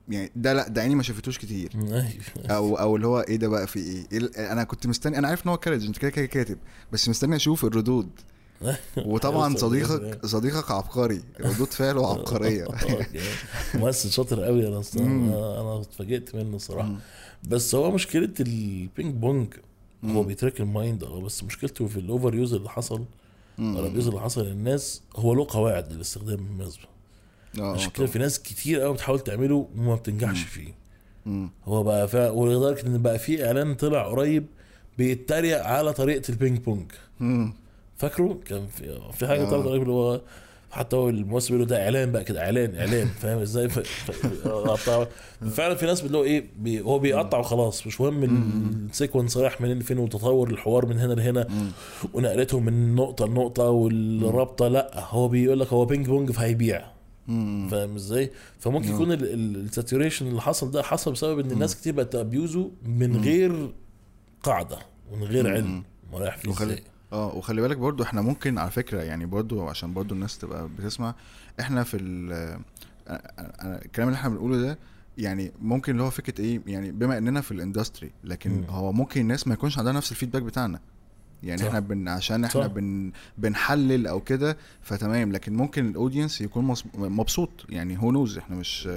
يعني 0.08 0.30
ده 0.36 0.52
لأ 0.52 0.68
ده 0.68 0.82
عيني 0.82 0.94
ما 0.94 1.02
شافتوش 1.02 1.38
كتير. 1.38 1.70
أيوه. 1.74 2.04
أو 2.50 2.76
أو 2.76 2.96
اللي 2.96 3.06
هو 3.06 3.20
إيه 3.20 3.36
ده 3.36 3.48
بقى 3.48 3.66
في 3.66 3.78
إيه, 3.78 4.06
إيه 4.12 4.52
أنا 4.52 4.64
كنت 4.64 4.86
مستني 4.86 5.18
أنا 5.18 5.28
عارف 5.28 5.46
إن 5.46 5.50
هو 5.50 5.56
كارج 5.56 5.86
أنت 5.86 5.98
كده 5.98 6.10
كده 6.10 6.26
كاتب 6.26 6.58
بس 6.92 7.08
مستني 7.08 7.36
أشوف 7.36 7.64
الردود. 7.64 8.10
وطبعا 8.96 9.56
صديقك؟ 9.66 10.26
صديقك 10.26 10.70
عبقري 10.70 11.22
ردود 11.40 11.72
فعله 11.72 12.10
عبقريه 12.10 12.66
ممثل 13.74 14.10
شاطر 14.10 14.44
قوي. 14.44 14.68
أنا 14.68 14.82
أنا 15.60 15.80
اتفاجئت 15.80 16.34
منه 16.34 16.56
الصراحة. 16.56 16.96
بس 17.48 17.74
هو 17.74 17.90
مشكلة 17.90 18.32
ال 18.40 18.55
ping 18.55 19.14
pong 19.14 19.54
هو 20.04 20.22
بي 20.22 20.33
trick 20.33 20.60
ال 20.60 20.69
mind 20.69 21.04
آه 21.04 21.20
بس 21.20 21.44
مشكلته 21.44 21.86
في 21.86 21.96
ال 21.96 22.34
overuse 22.34 22.54
اللي 22.54 22.68
حصل 22.70 23.04
أو 23.58 23.80
ال 23.80 23.85
abuse 23.85 24.08
اللي 24.08 24.20
حصل 24.20 24.46
للناس 24.46 25.02
هو 25.16 25.34
له 25.34 25.46
قواعد 25.50 25.92
للاستخدام 25.92 26.36
بالمناسبة. 26.36 26.84
آه 27.60 27.72
عشان 27.74 27.90
كده 27.90 28.06
في 28.06 28.18
ناس 28.18 28.42
كتير 28.42 28.80
قوي 28.80 28.94
بتحاول 28.94 29.20
تعمله 29.20 29.68
وما 29.76 29.94
بتنجحش 29.94 30.42
فيه. 30.42 30.74
مم. 31.26 31.50
هو 31.64 31.82
بقى 31.82 32.08
فا 32.08 32.30
ولدرجه 32.30 32.86
إن 32.86 33.02
بقى 33.02 33.18
في 33.18 33.46
إعلان 33.46 33.74
طلع 33.74 34.02
قريب 34.08 34.46
بيتريق 34.98 35.64
على 35.64 35.92
طريقة 35.92 36.22
ال 36.30 36.36
ping 36.36 36.58
pong. 36.58 36.92
فاكره؟ 37.96 38.38
كان 38.46 38.66
في 38.66 39.00
في 39.12 39.26
حاجة 39.26 39.46
آه. 39.46 39.50
طلعت 39.50 39.66
قريب 39.66 39.82
اللي 39.82 39.92
هو 39.92 40.20
حتى 40.70 40.96
هو 40.96 41.08
الممثل 41.08 41.52
بيقول 41.52 41.66
ده 41.66 41.84
إعلان 41.84 42.12
بقى 42.12 42.24
كده 42.24 42.40
إعلان 42.44 42.74
إعلان 42.74 43.06
فاهم 43.06 43.38
إزاي؟ 43.38 43.68
ف... 43.68 43.78
ف... 43.78 45.08
فعلا 45.50 45.74
في 45.74 45.86
ناس 45.86 46.00
بتقول 46.00 46.26
إيه 46.26 46.44
بي... 46.58 46.80
هو 46.80 46.98
بيقطع 46.98 47.38
وخلاص 47.38 47.86
مش 47.86 48.00
مهم 48.00 48.24
ال 48.90 48.95
sequence 48.95 49.36
رايح 49.36 49.60
منين 49.60 49.78
لفين 49.78 49.98
وتطور 49.98 50.50
الحوار 50.50 50.86
من 50.86 50.98
هنا 50.98 51.12
لهنا 51.14 51.46
ونقلته 52.14 52.60
من 52.60 52.94
نقطة 52.94 53.26
لنقطة 53.26 53.64
والرابطة 53.70 54.68
لأ 54.68 54.90
هو 55.08 55.28
بيقول 55.28 55.60
لك 55.60 55.66
هو 55.72 55.84
ping 55.84 56.06
pong 56.06 56.30
فهيبيع. 56.30 56.84
فاهم 57.70 57.94
إزاي؟ 57.94 58.30
فممكن 58.58 58.94
يكون 58.94 59.12
ال 59.12 59.23
saturation 59.23 60.26
اللي 60.26 60.40
حصل 60.40 60.70
ده 60.70 60.82
حصل 60.82 61.12
بسبب 61.12 61.38
إن 61.38 61.50
الناس 61.50 61.76
كتير 61.80 61.92
بقت 61.94 62.14
abuse 62.14 62.61
ه 62.61 62.70
من 62.84 63.16
غير 63.24 63.70
قاعدة 64.42 64.78
ومن 65.12 65.22
غير 65.24 65.54
علم 65.54 65.82
ما 66.12 66.18
رايح 66.18 66.36
فيه 66.36 66.50
إزاي؟ 66.50 66.82
آه 67.12 67.34
وخلي 67.36 67.60
بالك 67.60 67.76
برضو 67.76 68.02
إحنا 68.02 68.20
ممكن 68.22 68.58
على 68.58 68.70
فكرة 68.70 69.02
يعني 69.02 69.26
برضو 69.26 69.68
عشان 69.68 69.94
برضو 69.94 70.14
الناس 70.14 70.38
تبقى 70.38 70.68
بتسمع 70.78 71.14
إحنا 71.60 71.82
في 71.84 71.96
ال 71.96 72.58
أنا- 73.08 73.12
أنا- 73.40 73.84
الكلام 73.84 74.08
اللي 74.08 74.16
إحنا 74.18 74.28
بنقوله 74.30 74.56
ده 74.56 74.78
يعني 75.18 75.52
ممكن 75.62 75.92
اللي 75.92 76.02
هو 76.02 76.10
فكرة 76.10 76.40
إيه 76.44 76.60
يعني 76.66 76.90
بما 76.92 77.18
اننا 77.18 77.40
في 77.40 77.52
ال 77.52 77.59
industry 77.59 78.10
لكن 78.24 78.50
مم. 78.50 78.64
هو 78.68 78.92
ممكن 78.92 79.20
الناس 79.20 79.46
ما 79.48 79.54
يكونش 79.54 79.78
عندها 79.78 79.92
نفس 79.92 80.10
ال 80.12 80.15
feedback 80.15 80.42
بتاعنا 80.42 80.80
يعني 81.42 81.60
صح. 81.60 81.66
إحنا 81.66 81.80
بن 81.80 82.08
عشان 82.08 82.44
إحنا 82.44 82.60
صح. 82.62 82.66
بن 82.66 83.12
بنحلل 83.38 84.06
أو 84.06 84.20
كده 84.20 84.56
فتمام 84.82 85.32
لكن 85.32 85.54
ممكن 85.56 85.88
ال 85.90 85.96
audience 85.96 86.40
يكون 86.40 86.74
مبسوط 86.94 87.50
يعني 87.68 87.98
هو 88.02 88.10
knows 88.12 88.38
إحنا 88.38 88.56
مش 88.56 88.88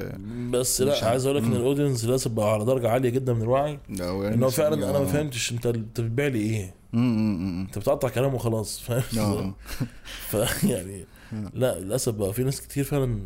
بس 0.51 0.81
مش 0.81 1.01
لا. 1.01 1.09
عايز 1.09 1.25
أقول 1.25 1.37
لك 1.37 1.43
ان. 1.43 1.53
ال 1.53 1.59
audience 1.59 2.05
للأسف 2.05 2.31
بقى 2.31 2.53
على 2.53 2.65
درجة 2.65 2.89
عالية 2.89 3.09
جدا 3.09 3.33
من 3.33 3.41
الوعي 3.41 3.79
لو 3.89 4.27
إن 4.27 4.43
هو 4.43 4.49
فعلا 4.49 4.75
أنا 4.75 4.91
ما 4.91 4.97
آه. 4.97 5.05
فهمتش 5.05 5.51
أنت 5.51 5.67
بتبيع 5.67 6.27
لي 6.27 6.39
إيه. 6.39 6.73
انت 6.93 7.77
بتقطع 7.77 8.09
كلام 8.09 8.33
وخلاص 8.33 8.79
فاهم 8.79 9.19
آه 9.19 9.53
ف 10.29 10.63
يعني 10.63 11.05
آه. 11.33 11.51
لا 11.53 11.79
للأسف 11.79 12.13
بقى 12.13 12.33
في 12.33 12.43
ناس 12.43 12.61
كتير 12.61 12.83
فعلا 12.83 13.19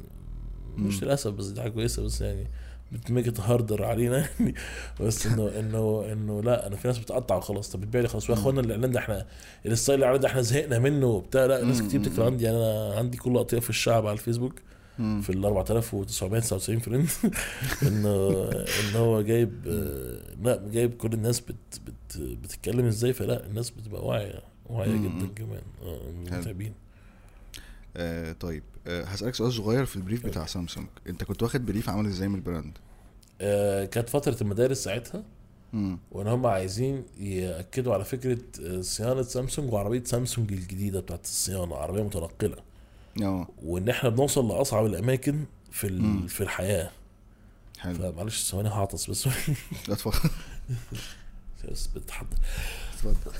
مش. 0.77 1.03
للأسف 1.03 1.31
بس 1.31 1.45
دي 1.45 1.61
حاجة 1.61 1.72
كويسة 1.72 2.03
بس 2.03 2.22
يعني 2.22 2.48
بت 2.91 3.07
make 3.07 3.39
harder 3.39 3.84
علينا 3.84 4.18
يعني 4.39 4.56
بس 5.02 5.26
إنه 5.27 5.60
إنه 5.60 6.06
إنه 6.11 6.41
لا 6.44 6.68
أنا 6.68 6.76
في 6.76 6.88
ناس 6.88 6.98
بتقطع 6.99 7.35
وخلاص 7.35 7.69
طب 7.72 7.81
بتبيع 7.81 8.02
لي 8.02 8.07
خلاص 8.07 8.30
يا 8.30 8.34
إخوانا 8.34 8.61
الاعلان 8.61 8.91
ده 8.91 8.99
إحنا 8.99 9.26
ال 9.65 9.71
style 9.71 9.99
الاعلان 9.99 10.19
ده 10.22 10.27
إحنا 10.27 10.41
زهقنا 10.41 10.80
منه 10.80 11.07
وبتاع 11.07 11.45
لا 11.45 11.64
ناس. 11.64 11.81
كتير 11.81 11.99
بتكتب 11.99 12.23
عندي 12.23 12.44
يعني 12.44 12.57
أنا 12.57 12.94
عندي 12.98 13.18
كل 13.18 13.38
أطياف 13.38 13.69
الشعب 13.69 14.06
على 14.07 14.14
الفيسبوك. 14.14 14.53
في 14.98 15.30
ال 15.30 15.45
4999 15.45 16.80
friend 16.80 17.09
انه 17.84 18.44
ان 18.52 18.95
هو 18.95 19.22
جايب 19.22 19.53
آه، 19.68 20.22
لا 20.44 20.69
جايب 20.72 20.94
كل 20.98 21.14
الناس 21.14 21.40
بت 21.40 21.56
بت 21.86 22.18
بتتكلم 22.18 22.86
إزاي 22.86 23.14
فلا 23.14 23.45
الناس 23.45 23.69
بتبقى 23.69 24.06
واعية 24.06 24.40
واعية. 24.65 24.91
جدا 24.98 25.28
كمان. 25.36 25.61
آه 25.84 26.11
متابعين 26.11 26.74
آه 27.98 28.32
طيب. 28.32 28.64
آه 28.88 29.03
هسألك 29.03 29.36
سؤال 29.36 29.53
صغير 29.53 29.86
في 29.86 29.95
ال 29.95 30.01
brief 30.01 30.26
بتاع 30.26 30.45
سامسونج. 30.45 30.88
أنت 31.10 31.24
كنت 31.24 31.44
واخد 31.44 31.65
brief 31.65 31.89
عامل 31.90 32.06
إزاي 32.06 32.28
من 32.28 32.36
ال 32.35 32.41
brand؟ 32.41 32.77
آه 33.41 33.86
كانت 33.86 34.10
فترة 34.10 34.38
المدارس 34.41 34.84
ساعتها. 34.84 35.24
وان 36.11 36.28
هم 36.28 36.45
عايزين 36.45 37.03
يأكدوا 37.19 37.94
على 37.94 38.06
فكرة 38.06 38.38
آه، 38.65 38.82
صيانة 38.82 39.22
سامسونج 39.22 39.74
وعربية 39.74 40.03
سامسونج 40.03 40.52
الجديدة 40.53 40.99
بتاعت 40.99 41.24
الصيانة 41.24 41.76
عربية 41.76 42.03
متنقلة. 42.03 42.66
آه. 43.23 43.48
وإن 43.64 43.89
إحنا 43.89 44.10
بنوصل 44.10 44.48
لأصعب 44.48 44.85
الأماكن 44.85 45.45
في 45.72 45.88
ال-. 45.88 46.30
في 46.30 46.41
الحياة. 46.44 46.91
حلو. 47.80 47.94
فمعلش 47.94 48.44
ثواني 48.52 48.69
هعطس 48.69 49.10
بس. 49.10 49.27
لا 49.27 49.34
اتفضل. 49.94 50.30
بس 51.72 51.88
بتحضر. 51.88 52.27
اتفضل. 52.94 53.31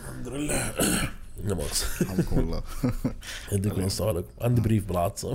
الحمد 0.00 0.28
لله. 0.28 0.74
لا 1.44 1.54
مؤاخذة 1.54 2.02
رحمكم 2.02 2.38
الله. 2.38 2.62
يديكم 3.52 3.88
عليكم 4.00 4.28
عندي 4.40 4.60
بريف 4.60 4.84
بالعطس 4.84 5.26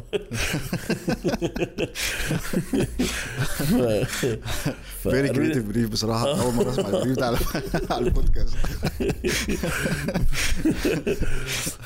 very 5.04 5.30
creative 5.30 5.66
brief 5.66 5.90
بصراحة. 5.90 6.42
أول 6.42 6.54
مرة 6.54 6.70
أسمع 6.70 6.90
ال 6.90 6.94
brief 6.94 7.18
ده 7.20 7.26
على 7.26 7.38
البودكاست. 8.08 8.56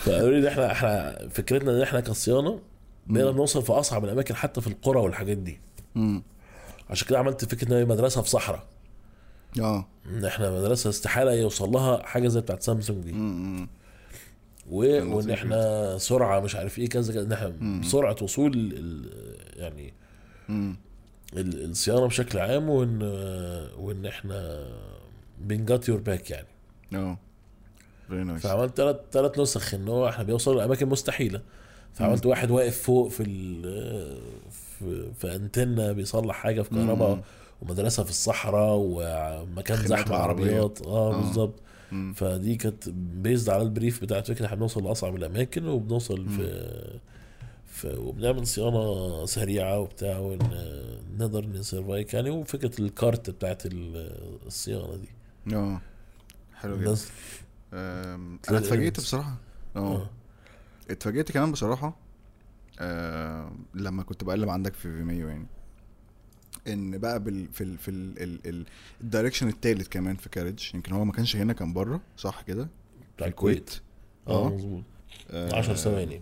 فقالوا 0.05 0.39
لي 0.39 0.47
إحنا 0.49 0.71
إحنا 0.71 1.17
فكرتنا 1.33 1.71
إن 1.71 1.81
إحنا 1.81 1.99
كصيانة 1.99 2.59
بقينا 3.07 3.31
بنوصل 3.31 3.63
في 3.63 3.71
أصعب 3.71 4.05
الأماكن 4.05 4.35
حتى 4.35 4.61
في 4.61 4.67
القرى 4.67 4.99
والحاجات 4.99 5.37
دي. 5.37 5.59
عشان 6.89 7.07
كده 7.07 7.19
عملت 7.19 7.45
فكرة 7.45 7.67
إن 7.67 7.73
هي 7.73 7.85
مدرسة 7.85 8.21
في 8.21 8.29
صحراء. 8.29 8.63
آه. 9.61 9.85
إن 10.09 10.25
إحنا 10.25 10.51
مدرسة 10.51 10.89
استحالة 10.89 11.33
يوصل 11.33 11.69
لها 11.71 12.03
حاجة 12.05 12.27
زي 12.27 12.41
بتاعت 12.41 12.63
سامسونج 12.63 13.03
دي. 13.03 13.11
وان 14.69 15.29
إحنا 15.31 15.97
سرعة 15.97 16.39
مش 16.39 16.55
عارف 16.55 16.79
إيه 16.79 16.89
كذا 16.89 17.13
كذا. 17.13 17.23
ان 17.23 17.31
إحنا 17.31 17.81
سرعة 17.83 18.15
وصول 18.21 18.51
ال... 18.55 19.09
يعني 19.55 19.93
ال- 21.33 21.69
الصيانة 21.71 22.05
بشكل 22.07 22.39
عام 22.39 22.69
وان 22.69 23.01
وإن 23.77 24.05
إحنا 24.05 24.67
بن 25.41 25.60
got 25.60 25.89
your 25.89 25.99
back 25.99 26.31
يعني. 26.31 26.47
آه. 26.93 27.17
فعملت 28.37 28.77
ثلاث 28.77 28.95
ثلاث 29.11 29.39
نسخ 29.39 29.73
إن 29.73 29.87
هو 29.87 30.09
إحنا 30.09 30.23
بيوصلوا 30.23 30.61
لأماكن 30.61 30.89
مستحيلة. 30.89 31.41
فعملت 31.93 32.25
واحد 32.25 32.51
واقف 32.51 32.81
فوق 32.83 33.07
في 33.09 33.23
ال 33.23 33.61
في, 34.79 35.13
في 35.19 35.35
أنتنة 35.35 35.91
بيصلح 35.91 36.35
حاجة 36.35 36.61
في 36.61 36.69
كهرباء 36.69 37.15
مم. 37.15 37.21
ومدرسة 37.61 38.03
في 38.03 38.09
الصحراء 38.09 38.75
ومكان 38.77 39.77
زحمة 39.77 40.15
عربيات. 40.15 40.81
آه 40.81 41.13
آه. 41.13 41.21
بالظبط. 41.21 41.59
مم. 41.91 42.13
فدي 42.13 42.55
كانت 42.55 42.89
based 42.89 43.49
على 43.49 43.61
ال 43.63 43.69
brief 43.69 44.01
بتاعت 44.01 44.27
فكره 44.27 44.45
إحنا 44.45 44.57
بنوصل 44.57 44.83
لأصعب 44.83 45.15
الأماكن 45.15 45.67
وبنوصل 45.67 46.29
في 46.29 46.99
في 47.67 47.95
وبنعمل 47.97 48.47
صيانة 48.47 49.25
سريعة 49.25 49.79
وبتاع 49.79 50.17
ونقدر 50.19 51.45
ن 51.45 51.53
service 51.53 52.06
ك 52.06 52.13
يعني 52.13 52.29
وفكره 52.29 52.71
الكارت 52.81 53.29
بتاعت 53.29 53.65
ال- 53.65 54.41
الصيانة 54.45 54.95
دي. 54.95 55.55
آه. 55.55 55.81
حلو 56.55 56.77
جدا. 56.81 56.95
أنا 57.73 58.57
اتفاجئت 58.57 58.97
بصراحة. 58.99 59.35
آه. 59.75 59.79
آه. 59.95 60.09
اتفاجئت 60.89 61.31
كمان 61.31 61.51
بصراحة 61.51 61.95
آه 62.79 63.51
لما 63.75 64.03
كنت 64.03 64.23
بقلب 64.23 64.49
عندك 64.49 64.73
في 64.73 64.81
فيميو 64.97 65.27
يعني. 65.29 65.47
إن 66.67 66.97
بقى 66.97 67.19
بال 67.23 67.47
في 67.53 67.63
ال 67.63 67.77
في 67.77 67.91
ال 67.91 68.23
ال 68.23 68.39
ال 68.49 68.65
ال 69.01 69.06
direction 69.06 69.47
التالت 69.47 69.87
كمان 69.87 70.15
في 70.15 70.29
كارج 70.29 70.69
يمكن 70.73 70.93
هو 70.93 71.05
ما 71.05 71.11
كانش 71.11 71.35
هنا 71.35 71.53
كان 71.53 71.73
بره 71.73 72.01
صح 72.17 72.41
كده؟ 72.41 72.67
بتاع 73.17 73.27
الكويت. 73.27 73.69
آه 74.27 74.45
آه. 74.45 74.49
مظبوط. 74.49 74.83
آه، 75.31 75.55
10 75.55 75.73
ثواني. 75.75 76.21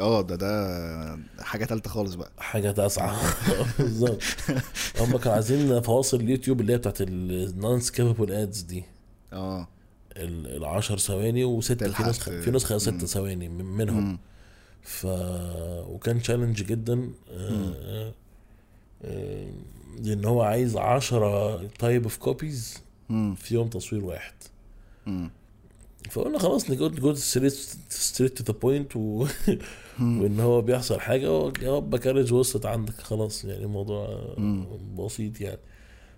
آه 0.00 0.22
ده 0.22 0.36
ده 0.36 1.18
حاجة 1.40 1.64
تالتة 1.64 1.90
خالص 1.90 2.14
بقى. 2.14 2.30
حاجة 2.38 2.70
تسعة 2.70 3.16
بالظبط. 3.78 4.22
هم 5.00 5.16
كانوا 5.16 5.32
عايزين 5.34 5.80
فواصل 5.80 6.20
اليوتيوب 6.20 6.60
اللي 6.60 6.72
هي 6.72 6.78
بتاعت 6.78 7.00
ال 7.00 7.80
non-skippable 7.80 8.32
ads 8.32 8.60
دي. 8.60 8.84
آه. 9.32 9.68
ال 10.16 10.64
10 10.64 10.96
ثواني 10.96 11.44
وستة 11.44 11.92
في 11.92 12.02
ت- 12.12 12.30
في 12.30 12.50
نسخة 12.50 12.72
مم. 12.74 12.78
ستة 12.78 13.06
ثواني 13.06 13.48
من- 13.48 13.64
منهم. 13.64 14.18
ف 14.82 15.06
وكان 15.88 16.22
challenge 16.22 16.62
جدا. 16.62 17.10
آه، 17.30 17.74
آه، 17.76 18.14
لأن 20.02 20.24
هو 20.24 20.42
عايز 20.42 20.76
10 20.76 21.66
type 21.78 22.02
of 22.02 22.16
copies. 22.16 22.82
في 23.36 23.54
يوم 23.54 23.68
تصوير 23.68 24.04
واحد 24.04 24.34
مم. 25.06 25.30
فقلنا 26.10 26.38
خلاص 26.38 26.70
ن 26.70 26.74
go 26.74 26.81
go 26.81 26.88
straight 26.88 28.42
to 28.42 28.52
the 28.52 28.58
point 28.60 28.96
وإن 28.96 30.40
هو 30.40 30.60
بيحصل 30.62 31.00
حاجة 31.00 31.32
وجواب 31.38 31.96
كارج 31.96 32.32
وصلت 32.32 32.66
عندك 32.66 32.94
خلاص 32.94 33.44
يعني 33.44 33.64
الموضوع. 33.64 34.34
بسيط 34.98 35.40
يعني 35.40 35.58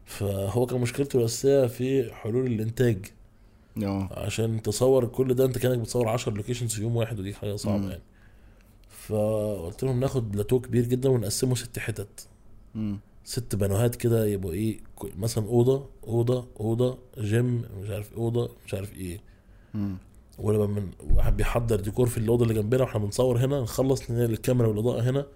فهو 0.05 0.67
كان 0.67 0.81
مشكلته 0.81 1.19
الأساسية 1.19 1.67
في 1.67 2.13
حلول 2.15 2.47
الإنتاج 2.47 3.07
آه 3.83 4.09
عشان 4.27 4.63
تصور 4.63 5.07
كل 5.07 5.35
ده 5.35 5.45
أنت 5.45 5.59
كأنك 5.59 5.79
بتصور 5.79 6.09
10 6.09 6.33
locations 6.32 6.74
في 6.75 6.83
يوم 6.83 6.97
واحد 6.97 7.21
ودي 7.21 7.35
حاجة 7.35 7.51
مم. 7.51 7.57
صعبه 7.57 7.89
يعني 7.91 8.03
فقلت 9.07 9.83
لهم 9.85 10.01
ناخد 10.01 10.33
بلاتو 10.33 10.61
كبير 10.61 10.85
جدا 10.87 11.09
ونقسمه 11.09 11.55
ست 11.55 11.79
حتت 11.79 12.27
مم. 12.79 12.99
ست 13.25 13.57
بنوهات 13.57 13.97
كده 13.97 14.27
يبقوا 14.27 14.53
إيه 14.53 14.81
مثلا 15.19 15.45
أوضة 15.47 15.87
أوضة 16.07 16.47
أوضة 16.61 16.99
جيم 17.19 17.65
مش 17.83 17.91
عارف 17.91 18.13
أوضة 18.13 18.51
مش 18.67 18.75
عارف 18.75 18.95
إيه 18.97 19.21
مم. 19.75 19.97
ولما 20.39 20.67
من 20.67 20.91
واحد 21.15 21.37
بيحضر 21.37 21.81
ديكور 21.81 22.09
في 22.09 22.19
الأوضة 22.19 22.43
اللي 22.43 22.55
جنبنا 22.55 22.83
وإحنا 22.83 23.01
بنصور 23.01 23.39
هنا 23.39 23.61
نخلص 23.61 24.11
الكاميرا 24.11 24.69
والأضاءة 24.69 25.11
هنا 25.11 25.27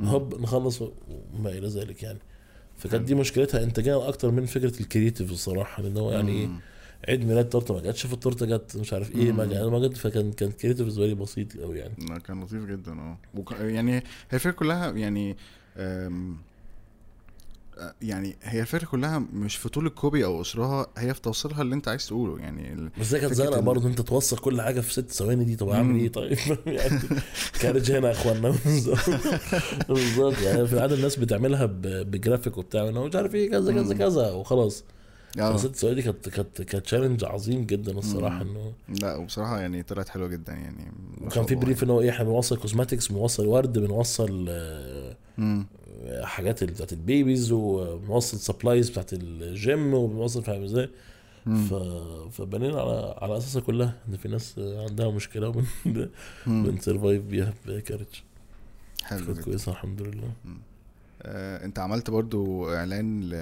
هوب 0.00 0.40
نخلص 0.40 0.82
وما 0.82 1.50
إلى 1.50 1.68
ذلك 1.68 2.02
يعني 2.02 2.18
فكانت 2.76 3.08
دي 3.08 3.14
مشكلتها 3.14 3.62
انتاجيا 3.62 4.08
أكتر 4.08 4.30
من 4.30 4.46
فكرة 4.46 4.80
ال 4.80 4.86
creative 4.86 5.32
الصراحة 5.32 5.82
لأن 5.82 5.96
هو 5.96 6.12
يعني 6.12 6.32
إيه. 6.32 6.48
عيد 7.08 7.24
ميلاد 7.24 7.48
تورته 7.48 7.74
ما 7.74 7.80
جاتش 7.80 8.06
في 8.06 8.12
التورته 8.12 8.46
جت 8.46 8.76
مش 8.76 8.92
عارف 8.92 9.14
إيه 9.14 9.32
ما. 9.32 9.44
جت 9.44 9.54
ما 9.54 9.78
جت 9.78 9.96
فكان 9.96 10.32
كان 10.32 10.50
creative 10.50 10.80
بالنسبة 10.80 11.06
لي 11.06 11.14
بسيط 11.14 11.56
قوي 11.56 11.78
يعني 11.78 11.94
لا 12.08 12.18
كان 12.18 12.40
لطيف 12.40 12.64
جدا 12.64 12.92
آه 12.92 13.18
وك... 13.34 13.52
يعني 13.52 13.94
هي 13.96 14.02
الفكرة 14.32 14.50
كلها 14.50 14.90
يعني 14.90 15.36
يعني 18.02 18.36
هي 18.42 18.60
الفكرة 18.60 18.86
كلها 18.86 19.18
مش 19.18 19.56
في 19.56 19.68
طول 19.68 19.86
ال 19.86 19.94
copy 19.94 20.24
أو 20.24 20.38
قصرها 20.38 20.86
هي 20.98 21.14
في 21.14 21.20
توصيلها 21.20 21.62
اللي 21.62 21.74
أنت 21.74 21.88
عايز 21.88 22.06
تقوله 22.06 22.38
يعني. 22.38 22.90
بس 23.00 23.14
كانت 23.14 23.32
زنقه 23.32 23.60
برضه 23.60 23.88
أنت 23.88 24.00
توصل 24.00 24.38
كل 24.38 24.62
حاجة 24.62 24.80
في 24.80 24.92
ست 24.92 25.10
ثواني 25.10 25.44
دي 25.44 25.56
طب 25.56 25.68
أعمل. 25.68 26.00
إيه 26.00 26.08
طيب 26.08 26.38
يعني 26.66 27.00
كارج 27.60 27.92
هنا 27.92 28.08
يا 28.08 28.12
اخوانا 28.12 28.48
بالظبط 29.88 30.38
يعني 30.42 30.66
في 30.66 30.72
العادة 30.72 30.94
الناس 30.94 31.16
بتعملها 31.16 31.66
بجرافيك 31.82 32.58
وبتاع 32.58 32.90
مش 32.90 33.16
عارف 33.16 33.34
إيه 33.34 33.50
كذا 33.50 33.72
كذا. 33.72 33.94
كذا 33.94 34.30
وخلاص 34.30 34.84
ست 35.56 35.76
ثواني 35.76 35.94
دي 35.94 36.02
كانت 36.02 36.28
كانت 36.28 36.62
كانت 36.62 36.84
challenge 36.84 37.24
عظيم 37.24 37.66
جدا 37.66 37.98
الصراحة. 37.98 38.42
إنه 38.42 38.72
لا 39.02 39.16
وبصراحة 39.16 39.60
يعني 39.60 39.82
طلعت 39.82 40.08
حلوة 40.08 40.28
جدا 40.28 40.52
يعني 40.52 40.92
وكان 41.20 41.44
في 41.44 41.54
brief 41.54 41.82
إن 41.82 41.90
هو 41.90 42.00
إيه 42.00 42.10
إحنا 42.10 42.24
بنوصل 42.24 42.56
cosmetics 42.56 43.08
بنوصل 43.08 43.46
ورد 43.46 43.78
بنوصل 43.78 44.46
آه،. 44.48 45.16
حاجات 46.22 46.62
اللي 46.62 46.72
بتاعت 46.74 46.92
ال 46.92 47.01
babies 47.01 47.52
وبنوصل 47.52 48.38
supplies 48.38 48.90
بتاعت 48.90 49.12
الجيم 49.12 49.94
وبنوصل 49.94 50.42
فاهم 50.42 50.62
إزاي. 50.62 50.90
ف... 51.46 51.74
فبنينا 52.32 52.80
على 52.80 53.14
على 53.22 53.36
أساسها 53.36 53.62
كلها 53.62 53.94
إن 54.08 54.16
في 54.16 54.28
ناس 54.28 54.54
عندها 54.58 55.10
مشكلة 55.10 55.48
وبن. 55.48 55.64
بن 56.46 56.63
survive 56.63 57.22
بيها 57.22 57.54
بكارج 57.66 58.06
حلو 59.02 59.34
كويسة 59.34 59.72
الحمد 59.72 60.02
لله. 60.02 60.32
آه، 61.22 61.64
أنت 61.64 61.78
عملت 61.78 62.10
برضو 62.10 62.68
إعلان 62.74 63.20
ل... 63.22 63.32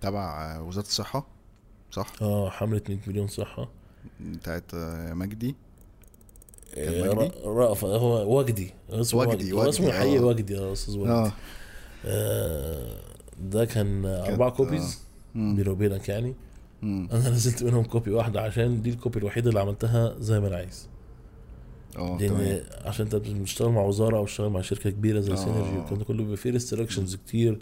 تبع 0.00 0.58
وزارة 0.60 0.86
الصحة 0.86 1.26
صح؟ 1.90 2.12
آه 2.22 2.50
حمله 2.50 2.82
100 2.88 2.98
مليون 3.06 3.26
صحة. 3.28 3.68
بتاعت 4.20 4.74
مجدي 4.74 4.74
كان 4.74 5.10
آه، 5.10 5.14
مجدي؟ 5.14 5.48
ر- 5.50 5.54
رأف 7.44 7.84
هو 7.84 8.38
وجدي 8.38 8.74
اسمه 8.90 9.20
وجدي، 9.20 9.34
وجدي, 9.34 9.52
هو 9.52 9.58
وجدي، 9.58 9.68
اسمه 9.70 9.86
الحقيقي 9.86 10.18
آه. 10.18 10.22
وجدي 10.24 10.54
يا 10.54 10.72
أستاذ 10.72 10.98
وجدي. 10.98 11.12
آه. 11.12 11.32
آه 12.06 12.96
ده 13.40 13.64
كان 13.64 14.06
أربع 14.06 14.48
copies 14.48 14.98
مم. 15.34 15.56
بيني 15.56 15.68
وبينك 15.68 16.08
يعني. 16.08 16.34
مم. 16.82 17.08
أنا 17.12 17.30
نزلت 17.36 17.62
منهم 17.62 17.84
copy 17.84 18.10
واحدة 18.10 18.40
عشان 18.40 18.82
دي 18.82 18.90
ال 18.90 18.96
copy 18.96 19.18
الوحيدة 19.18 19.48
اللي 19.48 19.60
عملتها 19.60 20.14
زي 20.20 20.40
ما 20.40 20.48
أنا 20.48 20.56
عايز. 20.56 20.88
آه 21.98 22.18
لأن 22.20 22.60
عشان 22.84 23.04
أنت 23.04 23.16
بتشتغل 23.16 23.68
مع 23.70 23.82
وزارة 23.82 24.16
أو 24.16 24.24
بتشتغل 24.24 24.50
مع 24.50 24.60
شركة 24.60 24.90
كبيرة 24.90 25.20
زي 25.20 25.32
آه. 25.32 25.36
سينرجي 25.36 25.76
والكلام 25.78 25.98
ده 25.98 26.04
كله 26.04 26.22
بيبقى 26.22 26.36
فيه 26.36 26.50
restrictions 26.50 27.14
كتير 27.14 27.58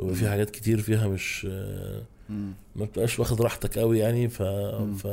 وبيبقى 0.00 0.18
فيه 0.18 0.28
حاجات 0.28 0.50
كتير 0.50 0.80
فيها 0.80 1.08
مش 1.08 1.46
آه، 1.50 2.02
مم. 2.28 2.52
ما 2.76 2.84
بتبقاش 2.84 3.18
واخد 3.18 3.42
راحتك 3.42 3.78
قوي 3.78 3.98
يعني. 3.98 4.28
ف 4.28 4.42
ف 4.42 5.06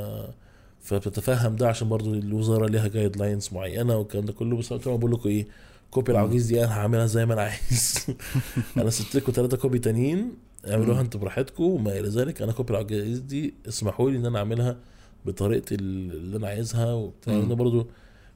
فبتتفهم 0.82 1.56
ده 1.56 1.68
عشان 1.68 1.90
برضو 1.90 2.14
الوزارة 2.14 2.68
ليها 2.68 2.88
guidelines 2.88 3.50
معينة 3.54 3.98
والكلام 3.98 4.26
ده 4.26 4.34
كله. 4.34 4.58
بس 4.58 4.72
أنا 4.72 4.96
بقول 4.96 5.12
لكم 5.12 5.30
إيه 5.30 5.48
copy 5.92 6.12
العواجيز 6.12 6.46
دي 6.46 6.64
أنا 6.64 6.74
هعملها 6.74 7.06
زي 7.06 7.26
ما 7.26 7.34
أنا 7.34 7.42
عايز. 7.42 8.06
أنا 8.78 8.90
سبت 8.90 9.16
لكم 9.16 9.32
ثلاثة 9.32 9.58
copy 9.58 9.80
تانيين 9.80 10.32
اعملوها 10.72 11.02
أنتوا 11.02 11.20
براحتكم 11.20 11.64
وما 11.64 12.00
إلى 12.00 12.08
ذلك. 12.10 12.42
أنا 12.42 12.52
copy 12.52 12.72
العواجيز 12.72 13.20
دي 13.20 13.54
اسمحوا 13.68 14.10
لي 14.12 14.18
إن 14.18 14.26
أنا 14.26 14.40
أعملها 14.40 14.78
بطريقتي 15.26 15.76
اللي 15.76 16.38
أنا 16.38 16.48
عايزها 16.48 16.94
وبتاع. 16.94 17.34
لأن 17.34 17.56
برضو 17.56 17.88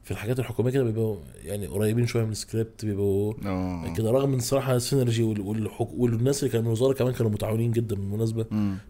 في 0.02 0.10
الحاجات 0.10 0.38
الحكومية 0.38 0.70
كده 0.70 0.84
بيبقوا 0.84 1.16
يعني 1.44 1.66
قريبين 1.66 2.06
شوية 2.06 2.24
من 2.24 2.30
السكريبت 2.32 2.84
بيبقوا 2.84 3.34
آه. 3.46 3.92
كده 3.96 4.10
رغم 4.10 4.32
إن 4.32 4.38
الصراحه 4.38 4.78
سينرجي 4.78 5.22
وال- 5.22 5.40
والحك... 5.40 5.88
والناس 5.96 6.38
اللي 6.42 6.50
كانوا 6.52 6.62
من 6.62 6.66
الوزارة 6.68 6.92
كمان 6.92 7.12
كانوا 7.12 7.30
متعاونين 7.30 7.70
جدا 7.72 7.96
بالمناسبة. 7.96 8.46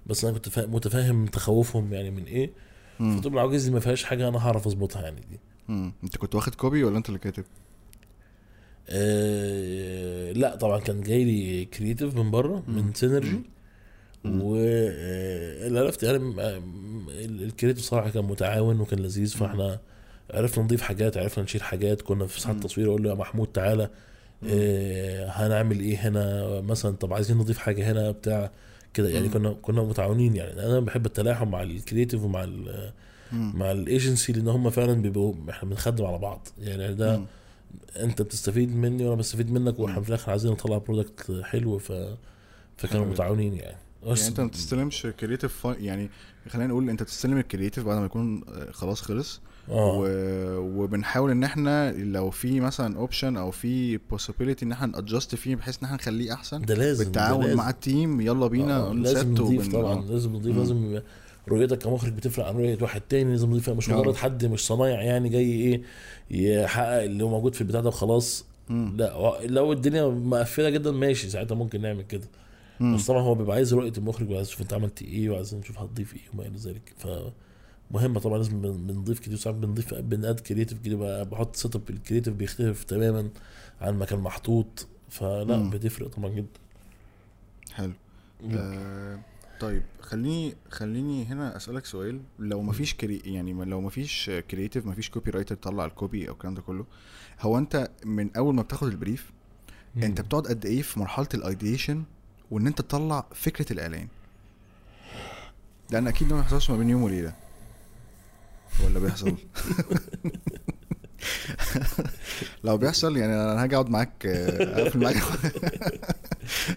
بس 0.07 0.25
أنا 0.25 0.35
كنت 0.35 0.49
فا... 0.49 0.67
متفاهم 0.67 1.27
تخوفهم 1.27 1.93
يعني 1.93 2.11
من 2.11 2.25
إيه. 2.25 2.51
فطول 2.99 3.33
العواجيز 3.33 3.65
دي 3.65 3.71
ما 3.71 3.81
فيهاش 3.81 4.05
حاجة 4.05 4.29
أنا 4.29 4.39
هعرف 4.47 4.67
أظبطها 4.67 5.03
يعني 5.03 5.21
دي 5.31 5.41
مم. 5.69 5.93
أنت 6.05 6.17
كنت 6.17 6.35
واخد 6.35 6.55
copy 6.55 6.85
ولا 6.85 6.99
أنت 6.99 7.09
اللي 7.09 7.19
كاتب؟ 7.19 7.45
آه 8.89 10.33
لا 10.33 10.57
طبعا 10.57 10.79
كان 10.81 11.01
جاي 11.01 11.25
لي 11.25 11.65
creative 11.65 12.17
من 12.17 12.31
بره 12.31 12.63
من 12.69 12.95
سينرجي. 12.95 13.41
واللي 14.25 15.81
عرفت 15.81 16.03
يعني 16.03 16.19
م- 16.19 16.35
ال 17.19 17.26
creative 17.26 17.85
صراحة 17.85 18.11
كان 18.11 18.25
متعاون 18.25 18.81
وكان 18.81 18.99
لذيذ 18.99 19.29
فإحنا 19.37 19.81
عرفنا 20.31 20.65
نضيف 20.65 20.83
حاجات 20.83 21.17
عرفنا 21.17 21.45
نشيل 21.45 21.63
حاجات 21.63 22.03
كنا 22.03 22.27
في 22.27 22.41
ساعة. 22.41 22.53
التصوير 22.53 22.89
أقول 22.89 23.03
له 23.03 23.11
يا 23.11 23.15
محمود 23.15 23.47
تعالى 23.49 23.91
آه 24.49 25.27
هنعمل 25.29 25.81
إيه 25.81 25.97
هنا 26.09 26.61
مثلا 26.61 26.97
طب 26.97 27.13
عايزين 27.13 27.37
نضيف 27.39 27.59
حاجة 27.59 27.93
هنا 27.93 28.11
بتاع 28.11 28.51
كده 28.95 29.09
يعني. 29.09 29.29
كنا 29.29 29.57
كنا 29.63 29.83
متعاونين 29.83 30.37
يعني 30.37 30.67
أنا 30.67 30.81
بحب 30.81 31.07
التلاحم 31.07 31.49
مع 31.49 31.63
ال 31.63 31.69
creative 31.69 32.23
ومع 32.23 32.45
ال 32.45 32.93
مم. 33.33 33.53
مع 33.57 33.71
الايجنسي 33.73 34.33
لأن 34.33 34.49
هم 34.49 34.71
فعلا 34.71 35.03
بيبقوا 35.03 35.35
إحنا 35.51 35.69
بنخدم 35.69 36.05
على 36.05 36.19
بعض 36.19 36.49
يعني 36.59 36.95
ده 36.95 37.17
مم. 37.17 37.25
أنت 37.97 38.23
بتستفيد 38.23 38.77
مني 38.77 39.05
وأنا 39.05 39.17
بستفيد 39.17 39.53
منك 39.53 39.79
وإحنا 39.79 40.03
في 40.03 40.09
الآخر 40.09 40.31
عايزين 40.31 40.53
نطلع 40.53 40.79
product 40.79 41.41
حلو 41.43 41.79
ف 41.79 41.93
فكانوا. 42.77 43.07
متعاونين 43.07 43.55
يعني 43.55 43.77
يعني 44.05 44.27
أنت 44.29 44.41
ما 44.41 44.47
بتستلمش 44.47 45.07
creative 45.21 45.65
يعني 45.65 46.11
خلينا 46.49 46.69
نقول 46.69 46.91
أنت 46.91 47.03
بتستلم 47.03 47.39
الكرييتيف 47.39 47.85
بعد 47.85 47.99
ما 47.99 48.05
يكون 48.05 48.45
آه، 48.49 48.71
خلاص 48.71 49.01
خلص 49.03 49.41
و... 49.69 50.05
وبنحاول 50.59 51.31
ان 51.31 51.45
إحنا 51.45 51.93
لو 51.93 52.31
في 52.31 52.61
مثلا 52.61 52.97
option 52.97 53.37
أو 53.37 53.51
في 53.51 53.99
possibility 53.99 54.63
ان 54.63 54.73
إحنا 54.73 54.87
ن 54.87 54.93
adjust 54.93 55.35
فيه 55.35 55.57
بحيث 55.57 55.79
ان 55.79 55.85
إحنا 55.85 55.97
نخليه 55.97 56.33
احسن 56.33 56.63
ده 56.63 56.75
لازم 56.75 56.99
ده 57.05 57.11
بالتعاون 57.11 57.45
لازم. 57.45 57.57
مع 57.57 57.71
ال 57.71 57.81
team 57.81 58.21
يلا 58.21 58.47
بينا 58.47 58.77
آه، 58.77 58.93
لازم 58.93 59.33
نضيف 59.33 59.73
طبعا 59.73 59.99
آه. 59.99 60.05
لازم 60.11 60.33
نضيف. 60.37 60.57
لازم 60.57 61.01
رؤيتك 61.49 61.79
كمخرج 61.79 62.13
بتفرق 62.13 62.47
عن 62.47 62.55
رؤية 62.57 62.79
واحد 62.81 63.01
تاني 63.01 63.31
لازم 63.31 63.51
نضيف 63.51 63.71
مش 63.71 63.91
آه. 63.91 63.97
مجرد 63.99 64.15
حد 64.17 64.45
مش 64.45 64.67
صنايع 64.67 65.03
يعني 65.03 65.29
جاي 65.29 65.45
إيه 65.45 65.83
يحقق 66.31 67.03
اللي 67.03 67.25
هو 67.25 67.29
موجود 67.29 67.55
في 67.55 67.61
البتاع 67.61 67.81
ده 67.81 67.89
وخلاص. 67.89 68.45
لا 68.71 69.39
لو 69.45 69.73
الدنيا 69.73 70.07
مقفلة 70.09 70.71
جدا 70.71 70.91
ماشي 70.91 71.31
ساعتها 71.31 71.55
ممكن 71.55 71.81
نعمل 71.81 72.03
كده. 72.03 72.27
بس 72.81 73.07
طبعا 73.07 73.23
هو 73.23 73.35
بيبقى 73.35 73.57
عايز 73.57 73.75
رؤية 73.75 73.93
المخرج 73.99 74.31
وعايز 74.31 74.49
يشوف 74.49 74.61
انت 74.61 74.73
عملت 74.73 75.03
إيه 75.03 75.31
وعايز 75.31 75.55
نشوف 75.55 75.79
هتضيف 75.79 76.15
إيه 76.15 76.21
وما 76.35 76.43
إلى 76.47 76.57
ذلك 76.59 76.93
ف 76.99 77.07
مهمة 77.95 78.21
طبعا 78.21 78.37
لازم 78.39 78.61
بن- 78.63 78.87
بنضيف 78.87 79.21
كتير 79.21 79.37
ساعات 79.37 79.57
بنضيف 79.59 79.95
بن 79.95 80.13
add 80.13 80.41
creative 80.41 80.79
كده 80.85 81.23
بحط 81.23 81.57
set 81.57 81.77
up 81.77 81.91
ال 81.91 81.95
creative 81.95 82.35
بيختلف 82.35 82.85
تماما 82.85 83.29
عن 83.81 83.99
ما 83.99 84.05
كان 84.05 84.19
محطوط. 84.19 84.87
فلا 85.11 85.57
مم. 85.57 85.71
بتفرق 85.71 86.09
طبعا 86.09 86.29
جدا. 86.31 86.47
حلو. 87.73 87.93
آه 88.51 89.19
طيب 89.61 89.83
خليني 90.01 90.55
خليني 90.71 91.25
هنا 91.25 91.57
أسألك 91.57 91.85
سؤال. 91.85 92.21
لو 92.39 92.63
مفيش 92.63 92.95
كري 92.95 93.23
يعني 93.25 93.53
ما- 93.55 93.65
لو 93.65 93.81
مفيش 93.81 94.31
creative 94.51 94.87
مفيش 94.87 95.11
copywriter 95.11 95.55
طلع 95.55 95.85
ال 95.85 95.93
copy 95.93 96.29
أو 96.29 96.33
الكلام 96.33 96.55
ده 96.55 96.63
كله 96.63 96.87
هو 97.41 97.59
أنت 97.59 97.91
من 98.05 98.37
أول 98.37 98.55
ما 98.55 98.63
بتاخد 98.63 98.89
ال 98.89 98.96
brief 98.96 99.33
أنت 99.97 100.21
بتقعد 100.21 100.47
قد 100.47 100.67
إيه 100.67 100.83
في 100.83 101.01
مرحلة 101.01 101.29
ال 101.35 101.42
ideation 101.42 102.03
وإن 102.51 102.67
أنت 102.67 102.81
تطلع 102.81 103.27
فكرة 103.35 103.73
الإعلان؟ 103.73 104.09
لأن 105.91 106.07
أكيد 106.07 106.29
ده 106.29 106.35
ما 106.35 106.41
بيحصلش 106.41 106.71
ما 106.71 106.77
بين 106.77 106.91
يوم 106.91 107.03
وليلة. 107.03 107.35
ولا 108.85 108.99
بيحصل؟ 108.99 109.35
لو 112.65 112.77
بيحصل 112.77 113.17
يعني 113.17 113.35
أنا 113.35 113.63
هاجي 113.63 113.75
أقعد 113.75 113.91
معاك 113.91 114.27
آه، 114.27 114.83
أقفل 114.83 114.99
معاك. 114.99 115.17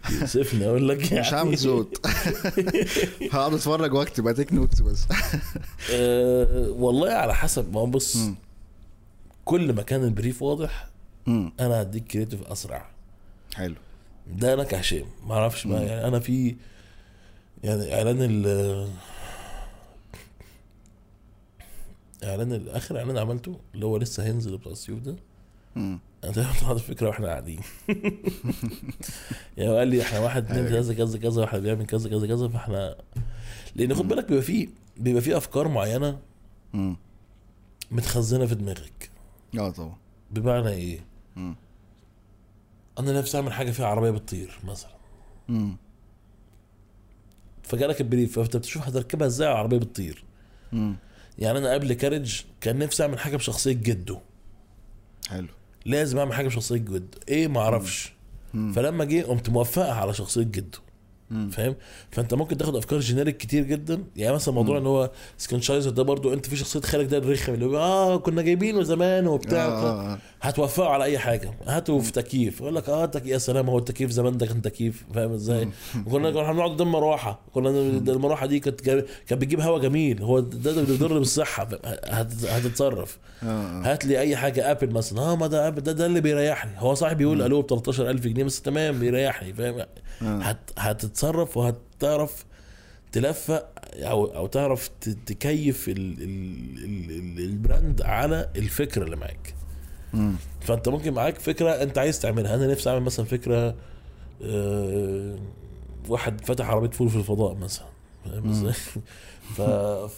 يوسفني 0.09 0.65
أقول 0.65 0.89
لك 0.89 1.11
يعني. 1.11 1.27
مش 1.27 1.33
هعمل 1.33 1.57
صوت. 1.57 2.07
هقعد 3.31 3.53
أتفرج 3.53 3.93
وأكتب 3.93 4.27
take 4.27 4.53
notes 4.53 4.81
بس. 4.81 5.05
أه 5.91 6.69
والله 6.69 7.11
على 7.11 7.35
حسب. 7.35 7.73
ما 7.73 7.79
هو 7.79 7.85
بص. 7.85 8.17
كل 9.45 9.73
ما 9.73 9.81
كان 9.81 10.03
ال 10.03 10.10
brief 10.10 10.41
واضح. 10.41 10.89
أنا 11.27 11.81
هديك 11.81 12.03
creative 12.07 12.41
أسرع. 12.43 12.85
حلو. 13.55 13.75
ده 14.27 14.53
أنا 14.53 14.63
كهشام 14.63 15.05
ما 15.27 15.33
أعرفش. 15.33 15.65
يعني. 15.65 16.07
أنا 16.07 16.19
في 16.19 16.55
يعني 17.63 17.95
إعلان 17.95 18.17
ال 18.21 18.87
إعلان 22.23 22.53
ال- 22.53 22.69
آخر 22.69 22.99
إعلان 22.99 23.17
عملته 23.17 23.59
اللي 23.75 23.85
هو 23.85 23.97
لسه 23.97 24.23
هينزل 24.25 24.57
بتاع 24.57 24.71
السيوف 24.71 24.99
ده. 24.99 25.15
أنا 25.77 26.01
طلعت 26.61 26.75
الفكرة 26.75 27.07
وإحنا 27.07 27.27
قاعدين 27.27 27.59
يعني 29.57 29.77
قال 29.77 29.87
لي 29.87 30.01
إحنا 30.01 30.19
واحد 30.19 30.45
اتنين. 30.45 30.69
كذا 30.69 30.93
كذا 30.93 31.17
كذا 31.19 31.41
واحد 31.41 31.59
بيعمل 31.59 31.85
كذا 31.85 32.09
كذا 32.09 32.27
كذا 32.27 32.47
فإحنا 32.47 32.95
لأن 33.75 33.95
خد. 33.95 34.07
بالك 34.07 34.25
بيبقى 34.27 34.41
فيه 34.43 34.67
بيبقى 34.97 35.21
فيه 35.21 35.37
أفكار 35.37 35.67
معينة. 35.67 36.19
متخزنة 37.91 38.45
في 38.45 38.55
دماغك 38.55 39.09
آه 39.59 39.69
طبعا 39.69 39.95
بمعنى 40.31 40.69
إيه؟ 40.69 40.99
مم. 41.35 41.55
أنا 42.99 43.19
نفسي 43.19 43.37
أعمل 43.37 43.53
حاجة 43.53 43.71
فيها 43.71 43.85
عربية 43.87 44.11
بتطير 44.11 44.59
مثلا 44.63 44.91
مم. 45.47 45.77
فجالك 47.63 48.01
ال 48.01 48.07
brief 48.07 48.39
فأنت 48.39 48.57
بتشوف 48.57 48.87
هتركبها 48.87 49.27
إزاي 49.27 49.47
على 49.47 49.53
العربيه 49.55 49.77
بتطير 49.77 50.23
مم. 50.71 50.95
يعني 51.39 51.57
أنا 51.57 51.73
قبل 51.73 51.93
كارج 51.93 52.41
كان 52.61 52.77
نفسي 52.77 53.03
أعمل 53.03 53.19
حاجة 53.19 53.37
بشخصية 53.37 53.71
جده. 53.73 54.19
حلو. 55.29 55.47
لازم 55.85 56.17
أعمل 56.17 56.33
حاجة 56.33 56.47
بشخصية 56.47 56.77
جده. 56.77 57.19
إيه؟ 57.29 57.47
ما 57.47 57.59
أعرفش. 57.59 58.13
فلما 58.73 59.05
جه 59.05 59.21
قمت 59.23 59.49
موفقها 59.49 59.93
على 59.93 60.13
شخصية 60.13 60.43
جده. 60.43 60.79
فاهم؟ 61.51 61.75
فأنت 62.11 62.33
ممكن 62.33 62.57
تاخد 62.57 62.75
أفكار 62.75 62.99
generic 62.99 63.37
كتير 63.37 63.63
جدا. 63.63 64.03
يعني 64.15 64.35
مثلا 64.35 64.53
موضوع 64.53 64.77
إن 64.77 64.85
هو 64.85 65.11
سكنشايزر 65.37 65.89
ده 65.89 66.03
برضو 66.03 66.33
أنت 66.33 66.45
في 66.45 66.55
شخصية 66.55 66.79
خالد 66.79 67.09
ده 67.09 67.17
الرخم 67.17 67.53
اللي 67.53 67.65
هو 67.65 67.77
آه 67.77 68.17
كنا 68.17 68.41
جايبينه 68.41 68.83
زمان 68.83 69.27
وبتاع. 69.27 69.65
آه 69.65 69.69
آه 69.69 70.13
آه. 70.13 70.19
هتوفقه 70.41 70.89
على 70.89 71.03
أي 71.03 71.17
حاجة. 71.19 71.51
هاته 71.67 71.99
في 71.99 72.11
تكييف. 72.11 72.61
يقول 72.61 72.75
لك 72.75 72.89
آه 72.89 73.05
تك... 73.05 73.25
يا 73.25 73.37
سلام 73.37 73.69
هو 73.69 73.77
التكييف 73.77 74.11
زمان 74.11 74.37
ده 74.37 74.45
كان 74.45 74.61
تكييف. 74.61 75.05
فاهم 75.13 75.31
إزاي؟ 75.31 75.69
كنا 76.11 76.31
كنا 76.31 76.51
بنقعد 76.53 76.71
قدام 76.71 76.91
مروحة. 76.91 77.39
كنا 77.53 77.69
المروحة 77.69 78.45
دي 78.45 78.59
كانت 78.59 78.81
كانت 78.81 79.05
بتجيب 79.41 79.61
هواء 79.61 79.81
جميل. 79.81 80.21
هو 80.23 80.39
ده 80.39 80.71
ده 80.71 80.81
بيضر 80.83 81.17
بالصحة. 81.19 81.67
هت... 82.05 82.45
هتتصرف. 82.45 83.17
آه، 83.43 83.45
آه. 83.45 83.81
هات 83.91 84.05
لي 84.05 84.19
أي 84.19 84.35
حاجة 84.35 84.71
ابل 84.71 84.89
مثلا. 84.93 85.21
آه 85.21 85.35
ما 85.35 85.47
ده 85.47 85.67
ابل 85.67 85.81
ده, 85.81 85.91
ده 85.91 86.05
اللي 86.05 86.21
بيريحني. 86.21 86.71
هو 86.77 86.93
صاحبي 86.93 87.15
بيقول 87.15 87.41
ألو 87.41 87.61
ب 87.61 87.67
13000 87.69 88.27
جنيه 88.27 88.43
بس 88.43 88.61
تمام 88.61 88.99
بيريحني. 88.99 89.53
فاهم. 89.53 89.85
هت... 90.21 90.57
هتتصرف 90.77 91.57
وهتعرف 91.57 92.45
تلفق 93.11 93.69
أو 93.95 94.25
أو 94.25 94.47
تعرف 94.47 94.87
تكيف 95.25 95.89
ال... 95.89 95.97
ال... 95.97 96.23
ال... 96.83 97.11
ال- 97.11 97.39
ال 97.49 97.58
brand 97.58 98.01
على 98.01 98.49
الفكرة 98.55 99.03
اللي 99.03 99.15
معاك. 99.15 99.53
فأنت 100.61 100.89
ممكن 100.89 101.13
معاك 101.13 101.39
فكرة 101.39 101.69
أنت 101.71 101.97
عايز 101.97 102.19
تعملها 102.19 102.55
أنا 102.55 102.67
نفسي 102.67 102.89
أعمل 102.89 103.01
مثلا 103.01 103.25
فكرة 103.25 103.75
آه، 104.43 105.35
واحد 106.09 106.45
فتح 106.45 106.69
عربية 106.69 106.89
فول 106.89 107.09
في 107.09 107.15
الفضاء 107.15 107.55
مثلا 107.55 107.85
فاهم 108.25 108.49
إزاي؟ 108.49 108.73
ف- 109.57 109.61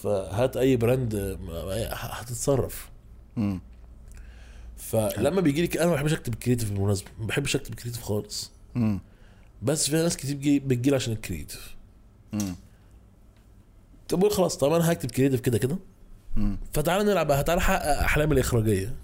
فهات 0.03 0.57
أي 0.57 0.75
brand 0.77 1.15
آه، 1.15 1.93
هتتصرف. 1.93 2.89
فلما 4.77 5.41
بيجي 5.41 5.61
لي 5.67 5.79
أنا 5.81 5.85
ما 5.89 5.93
بحبش 5.95 6.13
أكتب 6.13 6.35
creative 6.35 6.71
بالمناسبه 6.71 7.07
ما 7.19 7.25
بحبش 7.25 7.55
أكتب 7.55 7.75
creative 7.75 8.01
خالص. 8.03 8.51
بس 9.61 9.89
في 9.89 9.95
ناس 9.95 10.17
كتير 10.17 10.35
بتجي- 10.35 10.59
بتجي 10.59 10.89
لي 10.89 10.95
عشان 10.95 11.13
ال 11.13 11.20
creative 11.20 11.75
مم. 12.33 12.55
طب 14.09 14.21
قول 14.21 14.31
خلاص 14.31 14.57
طب 14.57 14.73
أنا 14.73 14.91
هكتب 14.91 15.11
creative 15.11 15.39
كده 15.39 15.57
كده. 15.57 15.77
فتعالى 16.73 17.03
نلعب 17.03 17.27
بقى 17.27 17.43
تعالى 17.43 17.61
حقق 17.61 17.99
أحلامي 17.99 18.33
الإخراجية 18.33 18.93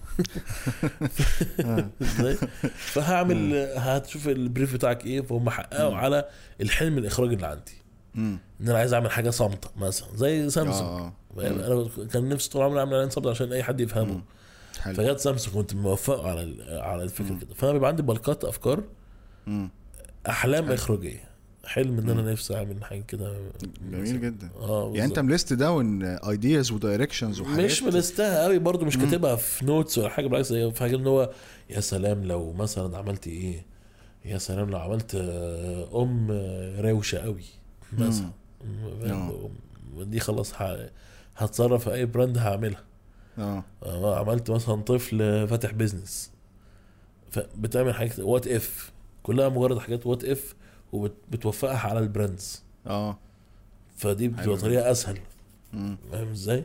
آه. 1.65 1.87
إزاي؟ 2.01 2.37
فهعمل 2.77 3.55
هتشوف 3.77 4.27
ال 4.27 4.35
brief 4.35 4.73
بتاعك 4.73 5.05
إيه 5.05 5.21
فهم 5.21 5.49
حققوا 5.49 5.95
على 5.95 6.25
الحلم 6.61 6.97
الاخراجي 6.97 7.35
اللي 7.35 7.47
عندي. 7.47 7.71
إن 8.15 8.39
أنا 8.61 8.77
عايز 8.77 8.93
أعمل 8.93 9.11
حاجة 9.11 9.29
صامتة 9.29 9.69
مثلا 9.77 10.07
زي 10.15 10.49
سامسونج 10.49 10.81
آه 10.89 11.13
فاهم؟ 11.37 11.59
أنا 11.59 11.89
كان 12.13 12.29
نفسي 12.29 12.49
طول 12.49 12.61
عمري 12.61 12.79
أعمل 12.79 12.93
اعلان 12.93 13.09
صامت 13.09 13.27
عشان 13.27 13.53
أي 13.53 13.63
حد 13.63 13.79
يفهمه 13.81 14.21
فجت 14.73 15.19
سامسونج 15.19 15.55
كنت 15.55 15.73
موفقه 15.75 16.29
على 16.29 16.55
على 16.81 17.03
الفكرة 17.03 17.39
كده 17.41 17.53
فأنا 17.55 17.71
بيبقى 17.73 17.89
عندي 17.89 18.01
بلقات 18.01 18.43
أفكار. 18.43 18.83
أحلام 20.29 20.71
إخراجية. 20.71 21.25
حلم 21.65 21.99
إن 21.99 22.09
أنا 22.09 22.31
نفسي 22.31 22.55
أعمل 22.55 22.83
حاجة 22.83 23.01
كده. 23.01 23.37
جميل 23.91 24.21
جدا. 24.21 24.49
آه 24.59 24.91
يعني 24.93 25.05
أنت. 25.09 25.19
م 25.19 25.26
list 25.26 25.53
down 25.53 26.03
ideas 26.03 26.71
و 26.71 26.78
directions 26.78 27.39
وحاجات 27.41 27.65
مش 27.65 27.83
م 27.83 27.93
list 27.93 28.33
ها 28.33 28.43
قوي 28.43 28.59
برضو 28.59 28.85
مش 28.85 28.97
كاتبها 28.97 29.35
في 29.35 29.65
notes 29.65 29.97
ولا 29.97 30.09
حاجة 30.09 30.27
بالعكس 30.27 30.51
هي 30.51 30.71
في 30.71 30.79
حاجة 30.79 30.95
إن 30.95 31.07
هو 31.07 31.31
يا 31.69 31.79
سلام 31.79 32.23
لو 32.23 32.53
مثلا 32.53 32.97
عملت 32.97 33.27
إيه؟ 33.27 33.65
يا 34.25 34.37
سلام 34.37 34.69
لو 34.69 34.77
عملت 34.79 35.15
آه، 35.15 36.03
أم 36.03 36.27
آه، 36.31 36.81
روشة 36.81 37.17
قوي 37.17 37.43
مثلا. 37.97 38.29
فاهم؟ 39.01 39.49
دي 39.97 40.19
خلاص 40.19 40.53
هتصرف 41.37 41.83
في 41.83 41.93
أي 41.93 42.05
brand 42.05 42.37
هعملها. 42.37 42.83
آه. 43.37 43.63
آه، 43.83 44.19
عملت 44.19 44.51
مثلا 44.51 44.75
طفل 44.81 45.47
فاتح 45.47 45.71
business 45.71 46.31
فبتعمل 47.31 47.93
حاجات 47.93 48.19
what 48.19 48.47
if 48.47 48.91
كلها 49.25 49.49
مجرد 49.49 49.77
حاجات 49.79 50.05
what 50.05 50.23
if 50.23 50.55
وبتوفقها 50.93 51.77
على 51.77 51.99
ال 51.99 52.09
brands 52.09 52.63
آه 52.87 53.17
فدي 53.97 54.27
بتبقى. 54.27 54.57
طريقة 54.57 54.91
أسهل. 54.91 55.19
فاهم 56.11 56.31
إزاي؟ 56.31 56.63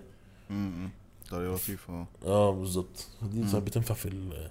طريقة 1.31 1.55
لطيفة 1.55 1.95
آه 1.95 2.07
آه 2.27 2.51
بالظبط 2.53 3.07
دي 3.23 3.61
بتنفع 3.61 3.95
في 3.95 4.07
ال 4.09 4.51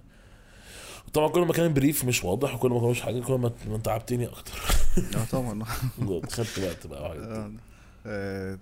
طبعا 1.13 1.27
كل 1.27 1.41
ما 1.41 1.53
كان 1.53 1.65
البريف 1.65 2.05
مش 2.05 2.23
واضح 2.23 2.55
وكل 2.55 2.69
ما 2.71 2.79
كانوش 2.79 3.01
حاجة 3.01 3.19
كل 3.19 3.33
ما 3.33 3.51
أنت 3.75 3.85
تعبتني 3.85 4.27
أكتر 4.27 4.59
آه 5.15 5.25
طبعا 5.31 5.63
خدت 6.31 6.59
وقت 6.59 6.87
بقى 6.87 7.01
وحاجات. 7.05 7.23
آه. 7.27 7.51
آه، 8.05 8.57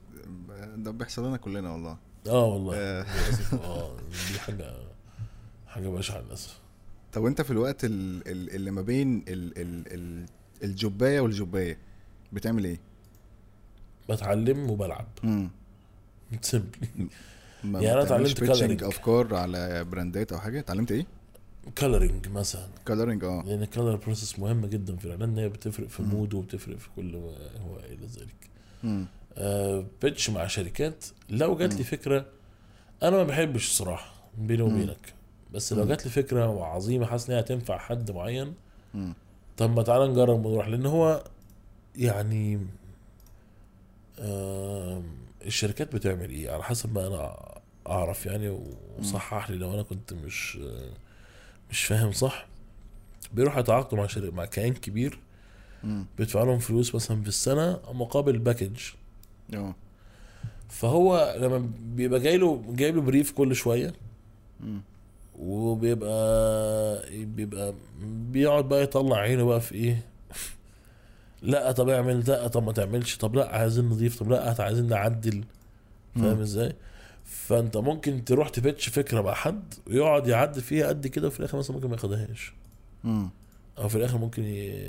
ده 0.76 0.92
بيحصل 0.92 1.26
لنا 1.28 1.38
كلنا 1.38 1.72
والله 1.72 1.98
آه 2.28 2.46
والله 2.46 2.76
آه. 2.78 3.06
آه 3.54 3.92
دي 4.34 4.40
حاجة 4.40 4.74
حاجة 5.68 5.88
بشعة 5.90 6.20
للأسف 6.22 6.60
طب 7.14 7.26
انت 7.26 7.42
في 7.42 7.52
الوقت 7.52 7.86
ال- 7.86 8.28
ال- 8.28 8.56
اللي 8.56 8.72
ما 8.72 8.82
بين 8.82 9.24
ال 9.28 9.58
ال 9.62 9.84
ال 9.94 10.26
الجباية 10.64 11.20
والجباية 11.20 11.78
بتعمل 12.34 12.66
إيه؟ 12.66 12.80
بتعلم 14.10 14.70
وبلعب 14.70 15.08
مم. 15.24 15.50
سيمبلي 16.42 16.70
يعني 17.64 18.02
بتعملش 18.04 18.32
اتعلمت 18.32 18.82
coloring. 18.82 18.88
أفكار 18.88 19.36
على 19.36 19.84
براندات 19.84 20.32
أو 20.34 20.40
حاجة 20.40 20.60
اتعلمت 20.60 20.92
إيه؟ 20.92 21.06
كلرنج 21.78 22.28
مثلا 22.28 22.68
كولرنج 22.88 23.24
آه 23.24 23.44
لأن 23.48 23.62
الكلر 23.62 23.96
بروسيس 23.96 24.40
مهمه 24.40 24.68
جدا 24.68 24.96
في 24.96 25.06
الإعلان 25.06 25.30
إن 25.30 25.38
هي 25.38 25.50
بتفرق 25.50 25.88
في 25.88 26.00
المود 26.00 26.34
وبتفرق 26.34 26.78
في 26.78 26.90
كل 26.96 27.12
ما 27.18 27.62
هو 27.62 27.80
إلى 27.80 28.06
ذلك 28.18 28.36
مم. 28.84 29.06
آه 29.38 29.86
بيتش 30.02 30.30
مع 30.30 30.48
شركات 30.48 31.06
لو 31.30 31.58
جات 31.58 31.74
لي 31.76 31.84
فكرة 31.84 32.26
أنا 33.04 33.12
ما 33.18 33.24
بحبش 33.24 33.68
الصراحه 33.70 34.14
بيني 34.38 34.62
وبينك 34.62 35.14
بس 35.54 35.74
لو 35.74 35.86
جات 35.86 36.06
لي 36.06 36.12
فكرة 36.12 36.66
عظيمه 36.66 37.06
حاسس 37.06 37.30
إن 37.30 37.36
هي 37.36 37.42
هتنفع 37.42 37.78
حد 37.78 38.12
معين. 38.12 38.54
طب 39.58 39.76
ما 39.76 39.84
تعالى 39.84 40.08
نجرب 40.08 40.46
ونروح 40.46 40.68
لأن 40.68 40.86
هو 40.86 41.24
يعني 41.96 42.60
آه 44.20 45.02
الشركات 45.46 45.96
بتعمل 45.96 46.30
إيه 46.30 46.52
على 46.52 46.64
حسب 46.64 46.94
ما 46.96 47.08
أنا 47.08 47.36
أعرف 47.88 48.26
يعني 48.26 48.60
وصحح 49.00 49.50
لي 49.50 49.58
لو 49.58 49.74
أنا 49.74 49.82
كنت 49.82 50.14
مش 50.14 50.60
مش 51.72 51.84
فاهم 51.84 52.12
صح 52.12 52.48
بيروحوا 53.34 53.60
يتعاقدوا 53.60 53.98
مع 54.00 54.08
شركة 54.08 54.36
مع 54.36 54.46
كيان 54.46 54.74
كبير. 54.74 55.20
بيدفع 56.18 56.44
لهم 56.44 56.60
فلوس 56.60 56.96
مثلا 56.96 57.22
في 57.22 57.28
السنة 57.28 57.80
مقابل 57.92 58.38
package 58.38 58.80
آه 59.54 59.76
فهو 60.70 61.36
لما 61.40 61.70
بيبقى 61.96 62.20
جاي 62.20 62.38
له 62.38 62.64
جايب 62.70 62.96
له 62.96 63.02
brief 63.02 63.32
كل 63.32 63.56
شوية. 63.56 63.94
وبيبقى 65.38 67.26
بيبقى 67.26 67.74
بيقعد 68.04 68.70
بقى 68.70 68.84
يطلع 68.84 69.18
عينه 69.18 69.44
بقى 69.46 69.62
في 69.62 69.76
إيه؟ 69.76 70.06
لأ 71.42 71.72
طب 71.72 71.90
اعمل 71.90 72.24
ده 72.24 72.48
طب 72.48 72.64
ما 72.64 72.72
تعملش 72.72 73.18
طب 73.18 73.36
لأ 73.36 73.56
عايزين 73.56 73.86
نضيف 73.86 74.20
طب 74.20 74.32
لأ 74.32 74.56
عايزين 74.60 74.88
نعدل. 74.88 75.44
فاهم 76.16 76.36
مم. 76.36 76.42
إزاي؟ 76.42 76.74
فأنت 77.26 77.78
ممكن 77.78 78.26
تروح 78.26 78.50
تبتش 78.50 78.90
فكرة 78.90 79.22
مع 79.22 79.34
حد 79.34 79.74
ويقعد 79.88 80.28
يعدل 80.28 80.62
فيها 80.62 80.88
قد 80.88 81.08
كده 81.08 81.28
وفي 81.28 81.40
الآخر 81.40 81.58
مثلا 81.58 81.76
ممكن 81.76 81.88
ما 81.88 81.94
ياخدهاش. 81.96 82.54
مم. 83.04 83.30
أو 83.78 83.90
في 83.90 83.96
الآخر 83.96 84.18
ممكن 84.18 84.44
ي... 84.44 84.88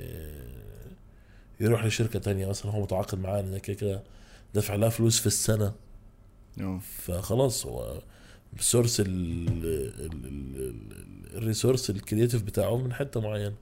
يروح 1.60 1.84
لشركة 1.84 2.18
تانية 2.18 2.46
مثلا 2.46 2.72
هو 2.72 2.82
متعاقد 2.82 3.18
معاها 3.18 3.40
ان 3.40 3.58
كده 3.58 3.76
كده 3.76 4.02
دافع 4.54 4.74
لها 4.74 4.88
فلوس 4.88 5.20
في 5.20 5.26
السنة. 5.26 5.72
آه 6.60 6.80
فخلاص 6.98 7.66
هو 7.66 8.00
ال 8.58 8.64
source 8.64 9.00
ال- 9.00 9.06
ال- 9.08 10.00
ال- 10.06 10.56
ال- 10.56 11.36
ال 11.36 11.42
resource 11.42 11.90
ال 11.90 11.96
creative 11.96 12.42
بتاعه 12.42 12.76
من 12.76 12.92
حتة 12.92 13.20
معينة. 13.20 13.54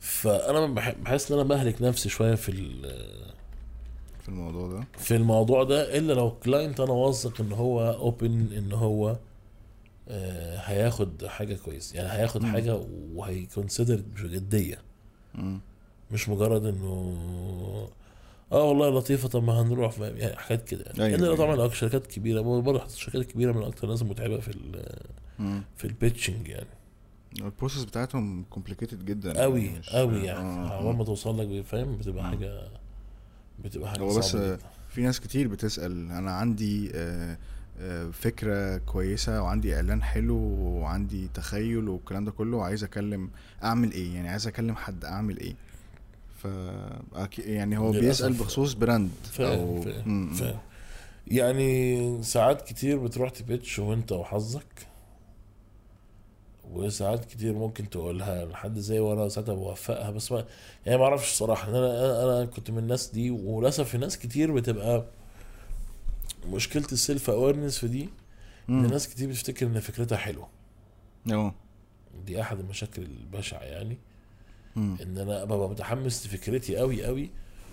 فأنا 0.00 0.66
بح- 0.66 0.94
بحس 0.94 1.32
إن 1.32 1.38
أنا 1.38 1.48
بهلك 1.48 1.82
نفسي 1.82 2.08
شوية 2.08 2.34
في 2.34 2.52
في 4.22 4.28
الموضوع 4.28 4.68
ده 4.68 4.84
في 4.98 5.16
الموضوع 5.16 5.64
ده 5.64 5.98
إلا 5.98 6.12
لو 6.12 6.30
client 6.30 6.80
أنا 6.80 6.92
واثق 6.92 7.40
إن 7.40 7.52
هو 7.52 7.90
open 7.92 8.52
إن 8.56 8.72
هو 8.72 9.16
آه، 10.08 10.56
هياخد 10.58 11.26
حاجة 11.26 11.54
كويس 11.54 11.94
يعني 11.94 12.08
هياخد 12.12 12.42
مم. 12.42 12.52
حاجة 12.52 12.86
وهي 13.14 13.38
consider 13.38 14.00
بجدية. 14.22 14.78
مش 16.10 16.28
مجرد 16.28 16.64
إنه 16.66 17.88
آه 18.52 18.64
والله 18.64 18.90
لطيفة. 18.98 19.28
طب 19.28 19.44
ما 19.44 19.62
هنروح 19.62 19.92
فاهم؟ 19.92 20.16
يعني 20.16 20.36
حاجات 20.36 20.64
كده. 20.68 20.84
يعني 20.86 21.04
أيوة، 21.04 21.18
لو 21.18 21.24
أيوة. 21.24 21.36
طبعا 21.36 21.56
لو 21.56 21.70
شركات 21.70 22.06
كبيرة 22.06 22.40
برضه 22.40 22.84
الشركات 22.84 23.22
الكبيره 23.22 23.52
من 23.52 23.62
أكتر 23.62 23.84
الناس 23.84 24.02
المتعبة 24.02 24.38
في. 24.40 24.52
في 25.76 25.84
ال 25.84 25.91
pitching 25.91 26.48
يعني. 26.48 26.66
ال 27.40 27.45
process 27.45 27.84
بتاعتهم 27.84 28.44
complicated 28.50 29.04
جدا 29.04 29.40
قوي 29.42 29.70
مش- 29.70 29.90
قوي 29.90 30.18
يعني. 30.24 30.38
آه، 30.48 30.68
عقبال 30.68 30.96
ما 30.96 31.04
توصل 31.04 31.58
لك 31.58 31.64
فاهم؟ 31.64 31.96
بتبقى 31.96 32.24
آه. 32.24 32.28
حاجة 32.28 32.62
بتبقى 33.64 33.90
حاجة 33.90 34.00
هو 34.00 34.18
بس 34.18 34.36
جدا. 34.36 34.58
في 34.88 35.00
ناس 35.02 35.20
كتير 35.20 35.48
بتسأل. 35.48 36.10
أنا 36.10 36.32
عندي 36.32 36.90
آه، 36.94 37.38
آه، 37.80 38.10
فكرة 38.10 38.76
كويسة 38.76 39.42
وعندي 39.42 39.74
إعلان 39.76 40.02
حلو 40.02 40.36
وعندي 40.60 41.28
تخيل 41.34 41.88
والكلام 41.88 42.24
ده 42.24 42.30
كله 42.30 42.56
وعايز 42.56 42.84
أكلم 42.84 43.30
أعمل 43.64 43.92
إيه؟ 43.92 44.14
يعني 44.14 44.28
عايز 44.28 44.46
أكلم 44.46 44.74
حد 44.76 45.04
أعمل 45.04 45.38
إيه؟ 45.38 45.54
ف 46.42 46.48
يعني 47.38 47.78
هو. 47.78 47.90
بيسأل 47.90 48.32
بخصوص 48.32 48.72
brand 48.72 49.10
أو 49.40 49.82
فاهم. 49.82 50.30
فاهم 50.34 50.58
يعني 51.26 52.22
ساعات 52.22 52.62
كتير 52.68 52.98
بتروح 52.98 53.30
ت 53.30 53.38
pitch 53.38 53.78
وأنت 53.78 54.12
وحظك 54.12 54.86
وساعات 56.70 57.24
كتير 57.24 57.52
ممكن 57.54 57.90
تقولها 57.90 58.44
لحد 58.44 58.78
زي 58.78 58.98
وأنا 58.98 59.28
ساعتها 59.28 59.54
بوفقها 59.54 60.10
بس 60.10 60.32
ما 60.32 60.44
يعني 60.86 60.98
ما 60.98 61.04
أعرفش 61.04 61.30
الصراحه 61.30 61.68
أنا 61.70 62.24
أنا 62.24 62.44
كنت 62.44 62.70
من 62.70 62.78
الناس 62.78 63.06
دي 63.08 63.30
وللأسف 63.30 63.88
في 63.88 63.98
ناس 63.98 64.18
كتير 64.18 64.52
بتبقى 64.52 65.04
مشكلة 66.46 66.86
ال 66.92 67.00
self 67.00 67.30
awareness 67.30 67.78
في 67.78 67.88
دي 67.88 68.08
إن. 68.68 68.90
ناس 68.90 69.08
كتير 69.08 69.28
بتفتكر 69.28 69.66
إن 69.66 69.80
فكرتها 69.80 70.18
حلوة 70.18 70.48
آه 71.32 71.54
دي 72.26 72.40
أحد 72.40 72.58
المشاكل 72.58 73.02
البشعة 73.02 73.60
يعني 73.60 73.98
مم. 74.76 74.96
إن 75.02 75.18
أنا 75.18 75.44
ببقى 75.44 75.68
متحمس 75.68 76.26
لفكرتي 76.26 76.76
قوي 76.76 77.04
قوي 77.04 77.30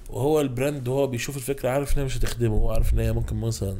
وهو 0.09 0.41
ال 0.41 0.49
brand 0.49 0.89
هو 0.89 1.07
بيشوف 1.07 1.37
الفكرة 1.37 1.69
عارف 1.69 1.93
إن 1.93 1.99
هي 1.99 2.05
مش 2.05 2.17
هتخدمه 2.17 2.53
هو 2.55 2.71
عارف 2.71 2.93
إن 2.93 2.99
هي 2.99 3.11
ممكن 3.13 3.35
مثلا 3.35 3.77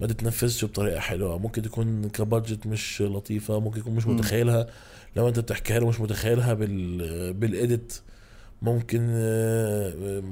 ما 0.00 0.06
تتنفذش 0.06 0.64
بطريقة 0.64 1.00
حلوة 1.00 1.38
ممكن 1.38 1.62
تكون 1.62 2.08
ك 2.08 2.16
budget 2.16 2.66
مش 2.66 3.02
لطيفة 3.02 3.60
ممكن 3.60 3.80
يكون 3.80 3.94
مش 3.94 4.06
مم. 4.06 4.16
متخيلها 4.16 4.66
لو 5.16 5.28
أنت 5.28 5.38
بتحكيها 5.38 5.78
له 5.78 5.88
مش 5.88 6.00
متخيلها 6.00 6.54
بال 6.54 7.32
بال 7.32 7.55
edit 7.55 8.00
ممكن 8.62 9.00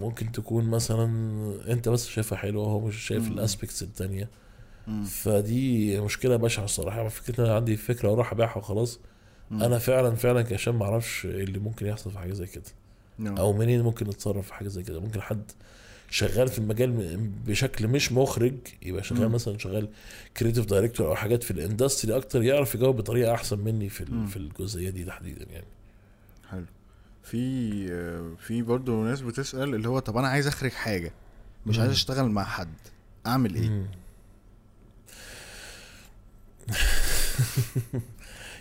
ممكن 0.00 0.32
تكون 0.32 0.64
مثلا 0.64 1.04
أنت 1.72 1.88
بس 1.88 2.08
شايفها 2.08 2.38
حلوة 2.38 2.64
وهو 2.64 2.80
مش 2.80 2.96
شايف. 2.96 3.28
ال 3.28 3.35
aspects 3.35 3.82
التانية 3.82 4.28
مم. 4.86 5.04
فدي 5.04 6.00
مشكلة 6.00 6.36
بشعة 6.36 6.64
الصراحة 6.64 7.08
فكرة 7.08 7.40
إن 7.40 7.44
أنا 7.46 7.54
عندي 7.56 7.76
فكرة 7.76 8.08
وأروح 8.08 8.32
أبيعها 8.32 8.58
وخلاص 8.58 9.00
مم. 9.50 9.62
أنا 9.62 9.78
فعلا 9.78 10.14
فعلا 10.14 10.42
كهشام 10.42 10.78
ما 10.78 10.84
أعرفش 10.84 11.26
إيه 11.26 11.44
اللي 11.44 11.58
ممكن 11.58 11.86
يحصل 11.86 12.10
في 12.10 12.18
حاجة 12.18 12.32
زي 12.32 12.46
كده 12.46 12.62
آه. 13.20 13.40
أو 13.40 13.52
منين 13.52 13.82
ممكن 13.82 14.06
نتصرف 14.08 14.46
في 14.46 14.54
حاجة 14.54 14.68
زي 14.68 14.82
كده 14.82 15.00
ممكن 15.00 15.20
حد 15.20 15.42
شغال 16.10 16.48
في 16.48 16.58
المجال 16.58 17.16
بشكل 17.46 17.88
مش 17.88 18.12
مخرج 18.12 18.54
يبقى 18.82 19.04
شغال. 19.04 19.28
مثلا 19.28 19.58
شغال 19.58 19.88
creative 20.36 20.66
director 20.66 21.06
أو 21.08 21.14
حاجات 21.14 21.42
في 21.42 21.50
ال 21.50 21.58
industry 21.58 22.16
أكتر 22.16 22.42
يعرف 22.42 22.74
يجاوب 22.74 22.96
بطريقة 22.96 23.34
أحسن 23.34 23.58
مني 23.58 23.88
في 23.88 24.04
مم. 24.12 24.26
في 24.26 24.36
الجزئية 24.36 24.90
دي 24.90 25.04
تحديدا 25.04 25.46
يعني 25.52 25.66
حلو 26.50 26.64
في 27.22 27.86
في 28.36 28.62
برضه 28.62 28.92
ناس 29.04 29.20
بتسأل 29.20 29.74
اللي 29.74 29.88
هو 29.88 29.98
طب 29.98 30.16
أنا 30.16 30.28
عايز 30.28 30.46
أخرج 30.46 30.70
حاجة 30.72 31.12
مش 31.66 31.76
مم. 31.76 31.80
عايز 31.82 31.92
أشتغل 31.92 32.28
مع 32.30 32.44
حد 32.44 32.74
أعمل 33.26 33.54
إيه. 33.54 33.86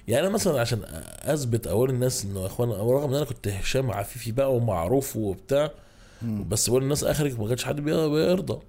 يعني 0.08 0.26
أنا 0.28 0.34
مثلا 0.34 0.62
عشان 0.62 0.82
أثبت 1.22 1.68
أقول 1.68 1.90
للناس 1.90 2.26
إنه 2.26 2.42
يا 2.42 2.46
اخوان 2.46 2.70
رغم 2.70 3.10
إن 3.10 3.16
أنا 3.16 3.26
كنت 3.26 3.48
هشام 3.48 3.92
عفيفي 3.92 4.32
بقى 4.32 4.56
ومعروف 4.56 5.18
وبتاع 5.18 5.72
مم. 6.22 6.50
بس 6.50 6.70
بقول 6.70 6.84
للناس 6.84 7.04
اخرج 7.04 7.40
ما 7.40 7.48
كانش 7.48 7.64
حد 7.66 7.76
بي- 7.82 8.10
بيرضى 8.10 8.60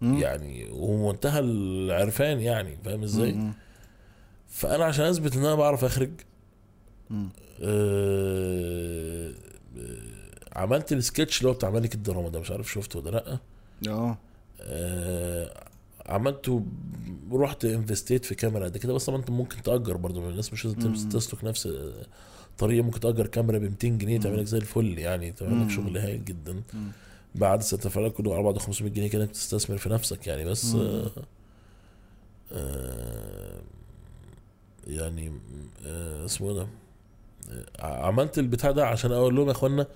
مم. 0.00 0.18
يعني 0.18 0.68
ومنتهى 0.72 1.38
العرفان 1.40 2.40
يعني 2.40 2.76
فاهم 2.84 3.02
إزاي؟ 3.02 3.50
فأنا 4.48 4.84
عشان 4.84 5.04
أثبت 5.04 5.36
إن 5.36 5.44
أنا 5.44 5.54
بعرف 5.54 5.84
أخرج. 5.84 6.10
آه، 7.62 9.32
عملت 10.56 10.92
السكتش 10.92 11.38
اللي 11.38 11.48
هو 11.50 11.54
بتاع 11.54 11.70
ملك 11.70 11.94
الدراما 11.94 12.28
ده 12.28 12.40
مش 12.40 12.50
عارف 12.50 12.72
شفته 12.72 12.98
ولا 12.98 13.10
لأ 13.10 13.38
آه 13.92 14.18
آه، 14.60 15.64
عملته 16.06 16.62
رحت 17.32 17.64
انفستيت 17.64 18.24
في 18.24 18.34
كاميرا 18.34 18.64
قد 18.64 18.76
كده 18.76 18.92
بس 18.92 19.04
طبعا 19.06 19.18
أنت 19.18 19.30
ممكن 19.30 19.62
تأجر 19.62 19.96
برضه 19.96 20.28
الناس 20.28 20.52
مش 20.52 20.64
لازم. 20.64 21.08
تسلك 21.08 21.44
نفس 21.44 21.68
الطريقة 22.50 22.82
ممكن 22.84 23.00
تأجر 23.00 23.26
كاميرا 23.26 23.58
ب 23.58 23.62
200 23.62 23.88
جنيه 23.88 24.20
تعمل 24.20 24.38
لك 24.38 24.44
زي 24.46 24.58
الفل 24.58 24.98
يعني 24.98 25.32
تعمل. 25.32 25.64
لك 25.64 25.70
شغل 25.70 25.98
هايل 25.98 26.24
جدا 26.24 26.52
مم. 26.74 26.90
بعد 27.34 27.62
ستدفع 27.62 28.00
لك 28.00 28.12
كله 28.12 28.34
على 28.34 28.42
بعض 28.42 28.58
500 28.58 28.92
جنيه 28.92 29.08
كده 29.08 29.26
تستثمر 29.26 29.76
في 29.78 29.88
نفسك 29.88 30.26
يعني 30.26 30.44
بس. 30.44 30.74
آه 30.74 31.10
آه 32.52 33.58
يعني 34.86 35.32
آه 35.86 36.24
اسمه 36.24 36.48
إيه 36.50 36.54
ده 36.56 36.66
عملت 37.80 38.38
البتاع 38.38 38.70
ده 38.70 38.86
عشان 38.86 39.12
أقول 39.12 39.36
لهم 39.36 39.46
يا 39.46 39.52
إخوانا 39.52 39.86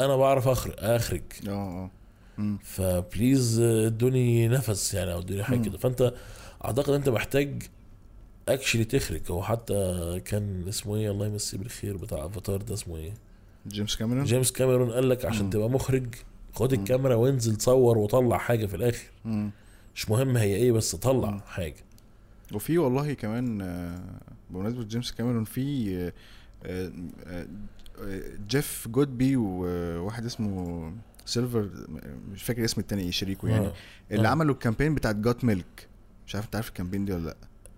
أنا 0.00 0.16
بعرف 0.16 0.48
أخرج 0.48 0.72
أخرج 0.78 1.22
آه 1.48 1.90
آه. 2.38 2.56
ف 2.64 2.78
please 2.78 3.60
ادوني 3.60 4.48
نفس 4.48 4.94
يعني 4.94 5.12
أو 5.12 5.18
ادوني 5.18 5.42
حاجة. 5.44 5.58
كده 5.68 5.78
فأنت 5.78 6.14
أعتقد 6.64 6.90
أنت 6.90 7.08
محتاج 7.08 7.62
actually 8.48 8.84
تخرج 8.84 9.20
هو 9.30 9.42
حتى 9.42 10.20
كان 10.24 10.64
اسمه 10.68 10.96
إيه 10.96 11.10
الله 11.10 11.26
يمسيه 11.26 11.58
بالخير 11.58 11.96
بتاع 11.96 12.26
أفاتار 12.26 12.62
ده 12.62 12.74
اسمه 12.74 12.96
إيه 12.96 13.12
جيمس 13.68 13.96
كاميرون 13.96 14.24
جيمس 14.24 14.52
كاميرون 14.52 14.90
قال 14.90 15.08
لك 15.08 15.24
عشان 15.24 15.44
مم. 15.44 15.50
تبقى 15.50 15.70
مخرج 15.70 16.06
خد. 16.54 16.72
الكاميرا 16.72 17.14
وانزل 17.14 17.60
صور 17.60 17.98
وطلع 17.98 18.38
حاجة 18.38 18.66
في 18.66 18.76
الآخر 18.76 19.04
مم. 19.24 19.50
مش 19.94 20.10
مهم 20.10 20.36
هي 20.36 20.56
إيه 20.56 20.72
بس 20.72 20.94
طلع 20.96 21.30
مم. 21.30 21.40
حاجة 21.40 21.84
وفي 22.54 22.78
والله 22.78 23.12
كمان 23.12 23.60
آه، 23.60 24.00
بمناسبة 24.50 24.84
جيمس 24.84 25.12
كاميرون 25.12 25.44
في 25.44 25.96
آه، 26.64 26.92
آه، 27.26 27.46
جيف 28.48 28.88
جودبي 28.88 29.36
وواحد 29.36 30.24
اسمه 30.24 30.92
سيلفرستين 31.26 31.68
مش 32.32 32.42
فاكر 32.42 32.64
اسم 32.64 32.80
التاني 32.80 33.02
إيه 33.02 33.10
شريكه 33.10 33.48
يعني 33.48 33.66
آه. 33.66 33.72
اللي 34.10 34.28
آه. 34.28 34.30
عملوا 34.30 34.54
ال 34.54 34.58
campaign 34.58 34.94
بتاعت 34.94 35.16
Got 35.16 35.44
Milk 35.44 35.89
مش 36.30 36.34
عارف 36.34 36.46
انت 36.46 36.56
عارف 36.56 36.68
ال 36.68 36.72
campaign 36.72 37.04
دي 37.04 37.12
ولا 37.12 37.24
لأ 37.24 37.36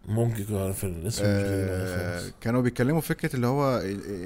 ممكن 0.08 0.42
يكون 0.42 0.56
عارف 0.56 0.84
الاسم 0.84 1.22
آه. 1.26 2.22
كانوا 2.40 2.60
بيتكلموا 2.60 3.00
فكرة 3.00 3.36
اللي 3.36 3.46
هو 3.46 3.78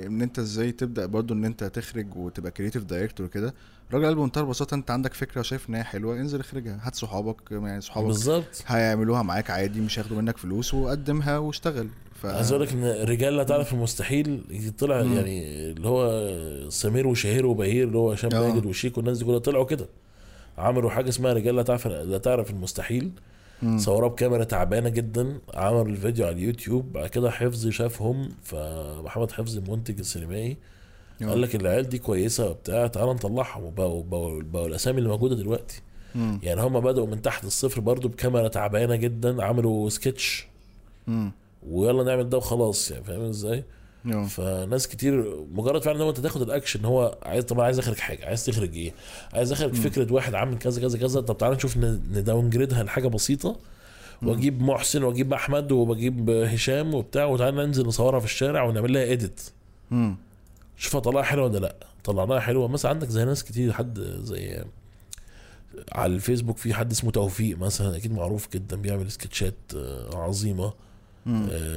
إن 0.06 0.22
انت 0.22 0.38
إزاي 0.38 0.72
تبدأ 0.72 1.06
برضو 1.06 1.34
إن 1.34 1.44
انت 1.44 1.64
تخرج 1.64 2.16
وتبقى 2.16 2.50
creative 2.50 2.84
director 2.84 3.26
كده 3.26 3.54
الراجل 3.88 4.06
قال 4.06 4.14
بمنتهى 4.14 4.42
البساطة 4.42 4.74
انت 4.74 4.90
عندك 4.90 5.14
فكرة 5.14 5.40
وشايف 5.40 5.68
إن 5.68 5.74
هي 5.74 5.84
حلوة 5.84 6.16
انزل 6.16 6.40
اخرجها 6.40 6.78
هات 6.82 6.94
صحابك 6.94 7.36
يعني 7.50 7.80
صحابك 7.80 8.06
بالظبط 8.06 8.64
هيعملوها 8.66 9.22
معاك 9.22 9.50
عادي 9.50 9.80
مش 9.80 9.98
هياخدوا 9.98 10.16
منك 10.16 10.36
فلوس 10.36 10.74
وقدمها 10.74 11.38
واشتغل 11.38 11.88
ف 12.22 12.26
عايز 12.26 12.52
أقول 12.52 12.62
لك 12.66 12.72
إن 12.72 12.84
الرجال 12.84 13.36
لا 13.36 13.44
تعرف 13.44 13.72
المستحيل 13.72 14.42
طلع 14.78 15.02
مم. 15.02 15.12
يعني 15.12 15.70
اللي 15.70 15.88
هو 15.88 16.70
سمير 16.70 17.06
وشهير 17.06 17.46
وبهير 17.46 17.86
اللي 17.86 17.98
هو 17.98 18.12
هشام 18.12 18.34
آه. 18.34 18.48
ماجد 18.48 18.66
وشيك 18.66 18.96
والناس 18.98 19.18
دي 19.18 19.24
كلها 19.24 19.38
طلعوا 19.38 19.64
كده 19.64 19.88
عملوا 20.58 20.90
حاجة 20.90 21.08
اسمها 21.08 21.32
رجال 21.32 21.56
لا 21.56 21.62
تعرف 21.62 21.86
لا 21.86 22.18
تعرف 22.18 22.50
المستحيل 22.50 23.10
مم. 23.62 23.78
صوروها 23.78 24.08
بكاميرا 24.12 24.44
تعبانة 24.44 24.88
جدا 24.88 25.38
عملوا 25.54 25.84
الفيديو 25.84 26.26
على 26.26 26.34
اليوتيوب 26.34 26.92
بعد 26.92 27.08
كده 27.08 27.30
حفظي 27.30 27.72
شافهم 27.72 28.28
فمحمد 28.42 29.32
حفظي 29.32 29.58
المنتج 29.58 29.98
السينمائي 29.98 30.56
آه. 31.22 31.26
قال 31.26 31.40
لك 31.40 31.54
العيال 31.54 31.88
دي 31.88 31.98
كويسة 31.98 32.50
وبتاع 32.50 32.86
تعالى 32.86 33.12
نطلعهم 33.12 33.64
وبقوا 33.64 34.02
بقوا, 34.02 34.42
بقوا 34.42 34.66
الأسامي 34.66 34.98
اللي 34.98 35.08
موجودة 35.08 35.34
دلوقتي 35.36 35.82
مم. 36.14 36.40
يعني 36.42 36.60
هم 36.60 36.80
بدأوا 36.80 37.06
من 37.06 37.22
تحت 37.22 37.44
الصفر 37.44 37.80
برضو 37.80 38.08
بكاميرا 38.08 38.48
تعبانة 38.48 38.96
جدا 38.96 39.44
عملوا 39.44 39.88
سكتش 39.88 40.46
مم. 41.06 41.32
ويلا 41.68 42.02
نعمل 42.04 42.28
ده 42.28 42.36
وخلاص 42.38 42.90
يعني 42.90 43.04
فاهم 43.04 43.20
إزاي؟ 43.20 43.64
آه. 44.12 44.24
فناس 44.26 44.88
كتير 44.88 45.44
مجرد 45.52 45.82
فعلا 45.82 45.96
إن 45.96 46.02
هو 46.02 46.08
أنت 46.08 46.20
تاخد 46.20 46.42
الأكشن 46.42 46.84
هو 46.84 47.18
عايز 47.22 47.44
طب 47.44 47.60
عايز 47.60 47.78
اخرج 47.78 47.96
حاجة 47.96 48.26
عايز 48.26 48.44
تخرج 48.44 48.74
إيه؟ 48.74 48.92
عايز 49.32 49.52
اخرج 49.52 49.74
فكرة 49.74 50.12
واحد 50.12 50.34
عامل 50.34 50.58
كذا 50.58 50.80
كذا 50.80 50.98
كذا 50.98 51.20
طب 51.20 51.38
تعالى 51.38 51.54
نشوف 51.56 51.76
نداون 51.76 52.50
جريدها 52.50 52.82
لحاجه 52.82 53.08
بسيطة 53.08 53.56
وأجيب 54.22 54.62
محسن 54.62 55.02
وأجيب 55.02 55.32
أحمد 55.32 55.72
وبجيب 55.72 56.30
هشام 56.30 56.94
وبتاع 56.94 57.24
وتعالى 57.24 57.66
ننزل 57.66 57.86
نصورها 57.86 58.20
في 58.20 58.26
الشارع 58.26 58.62
ونعمل 58.62 58.92
لها 58.92 59.12
اديت. 59.12 59.40
شوفها 60.76 61.00
طلعها 61.00 61.22
حلوة 61.22 61.44
ولا 61.44 61.58
لأ 61.58 61.76
طلعناها 62.04 62.40
حلوة 62.40 62.68
مثلا 62.68 62.90
عندك 62.90 63.08
زي 63.08 63.24
ناس 63.24 63.44
كتير 63.44 63.72
حد 63.72 64.00
زي 64.00 64.64
على 65.92 66.14
الفيسبوك 66.14 66.58
في 66.58 66.74
حد 66.74 66.90
اسمه 66.90 67.10
توفيق 67.10 67.58
مثلا 67.58 67.96
أكيد 67.96 68.12
معروف 68.12 68.48
جدا 68.52 68.76
بيعمل 68.76 69.10
سكتشات 69.10 69.54
آه، 69.76 70.16
عظيمة 70.16 70.72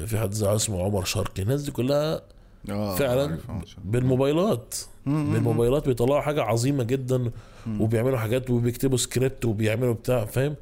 في 0.06 0.18
حد 0.22 0.32
زي 0.34 0.56
اسمه 0.56 0.84
عمر 0.84 1.04
شرقي 1.04 1.44
الناس 1.44 1.62
دي 1.62 1.72
كلها 1.72 2.22
آه 2.70 2.96
فعلا 2.96 3.34
آه. 3.50 3.62
بالموبايلات. 3.86 4.76
بالموبايلات 5.06 5.88
بيطلعوا 5.88 6.22
حاجة 6.22 6.42
عظيمة 6.44 6.84
جدا. 6.84 7.32
وبيعملوا 7.80 8.18
حاجات 8.18 8.50
وبيكتبوا 8.50 8.98
سكريبت 8.98 9.46
وبيعملوا 9.46 9.94
بتاع 9.94 10.26
فاهم. 10.26 10.56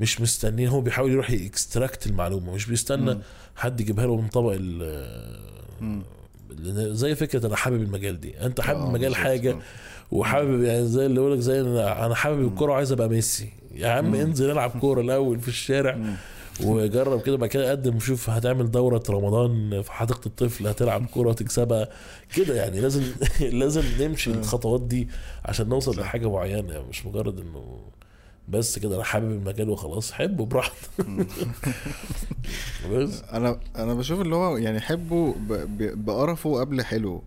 مش 0.00 0.20
مستنيين 0.20 0.68
هو 0.68 0.80
بيحاول 0.80 1.12
يروح 1.12 1.30
ي 1.30 1.39
extract 1.39 2.06
المعلومة 2.06 2.54
مش 2.54 2.66
بيستنى. 2.66 3.18
حد 3.56 3.80
يجيبها 3.80 4.06
له 4.06 4.16
من 4.16 4.28
طبق 4.28 4.52
ال 4.60 6.96
زي 6.96 7.14
فكرة 7.14 7.46
أنا 7.46 7.56
حابب 7.56 7.82
المجال 7.82 8.20
دي 8.20 8.40
أنت 8.46 8.60
حابب 8.60 8.80
آه، 8.80 8.86
المجال 8.86 9.16
حاجة 9.16 9.52
آه. 9.52 9.58
وحابب 10.12 10.62
يعني 10.62 10.86
زي 10.86 11.06
اللي 11.06 11.20
يقول 11.20 11.32
لك 11.32 11.38
زي 11.38 11.60
أنا 11.60 12.06
أنا 12.06 12.14
حابب 12.14 12.46
الكورة 12.48 12.72
وعايز 12.72 12.92
أبقى 12.92 13.08
ميسي 13.08 13.48
يا 13.74 13.88
عم. 13.88 14.14
انزل 14.14 14.50
العب 14.50 14.70
كورة 14.70 15.00
الأول 15.00 15.40
في 15.40 15.48
الشارع 15.48 15.94
مم. 15.96 16.14
وجرب 16.60 17.20
كده 17.22 17.36
بعد 17.36 17.48
كده 17.48 17.70
قدم 17.70 17.98
شوف 18.00 18.30
هتعمل 18.30 18.70
دورة 18.70 19.02
رمضان 19.10 19.82
في 19.82 19.92
حديقة 19.92 20.20
الطفل 20.26 20.66
هتلعب 20.66 21.06
كورة 21.06 21.28
وتكسبها 21.28 21.88
كده 22.36 22.54
يعني 22.54 22.80
لازم 22.80 23.02
لازم 23.40 23.82
نمشي 24.00 24.30
الخطوات 24.30 24.80
دي 24.82 25.08
عشان 25.44 25.68
نوصل. 25.68 26.00
لحاجة 26.00 26.30
معينة 26.30 26.72
يعني 26.72 26.84
مش 26.88 27.06
مجرد 27.06 27.40
إنه 27.40 27.78
بس 28.48 28.78
كده 28.78 28.94
أنا 28.96 29.04
حابب 29.04 29.30
المجال 29.30 29.70
وخلاص. 29.70 30.12
حبه 30.12 30.46
براحتك. 30.46 30.76
بس. 32.92 33.22
أنا 33.32 33.60
أنا 33.76 33.94
بشوف 33.94 34.20
اللي 34.20 34.34
هو 34.34 34.56
يعني 34.56 34.80
حبه 34.80 35.34
بقرفه 35.94 36.60
قبل 36.60 36.82
حلو 36.84 37.22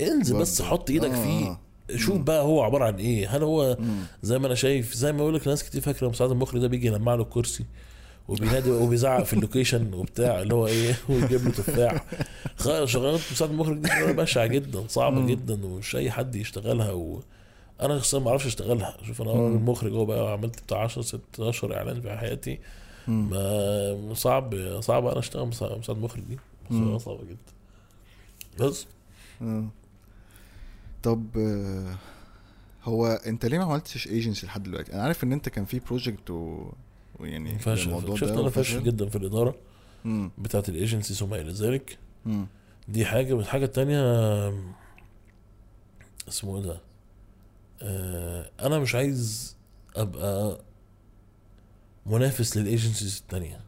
انزل 0.00 0.38
بس. 0.38 0.62
حط 0.62 0.90
إيدك 0.90 1.10
آه، 1.10 1.24
فيه. 1.24 1.46
آه. 1.46 1.60
شوف 1.96 2.18
بقى 2.18 2.42
هو 2.42 2.62
عبارة 2.62 2.84
عن 2.84 2.94
إيه. 2.96 3.36
هل 3.36 3.42
هو 3.42 3.76
زي 4.22 4.38
ما 4.38 4.46
أنا 4.46 4.54
شايف 4.54 4.94
زي 4.94 5.12
ما 5.12 5.18
بقول 5.18 5.34
لك 5.34 5.48
ناس 5.48 5.64
كتير 5.64 5.80
فاكرة 5.80 6.08
مساعد 6.08 6.30
المخرج 6.30 6.60
ده 6.60 6.68
بيجي 6.68 6.86
يلمع 6.86 7.14
له 7.14 7.22
الكرسي. 7.22 7.64
وبينادي 8.28 8.70
وبيزعق 8.70 9.22
في 9.22 9.32
اللوكيشن 9.32 9.94
وبتاع 9.94 10.42
اللي 10.42 10.54
هو 10.54 10.66
إيه 10.66 10.94
ويجيب 11.08 11.44
له 11.44 11.50
تفاح. 11.50 12.04
شغلانة 12.84 13.18
مساعد 13.32 13.50
المخرج 13.50 13.78
دي 13.78 13.88
شغلانة 13.88 14.12
بشعة 14.12 14.46
جدا 14.46 14.84
صعبة 14.88 15.26
جدا 15.26 15.64
ومش 15.66 15.96
أي 15.96 16.10
حد 16.10 16.34
يشتغلها 16.36 16.92
و... 16.92 17.20
أنا 17.80 17.98
شخصيا 17.98 18.18
ما 18.18 18.28
أعرفش 18.30 18.46
أشتغلها. 18.46 18.96
شوف 19.06 19.22
أنا 19.22 19.30
راجل 19.32 19.54
مخرج 19.64 19.92
هو 19.92 20.04
بقى 20.04 20.32
عملت 20.32 20.62
بتاع 20.62 20.78
10 20.78 21.02
16 21.02 21.76
إعلان 21.76 22.00
في 22.00 22.16
حياتي. 22.16 22.58
ما 23.08 24.14
صعب 24.14 24.80
صعب 24.80 25.06
أنا 25.06 25.18
أشتغل 25.18 25.46
مساعد 25.46 25.98
مخرج 25.98 26.22
دي. 26.22 26.38
صعبة 26.98 27.20
جدا. 27.24 28.64
بس. 28.66 28.86
طب 31.02 31.26
آه، 31.36 31.94
هو 32.84 33.06
أنت 33.06 33.46
ليه 33.46 33.58
ما 33.58 33.64
عملتش 33.64 34.06
ايجنسي 34.08 34.46
لحد 34.46 34.62
دلوقتي؟ 34.62 34.92
أنا 34.92 35.02
عارف 35.02 35.24
إن 35.24 35.32
أنت 35.32 35.48
كان 35.48 35.64
في 35.64 35.78
project 35.78 36.30
و... 36.30 36.72
ويعني 37.18 37.58
فاشل 37.58 37.88
الموضوع 37.88 38.16
شفت 38.16 38.32
أنا 38.32 38.50
فاشل. 38.50 38.82
جدا 38.84 39.08
في 39.08 39.16
الإدارة 39.16 39.54
مم. 40.04 40.30
بتاعت 40.38 40.68
ال 40.68 40.74
agencies 40.74 41.22
وما 41.22 41.40
إلى 41.40 41.52
ذلك. 41.52 41.98
دي 42.88 43.04
حاجة 43.06 43.32
والحاجة 43.32 43.64
التانية 43.64 44.00
اسمه 46.28 46.56
إيه 46.56 46.62
ده 46.62 46.80
آه 47.82 48.50
أنا 48.60 48.78
مش 48.78 48.94
عايز 48.94 49.56
أبقى 49.96 50.60
منافس 52.06 52.56
لل 52.56 52.68
agencies 52.68 53.18
التانية 53.22 53.60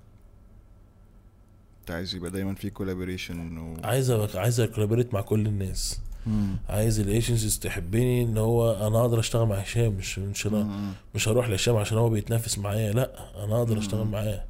أنت 1.80 1.90
عايز 1.90 2.14
يبقى 2.14 2.30
دايما 2.30 2.54
في 2.54 2.70
collaboration 2.70 3.58
و... 3.58 3.76
عايز 3.84 4.10
أبقى 4.10 4.40
عايز 4.40 4.60
أ 4.60 4.65
collaborate 4.65 5.14
مع 5.14 5.20
كل 5.20 5.46
الناس 5.46 6.00
مم. 6.26 6.56
عايز 6.68 7.00
ال 7.00 7.06
agencies 7.06 7.58
تحبني 7.58 8.22
إن 8.22 8.38
هو 8.38 8.72
أنا 8.86 9.00
أقدر 9.00 9.18
أشتغل 9.20 9.46
مع 9.46 9.54
هشام 9.56 9.92
مش 9.92 10.18
مش 10.18 10.46
أنا. 10.46 10.92
مش 11.14 11.28
هروح 11.28 11.48
لهشام 11.48 11.76
عشان 11.76 11.98
هو 11.98 12.08
بيتنافس 12.08 12.58
معايا 12.58 12.92
لأ 12.92 13.44
أنا 13.44 13.58
أقدر 13.58 13.78
أشتغل 13.78 14.06
معاه. 14.06 14.44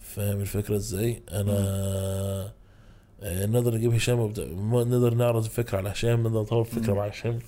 فاهم 0.00 0.40
الفكرة 0.40 0.76
إزاي 0.76 1.22
أنا 1.32 1.54
آه، 3.22 3.46
نقدر 3.46 3.74
نجيب 3.74 3.94
هشام 3.94 4.18
وبت... 4.18 4.40
نقدر 4.40 5.14
نعرض 5.14 5.44
الفكرة 5.44 5.78
على 5.78 5.88
هشام 5.90 6.22
نقدر 6.22 6.40
نطور 6.40 6.60
الفكرة 6.60 6.94
مع 6.94 7.06
هشام 7.06 7.38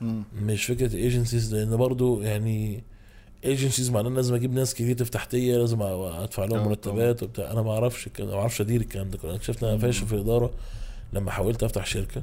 مم. 0.00 0.22
مش 0.42 0.64
فكرة 0.64 0.96
agencies 0.96 1.54
لأن 1.54 1.76
برضو 1.76 2.20
يعني 2.22 2.82
agencies 3.44 3.90
معناه 3.90 4.10
لازم 4.10 4.34
أجيب 4.34 4.52
ناس 4.54 4.74
creative 4.74 5.08
تحتيه 5.08 5.56
لازم 5.56 5.82
أدفع 5.82 6.44
لهم 6.44 6.58
آه، 6.58 6.68
مرتبات 6.68 7.22
وبتاع 7.22 7.50
أنا 7.50 7.62
ما 7.62 7.70
أعرفش 7.72 8.06
الكلام- 8.06 8.28
ما 8.30 8.34
أعرفش 8.40 8.60
أدير 8.60 8.80
الكلام 8.80 9.10
ده 9.10 9.18
كله 9.18 9.30
أنا 9.30 9.36
اكتشفت 9.36 9.62
إن 9.62 9.68
أنا 9.68 9.78
فاشل 9.78 10.06
في 10.06 10.12
الإدارة 10.12 10.50
لما 11.12 11.30
حاولت 11.30 11.62
أفتح 11.62 11.86
شركة. 11.86 12.22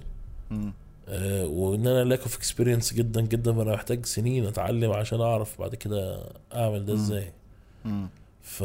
آه، 1.07 1.45
وإن 1.45 1.87
أنا 1.87 2.03
lack 2.03 2.19
of 2.21 2.35
experience 2.37 2.93
جدا 2.93 3.21
جدا 3.21 3.53
فأنا 3.53 3.73
محتاج 3.73 4.05
سنين 4.05 4.45
أتعلم 4.45 4.91
عشان 4.91 5.21
أعرف 5.21 5.59
بعد 5.61 5.75
كده 5.75 6.23
أعمل 6.55 6.85
ده 6.85 6.93
إزاي. 6.93 7.31
ف 8.41 8.63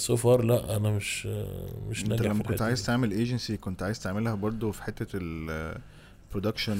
so 0.00 0.16
far 0.16 0.42
لا 0.42 0.76
أنا 0.76 0.90
مش 0.90 1.26
مش 1.90 2.02
أنت 2.02 2.08
ناجح 2.10 2.24
لما 2.24 2.42
في 2.42 2.48
كنت 2.48 2.62
عايز. 2.62 2.86
تعمل 2.86 3.10
ايجنسي 3.12 3.56
كنت 3.56 3.82
عايز 3.82 4.00
تعملها 4.00 4.34
برضو 4.34 4.72
في 4.72 4.82
حتة 4.82 5.06
ال 6.30 6.34
production 6.34 6.78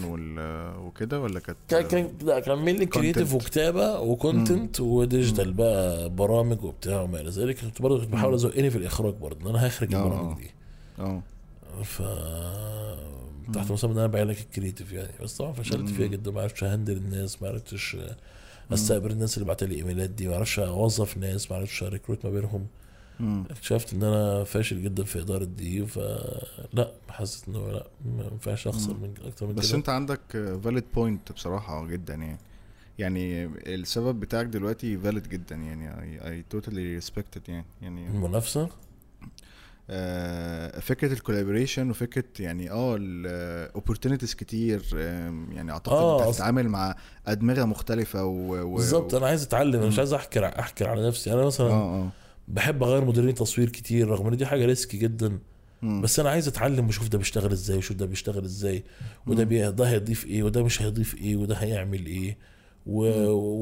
وكده 0.84 1.20
ولا 1.20 1.40
كانت 1.40 1.58
كان 1.68 1.82
كان 1.88 2.08
لا 2.22 2.40
كان 2.40 2.58
mainly 2.58 2.86
creative. 2.86 3.34
وكتابة 3.34 4.00
و 4.00 4.10
content 4.10 4.80
و 4.80 4.89
digital 4.89 5.52
بقى 5.52 6.08
برامج 6.10 6.64
وبتاع 6.64 7.00
وما 7.00 7.20
إلى 7.20 7.30
ذلك 7.30 7.58
كنت 7.60 7.82
برضه 7.82 8.00
كنت 8.00 8.12
بحاول 8.12 8.34
أزقني 8.34 8.70
في 8.70 8.78
الإخراج 8.78 9.14
برضه 9.14 9.40
إن 9.42 9.46
أنا 9.56 9.66
هخرج 9.66 9.94
آه، 9.94 10.04
البرامج 10.04 10.30
آه. 10.32 10.38
دي 10.38 10.50
آه 10.98 11.22
ف 11.82 12.02
تحت 13.54 13.72
مسمى 13.72 13.92
إن 13.92 13.98
أنا 13.98 14.24
لك 14.24 14.40
ال 14.40 14.46
creative 14.46 14.92
يعني. 14.92 15.12
بس 15.22 15.36
طبعا 15.36 15.52
فشلت 15.52 15.90
فيها 15.90 16.06
جدا. 16.06 16.30
ما 16.30 16.40
عرفتش 16.40 16.64
أ 16.64 16.69
handle 16.69 16.96
الناس 16.96 17.42
ما 17.42 17.48
عرفتش 17.48 17.96
أستقبل 18.72 19.10
الناس 19.10 19.36
اللي 19.38 19.48
بعت 19.48 19.64
لي 19.64 19.74
إيميلات 19.74 20.10
دي. 20.10 20.28
ما 20.28 20.36
عرفتش 20.36 20.58
أوظف 20.58 21.16
ناس 21.16 21.50
ما 21.50 21.56
عرفتش 21.56 21.82
recruit 21.82 22.24
ما 22.24 22.30
بينهم. 22.30 22.66
اكتشفت 23.50 23.94
إن 23.94 24.02
أنا 24.02 24.44
فاشل 24.44 24.82
جدا 24.82 25.04
في 25.04 25.20
إدارة 25.20 25.44
دي. 25.44 25.86
فلا 25.86 26.92
حسيت 27.08 27.48
إنه 27.48 27.70
لا 27.70 27.86
ما 28.16 28.24
ينفعش 28.32 28.68
أخسر 28.68 28.94
من 28.94 29.14
أكتر 29.24 29.46
من 29.46 29.54
بس 29.54 29.68
كده. 29.68 29.78
أنت 29.78 29.88
عندك 29.88 30.20
valid 30.64 30.84
point 30.94 31.32
بصراحة 31.32 31.86
جدا 31.86 32.14
يعني. 32.14 32.38
يعني 32.98 33.44
السبب 33.44 34.20
بتاعك 34.20 34.46
دلوقتي 34.46 34.98
valid 34.98 35.28
جدا 35.28 35.56
يعني. 35.56 36.26
I 36.28 36.44
totally 36.50 36.94
respect 36.94 37.31
it 37.31 37.42
يعني. 37.48 37.64
يعني 37.82 38.06
المنافسة؟ 38.06 38.68
فكرة 40.80 41.12
ال 41.12 41.18
collaboration 41.18 41.90
وفكرة 41.90 42.24
يعني 42.40 42.70
آه 42.70 42.96
ال 43.00 43.10
opportunities 43.10 44.34
كتير 44.34 44.82
يعني 45.52 45.70
أعتقد 45.72 45.92
آه، 45.96 46.18
أنت 46.20 46.28
هتتعامل 46.28 46.68
مع 46.68 46.96
أدمغة 47.26 47.64
مختلفة 47.64 48.24
و, 48.24 48.62
و... 48.62 48.74
بالظبط 48.74 49.14
أنا 49.14 49.26
عايز 49.26 49.42
أتعلم 49.42 49.74
أنا 49.80 49.86
مش. 49.86 49.98
عايز 49.98 50.12
أحكر 50.12 50.46
أحكر 50.58 50.88
على 50.88 51.08
نفسي. 51.08 51.32
أنا 51.32 51.44
مثلا 51.44 51.70
آه 51.70 52.02
آه. 52.02 52.08
بحب 52.48 52.82
أغير 52.82 53.04
مديرين 53.04 53.34
تصوير 53.34 53.68
كتير 53.68 54.08
رغم 54.08 54.26
إن 54.26 54.36
دي 54.36 54.46
حاجة 54.46 54.66
risky 54.66 54.96
جدا 54.96 55.38
مم. 55.82 56.00
بس 56.00 56.20
أنا 56.20 56.30
عايز 56.30 56.48
أتعلم 56.48 56.86
وأشوف 56.86 57.08
ده 57.08 57.18
بيشتغل 57.18 57.52
إزاي 57.52 57.76
وأشوف 57.76 57.96
ده 57.96 58.06
بيشتغل 58.06 58.44
إزاي 58.44 58.84
وده 59.26 59.44
بي... 59.44 59.70
ده 59.70 59.84
هيضيف 59.88 60.26
إيه 60.26 60.42
وده 60.42 60.62
مش 60.64 60.82
هيضيف 60.82 61.14
إيه 61.14 61.36
وده 61.36 61.54
هيعمل 61.54 62.06
إيه 62.06 62.36
و... 62.86 63.06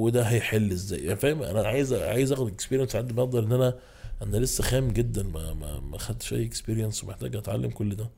وده 0.05 0.23
هيحل 0.23 0.73
إزاي. 0.73 1.01
يعني 1.01 1.17
فاهم؟ 1.17 1.43
أنا 1.43 1.69
عايز 1.69 1.93
عايز 1.93 2.33
أخد 2.33 2.47
experience 2.49 2.97
عندي 2.97 3.13
بقدر 3.15 3.45
إن 3.45 3.53
أنا 3.53 3.75
أنا 4.23 4.37
لسه 4.37 4.65
خام 4.65 4.89
جدا 4.89 5.23
ما 5.23 5.55
ما, 5.55 5.81
ما 5.81 5.99
خدتش 5.99 6.33
اي 6.33 6.45
experience 6.45 7.05
ومحتاج 7.05 7.37
اتعلم 7.37 7.71
كل 7.71 7.95
ده. 7.97 8.11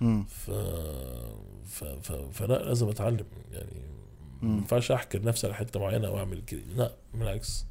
مم. 0.00 0.24
ف... 0.24 0.50
ف... 1.66 1.84
ف... 1.84 2.12
فلا 2.12 2.62
لازم 2.62 2.88
اتعلم 2.88 3.26
يعني 3.52 3.82
ما 4.42 4.56
ينفعش 4.56 4.90
احكر 4.92 5.22
نفسي 5.22 5.46
على 5.46 5.56
حتة 5.56 5.80
معينة 5.80 6.08
أو 6.08 6.18
اعمل 6.18 6.40
كده. 6.42 6.60
لا 6.76 6.92
بالعكس. 7.14 7.66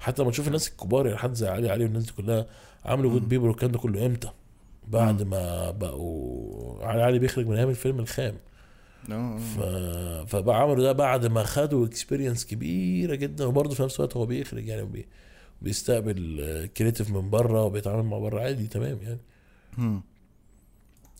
حتى 0.00 0.22
لما 0.22 0.30
تشوف 0.30 0.46
الناس 0.46 0.68
الكبار 0.68 1.06
يعني 1.06 1.18
حد 1.18 1.34
زي 1.34 1.48
علي 1.48 1.70
علي 1.70 1.84
والناس 1.84 2.04
دي 2.04 2.12
كلها 2.12 2.46
عملوا 2.84 3.10
Good 3.10 3.28
People 3.28 3.48
والكلام 3.48 3.72
ده 3.72 3.78
كله 3.78 4.06
إمتى؟ 4.06 4.30
بعد 4.88 5.22
ما 5.22 5.70
بقوا 5.70 6.84
علي 6.84 7.02
علي 7.02 7.18
بيخرج 7.18 7.46
من 7.46 7.56
أيام 7.56 7.68
الفيلم 7.70 8.00
الخام. 8.00 8.34
آه 9.12 9.38
ف... 9.38 9.60
فبقى 10.30 10.60
عملوا 10.60 10.84
ده 10.84 10.92
بعد 10.92 11.26
ما 11.26 11.42
خدوا 11.44 11.86
experience 11.86 12.46
كبيرة 12.46 13.14
جدا 13.14 13.44
وبرضه 13.44 13.74
في 13.74 13.82
نفس 13.82 13.96
الوقت 13.96 14.16
هو 14.16 14.26
بيخرج 14.26 14.66
يعني 14.68 14.84
بي... 14.84 15.06
بيستقبل 15.64 16.70
creative 16.76 17.10
من 17.10 17.30
بره 17.30 17.64
وبيتعامل 17.64 18.02
مع 18.02 18.18
بره 18.18 18.40
عادي 18.40 18.66
تمام 18.66 18.98
يعني. 19.02 19.18
مم. 19.78 20.02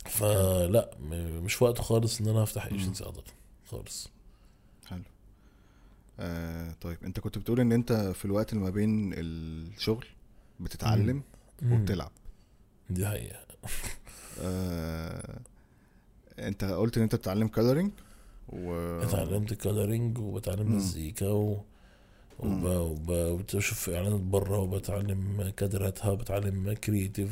فلا 0.05 0.91
م- 1.11 1.45
مش 1.45 1.62
وقت 1.62 1.79
خالص 1.81 2.21
إن 2.21 2.29
أنا 2.29 2.43
أفتح 2.43 2.66
ايجنسي 2.66 3.05
أقدر 3.05 3.23
خالص. 3.66 4.09
حلو. 4.87 5.03
آه 6.21 6.73
طيب 6.81 6.99
أنت 7.05 7.21
كنت 7.21 7.39
بتقول 7.39 7.61
إن 7.61 7.73
أنت 7.73 7.93
في 7.93 8.25
الوقت 8.25 8.53
اللي 8.53 8.65
ما 8.65 8.71
بين 8.71 9.12
الشغل 9.15 10.07
بتتعلم 10.61 11.23
مم. 11.62 11.73
وبتلعب. 11.73 12.11
دي 12.91 13.07
حقيقة. 13.07 13.39
آه 14.41 15.41
أنت 16.39 16.65
قلت 16.65 16.97
إن 16.97 17.03
أنت 17.03 17.15
بتتعلم 17.15 17.49
coloring 17.49 17.91
و 18.49 18.73
اتعلمت 19.03 19.55
coloring 19.55 20.19
وبتعلم. 20.19 20.77
مزيكا 20.77 21.29
و... 21.29 21.65
وب... 22.39 22.65
وب... 22.65 23.09
وبشوف 23.09 23.90
اعلانات 23.90 24.20
بره 24.20 24.59
وبتعلم 24.59 25.52
كادراتها 25.56 26.11
وبتعلم 26.11 26.73
creative 26.73 27.31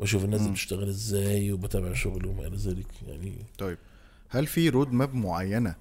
وبشوف 0.00 0.24
الناس. 0.24 0.46
بتشتغل 0.46 0.88
إزاي 0.88 1.52
وبتابع 1.52 1.92
شغل 1.92 2.26
وما 2.26 2.46
إلى 2.46 2.56
ذلك 2.56 3.02
يعني 3.02 3.36
طيب 3.58 3.78
هل 4.28 4.46
في 4.46 4.68
road 4.68 4.92
map 4.92 5.14
معينة 5.14 5.74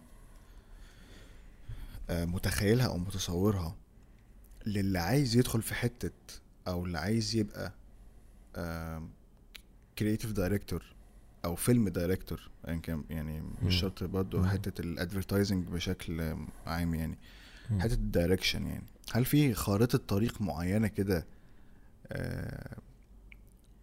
آه 2.09 2.25
متخيلها 2.25 2.85
أو 2.87 2.97
متصورها 2.97 3.75
للي 4.65 4.99
عايز 4.99 5.35
يدخل 5.35 5.61
في 5.61 5.75
حتة 5.75 6.11
أو 6.67 6.85
اللي 6.85 6.99
عايز 6.99 7.35
يبقى 7.35 7.71
creative 9.99 10.31
director 10.31 10.83
أو 11.45 11.55
film 11.55 11.89
director 11.89 12.49
ايا 12.67 12.75
كان 12.75 13.03
يعني. 13.09 13.43
مش 13.63 13.75
شرط 13.75 14.03
برضه. 14.03 14.47
حتة 14.47 14.81
ال 14.81 14.88
advertising 14.88 15.67
بشكل 15.67 16.35
عام 16.65 16.95
يعني. 16.95 17.17
حتة 17.79 17.93
ال 17.93 18.00
direction 18.00 18.67
يعني. 18.67 18.83
هل 19.11 19.25
في 19.25 19.53
خارطة 19.53 19.97
طريق 19.97 20.41
معينة 20.41 20.87
كده 20.87 21.25
آه، 22.11 22.77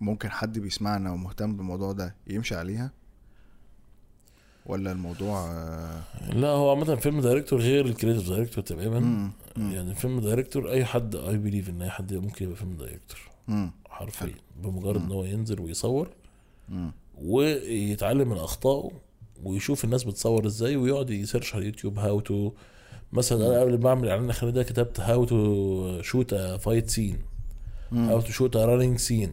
ممكن 0.01 0.31
حد 0.31 0.59
بيسمعنا 0.59 1.13
ومهتم 1.13 1.57
بالموضوع 1.57 1.93
ده 1.93 2.15
يمشي 2.27 2.55
عليها؟ 2.55 2.91
ولا 4.67 4.93
الموضوع 4.93 5.51
آه، 5.53 6.03
لا 6.33 6.49
هو 6.49 6.71
عامة 6.71 6.97
film 6.97 7.21
director 7.21 7.61
غير 7.61 7.87
ال 7.87 7.92
creative 7.92 8.29
director 8.29 8.65
تماما. 8.65 9.31
يعني 9.57 9.95
film 9.95 10.21
director 10.21 10.71
أي 10.71 10.85
حد 10.85 11.15
I 11.17 11.37
believe 11.39 11.69
إن 11.69 11.83
أي 11.83 11.91
حد 11.91 12.15
ممكن 12.15 12.45
يبقى 12.45 12.57
film 12.57 12.77
director 12.77 13.19
حرفيا. 13.89 14.35
بمجرد. 14.63 15.01
إن 15.03 15.13
هو 15.13 15.25
ينزل 15.25 15.61
ويصور 15.61 16.09
مم، 16.69 16.93
ويتعلم 17.19 18.29
من 18.29 18.37
اخطائه 18.37 18.91
ويشوف 19.45 19.85
الناس 19.85 20.05
بتصور 20.05 20.47
إزاي 20.47 20.77
ويقعد 20.77 21.11
ي 21.11 21.17
search 21.17 21.55
على 21.55 21.63
اليوتيوب 21.63 21.99
how 21.99 22.21
to 22.21 22.53
مثلا 23.13 23.47
أنا 23.47 23.61
قبل 23.61 23.79
ما 23.81 23.89
أعمل 23.89 24.05
الاعلان 24.05 24.25
الاخراني 24.25 24.53
ده 24.55 24.63
كتبت 24.63 25.01
how 25.01 25.25
to 25.25 26.03
shoot 26.03 26.35
fight 26.35 26.91
scene 26.91 27.19
مم، 27.93 28.09
how 28.09 28.21
to 28.21 28.27
shoot 28.33 28.57
running 28.57 28.99
scene 28.99 29.33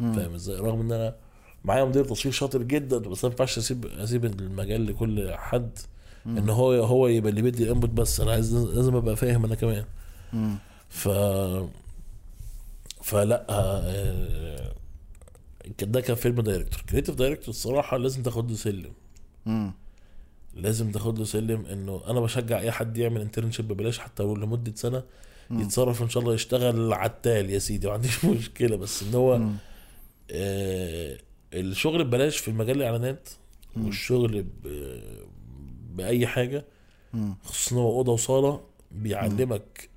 مم. 0.00 0.12
فاهم 0.12 0.34
إزاي؟ 0.34 0.56
رغم 0.56 0.80
إن 0.80 0.92
أنا 0.92 1.16
معايا 1.64 1.84
مدير 1.84 2.04
تصوير 2.04 2.34
شاطر 2.34 2.62
جدا 2.62 2.98
بس 2.98 3.24
ما 3.24 3.30
ينفعش 3.30 3.58
اسيب 3.58 3.86
أسيب 3.86 4.24
المجال 4.24 4.86
لكل 4.86 5.32
حد 5.34 5.78
إن 6.26 6.50
هو 6.50 6.72
هو 6.72 7.06
يبقى 7.08 7.30
اللي 7.30 7.42
بيدي 7.42 7.64
ال 7.64 7.68
input 7.68 7.90
بس. 7.90 8.20
أنا 8.20 8.32
عايز 8.32 8.54
لازم 8.56 8.96
أبقى 8.96 9.16
فاهم 9.16 9.44
أنا 9.44 9.54
كمان. 9.54 9.84
مم. 10.32 10.56
ف 10.88 11.08
فلا 13.02 13.46
آه، 13.50 14.72
ده 15.82 16.00
كان 16.00 16.16
film 16.16 16.40
director 16.40 16.80
creative 16.90 17.14
director 17.14 17.48
الصراحة 17.48 17.96
لازم 17.96 18.22
تاخد 18.22 18.50
له 18.50 18.56
سلم. 18.56 18.92
مم. 19.46 19.72
لازم 20.56 20.90
تاخد 20.92 21.18
له 21.18 21.24
سلم 21.24 21.66
انه 21.66 22.02
أنا 22.06 22.20
بشجع 22.20 22.58
اي 22.60 22.70
حد 22.72 22.98
يعمل 22.98 23.20
internship 23.20 23.68
ببلاش 23.68 23.98
حتى 23.98 24.22
لو 24.22 24.36
لمدة 24.36 24.72
سنة. 24.74 25.02
يتصرف 25.50 26.02
ان 26.02 26.08
شاء 26.08 26.22
الله 26.22 26.34
يشتغل 26.34 26.92
عتال 26.92 27.50
يا 27.50 27.58
سيدي 27.58 27.86
ما 27.86 27.92
عنديش 27.92 28.24
مشكلة 28.24 28.76
بس 28.76 29.02
إن 29.02 29.14
هو. 29.14 29.40
آه 30.30 31.18
الشغل 31.54 32.04
ببلاش 32.04 32.36
في 32.38 32.48
المجال 32.48 32.76
الإعلانات. 32.76 33.28
والشغل. 33.76 34.46
بأي 35.94 36.26
حاجة. 36.26 36.64
خصوصا 37.44 37.76
هو 37.76 37.90
أوضة 37.98 38.12
وصالة 38.12 38.60
بيعلمك 38.90 39.88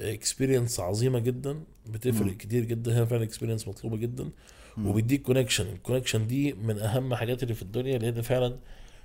experience 0.00 0.80
عظيمة 0.80 1.18
جدا 1.18 1.60
بتفرق 1.86 2.26
مم. 2.26 2.36
كتير 2.38 2.64
جدا 2.64 3.00
هي 3.00 3.06
فعلا 3.06 3.22
experience 3.22 3.68
مطلوبة 3.68 3.96
جدا 3.96 4.28
مم. 4.76 4.86
وبيديك 4.86 5.22
connection 5.22 5.66
ال 5.66 5.72
connection 5.72 6.26
دي 6.26 6.52
من 6.52 6.78
أهم 6.78 7.14
حاجات 7.14 7.42
اللي 7.42 7.54
في 7.54 7.62
الدنيا 7.62 7.98
لأن 7.98 8.22
فعلا 8.22 8.56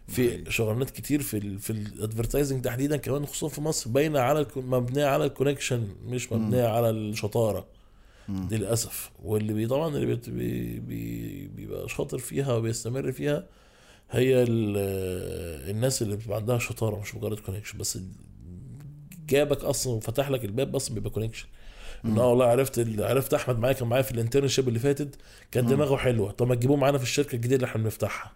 في 0.10 0.30
حقيقي. 0.30 0.52
شغلانات 0.52 0.90
كتير 0.90 1.22
في 1.22 1.38
ال 1.38 1.60
في 1.60 1.69
ال 1.69 1.77
advertising 1.77 2.61
تحديدا 2.65 2.98
كمان 2.98 3.26
خصوصا 3.26 3.56
في 3.56 3.61
مصر 3.61 3.90
باينة 3.90 4.19
على 4.19 4.45
مبنية 4.56 5.06
على 5.06 5.26
ال 5.26 5.31
connection 5.31 5.88
مش 6.06 6.31
مبنية 6.31 6.65
على 6.68 6.90
الشطارة. 6.90 7.65
دي 8.30 8.57
للأسف 8.57 9.11
واللي 9.23 9.53
بي 9.53 9.68
طبعا 9.68 9.95
اللي 9.98 10.15
بي 10.15 10.80
بي 10.80 11.48
بيبقى 11.48 11.90
شاطر 11.90 12.18
فيها 12.18 12.53
وبيستمر 12.53 13.11
فيها 13.11 13.45
هي 14.11 14.44
ال- 14.44 15.69
الناس 15.69 16.02
اللي 16.02 16.15
بتبقى 16.15 16.38
عندها 16.38 16.57
شطارة 16.60 16.99
مش 16.99 17.15
مجرد 17.15 17.40
connection 17.39 17.77
بس 17.77 17.99
جابك 19.27 19.64
أصلا 19.64 19.94
وفتح 19.94 20.30
لك 20.30 20.45
الباب 20.45 20.76
أصلا 20.76 20.95
بيبقى 20.95 21.10
connection 21.09 21.45
إن 22.06 22.18
آه 22.18 22.27
والله 22.30 22.45
عرفت 22.45 22.99
عرفت 22.99 23.34
أحمد 23.34 23.60
معايا 23.60 23.73
كان 23.73 23.88
معايا 23.88 24.03
في 24.03 24.11
ال 24.11 24.17
internship 24.17 24.67
اللي 24.68 24.80
فاتت 24.80 25.15
كان. 25.52 25.65
دماغه 25.65 25.95
حلوة 25.98 26.31
طب 26.31 26.48
ما 26.48 26.56
تجيبوه 26.56 26.77
معانا 26.77 26.98
في 26.98 27.03
الشركة 27.03 27.36
الجديدة 27.36 27.56
اللي 27.56 27.65
إحنا 27.65 27.84
بنفتحها. 27.84 28.31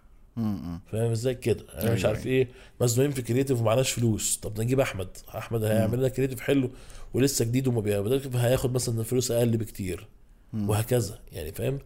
فاهم 0.92 1.10
إزاي 1.10 1.34
كده؟ 1.34 1.64
أنا 1.74 1.92
مش 1.92 2.04
أيوة، 2.04 2.08
عارف 2.16 2.26
إيه. 2.26 2.48
مزنوقين 2.80 3.12
في 3.12 3.22
creative 3.22 3.60
ومعناش 3.60 3.90
فلوس. 3.92 4.36
طب 4.36 4.60
نجيب 4.60 4.80
أحمد. 4.80 5.08
أحمد 5.28 5.64
هيعمل 5.64 5.98
لنا 5.98 6.08
creative 6.08 6.40
حلو 6.40 6.70
ولسه 7.14 7.44
جديد 7.44 7.66
وما 7.68 7.80
بيقبضش 7.80 8.36
هياخد 8.36 8.74
مثلا 8.74 9.02
فلوس 9.02 9.30
أقل 9.30 9.56
بكتير. 9.56 10.08
وهكذا 10.54 11.18
يعني 11.32 11.52
فاهم؟ 11.52 11.78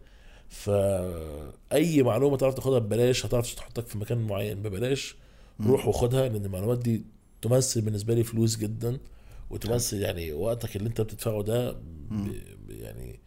فاي 0.49 2.03
معلومة 2.03 2.37
تعرف 2.37 2.53
تاخدها 2.53 2.79
ببلاش 2.79 3.25
هتعرف 3.25 3.53
تحطك 3.53 3.87
في 3.87 3.97
مكان 3.97 4.17
معين 4.17 4.61
ببلاش 4.61 5.15
روح 5.61 5.87
وخدها 5.87 6.29
لأن 6.29 6.45
المعلومات 6.45 6.79
دي 6.79 7.03
تمثل 7.41 7.81
بالنسبة 7.81 8.13
لي 8.13 8.23
فلوس 8.23 8.57
جدا 8.57 8.97
وتمثل 9.49 10.01
يعني 10.01 10.33
وقتك 10.33 10.75
اللي 10.75 10.89
أنت 10.89 11.01
بتدفعه 11.01 11.43
ده 11.43 11.77
يعني 12.69 13.19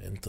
انت 0.00 0.28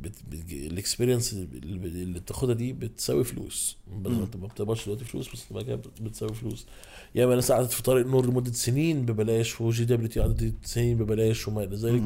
بت... 0.00 0.14
بت... 0.30 0.52
ال 0.52 0.59
experience 0.59 1.32
اللي 1.32 2.20
بتاخدها 2.20 2.54
دي 2.54 2.72
بتساوي 2.72 3.24
فلوس. 3.24 3.76
انت 4.22 4.36
ما 4.36 4.46
بتقبضش 4.46 4.84
دلوقتي 4.86 5.04
فلوس 5.04 5.32
بس 5.32 5.44
بعد 5.52 5.64
كده 5.64 5.76
بت- 5.76 6.02
بتساوي 6.02 6.34
فلوس. 6.34 6.66
ياما 7.14 7.34
ناس 7.34 7.52
قعدت 7.52 7.70
في 7.72 7.82
طريق 7.82 8.06
نور 8.06 8.26
لمدة 8.26 8.52
سنين 8.52 9.06
ببلاش 9.06 9.60
و 9.60 9.84
JWT 9.84 10.20
قعدت 10.20 10.52
سنين 10.64 10.98
ببلاش 10.98 11.48
وما 11.48 11.64
إلى 11.64 11.76
ذلك. 11.76 12.02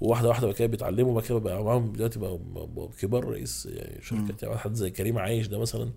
وواحدة 0.00 0.28
واحدة 0.28 0.46
بقى 0.46 0.56
كده 0.56 0.68
بيتعلموا 0.68 1.10
وبعد 1.12 1.24
كده 1.24 1.38
بقى 1.38 1.64
معاهم 1.64 1.92
دلوقتي 1.92 2.18
بقى 2.18 2.38
كبار 3.00 3.24
رئيس 3.24 3.66
يعني 3.66 4.02
شركات 4.02 4.42
يعني 4.42 4.58
حد 4.58 4.74
زي 4.74 4.90
كريم 4.90 5.18
عايش 5.18 5.46
ده 5.46 5.58
مثلا. 5.58 5.90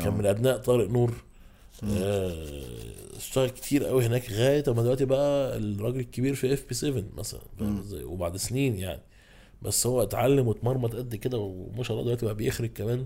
كان 0.00 0.14
من 0.18 0.26
أبناء 0.26 0.56
طارق 0.58 0.90
نور. 0.90 1.12
آه، 1.84 2.62
اشتغل 3.16 3.48
كتير 3.50 3.84
قوي 3.84 4.06
هناك 4.06 4.30
لغاية 4.30 4.64
ما 4.66 4.82
دلوقتي 4.82 5.04
بقى 5.04 5.56
الراجل 5.56 6.00
الكبير 6.00 6.34
في 6.34 6.52
FP7 6.54 7.04
مثلا 7.16 7.40
وبعد 8.04 8.36
سنين 8.36 8.76
يعني. 8.76 9.00
بس 9.64 9.86
هو 9.86 10.02
اتعلم 10.02 10.48
واتمرمط 10.48 10.96
قد 10.96 11.14
كده 11.14 11.38
وما 11.38 11.82
شاء 11.82 11.92
الله 11.96 12.04
دلوقتي 12.04 12.26
بقى 12.26 12.34
بيخرج 12.34 12.70
كمان 12.72 13.04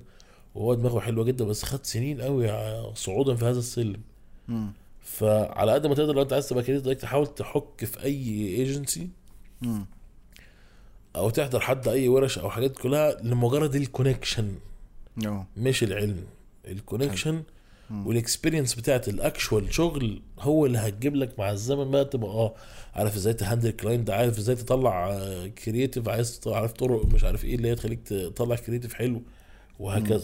وهو 0.55 0.75
دماغه 0.75 1.01
حلوة 1.01 1.25
جدا 1.25 1.45
بس 1.45 1.63
خد 1.65 1.87
سنين 1.87 2.21
قوي 2.21 2.49
صعودا 2.95 3.35
في 3.35 3.45
هذا 3.45 3.59
السلم 3.59 4.01
مم. 4.49 4.73
فعلى 5.01 5.73
قد 5.73 5.87
ما 5.87 5.95
تقدر 5.95 6.15
لو 6.15 6.23
انت 6.23 6.33
عايز 6.33 6.49
تبقى 6.49 6.63
creative 6.63 6.85
director 6.85 7.09
تحاول 7.09 7.27
تحك 7.27 7.85
في 7.85 8.03
أي 8.05 8.49
ايجنسي. 8.57 9.09
أو 11.17 11.31
تحضر 11.31 11.61
حد 11.61 11.89
أي 11.89 12.09
ورش 12.09 12.39
أو 12.39 12.51
حاجات 12.51 12.79
كلها 12.79 13.23
لمجرد 13.23 13.75
ال 13.75 13.82
connection 13.82 14.55
مش 15.57 15.83
العلم 15.83 16.25
ال 16.69 16.75
connection 16.75 17.35
مم. 17.35 17.43
وال 17.91 18.05
experience 18.05 18.75
بتاعت 18.75 19.09
ال 19.09 19.18
actual 19.18 19.75
شغل 19.75 20.23
هو 20.41 20.67
اللي 20.67 20.79
هتجيب 20.79 21.17
لك 21.17 21.39
مع 21.39 21.51
الزمن 21.51 21.91
بقى 21.91 22.05
تبقى 22.05 22.31
آه 22.31 22.55
عارف 22.95 23.17
إزاي 23.17 23.35
ت 23.35 23.40
handle 23.40 23.71
client 23.71 24.11
عارف 24.11 24.39
إزاي 24.39 24.57
تطلع 24.57 25.19
creative 25.65 26.09
عايز 26.09 26.41
عارف 26.47 26.73
طرق 26.73 27.07
مش 27.07 27.25
عارف 27.25 27.45
إيه 27.45 27.55
اللي 27.55 27.69
هي 27.69 27.75
تخليك 27.75 28.09
تطلع 28.09 28.57
creative 28.57 28.95
حلو 28.95 29.23
وهكذا. 29.79 30.23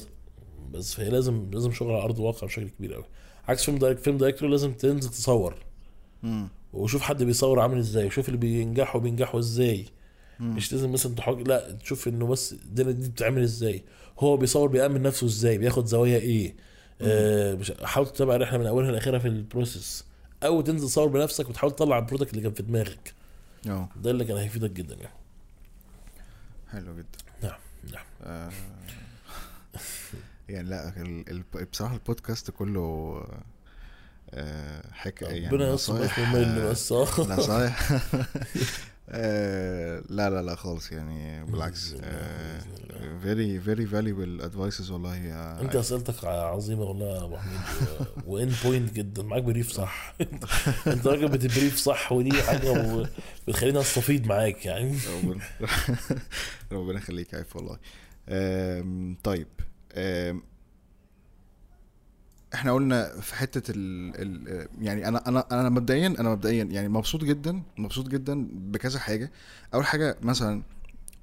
بس 0.73 0.95
فهي 0.95 1.11
لازم 1.11 1.51
لازم 1.53 1.73
شغل 1.73 1.93
على 1.93 2.03
أرض 2.03 2.19
الواقع 2.21 2.47
بشكل 2.47 2.69
كبير 2.69 2.95
قوي 2.95 3.05
عكس 3.49 3.65
film 3.65 3.79
direct 3.79 4.01
film 4.01 4.17
director 4.17 4.49
لازم 4.49 4.73
تنزل 4.73 5.11
تصور. 5.11 5.55
مم. 6.23 6.49
وشوف 6.73 7.03
حد 7.03 7.23
بيصور 7.23 7.61
عامل 7.61 7.79
إزاي 7.79 8.07
وشوف 8.07 8.29
اللي 8.29 8.39
بينجحوا 8.39 9.01
بينجحوا 9.01 9.41
إزاي. 9.41 9.85
مم. 10.41 10.57
مش 10.57 10.73
لازم 10.73 10.93
مثلا 10.93 11.15
تحك 11.15 11.49
لا 11.49 11.73
تشوف 11.73 12.09
انه 12.09 12.27
بس 12.27 12.53
الدنيا 12.53 12.93
دي 12.93 13.09
بتتعمل 13.09 13.43
إزاي. 13.43 13.83
هو 14.19 14.37
بيصور 14.37 14.69
بيأمن 14.69 15.03
نفسه 15.03 15.27
إزاي 15.27 15.59
بياخد 15.59 15.87
زوايا 15.87 16.19
إيه. 16.19 16.49
آه 16.49 16.74
حاول 17.83 18.07
تتابع 18.07 18.35
الرحلة 18.35 18.59
من 18.59 18.67
أولها 18.67 18.93
لآخرها 18.93 19.19
في 19.19 19.29
ال 19.29 19.37
process. 19.37 20.05
أو 20.45 20.61
تنزل 20.61 20.87
تصور 20.89 21.09
بنفسك 21.09 21.49
وتحاول 21.49 21.73
تطلع 21.73 21.99
ال 21.99 22.03
product 22.03 22.31
اللي 22.31 22.43
كان 22.43 22.53
في 22.53 22.63
دماغك. 22.63 23.15
آه. 23.69 23.89
ده 23.97 24.11
اللي 24.11 24.25
كان 24.25 24.37
هيفيدك 24.37 24.71
جدا 24.71 24.95
يعني. 24.95 25.15
حلو 26.71 26.97
جدا. 26.97 27.19
نعم 27.43 27.59
نعم. 27.93 28.05
آه، 28.23 28.51
يعني 30.49 30.69
لا 30.69 30.89
ال... 31.03 31.45
ال... 31.55 31.67
بصراحة 31.73 31.95
البودكاست 31.95 32.51
كله 32.51 33.21
آه، 34.31 34.93
حكايه 34.93 35.43
يعني 35.43 35.49
ربنا 35.49 35.73
يستر 35.73 35.95
نصايح، 35.95 36.19
آه، 37.21 37.37
نصايح. 37.37 37.93
آه، 39.09 40.03
لا 40.09 40.31
لا 40.31 40.43
لا 40.43 40.55
خالص 40.55 40.93
يعني 40.93 41.45
بالعكس 41.45 41.95
very 43.23 43.61
very 43.61 43.87
valuable 43.87 44.43
advices 44.45 44.91
والله. 44.91 45.17
يا 45.17 45.61
أنت 45.61 45.77
أسئلتك 45.77 46.25
عظيمة 46.25 46.83
والله 46.83 47.07
يا 47.17 47.25
أبو 47.25 47.37
حميد 47.37 47.61
و 48.27 48.36
in 48.36 48.53
point 48.65 48.93
جدا. 48.93 49.23
معاك 49.23 49.43
brief 49.43 49.73
صح. 49.73 50.15
أنت 50.87 51.07
راجل 51.07 51.29
بت 51.29 51.43
brief 51.43 51.77
صح 51.77 52.13
ودي 52.13 52.43
حاجة 52.43 53.07
بتخليني 53.49 53.81
أستفيد 53.81 54.27
معاك 54.27 54.67
يعني. 54.67 54.97
ربنا 56.73 56.99
يخليك 56.99 57.35
عارف 57.35 57.57
والله. 57.57 57.79
طيب 59.25 59.47
آم، 59.95 60.43
إحنا 62.55 62.73
قلنا 62.73 63.21
في 63.21 63.35
حتة 63.35 63.71
ال 63.71 64.13
ال 64.17 64.69
يعني 64.81 65.09
أنا 65.09 65.29
أنا 65.29 65.47
أنا 65.53 65.69
مبدئيا 65.69 66.07
أنا 66.07 66.31
مبدئيا 66.31 66.65
يعني 66.65 66.89
مبسوط 66.89 67.25
جدا 67.25 67.63
مبسوط 67.79 68.09
جدا 68.09 68.49
بكذا 68.53 68.99
حاجة. 68.99 69.33
أول 69.75 69.87
حاجة 69.87 70.17
مثلا 70.23 70.63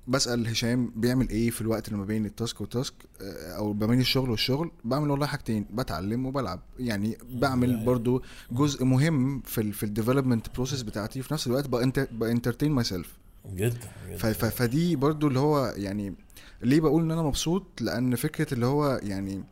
بسأل 0.07 0.47
هشام 0.47 0.91
بيعمل 0.95 1.29
إيه 1.29 1.49
في 1.49 1.61
الوقت 1.61 1.87
اللي 1.87 1.99
ما 1.99 2.05
بين 2.05 2.25
ال 2.25 2.32
task 2.32 2.61
وال 2.61 2.72
task 2.72 2.93
آه، 3.21 3.51
أو 3.57 3.73
ما 3.73 3.85
بين 3.85 3.99
الشغل 3.99 4.29
والشغل 4.29 4.71
بعمل 4.83 5.09
والله 5.09 5.25
حاجتين 5.25 5.65
بتعلم 5.73 6.25
وبلعب. 6.25 6.59
يعني 6.79 7.17
بعمل 7.31 7.71
يعني. 7.71 7.85
برضو 7.85 8.23
جزء 8.51 8.85
مهم 8.85 9.41
في 9.41 9.71
في 9.71 9.83
ال 9.83 9.88
development 9.88 10.47
process 10.55 10.81
بتاعتي 10.81 11.21
في 11.21 11.33
نفس 11.33 11.47
الوقت 11.47 11.67
ب 12.11 12.71
entertain 12.71 12.83
myself 12.83 13.17
جدا 13.53 13.79
جدا. 14.09 14.33
فدي 14.33 14.95
برضو 14.95 15.27
اللي 15.27 15.39
هو 15.39 15.73
يعني 15.77 16.15
ليه 16.61 16.81
بقول 16.81 17.03
إن 17.03 17.11
أنا 17.11 17.21
مبسوط؟ 17.21 17.81
لأن 17.81 18.15
فكرة 18.15 18.53
اللي 18.53 18.65
هو 18.65 18.99
يعني 19.03 19.43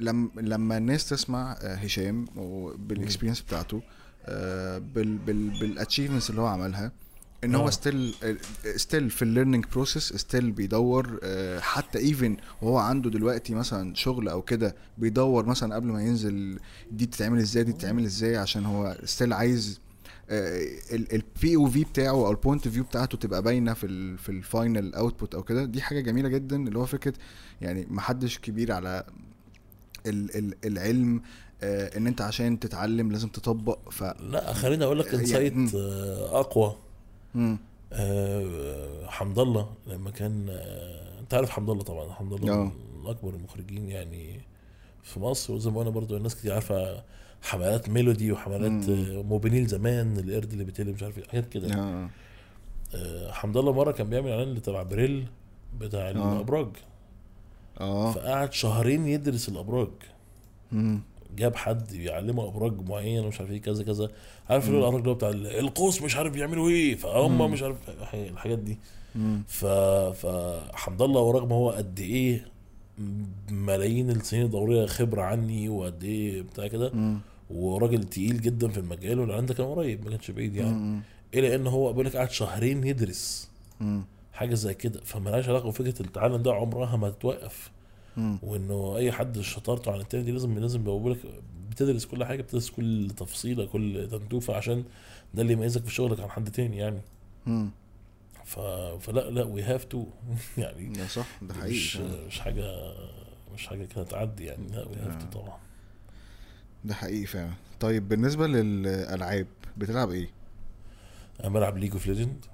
لما 0.00 0.30
لما 0.36 0.76
الناس 0.76 1.08
تسمع 1.08 1.52
آه، 1.60 1.74
هشام 1.74 2.24
بال 2.78 2.88
experience 2.88 3.40
بتاعته 3.40 3.82
آه، 4.24 4.78
بال 4.78 5.18
بال 5.18 5.60
بال 5.60 5.70
achievements 5.70 6.30
اللي 6.30 6.40
هو 6.40 6.46
عملها 6.46 6.92
إن 7.44 7.54
هو 7.54 7.66
آه. 7.66 7.70
still 7.70 8.14
still 8.76 9.10
في 9.10 9.22
ال 9.22 9.27
learning 9.27 9.64
process 9.72 10.12
still 10.12 10.50
بيدور 10.50 11.20
حتى 11.60 11.98
even 11.98 12.36
وهو 12.62 12.78
عنده 12.78 13.10
دلوقتي 13.10 13.54
مثلا 13.54 13.94
شغل 13.94 14.28
أو 14.28 14.42
كده 14.42 14.74
بيدور 14.98 15.46
مثلا 15.46 15.74
قبل 15.74 15.86
ما 15.86 16.02
ينزل 16.02 16.58
دي 16.90 17.06
تتعمل 17.06 17.38
إزاي 17.38 17.64
دي 17.64 17.72
تتعمل 17.72 18.04
إزاي 18.04 18.36
عشان 18.36 18.64
هو 18.64 18.96
still 19.04 19.32
عايز 19.32 19.80
ال 20.30 21.56
POV 21.56 21.84
بتاعه 21.84 22.10
أو 22.10 22.30
ال 22.30 22.36
point 22.36 22.68
view 22.68 22.84
بتاعته 22.84 23.18
تبقى 23.18 23.42
باينة 23.42 23.74
في 23.74 23.86
ال 23.86 24.18
في 24.18 24.28
ال 24.28 24.39
final 24.39 24.94
output 24.94 25.34
أو 25.34 25.42
كده 25.42 25.64
دي 25.64 25.82
حاجة 25.82 26.00
جميلة 26.00 26.28
جدا 26.28 26.56
اللي 26.56 26.78
هو 26.78 26.86
فكرة 26.86 27.14
يعني 27.60 27.86
محدش 27.90 28.38
كبير 28.38 28.72
على 28.72 29.04
العلم 30.64 31.22
آه 31.62 31.96
إن 31.96 32.06
أنت 32.06 32.20
عشان 32.20 32.60
تتعلم 32.60 33.12
لازم 33.12 33.28
تطبق 33.28 33.78
ف 33.90 34.02
لا 34.20 34.52
خليني 34.52 34.84
أقول 34.84 34.98
لك 34.98 35.06
يعني- 35.06 35.18
insight. 35.20 35.74
آه، 35.74 36.40
أقوى. 36.40 36.76
آه، 37.92 39.06
حمد 39.06 39.38
الله 39.38 39.70
لما 39.86 40.10
كان 40.10 40.46
آه، 40.50 41.20
أنت 41.20 41.34
عارف 41.34 41.50
حمد 41.50 41.70
الله 41.70 41.82
طبعا 41.82 42.12
حمد 42.12 42.32
الله 42.32 42.52
آه. 42.54 42.64
من 42.64 43.06
أكبر 43.06 43.34
المخرجين 43.34 43.88
يعني 43.88 44.40
في 45.02 45.20
مصر 45.20 45.52
وزي 45.52 45.70
ما 45.70 45.78
قلنا 45.78 45.90
برضو 45.90 46.16
الناس 46.16 46.36
كتير 46.36 46.52
عارفة 46.52 47.02
حملات 47.42 47.88
ميلودي 47.88 48.32
وحملات. 48.32 48.88
آه، 48.88 49.22
موبينيل 49.22 49.66
زمان 49.66 50.18
القرد 50.18 50.52
اللي 50.52 50.64
بيتقلب 50.64 50.94
مش 50.94 51.02
عارف 51.02 51.18
إيه 51.18 51.24
حاجات 51.28 51.48
كده 51.48 51.74
آه، 52.94 53.32
حمد 53.32 53.56
الله 53.56 53.72
مرة 53.72 53.92
كان 53.92 54.10
بيعمل 54.10 54.30
إعلان 54.30 54.62
تبع 54.62 54.82
بريل 54.82 55.26
بتاع 55.80 56.10
الأبراج 56.10 56.68
آه 57.80 58.12
فقعد 58.12 58.52
شهرين 58.52 59.06
يدرس 59.06 59.48
الأبراج 59.48 59.88
مم. 60.72 61.00
جاب 61.36 61.56
حد 61.56 61.92
يعلمه 61.92 62.48
أبراج 62.48 62.88
معينه 62.88 63.24
ومش 63.26 63.40
عارف 63.40 63.50
إيه 63.50 63.62
كذا 63.62 63.84
كذا 63.84 64.10
عارف 64.50 64.66
اللي 64.68 64.76
هو 64.76 64.80
الأبراج 64.80 64.98
اللي 65.00 65.10
هو 65.10 65.14
بتاع 65.14 65.28
ال- 65.28 65.46
القوس 65.46 66.02
مش 66.02 66.16
عارف 66.16 66.32
بيعملوا 66.32 66.68
إيه 66.68 66.94
فهم 66.96 67.50
مش 67.50 67.62
عارف 67.62 67.76
الحاجات 68.14 68.58
دي. 68.58 68.78
ف 69.48 69.64
فحمد 70.24 71.02
الله 71.02 71.20
ورغم 71.20 71.52
هو 71.52 71.70
قد 71.70 72.00
إيه 72.00 72.46
ملايين 73.50 74.10
السنين 74.10 74.42
الضوئيه 74.44 74.86
خبرة 74.86 75.22
عني 75.22 75.68
وقد 75.68 76.04
إيه 76.04 76.42
بتاع 76.42 76.66
كده. 76.66 76.92
وراجل 77.50 78.04
تقيل 78.04 78.40
جدا 78.40 78.68
في 78.68 78.78
المجال 78.78 79.20
والاعلان 79.20 79.46
ده 79.46 79.54
كان 79.54 79.66
قريب 79.66 80.04
ما 80.04 80.10
كانش 80.10 80.30
بعيد 80.30 80.56
يعني. 80.56 81.00
إلى 81.34 81.54
إن 81.54 81.66
هو 81.66 81.90
بيقول 81.92 82.06
لك 82.06 82.16
قعد 82.16 82.30
شهرين 82.30 82.86
يدرس. 82.86 83.48
حاجة 84.36 84.54
زي 84.54 84.74
كده 84.74 85.00
فمالهاش 85.04 85.48
علاقة 85.48 85.68
بفكرة 85.68 86.02
التعلم 86.02 86.42
ده 86.42 86.52
عمرها 86.54 86.96
ما 86.96 87.10
تتوقف. 87.10 87.70
وإنه 88.42 88.96
أي 88.96 89.12
حد 89.12 89.40
شطارته 89.40 89.92
عن 89.92 90.00
التاني 90.00 90.24
دي 90.24 90.32
لازم 90.32 90.58
لازم 90.58 90.84
بقول 90.84 91.12
لك 91.12 91.18
بتدرس 91.70 92.04
كل 92.04 92.24
حاجة 92.24 92.42
بتدرس 92.42 92.70
كل 92.70 93.10
تفصيلة 93.16 93.66
كل 93.66 94.08
تنتوفه 94.10 94.54
عشان 94.56 94.84
ده 95.34 95.42
اللي 95.42 95.52
يميزك 95.52 95.84
في 95.84 95.94
شغلك 95.94 96.20
عن 96.20 96.30
حد 96.30 96.50
تاني 96.50 96.76
يعني. 96.76 97.00
مم. 97.46 97.70
ف... 98.44 98.58
فلا 99.00 99.30
لا 99.30 99.44
we 99.44 99.62
have 99.62 99.84
to 99.84 100.06
يعني 100.58 100.88
ده 100.88 101.06
صح 101.06 101.26
ده 101.42 101.54
مش 101.54 101.96
حقيقي 101.96 102.26
مش 102.26 102.40
حاجة 102.40 102.92
مش 103.54 103.66
حاجة 103.66 103.84
كده 103.84 104.04
تعدي 104.04 104.44
يعني. 104.44 104.66
لا 104.72 104.88
we 104.88 104.96
have 104.96 105.24
to 105.24 105.40
طبعا. 105.40 105.58
ده 106.84 106.94
حقيقي 106.94 107.26
فعلا. 107.26 107.52
طيب 107.80 108.08
بالنسبة 108.08 108.46
للألعاب 108.46 109.46
بتلعب 109.76 110.10
إيه؟ 110.10 110.28
أنا 111.40 111.48
بلعب 111.48 111.78
ليج 111.78 111.92
اوف 111.92 112.06
ليجند 112.06 112.44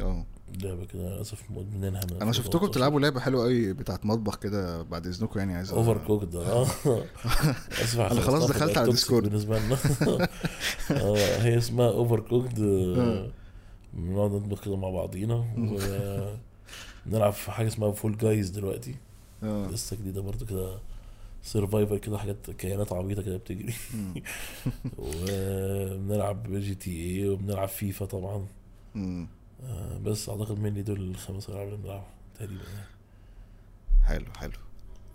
آه 0.00 0.26
لعبة 0.62 0.84
كده 0.84 1.02
للأسف 1.14 1.50
مدمنينها 1.50 2.00
من 2.10 2.22
أنا 2.22 2.32
شفتكم 2.32 2.66
بتلعبوا 2.66 3.00
لعبة 3.00 3.20
حلوة 3.20 3.42
قوي 3.44 3.72
بتاعت 3.72 4.06
مطبخ 4.06 4.36
كده 4.38 4.82
بعد 4.82 5.06
إذنكم 5.06 5.38
يعني 5.38 5.54
عايز 5.54 5.70
Overcooked 5.72 6.34
آه 6.36 6.62
أسف 7.82 8.00
أنا 8.00 8.20
خلاص 8.20 8.46
دخلت 8.46 8.78
على 8.78 8.86
toxic 8.86 8.90
Discord. 8.90 9.24
بالنسبة 9.28 9.58
لنا 9.58 9.78
آه 10.90 11.16
هي 11.42 11.58
اسمها 11.58 11.88
Overcooked 11.90 12.60
آه. 12.98 13.30
بنقعد 13.94 14.30
نطبخ 14.30 14.64
كده 14.64 14.76
مع 14.76 14.90
بعضينا 14.90 15.44
ونلعب 17.06 17.32
في 17.42 17.50
حاجة 17.50 17.66
اسمها 17.66 17.92
Fall 17.92 18.18
Guys 18.18 18.50
دلوقتي 18.50 18.94
آه 19.42 19.66
لسه 19.70 19.96
جديدة 19.96 20.20
برضو 20.20 20.44
كده 20.46 20.78
survivor 21.42 21.98
كده 21.98 22.18
حاجات 22.18 22.50
كيانات 22.50 22.92
عبيطة 22.92 23.22
كده 23.22 23.36
بتجري. 23.36 23.74
وبنلعب 24.98 26.52
GT 26.52 26.90
A 27.20 27.28
وبنلعب 27.28 27.68
فيفا 27.68 28.06
طبعا. 28.06 28.46
آه، 29.64 29.98
بس 29.98 30.28
أعتقد 30.28 30.58
مني 30.58 30.82
دول 30.82 31.00
الخمس 31.10 31.48
العاب 31.48 31.66
اللي 31.68 31.76
بنلعبهم 31.78 32.04
تقريبا 32.34 32.62
يعني. 32.74 32.86
حلو 34.04 34.26
حلو. 34.36 34.52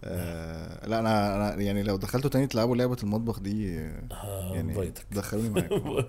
آه 0.03 0.87
لا 0.87 0.99
أنا 0.99 1.35
أنا 1.35 1.61
يعني 1.61 1.83
لو 1.83 1.97
دخلتوا 1.97 2.29
تاني 2.29 2.47
تلعبوا 2.47 2.75
لعبة 2.75 2.97
المطبخ 3.03 3.39
دي 3.39 3.73
يعني 3.75 4.59
هنفايتك 4.71 5.05
دخلوني 5.11 5.49
معاكم. 5.49 6.03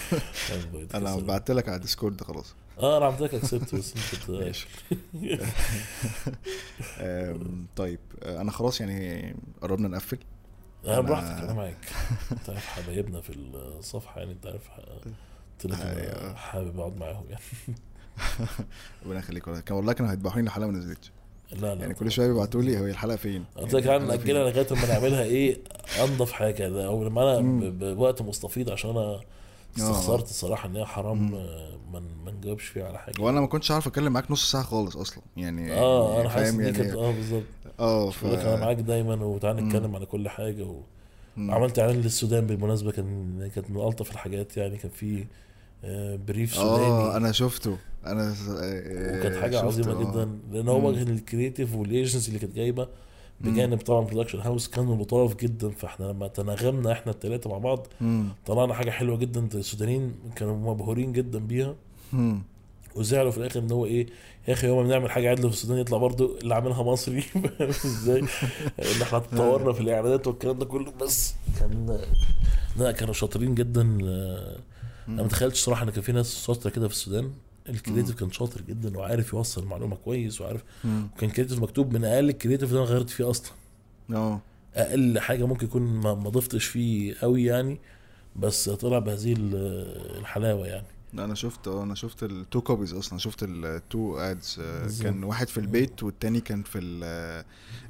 أنا 0.94 1.16
بعت 1.28 1.50
لك 1.50 1.68
على 1.68 1.78
Discord 1.78 2.20
خلاص. 2.20 2.54
آه 2.78 2.98
أنا 2.98 3.06
عملت 3.06 3.20
لك 3.20 3.34
accept 3.34 3.74
بس 3.74 3.94
ماشي. 4.30 4.68
طيب 7.76 7.98
آه، 8.22 8.40
أنا 8.40 8.50
خلاص 8.50 8.80
يعني 8.80 9.34
قربنا 9.62 9.88
نقفل. 9.88 10.18
أنا- 10.84 10.88
براحتك 10.88 11.42
أنا 11.44 11.52
معاك. 11.52 11.78
انت 12.32 12.50
عارف 12.50 12.66
حبايبنا 12.66 13.20
في 13.20 13.32
الصفحة 13.54 14.20
يعني 14.20 14.32
أنت 14.32 14.46
عارف 14.46 14.68
أنا 15.66 16.00
أيوة. 16.00 16.34
حابب 16.34 16.80
أقعد 16.80 16.96
معاهم 16.96 17.24
يعني. 17.30 17.42
ربنا 19.06 19.18
يخليك 19.18 19.46
والله. 19.46 19.60
كان 19.60 19.76
والله 19.76 19.92
كانوا 19.92 20.12
هيذبحوني 20.12 20.46
الحلقة 20.46 20.66
ما 20.66 20.78
نزلتش 20.78 21.12
لا 21.52 21.74
لا. 21.74 21.80
يعني 21.80 21.94
كل 21.94 22.10
شوية 22.10 22.28
بيبعتوا 22.28 22.62
لي 22.62 22.80
هو 22.80 22.86
الحلقة 22.86 23.16
فين؟ 23.16 23.44
قلت 23.56 23.74
لك 23.74 23.86
يعني؟ 23.86 24.06
ناجلها 24.06 24.50
لغاية 24.50 24.66
اما 24.72 24.86
نعملها 24.86 25.22
إيه 25.22 25.58
أنضف 26.04 26.32
حاجة. 26.32 26.86
أو 26.86 27.04
لما 27.04 27.38
أنا 27.38 27.70
بوقت 27.94 28.22
مستفيض 28.22 28.70
عشان 28.70 28.90
أنا 28.90 29.00
آه. 29.00 29.20
استخسرت 29.76 30.24
الصراحه 30.24 30.68
إن 30.68 30.76
هي 30.76 30.84
حرام 30.84 31.30
ما 31.92 32.00
ما 32.24 32.30
نجاوبش 32.30 32.64
فيها 32.64 32.86
على 32.88 32.98
حاجة. 32.98 33.22
وأنا 33.22 33.40
ما 33.40 33.46
كنتش 33.46 33.70
عارف 33.70 33.86
أتكلم 33.86 34.12
معاك 34.12 34.30
نص 34.30 34.52
ساعة 34.52 34.62
خالص 34.64 34.96
أصلا. 34.96 35.22
يعني 35.36 35.72
آه 35.72 36.20
أنا 36.20 36.28
حاسس 36.28 36.50
فاهم 36.50 36.60
إن 36.60 36.72
دي 36.72 36.78
كانت 36.78 36.88
يعني 36.94 37.00
آه 37.00 37.12
بالظبط. 37.12 37.42
آه 37.80 38.08
لك 38.22 38.38
أنا 38.38 38.56
معاك 38.56 38.76
دايما 38.76 39.14
وتعالى. 39.24 39.60
نتكلم 39.60 39.96
على 39.96 40.06
كل 40.06 40.28
حاجة 40.28 40.62
و... 40.62 40.80
مم. 41.36 41.50
عملت 41.50 41.78
إعلان 41.78 42.00
للسودان 42.00 42.46
بالمناسبة 42.46 42.92
كان 42.92 43.50
كانت 43.54 43.70
من 43.70 43.80
ألطف 43.80 44.10
الحاجات 44.10 44.56
يعني. 44.56 44.76
كان 44.76 44.90
في 44.90 45.24
brief 46.26 46.54
سوداني. 46.54 46.86
آه 46.86 47.16
أنا 47.16 47.32
شفته. 47.32 47.76
أنا 48.06 48.34
وكانت 49.18 49.36
حاجة 49.36 49.60
عظيمة 49.60 50.00
جدا. 50.00 50.38
لأن 50.52 50.68
هو. 50.68 50.94
كان 50.94 51.08
ال 51.08 51.15
creative 51.15 51.74
وال 51.74 51.88
agency 51.88 52.28
اللي 52.28 52.38
كانت 52.38 52.54
جايبة 52.54 52.88
بجانب 53.40 53.80
طبعا 53.80 54.00
production 54.00 54.40
house 54.40 54.68
كانوا 54.68 55.02
لطاف 55.02 55.36
جدا. 55.36 55.70
فإحنا 55.70 56.04
لما 56.04 56.28
تناغمنا 56.28 56.92
إحنا 56.92 57.12
الثلاثه 57.12 57.50
مع 57.50 57.58
بعض. 57.58 57.86
طلعنا 58.46 58.74
حاجة 58.74 58.90
حلوة 58.90 59.16
جدا. 59.16 59.48
السودانيين 59.54 60.14
كانوا 60.36 60.74
مبهورين 60.74 61.12
جدا 61.12 61.38
بيها. 61.38 61.74
وزعلوا 62.96 63.30
في 63.30 63.38
الآخر 63.38 63.60
إن 63.60 63.70
هو 63.70 63.86
إيه 63.86 64.06
يا 64.48 64.52
أخي 64.52 64.66
يوم 64.66 64.78
ما 64.78 64.84
بنعمل 64.84 65.10
حاجة 65.10 65.30
عدلة 65.30 65.48
في 65.48 65.54
السودان 65.54 65.78
يطلع 65.78 65.98
برضو 65.98 66.38
اللي 66.42 66.54
عاملها 66.54 66.82
مصري. 66.82 67.24
إزاي؟ 67.60 68.20
إن 68.78 69.02
إحنا 69.02 69.18
اتطورنا 69.18 69.72
في 69.72 69.80
الإعلانات 69.80 70.26
والكلام 70.26 70.58
ده 70.58 70.64
كله. 70.64 70.92
بس 71.00 71.34
كان 71.60 71.98
لا 72.76 72.92
كانوا 72.92 73.14
شاطرين 73.14 73.54
جدا. 73.54 73.98
آه، 74.04 74.56
أنا 75.08 75.22
ما 75.22 75.28
تخيلتش 75.28 75.60
صراحة 75.64 75.82
إن 75.84 75.90
كان 75.90 76.02
في 76.02 76.12
ناس 76.12 76.44
شاطرة 76.46 76.70
كده 76.70 76.88
في 76.88 76.94
السودان. 76.94 77.30
ال 77.68 77.73
creative 77.73 78.14
كان 78.18 78.30
شاطر 78.30 78.60
جدا 78.62 78.98
وعارف 78.98 79.32
يوصل 79.32 79.62
المعلومة 79.62 79.96
كويس 79.96 80.40
وعارف. 80.40 80.62
مم. 80.84 81.08
وكان 81.16 81.30
creative 81.30 81.58
مكتوب 81.62 81.92
من 81.92 82.04
أقل 82.04 82.28
ال 82.28 82.32
creative 82.32 82.68
اللي 82.70 82.80
أنا 82.82 82.88
غيرت 82.90 83.10
فيه 83.10 83.30
أصلا. 83.30 83.52
آه. 84.12 84.40
أقل 84.74 85.18
حاجة 85.18 85.46
ممكن 85.46 85.66
يكون 85.66 85.82
ما 85.82 86.14
ما 86.14 86.30
ضفتش 86.30 86.64
فيه 86.64 87.14
قوي 87.20 87.44
يعني 87.44 87.78
بس 88.36 88.68
طلع 88.68 88.98
بهذه 88.98 89.32
ال- 89.32 90.18
الحلاوة 90.18 90.66
يعني. 90.66 90.86
لا 91.12 91.24
أنا 91.24 91.34
شفت 91.34 91.68
آه 91.68 91.82
أنا 91.82 91.94
شفت 91.94 92.22
ال 92.22 92.31
two 92.31 92.60
copies 92.60 92.92
أصلا. 92.94 93.18
شفت 93.18 93.42
ال 93.42 93.60
two 93.60 94.16
ads 94.18 94.56
بالظبط. 94.60 95.02
كان 95.02 95.24
واحد 95.24 95.48
في 95.48 95.58
البيت 95.60 96.02
والتاني 96.02 96.40
كان 96.40 96.62
في 96.62 96.78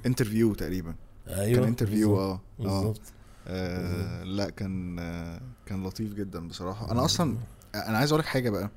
ال 0.05 0.10
interview 0.10 0.55
تقريبا. 0.55 0.95
أيوه 1.29 1.59
كان 1.61 1.69
interview 1.69 2.19
آه. 2.21 2.41
بالظبط. 2.59 3.01
آه، 3.49 4.23
لا 4.25 4.51
كان 4.51 4.99
آه، 4.99 5.41
كان 5.67 5.85
لطيف 5.85 6.15
جدا 6.15 6.49
بصراحة. 6.49 6.91
أنا 6.93 7.05
أصلا 7.05 7.37
أنا 7.75 7.99
عايز 7.99 8.13
أقول 8.13 8.21
لك 8.21 8.27
حاجة 8.27 8.51
بقى 8.51 8.71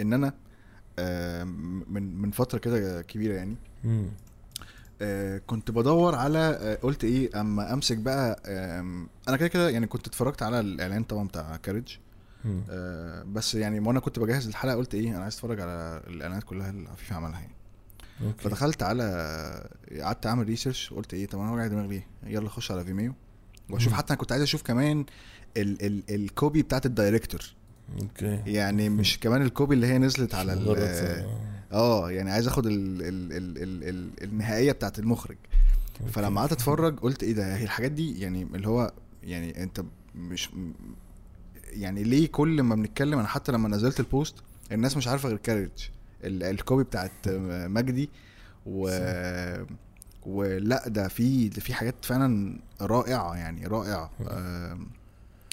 إن 0.00 0.12
أنا 0.12 0.34
آه، 0.98 1.44
من 1.44 2.16
من 2.22 2.30
فترة 2.30 2.58
كده 2.58 3.02
كبيرة 3.02 3.34
يعني. 3.34 3.56
آه، 5.02 5.38
كنت 5.46 5.70
بدور 5.70 6.14
على 6.14 6.38
آه، 6.38 6.74
قلت 6.74 7.04
إيه 7.04 7.40
أما 7.40 7.72
أمسك 7.72 7.96
بقى 7.98 8.42
آم، 8.46 9.08
أنا 9.28 9.36
كده 9.36 9.48
كده 9.48 9.70
يعني 9.70 9.86
كنت 9.86 10.06
اتفرجت 10.06 10.42
على 10.42 10.60
الإعلان 10.60 11.02
طبعا 11.04 11.28
بتاع 11.28 11.56
كاريج. 11.56 11.96
آه، 12.70 13.22
بس 13.22 13.54
يعني 13.54 13.80
وأنا 13.80 14.00
كنت 14.00 14.18
بجهز 14.18 14.46
الحلقة 14.48 14.74
قلت 14.76 14.94
إيه 14.94 15.10
أنا 15.10 15.22
عايز 15.22 15.34
أتفرج 15.34 15.60
على 15.60 16.02
الإعلانات 16.06 16.44
كلها 16.44 16.70
اللي 16.70 16.88
عفيف 16.88 17.12
عملها 17.12 17.40
يعني. 17.40 17.54
okay. 18.24 18.42
فدخلت 18.44 18.82
على 18.82 19.04
قعدت 20.00 20.26
أعمل 20.26 20.46
research 20.46 20.92
قلت 20.92 21.14
إيه 21.14 21.26
طب 21.26 21.38
أنا 21.40 21.52
وجع 21.52 21.66
دماغي 21.66 21.88
ليه؟ 21.88 22.06
يلا 22.24 22.46
اخش 22.46 22.70
على 22.70 22.84
فيميو 22.84 23.12
وأشوف. 23.72 23.92
حتى 23.92 24.12
أنا 24.12 24.20
كنت 24.20 24.32
عايز 24.32 24.42
أشوف 24.42 24.62
كمان 24.62 25.04
ال 25.56 25.86
ال 25.86 26.02
ال 26.14 26.24
copy 26.24 26.62
بتاعت 26.62 26.86
ال 26.86 26.91
director. 26.91 27.40
okay. 28.02 28.42
يعني 28.46 28.88
مش 28.88 29.20
كمان 29.20 29.42
ال 29.42 29.48
copy 29.48 29.74
اللي 29.74 29.86
هي 29.86 29.98
نزلت 29.98 30.34
على 30.34 30.52
آه 31.72 32.10
يعني 32.10 32.30
عايز 32.30 32.46
آخد 32.48 32.66
ال 32.66 32.72
ال 33.02 33.32
ال 33.32 33.58
ال 33.62 33.88
ال 33.88 34.24
النهائية 34.24 34.72
بتاعت 34.72 34.98
المخرج. 34.98 35.36
فلما 36.12 36.40
قعدت 36.40 36.52
أتفرج 36.52 36.98
قلت 37.00 37.22
إيه 37.22 37.32
ده 37.32 37.56
هي 37.56 37.64
الحاجات 37.64 37.92
دي 37.92 38.20
يعني 38.20 38.42
اللي 38.54 38.68
هو 38.68 38.92
يعني 39.22 39.62
أنت 39.62 39.82
مش 40.14 40.50
يعني 41.72 42.02
ليه 42.02 42.28
كل 42.28 42.62
ما 42.62 42.74
بنتكلم 42.74 43.18
أنا 43.18 43.28
حتى 43.28 43.52
لما 43.52 43.68
نزلت 43.68 44.00
ال 44.00 44.07
post 44.07 44.34
الناس 44.72 44.96
مش 44.96 45.08
عارفة 45.08 45.28
غير 45.28 45.38
كاريج 45.38 45.68
ال- 46.24 46.42
ال 46.42 46.50
copy 46.50 46.82
بتاعت 46.84 47.12
مجدي 47.66 48.10
و 48.66 48.88
ولا 50.26 50.88
ده 50.88 51.08
في 51.08 51.50
في 51.50 51.74
حاجات 51.74 51.94
فعلا 52.02 52.58
رائعة 52.80 53.34
يعني 53.36 53.66
رائعة. 53.66 54.10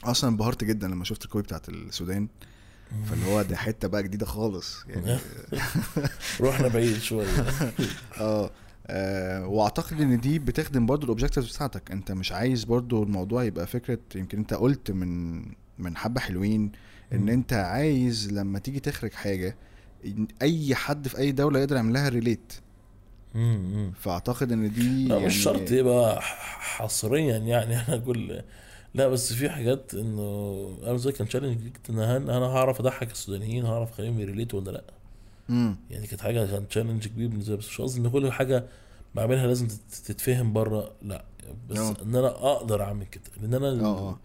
أصلا 0.04 0.30
انبهرت 0.30 0.64
جدا 0.64 0.88
لما 0.88 1.04
شفت 1.04 1.26
ال 1.26 1.29
copy 1.29 1.44
بتاعت 1.44 1.70
السودان. 1.70 2.28
فاللي 3.06 3.26
هو 3.26 3.42
ده 3.42 3.56
حتة 3.56 3.88
بقى 3.88 4.04
جديدة 4.04 4.26
خالص 4.26 4.84
يعني. 4.88 5.20
رحنا 6.42 6.68
بعيد 6.68 6.98
شوية. 6.98 7.28
آه 8.20 8.52
آه، 8.90 9.48
وأعتقد 9.48 10.02
إن 10.02 10.20
دي 10.20 10.40
بتخدم 10.40 10.86
برضو 10.86 11.04
ال 11.04 11.08
objectives 11.08 11.56
بتاعتك. 11.56 11.92
أنت 11.92 12.12
مش 12.12 12.32
عايز 12.32 12.64
برضو 12.64 13.04
الموضوع 13.04 13.44
يبقى 13.44 13.68
فكرة 13.68 14.00
يمكن 14.16 14.38
أنت 14.38 14.54
قلت 14.54 14.92
من 14.92 15.42
من 15.80 15.98
حبة 15.98 16.22
حلوين 16.22 16.72
إن. 17.14 17.30
أنت 17.30 17.54
عايز 17.54 18.32
لما 18.34 18.60
تيجي 18.60 18.80
تخرج 18.80 19.14
حاجة 19.14 19.56
أي 20.42 20.76
حد 20.76 21.08
في 21.08 21.18
أي 21.18 21.32
دولة 21.32 21.60
يقدر 21.60 21.76
يعمل 21.76 21.94
لها 21.94 22.10
relate. 22.10 22.54
فأعتقد 24.00 24.52
إن 24.52 24.74
دي 24.74 25.08
لا 25.08 25.14
يعني 25.16 25.26
مش 25.28 25.36
شرط 25.44 25.72
يبقى 25.72 26.22
حصريا 26.22 27.38
يعني. 27.38 27.76
أنا 27.82 27.94
أقول 28.04 28.44
لا 28.94 29.08
بس 29.08 29.34
في 29.34 29.50
حاجات 29.50 29.94
إنه 29.94 30.78
أنا 30.84 30.98
زي 30.98 31.12
كان 31.12 31.28
challenge 31.28 31.60
إن 31.90 32.00
أنا 32.00 32.46
هعرف 32.46 32.80
أضحك 32.80 33.12
السودانيين 33.12 33.66
هعرف 33.66 33.92
أخليهم 33.92 34.20
ي 34.20 34.25
relate 34.25 34.55
وا 34.55 34.60
ولا 34.60 34.72
لا. 34.72 34.84
مم. 35.50 35.76
يعني 35.92 36.08
كانت 36.08 36.22
حاجة 36.22 36.46
كان 36.46 36.68
challenge 36.68 37.08
كبير 37.08 37.28
بالنسبة 37.28 37.52
لي. 37.54 37.58
بس 37.58 37.68
مش 37.68 37.82
قصدي 37.82 38.00
إن 38.02 38.10
كل 38.10 38.32
حاجة 38.32 38.64
بعملها 39.16 39.48
لازم 39.48 39.68
تت- 39.68 39.94
تتفهم 40.06 40.54
بره. 40.54 40.92
لا 41.02 41.26
بس 41.70 41.78
آه. 41.78 41.96
إن 42.04 42.16
أنا 42.16 42.28
أقدر 42.28 42.82
أعمل 42.84 43.06
كده. 43.06 43.24
لأن 43.42 43.54
أنا 43.54 43.68
آه 43.86 44.10
آه 44.10 44.20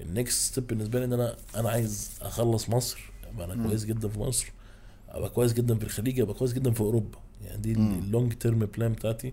ال 0.00 0.10
next 0.10 0.52
step 0.52 0.66
بالنسبة 0.66 0.98
لي 0.98 1.04
إن 1.04 1.12
أنا 1.12 1.36
أنا 1.56 1.70
عايز 1.70 2.10
أخلص 2.22 2.68
مصر 2.68 3.00
أبقى 3.34 3.46
أنا 3.46 3.54
مم. 3.54 3.68
كويس 3.68 3.84
جدا 3.84 4.08
في 4.08 4.18
مصر 4.20 4.52
أبقى 5.08 5.30
كويس 5.30 5.52
جدا 5.52 5.74
في 5.78 5.84
الخليج 5.84 6.20
أبقى 6.20 6.34
كويس 6.34 6.52
جدا 6.52 6.70
في 6.70 6.80
أوروبا. 6.80 7.18
يعني 7.44 7.62
دي. 7.62 7.72
ال 7.72 7.84
long 7.84 8.32
term 8.32 8.58
plan 8.58 8.92
بتاعتي. 8.92 9.32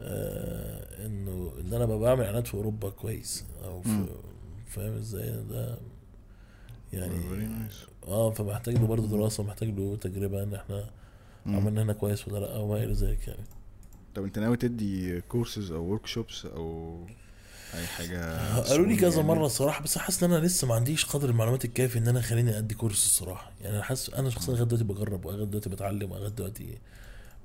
آه 0.00 1.06
إنه 1.06 1.52
إن 1.60 1.74
أنا 1.74 1.84
ببقى 1.84 1.98
بعمل 1.98 2.20
إعلانات 2.24 2.46
في 2.46 2.54
أوروبا 2.54 2.90
كويس 2.90 3.44
أو 3.64 3.82
في. 3.82 4.06
فاهم 4.68 4.92
إزاي 4.92 5.42
ده 5.50 5.78
يعني. 6.92 7.14
آه 8.06 8.30
فمحتاج 8.30 8.74
له 8.74 8.86
برضه 8.86 9.08
دراسة 9.08 9.42
محتاج 9.42 9.68
له 9.68 9.96
تجربة 9.96 10.42
إن 10.42 10.54
إحنا. 10.54 10.90
عملنا 11.46 11.82
هنا 11.82 11.92
كويس 11.92 12.28
ولا 12.28 12.38
لأ 12.38 12.56
أو 12.56 12.68
ما 12.68 12.84
إلى 12.84 12.92
ذلك 12.92 13.28
يعني 13.28 13.44
طب 14.14 14.24
أنت 14.24 14.38
ناوي 14.38 14.56
تدي 14.56 15.20
كورسز 15.20 15.70
أو 15.72 15.84
workshops 15.84 16.46
أو 16.46 16.96
أي 17.74 17.86
حاجة 17.86 18.48
قالوا 18.60 18.86
لي 18.86 18.96
كذا 18.96 19.16
يعني؟ 19.16 19.28
مرة 19.28 19.46
الصراحة 19.46 19.82
بس 19.82 19.98
حاسس 19.98 20.22
إن 20.22 20.32
أنا 20.32 20.46
لسه 20.46 20.66
ما 20.66 20.74
عنديش 20.74 21.04
قدر 21.04 21.28
المعلومات 21.30 21.64
الكافي 21.64 21.98
إن 21.98 22.08
أنا 22.08 22.20
خليني 22.20 22.58
أدي 22.58 22.74
course 22.74 23.04
الصراحة 23.04 23.52
يعني 23.60 23.74
أنا 23.74 23.82
حاسس 23.82 24.10
أنا 24.14 24.30
شخصيا 24.30 24.54
لغاية 24.54 24.66
دلوقتي 24.66 24.84
بجرب 24.84 25.24
ولغاية 25.24 25.44
دلوقتي 25.44 25.68
بتعلم 25.70 26.12
ولغاية 26.12 26.30
دلوقتي 26.30 26.78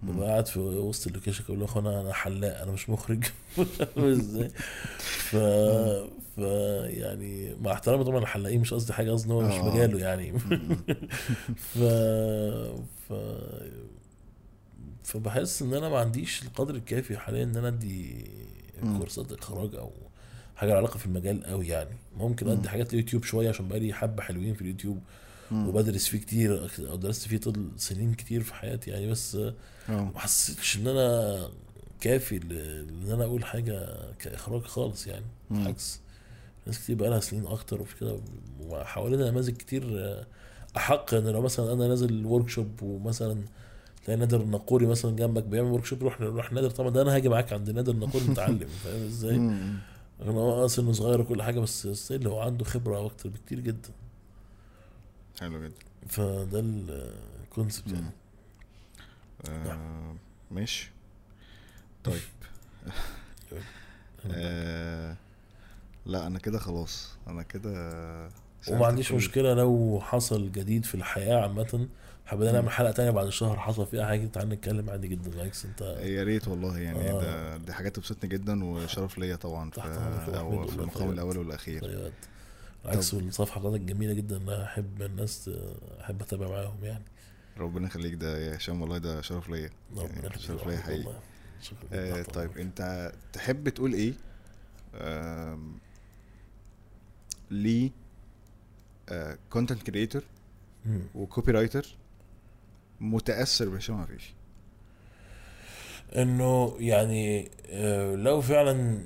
ببقى 0.03 0.28
قاعد 0.30 0.48
في 0.48 0.60
وسط 0.60 1.07
ال 1.07 1.11
location 1.11 1.43
أقول 1.44 1.60
له 1.60 1.65
"أخو 1.65 1.80
أنا 1.80 2.14
حلاق 2.14 2.61
أنا 2.61 2.72
مش 2.72 2.90
مخرج 2.90 3.23
إزاي 3.98 4.49
ف 4.99 5.36
ف 6.36 6.38
يعني 6.88 7.56
مع 7.61 7.72
احترامي 7.73 8.03
طبعا 8.03 8.19
الحلاقين 8.19 8.61
مش 8.61 8.73
قصدي 8.73 8.94
حاجة 8.94 9.11
قصدي 9.11 9.34
هو 9.34 9.41
مش 9.41 9.53
آه. 9.53 9.72
مجاله 9.72 9.99
يعني. 9.99 10.40
ف 11.73 11.78
ف 13.10 13.14
فبحس 15.03 15.61
إن 15.61 15.73
أنا 15.73 15.90
ما 15.90 15.98
عنديش 15.99 16.44
القدر 16.44 16.76
الكافي 16.76 17.18
حاليا 17.18 17.44
إن 17.44 17.56
أنا 17.57 17.68
أدي. 17.68 18.26
كورسات 18.98 19.32
إخراج 19.32 19.76
أو 19.76 19.91
حاجة 20.56 20.76
علاقة 20.78 20.98
في 20.98 21.06
المجال 21.06 21.44
قوي 21.44 21.68
يعني 21.68 21.95
ممكن 22.18 22.45
مم. 22.45 22.52
أدي 22.52 22.69
حاجات 22.69 22.94
اليوتيوب 22.94 23.23
شوية 23.23 23.49
عشان 23.49 23.68
بقالي 23.68 23.94
حبة 23.94 24.22
حلوين 24.23 24.53
في 24.53 24.61
اليوتيوب 24.61 24.99
مم. 25.52 25.68
وبدرس 25.68 26.07
فيه 26.07 26.18
كتير 26.18 26.68
درست 26.95 27.28
فيه 27.28 27.38
طول 27.38 27.69
سنين 27.78 28.14
كتير 28.14 28.44
في 28.44 28.53
حياتي 28.53 28.91
يعني 28.91 29.07
بس 29.07 29.36
آه 29.36 29.53
ما 29.90 30.19
حسيتش 30.19 30.78
إن 30.78 30.88
أنا 30.88 31.40
كافي 32.02 32.38
إن 32.38 33.11
أنا 33.11 33.23
أقول 33.23 33.45
حاجة 33.45 33.90
كإخراج 34.19 34.61
خالص 34.61 35.07
يعني. 35.07 35.26
بالعكس 35.52 35.99
ناس 36.68 36.80
كتير 36.80 36.95
بقى 36.95 37.10
لها 37.10 37.19
سنين 37.19 37.45
أكتر 37.45 37.82
وفي 37.82 37.95
كده 37.99 38.19
وحوالينا 38.69 39.32
نماذج 39.32 39.56
كتير 39.56 39.84
آه، 39.99 40.26
أحق 40.78 41.14
إن 41.14 41.28
لو 41.28 41.41
مثلا 41.41 41.73
أنا 41.73 41.88
نازل 41.88 42.26
workshop 42.26 42.81
ومثلا 42.84 43.41
تلاقي 44.06 44.19
نادر 44.19 44.41
النقوري 44.41 44.86
مثلا 44.86 45.15
جنبك 45.15 45.44
بيعمل 45.44 45.72
workshop 45.72 46.03
روح 46.03 46.22
روح 46.22 46.53
نادر 46.53 46.69
طبعا 46.69 46.90
ده 46.90 47.02
أنا 47.02 47.15
هاجي 47.15 47.30
معاك 47.30 47.53
عند 47.53 47.69
نادر 47.69 47.91
النقوري 47.94 48.28
نتعلم 48.28 48.68
فاهم 48.84 49.06
إزاي؟ 49.06 49.38
مم. 49.38 49.78
رغم 50.22 50.30
ان 50.30 50.36
هو 50.38 50.68
سنه 50.68 50.91
صغير 50.91 51.22
وكل 51.22 51.41
حاجة 51.44 51.60
بس 51.60 51.88
still 51.88 52.27
هو 52.28 52.40
عنده 52.40 52.65
خبرة 52.65 53.06
أكتر 53.06 53.30
بكتير 53.30 53.60
جدا 53.60 53.90
حلو 55.41 55.63
جدا. 55.63 55.76
فده 56.07 56.59
الكونسبت 57.43 57.91
يعني. 57.91 58.11
آه 59.49 60.15
ماشي. 60.51 60.91
طيب. 62.03 62.22
آه 64.31 65.15
لا 66.05 66.27
أنا 66.27 66.39
كده 66.39 66.59
خلاص. 66.59 67.09
أنا 67.27 67.43
كده 67.43 67.69
وما 68.69 68.85
عنديش 68.85 69.09
كل- 69.09 69.15
مشكلة 69.15 69.53
لو 69.53 69.99
حصل 70.03 70.51
جديد 70.51 70.85
في 70.85 70.95
الحياة 70.95 71.41
عامة 71.41 71.88
حابين 72.26 72.53
نعمل 72.53 72.69
حلقة 72.69 72.91
تانية 72.91 73.11
بعد 73.11 73.30
شهر 73.30 73.57
حصل 73.59 73.85
فيها 73.85 74.05
حاجة 74.05 74.26
تعال 74.26 74.49
نتكلم 74.49 74.89
عادي 74.89 75.07
جدا. 75.07 75.30
بالعكس 75.30 75.65
أنت 75.65 75.81
يا 75.81 76.23
ريت 76.23 76.47
والله 76.47 76.80
يعني 76.80 77.11
آه. 77.11 77.22
ده 77.22 77.57
دي 77.57 77.73
حاجات 77.73 77.95
تبسطني 77.95 78.30
جدا 78.30 78.63
وشرف 78.65 79.18
ليا 79.18 79.35
طبعا 79.35 79.72
في, 79.72 79.81
في 80.26 80.31
والله 80.31 80.69
المقام. 80.76 81.09
الأول 81.11 81.38
والأخير. 81.38 82.11
بالعكس 82.83 83.13
والصفحه 83.13 83.59
بتاعتك 83.59 83.79
جميله 83.81 84.13
جدا 84.13 84.37
أنا 84.37 84.63
أحب 84.65 85.01
الناس 85.01 85.49
أحب 86.01 86.21
أتابع 86.21 86.47
معاهم 86.49 86.83
يعني. 86.83 87.03
ربنا 87.57 87.87
يخليك 87.87 88.13
ده 88.13 88.37
يا 88.37 88.57
هشام 88.57 88.81
والله 88.81 88.97
ده 88.97 89.21
شرف 89.21 89.49
ليا. 89.49 89.69
ربنا 89.91 90.03
يعني 90.05 90.25
يخليك 90.25 90.39
شرف 90.39 90.61
يا 90.61 90.67
ليا 90.67 90.77
حقيقي. 90.77 91.13
آه 91.93 92.21
طيب. 92.23 92.57
أنت 92.57 93.11
تحب 93.33 93.69
تقول 93.69 93.93
إيه 93.93 94.13
ل 97.51 97.91
content 99.49 99.84
creator. 99.84 100.23
و 101.15 101.51
copywriter 101.51 101.88
متأثر 103.01 103.69
بهشام 103.69 103.95
عفيفي 103.95 104.33
انه 106.15 106.75
يعني 106.79 107.51
آه، 107.69 108.15
لو 108.15 108.41
فعلا 108.41 108.99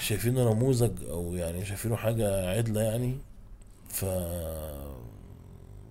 شايفينه 0.00 0.52
نموذج 0.52 1.04
أو 1.04 1.34
يعني 1.34 1.64
شايفينه 1.64 1.96
حاجة 1.96 2.48
عدلة 2.50 2.80
يعني 2.82 3.16
ف 3.88 4.04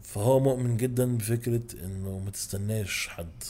فهو 0.01 0.39
مؤمن 0.39 0.77
جدا 0.77 1.17
بفكرة 1.17 1.61
إنه 1.85 2.19
ما 2.19 2.31
تستناش 2.31 3.07
حد. 3.07 3.43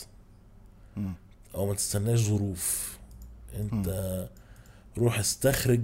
أو 1.56 1.68
ما 1.68 1.74
تستناش 1.74 2.20
ظروف 2.20 2.98
أنت 3.60 3.88
روح 4.98 5.20
استخرج 5.20 5.82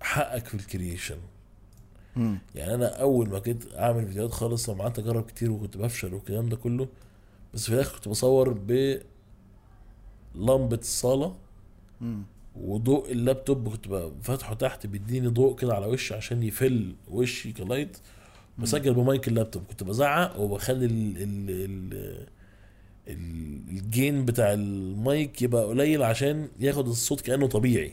حقك 0.00 0.46
في 0.46 0.54
الكرييشن. 0.54 1.18
يعني 2.54 2.74
أنا 2.74 3.00
أول 3.00 3.28
ما 3.28 3.38
جيت 3.38 3.74
أعمل 3.74 4.06
فيديوهات 4.06 4.32
خالص 4.32 4.70
لما 4.70 4.82
قعدت 4.82 4.98
أجرب 4.98 5.26
كتير 5.26 5.50
وكنت 5.50 5.76
بفشل 5.76 6.14
والكلام 6.14 6.48
ده 6.48 6.56
كله 6.56 6.88
بس 7.54 7.66
في 7.66 7.74
الآخر 7.74 7.94
كنت 7.94 8.08
بصور 8.08 8.52
بلمبة 10.34 10.76
الصالة 10.76 11.34
مم. 12.00 12.22
وضوء 12.56 13.12
اللابتوب 13.12 13.68
كنت 13.68 14.10
فاتحه 14.22 14.54
تحت 14.54 14.86
بيديني 14.86 15.28
ضوء 15.28 15.56
كده 15.56 15.74
على 15.74 15.86
وشي 15.86 16.14
عشان 16.14 16.42
يفل 16.42 16.94
وشي 17.10 17.52
ك 17.52 17.59
light. 17.59 17.98
بسجل 18.58 18.94
ب 18.94 19.03
mic 19.03 19.28
ال 19.28 19.32
laptop. 19.32 19.62
كنت 19.70 19.84
بزعق 19.84 20.40
وبخلي 20.40 20.86
ال 20.86 21.16
ال 21.16 21.50
ال 21.50 22.26
ال 23.08 23.60
ال 23.70 23.81
gain 23.81 24.24
بتاع 24.24 24.52
المايك 24.52 25.42
يبقى 25.42 25.64
قليل 25.64 26.02
عشان 26.02 26.48
ياخد 26.60 26.88
الصوت 26.88 27.20
كأنه 27.20 27.46
طبيعي. 27.46 27.92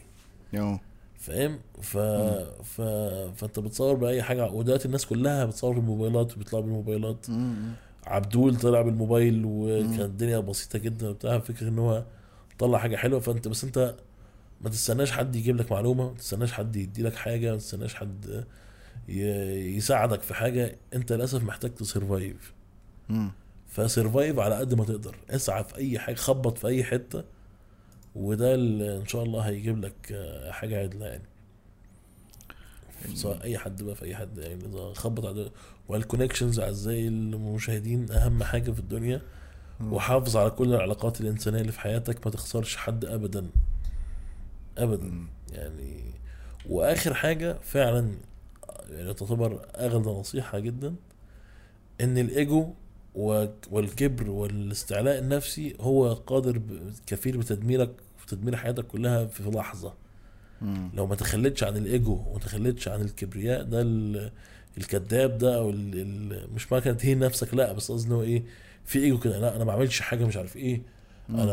فاهم؟ 1.19 1.60
ف... 1.81 1.98
ف... 2.64 2.81
فانت 3.36 3.60
بتصور 3.60 3.95
بأي 3.95 4.23
حاجة. 4.23 4.52
ودلوقتي 4.52 4.86
الناس 4.86 5.06
كلها 5.06 5.45
بتصور 5.45 5.73
بالموبايلات 5.73 6.34
وبيطلعوا 6.36 6.64
بالموبايلات. 6.64 7.30
مم. 7.30 7.73
عبدول 8.10 8.56
طلع 8.56 8.81
بالموبايل 8.81 9.41
وكانت 9.45 9.99
الدنيا 9.99 10.40
بسيطة 10.40 10.80
جدا 10.80 11.10
وبتاع 11.10 11.40
فكرة 11.40 11.68
إن 11.68 11.80
هو 11.80 12.06
طلع 12.60 12.77
حاجة 12.77 12.95
حلوة. 12.95 13.19
فأنت 13.19 13.48
بس 13.48 13.64
أنت 13.64 13.95
ما 14.61 14.69
تستناش 14.69 15.11
حد 15.11 15.36
يجيب 15.36 15.56
لك 15.56 15.72
معلومة 15.72 16.10
ما 16.10 16.18
تستناش 16.18 16.52
حد 16.52 16.76
يدي 16.76 17.03
لك 17.03 17.15
حاجة 17.15 17.52
ما 17.52 17.57
تستناش 17.57 17.95
حد 17.95 18.45
يساعدك 19.07 20.22
في 20.22 20.34
حاجة. 20.34 20.76
أنت 20.94 21.14
للأسف 21.14 21.44
محتاج 21.44 21.76
تسرفايف. 21.76 22.53
فسرفايف 23.68 24.40
على 24.40 24.56
قد 24.56 24.73
ما 24.73 24.86
تقدر. 24.86 25.15
اسعى 25.30 25.64
في 25.64 25.77
أي 25.77 25.99
حاجة 25.99 26.15
خبط 26.15 26.57
في 26.57 26.68
أي 26.68 26.84
حتة 26.84 27.23
وده 28.15 28.56
إن 28.56 29.07
شاء 29.07 29.23
الله 29.23 29.41
هيجيب 29.41 29.86
لك 29.86 30.27
حاجة 30.49 30.80
عدلة 30.80 31.06
يعني. 31.06 31.29
سواء 33.14 33.44
أي 33.44 33.58
حد 33.58 33.84
بقى 33.84 33.96
في 33.96 34.06
أي 34.06 34.16
حد 34.16 34.38
يعني 34.38 34.66
إذا 34.66 34.94
خبط 34.94 35.26
على 35.26 35.52
والكونكشنز 35.88 36.60
اعزائي 36.60 37.08
المشاهدين 37.08 38.12
أهم 38.12 38.44
حاجة 38.44 38.72
في 38.72 38.80
الدنيا؟ 38.80 39.22
وحافظ 39.82 40.38
على 40.38 40.50
كل 40.50 40.74
العلاقات 40.74 41.22
الإنسانية 41.22 41.62
اللي 41.62 41.72
في 41.72 41.80
حياتك 41.80 42.26
ما 42.28 42.32
تخسرش 42.32 42.76
حد 42.76 43.06
ابدا. 43.06 43.48
ابدا. 44.78 45.12
يعني 45.54 46.04
وآخر 46.70 47.14
حاجة 47.14 47.58
فعلا 47.62 48.12
يعني 48.90 49.14
تعتبر 49.14 49.66
اغلى 49.76 50.12
نصيحة 50.20 50.60
جدا 50.60 50.96
إن 52.02 52.18
الإيجو 52.18 52.74
والكبر 53.72 54.30
والاستعلاء 54.30 55.20
النفسي 55.20 55.76
هو 55.80 56.14
قادر 56.14 56.62
كفيل 57.08 57.38
بتدميرك 57.38 57.92
وتدمير 58.24 58.56
حياتك 58.56 58.88
كلها 58.88 59.26
في 59.26 59.44
لحظة. 59.52 59.94
مم. 60.61 60.90
لو 60.94 61.07
ما 61.07 61.15
تخليتش 61.15 61.64
عن 61.64 61.77
الإيجو 61.77 62.23
وما 62.27 62.40
تخليتش 62.40 62.88
عن 62.88 63.02
الكبرياء 63.02 63.64
ده 63.64 63.81
ال- 63.81 64.31
الكذاب 64.77 65.38
ده 65.38 65.57
أو 65.57 65.69
ال 65.69 65.91
ال 65.95 66.53
مش 66.53 66.72
معنى 66.72 66.94
تهين 66.94 67.19
نفسك 67.19 67.53
لا 67.53 67.73
بس 67.73 67.91
قصدي 67.91 68.14
هو 68.14 68.22
إيه 68.22 68.44
في 68.86 68.99
إيجو 68.99 69.19
كده 69.19 69.40
لا 69.40 69.56
أنا 69.56 69.64
ما 69.64 69.73
عملتش 69.73 70.02
حاجة 70.02 70.26
مش 70.26 70.38
عارف 70.38 70.57
إيه 70.57 70.81
أنا 71.30 71.45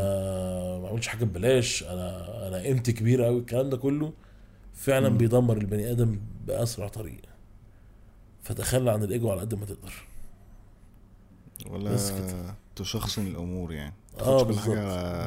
ما 0.78 0.88
عملتش 0.88 1.08
حاجة 1.08 1.24
ببلاش 1.24 1.82
أنا 1.82 2.48
أنا 2.48 2.56
قيمتي 2.56 2.92
كبيرة 2.92 3.24
قوي 3.26 3.38
الكلام 3.38 3.70
ده 3.70 3.76
كله 3.76 4.12
فعلا 4.74 5.08
مم. 5.08 5.18
بيدمر 5.18 5.56
البني 5.56 5.90
آدم 5.90 6.20
بأسرع 6.46 6.88
طريقة 6.88 7.28
فتخلى 8.42 8.90
عن 8.90 9.02
الإيجو 9.02 9.30
على 9.30 9.40
قد 9.40 9.54
ما 9.54 9.66
تقدر 9.66 9.92
ولا. 11.70 11.96
تشخصن 12.76 13.26
الأمور 13.26 13.72
يعني 13.72 13.94
آه 14.20 14.42
بالظبط 14.42 14.76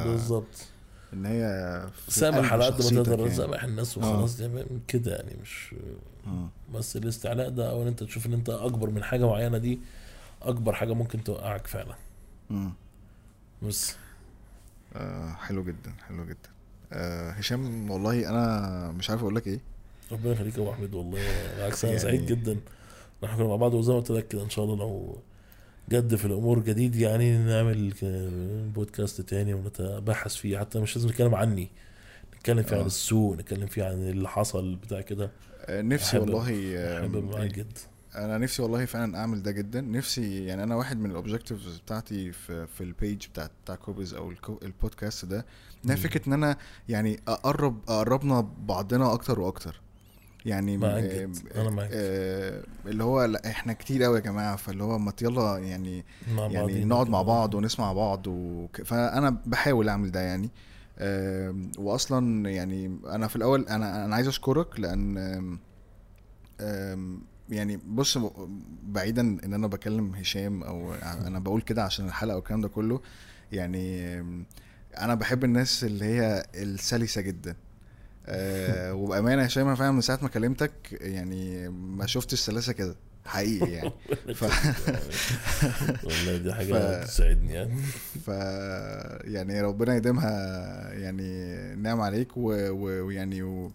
بالظبط 0.06 0.66
إن 1.12 1.26
هي 1.26 1.86
سامح 2.08 2.52
على 2.52 2.64
قد 2.64 2.82
ما 2.94 3.02
تقدر 3.02 3.18
يعني. 3.18 3.34
سامح 3.34 3.64
الناس 3.64 3.98
آه. 3.98 4.00
وخلاص 4.00 4.40
يعني 4.40 4.64
كده 4.88 5.16
يعني 5.16 5.36
مش 5.42 5.74
مم. 6.26 6.48
بس 6.74 6.96
الاستعلاء 6.96 7.48
ده 7.50 7.70
أو 7.70 7.82
إن 7.82 7.86
أنت 7.86 8.02
تشوف 8.02 8.26
إن 8.26 8.32
أنت 8.32 8.50
أكبر 8.50 8.90
من 8.90 9.04
حاجة 9.04 9.26
معينة 9.26 9.58
دي 9.58 9.78
أكبر 10.42 10.72
حاجة 10.72 10.92
ممكن 10.92 11.24
توقعك 11.24 11.66
فعلا 11.66 11.94
مم. 12.50 12.72
بس 13.62 13.96
آه 14.96 15.32
حلو 15.32 15.64
جدا 15.64 15.92
حلو 16.08 16.24
جدا 16.24 16.48
آه 16.92 17.30
هشام 17.30 17.90
والله 17.90 18.28
أنا 18.28 18.90
مش 18.98 19.10
عارف 19.10 19.20
أقول 19.22 19.34
لك 19.36 19.46
إيه 19.46 19.60
ربنا 20.12 20.32
يخليك 20.32 20.58
يا 20.58 20.62
أبو 20.62 20.72
حميد 20.72 20.94
والله 20.94 21.18
بالعكس 21.56 21.84
أنا 21.84 21.92
يعني- 21.94 22.02
سعيد 22.04 22.26
جدا 22.26 22.56
كنا 23.20 23.46
مع 23.46 23.56
بعض 23.56 23.74
وزي 23.74 23.92
ما 23.92 23.98
قلت 23.98 24.10
لك 24.10 24.28
كده 24.28 24.42
إن 24.42 24.50
شاء 24.50 24.64
الله 24.64 24.76
لو 24.76 25.18
جد 25.92 26.14
في 26.14 26.24
الأمور 26.24 26.58
جديد 26.60 26.96
يعني 26.96 27.38
نعمل 27.38 27.92
بودكاست 28.74 29.20
تاني 29.20 29.54
ونتبحت 29.54 30.34
فيه. 30.34 30.58
حتى 30.58 30.80
مش 30.80 30.96
لازم 30.96 31.08
نتكلم 31.08 31.34
عني 31.34 31.70
نتكلم 32.36 32.62
فيه 32.62 32.76
آه. 32.76 32.80
عن 32.80 32.86
السوق 32.86 33.36
نتكلم 33.36 33.66
فيه 33.66 33.84
عن 33.84 33.92
اللي 33.92 34.28
حصل 34.28 34.74
بتاع 34.76 35.00
كده. 35.00 35.30
آه 35.66 35.82
نفسي 35.82 36.16
أحب- 36.16 36.20
والله 36.20 36.42
أحب 37.00 37.16
آم، 37.16 37.24
معاك 37.30 37.52
جدا 37.54 37.80
أنا 38.14 38.38
نفسي 38.38 38.62
والله 38.62 38.84
فعلا 38.84 39.18
أعمل 39.18 39.42
ده 39.42 39.50
جدا. 39.50 39.80
نفسي 39.80 40.44
يعني 40.46 40.62
أنا 40.62 40.76
واحد 40.76 40.98
من 40.98 41.10
ال 41.10 41.16
objectives 41.16 41.76
بتاعتي 41.78 42.32
في 42.32 42.66
في 42.66 42.80
ال 42.84 42.92
page 42.92 43.26
بتاعت 43.26 43.50
بتاع 43.64 43.74
copies 43.74 44.14
أو 44.14 44.32
البودكاست 44.62 45.24
ده 45.24 45.46
ان 45.84 45.90
هي 45.90 45.96
مم. 45.96 46.02
فكرة 46.02 46.28
إن 46.28 46.32
أنا 46.32 46.56
يعني 46.88 47.20
اقرب 47.28 47.78
أقربنا 47.88 48.40
بعضنا 48.58 49.12
أكتر 49.12 49.40
وأكتر. 49.40 49.80
يعني 50.46 50.74
آه، 50.86 51.00
جدا. 51.00 51.60
أنا 51.60 51.70
معاك. 51.70 51.90
آه، 51.92 52.62
اللي 52.86 53.04
هو 53.04 53.24
لا 53.24 53.50
إحنا 53.50 53.72
كتير 53.72 54.02
قوي 54.02 54.16
يا 54.16 54.20
جماعة 54.22 54.56
فاللي 54.56 54.84
هو 54.84 54.98
ما 54.98 55.12
يلا 55.22 55.58
يعني 55.58 56.04
مع 56.34 56.46
يعني 56.46 56.84
نقعد. 56.84 57.08
مع 57.08 57.22
بعض 57.22 57.54
ونسمع 57.54 57.92
بعض 57.92 58.26
وك... 58.26 58.82
فأنا 58.82 59.30
بحاول 59.46 59.88
أعمل 59.88 60.10
ده 60.10 60.20
يعني 60.20 60.50
آم، 60.98 61.70
واصلا 61.78 62.50
يعني 62.50 62.98
أنا 63.06 63.28
في 63.28 63.36
الأول 63.36 63.66
أنا 63.68 64.04
أنا 64.04 64.14
عايز 64.16 64.28
أشكرك 64.28 64.80
لأن 64.80 65.18
آم، 66.60 67.22
يعني 67.50 67.76
بص 67.76 68.18
بعيدا 68.82 69.20
إن 69.20 69.54
أنا 69.54 69.66
بكلم 69.66 70.14
هشام 70.14 70.62
أو 70.62 70.94
أنا 71.26 71.38
بقول 71.38 71.60
كده 71.62 71.84
عشان 71.84 72.06
الحلقة 72.06 72.36
والكلام 72.36 72.60
ده 72.60 72.68
كله 72.68 73.00
يعني 73.52 74.14
أنا 74.98 75.14
بحب 75.14 75.44
الناس 75.44 75.84
اللي 75.84 76.04
هي 76.04 76.44
السلسة 76.54 77.20
جدا 77.20 77.56
أه 78.26 78.94
وبأمانة 78.94 79.42
يا 79.42 79.46
هشام 79.46 79.66
أنا 79.66 79.74
فعلا 79.76 79.90
من 79.90 80.00
ساعة 80.00 80.18
ما 80.22 80.28
كلمتك 80.28 80.72
يعني 81.00 81.68
ما 81.68 82.06
شفتش 82.06 82.32
السلاسه 82.32 82.72
كده 82.72 82.96
حقيقي 83.26 83.70
يعني. 83.72 83.92
ف... 84.34 84.42
والله 86.04 86.36
دي 86.36 86.54
حاجة 86.54 87.00
ف- 87.02 87.04
تسعدني 87.06 87.52
يعني. 87.52 87.76
ف 88.26 88.28
يعني 89.34 89.60
ربنا 89.60 89.96
يديمها 89.96 90.30
يعني 90.92 91.54
نعم 91.74 92.00
عليك 92.00 92.36
و- 92.36 92.70
و- 92.70 93.06
ويعني 93.06 93.42
و... 93.42 93.70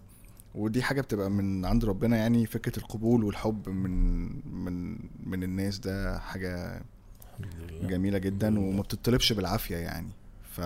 ودي 0.54 0.82
حاجة 0.82 1.00
بتبقى 1.00 1.30
من 1.30 1.64
عند 1.64 1.84
ربنا 1.84 2.16
يعني 2.16 2.46
فكرة 2.46 2.78
القبول 2.78 3.24
والحب 3.24 3.68
من 3.68 4.26
من 4.64 4.98
من 5.26 5.42
الناس 5.42 5.78
ده 5.78 6.18
حاجة 6.18 6.82
جميلة 7.82 8.18
جدا 8.18 8.58
وما 8.58 8.82
بتطلبش 8.82 9.32
بالعافية 9.32 9.76
يعني. 9.76 10.08
ف 10.50 10.60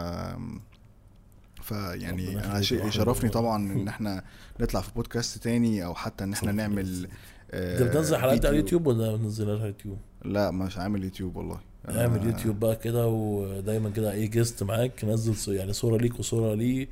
فيعني 1.71 2.41
يشرفني. 2.61 3.31
طبعا 3.39 3.73
إن 3.73 3.89
إحنا 3.89 4.25
نطلع 4.61 4.81
في 4.81 4.91
بودكاست 4.95 5.43
تاني 5.43 5.85
أو 5.85 5.95
حتى 5.95 6.25
إن 6.25 6.33
إحنا 6.33 6.53
نعمل 6.53 7.09
أنت 7.53 7.83
بتنزل 7.83 8.17
حلقات 8.17 8.47
على 8.47 8.55
اليوتيوب 8.55 8.87
ولا 8.87 9.17
بتنزلها 9.17 9.55
على 9.55 9.63
اليوتيوب؟ 9.63 9.99
لا 10.25 10.51
مش 10.51 10.79
عامل 10.79 11.05
يوتيوب 11.05 11.37
والله 11.37 11.61
اعمل 11.89 12.27
يوتيوب 12.27 12.61
بقى 12.61 12.77
كده 12.77 13.07
ودايما 13.07 13.91
كده 13.91 14.13
أي 14.13 14.27
guest 14.27 14.63
معاك 14.63 15.05
نزل 15.05 15.55
يعني 15.55 15.73
صورة 15.73 15.97
ليك 15.97 16.19
وصورة 16.19 16.55
ليه 16.55 16.89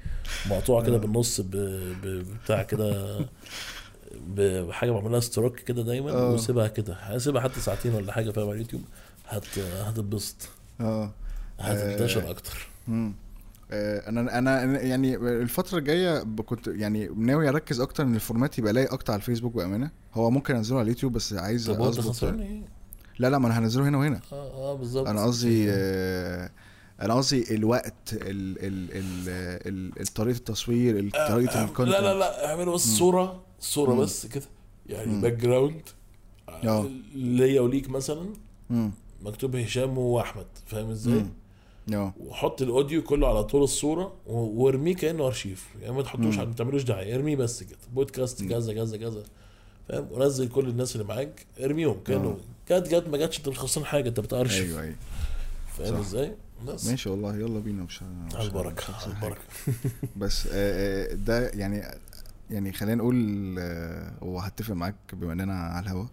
مقطوعة 0.51 0.85
كده 0.85 0.97
آه. 0.97 0.99
بالنص 0.99 1.41
بتاع 1.41 2.63
كده 2.63 3.19
بحاجه 4.37 4.91
بعملها 4.91 5.21
stroke 5.21 5.59
كده 5.61 5.83
دايما 5.83 6.11
آه. 6.11 6.33
وسيبها 6.33 6.69
كده 6.69 6.95
هسيبها 6.95 7.43
حتى 7.43 7.61
ساعتين 7.61 7.95
ولا 7.95 8.13
حاجة 8.13 8.31
فاهم 8.31 8.47
على 8.47 8.55
اليوتيوب 8.55 8.83
هت 9.29 9.59
هتتبسط 9.59 10.49
آه 10.81 11.13
هتنتشر 11.61 12.27
آه. 12.27 12.31
أكتر 12.31 12.69
مم. 12.89 13.15
آه، 13.71 14.09
أنا 14.09 14.39
أنا 14.39 14.81
يعني 14.83 15.17
الفترة 15.17 15.79
الجاية 15.79 16.19
كنت 16.47 16.67
يعني 16.67 17.09
ناوي 17.17 17.49
أركز 17.49 17.81
أكتر 17.81 18.03
إن 18.05 18.15
ال 18.15 18.21
format 18.21 18.59
يبقى 18.59 18.73
لايق 18.73 18.93
أكتر 18.93 19.13
على 19.13 19.21
الفيسبوك 19.21 19.55
بأمانة 19.55 19.91
هو 20.15 20.31
ممكن 20.31 20.57
أنزله 20.57 20.79
على 20.79 20.85
اليوتيوب 20.85 21.13
بس 21.13 21.33
عايز 21.33 21.71
طب 21.71 21.83
أظبط 21.83 22.05
خسران 22.07 22.41
إيه؟ 22.41 22.63
لا 23.19 23.31
لا 23.31 23.39
ما 23.39 23.47
أنا 23.47 23.59
هنزله 23.59 23.89
هنا 23.89 23.99
وهنا 23.99 24.21
آه 24.33 24.73
آه 24.73 24.75
بالظبط 24.75 25.07
أنا 25.09 25.25
قصدي 25.25 25.67
آه، 25.71 26.51
أنا 27.03 27.15
قصدي 27.15 27.55
الوقت 27.55 28.13
ال 28.13 28.59
ال 28.67 28.89
ال 28.93 29.93
ال 30.01 30.07
طريقة 30.07 30.37
التصوير 30.39 30.99
ال- 30.99 31.17
آه، 31.17 31.29
طريقة 31.29 31.65
ال 31.65 31.69
content 31.69 31.95
لا 31.97 32.01
لا 32.01 32.19
لا 32.19 32.51
اعملوا 32.51 32.75
بس. 32.75 32.87
صورة 32.87 33.43
صورة 33.61 33.95
مم. 33.95 34.01
بس 34.01 34.27
كده 34.27 34.45
يعني. 34.87 35.21
background. 35.21 35.83
ليا 37.15 37.61
وليك 37.61 37.91
مثلا 37.91 38.27
مم. 38.71 38.91
مكتوب 39.23 39.57
هشام 39.57 39.99
وأحمد 39.99 40.47
فاهم 40.67 40.91
إزاي؟ 40.91 41.27
مم. 41.89 41.95
آه. 41.95 42.15
وحط 42.21 42.63
ال 42.63 42.70
audio 42.70 43.03
كله 43.03 43.29
على 43.29 43.45
طول 43.45 43.63
الصورة 43.63 44.13
وارميه 44.27 44.95
كأنه 44.95 45.27
أرشيف. 45.27 45.69
يعني 45.83 45.95
ما 45.95 46.03
تحطوش. 46.03 46.39
ما 46.39 46.55
تعملوش 46.55 46.83
دعاية. 46.83 47.15
ارميه 47.15 47.37
بس 47.37 47.63
كده. 47.63 47.79
بودكاست. 47.95 48.45
كذا 48.45 48.75
كذا 48.75 48.97
كذا. 48.97 49.23
فاهم؟ 49.89 50.09
ونزل 50.13 50.49
كل 50.49 50.69
الناس 50.69 50.97
اللي 50.97 51.07
معاك 51.07 51.47
ارميهم 51.61 52.01
كأنه 52.07 52.39
جت 52.71 52.95
جت 52.95 53.09
ما 53.09 53.17
جاتش 53.19 53.39
انت 53.39 53.49
مش 53.49 53.59
خسران 53.59 53.87
حاجة 53.87 54.09
انت 54.09 54.21
بتارشف 54.21 54.65
أيوه 54.65 54.83
أيوه. 54.83 54.97
فاهم. 55.79 55.97
إزاي؟ 55.97 56.35
بس. 56.67 56.87
ماشي 56.87 57.09
والله. 57.09 57.37
يلا 57.37 57.61
بينا. 57.61 57.83
مش 57.83 58.03
على 58.35 58.45
البركة 58.45 58.95
على. 58.95 59.13
البركة. 59.15 59.41
بس 60.17 60.47
آه، 60.47 60.53
آه، 61.13 61.15
ده 61.15 61.49
يعني 61.49 61.83
يعني 62.51 62.73
خلينا 62.73 62.95
نقول 62.95 63.57
آه، 63.59 64.13
وهتفق 64.25 64.75
معاك 64.75 64.95
بما 65.13 65.33
إننا 65.33 65.55
على 65.55 65.85
الهوا 65.87 66.07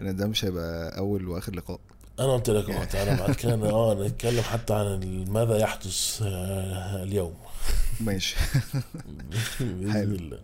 إن 0.00 0.16
ده 0.16 0.26
مش 0.26 0.44
هيبقى 0.44 0.98
أول 0.98 1.28
وآخر 1.28 1.54
لقاء. 1.54 1.80
أنا 2.20 2.32
قلت 2.32 2.50
لك 2.50 2.70
آه 2.70 2.84
تعالى 2.84 3.16
بعد 3.16 3.34
كده 3.34 3.54
آه 3.70 4.06
نتكلم 4.08 4.40
حتى 4.42 4.74
عن 4.74 5.24
ماذا 5.28 5.56
يحدث 5.58 6.22
آه، 6.22 7.02
اليوم. 7.02 7.34
ماشي. 8.00 8.36
بإذن 9.60 9.92
حلو. 9.92 10.14
الله. 10.14 10.38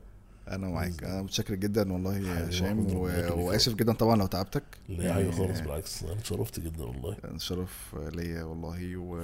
أنا 0.49 0.69
معاك. 0.69 1.05
أنا 1.05 1.23
متشكر 1.23 1.55
جدا 1.55 1.93
والله 1.93 2.33
هشام. 2.47 2.95
وآسف 3.39 3.75
جدا 3.75 3.93
طبعا 3.93 4.17
لو 4.17 4.27
تعبتك. 4.27 4.63
لا 4.89 5.05
يا 5.05 5.13
حبيبي 5.15 5.33
خالص 5.33 5.61
بالعكس 5.61 6.03
أنا 6.03 6.13
اتشرفت 6.13 6.61
جدا 6.61 6.85
والله. 6.85 7.17
شرف 7.39 7.97
ليا 8.13 8.43
والله 8.45 8.97
و... 8.97 9.17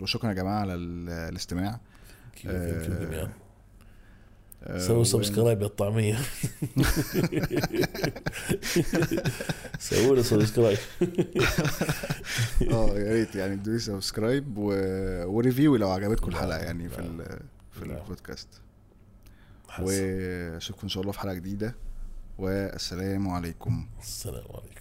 وشكرا 0.00 0.28
يا 0.28 0.34
جماعة 0.34 0.60
على 0.60 0.74
ال- 0.74 1.08
الاستماع. 1.10 1.80
كيف 2.36 2.50
آه، 2.50 3.28
سووا 4.78 4.98
و- 5.00 5.04
subscribe 5.04 5.60
يا 5.60 5.66
الطعمية 5.66 6.18
سووا 9.78 10.16
له 10.16 10.22
subscribe 10.22 10.78
آه 12.72 12.98
يا 12.98 13.12
ريت 13.12 13.34
يعني 13.34 13.54
ادوا 13.54 13.78
subscribe 13.78 14.58
و... 14.58 14.72
و 15.26 15.33
review 15.33 15.76
لو 15.76 15.90
عجبتكم 15.90 16.28
الحلقة 16.28 16.58
يعني 16.58 16.88
في. 16.88 16.98
ال... 16.98 17.38
في. 17.70 17.82
البودكاست. 17.82 18.48
وأشوفكم 19.80 20.80
إن 20.82 20.88
شاء 20.88 21.00
الله 21.00 21.12
في 21.12 21.20
حلقة 21.20 21.34
جديدة 21.34 21.74
والسلام 22.38 23.28
عليكم 23.28 23.86
السلام 24.00 24.44
عليكم 24.54 24.79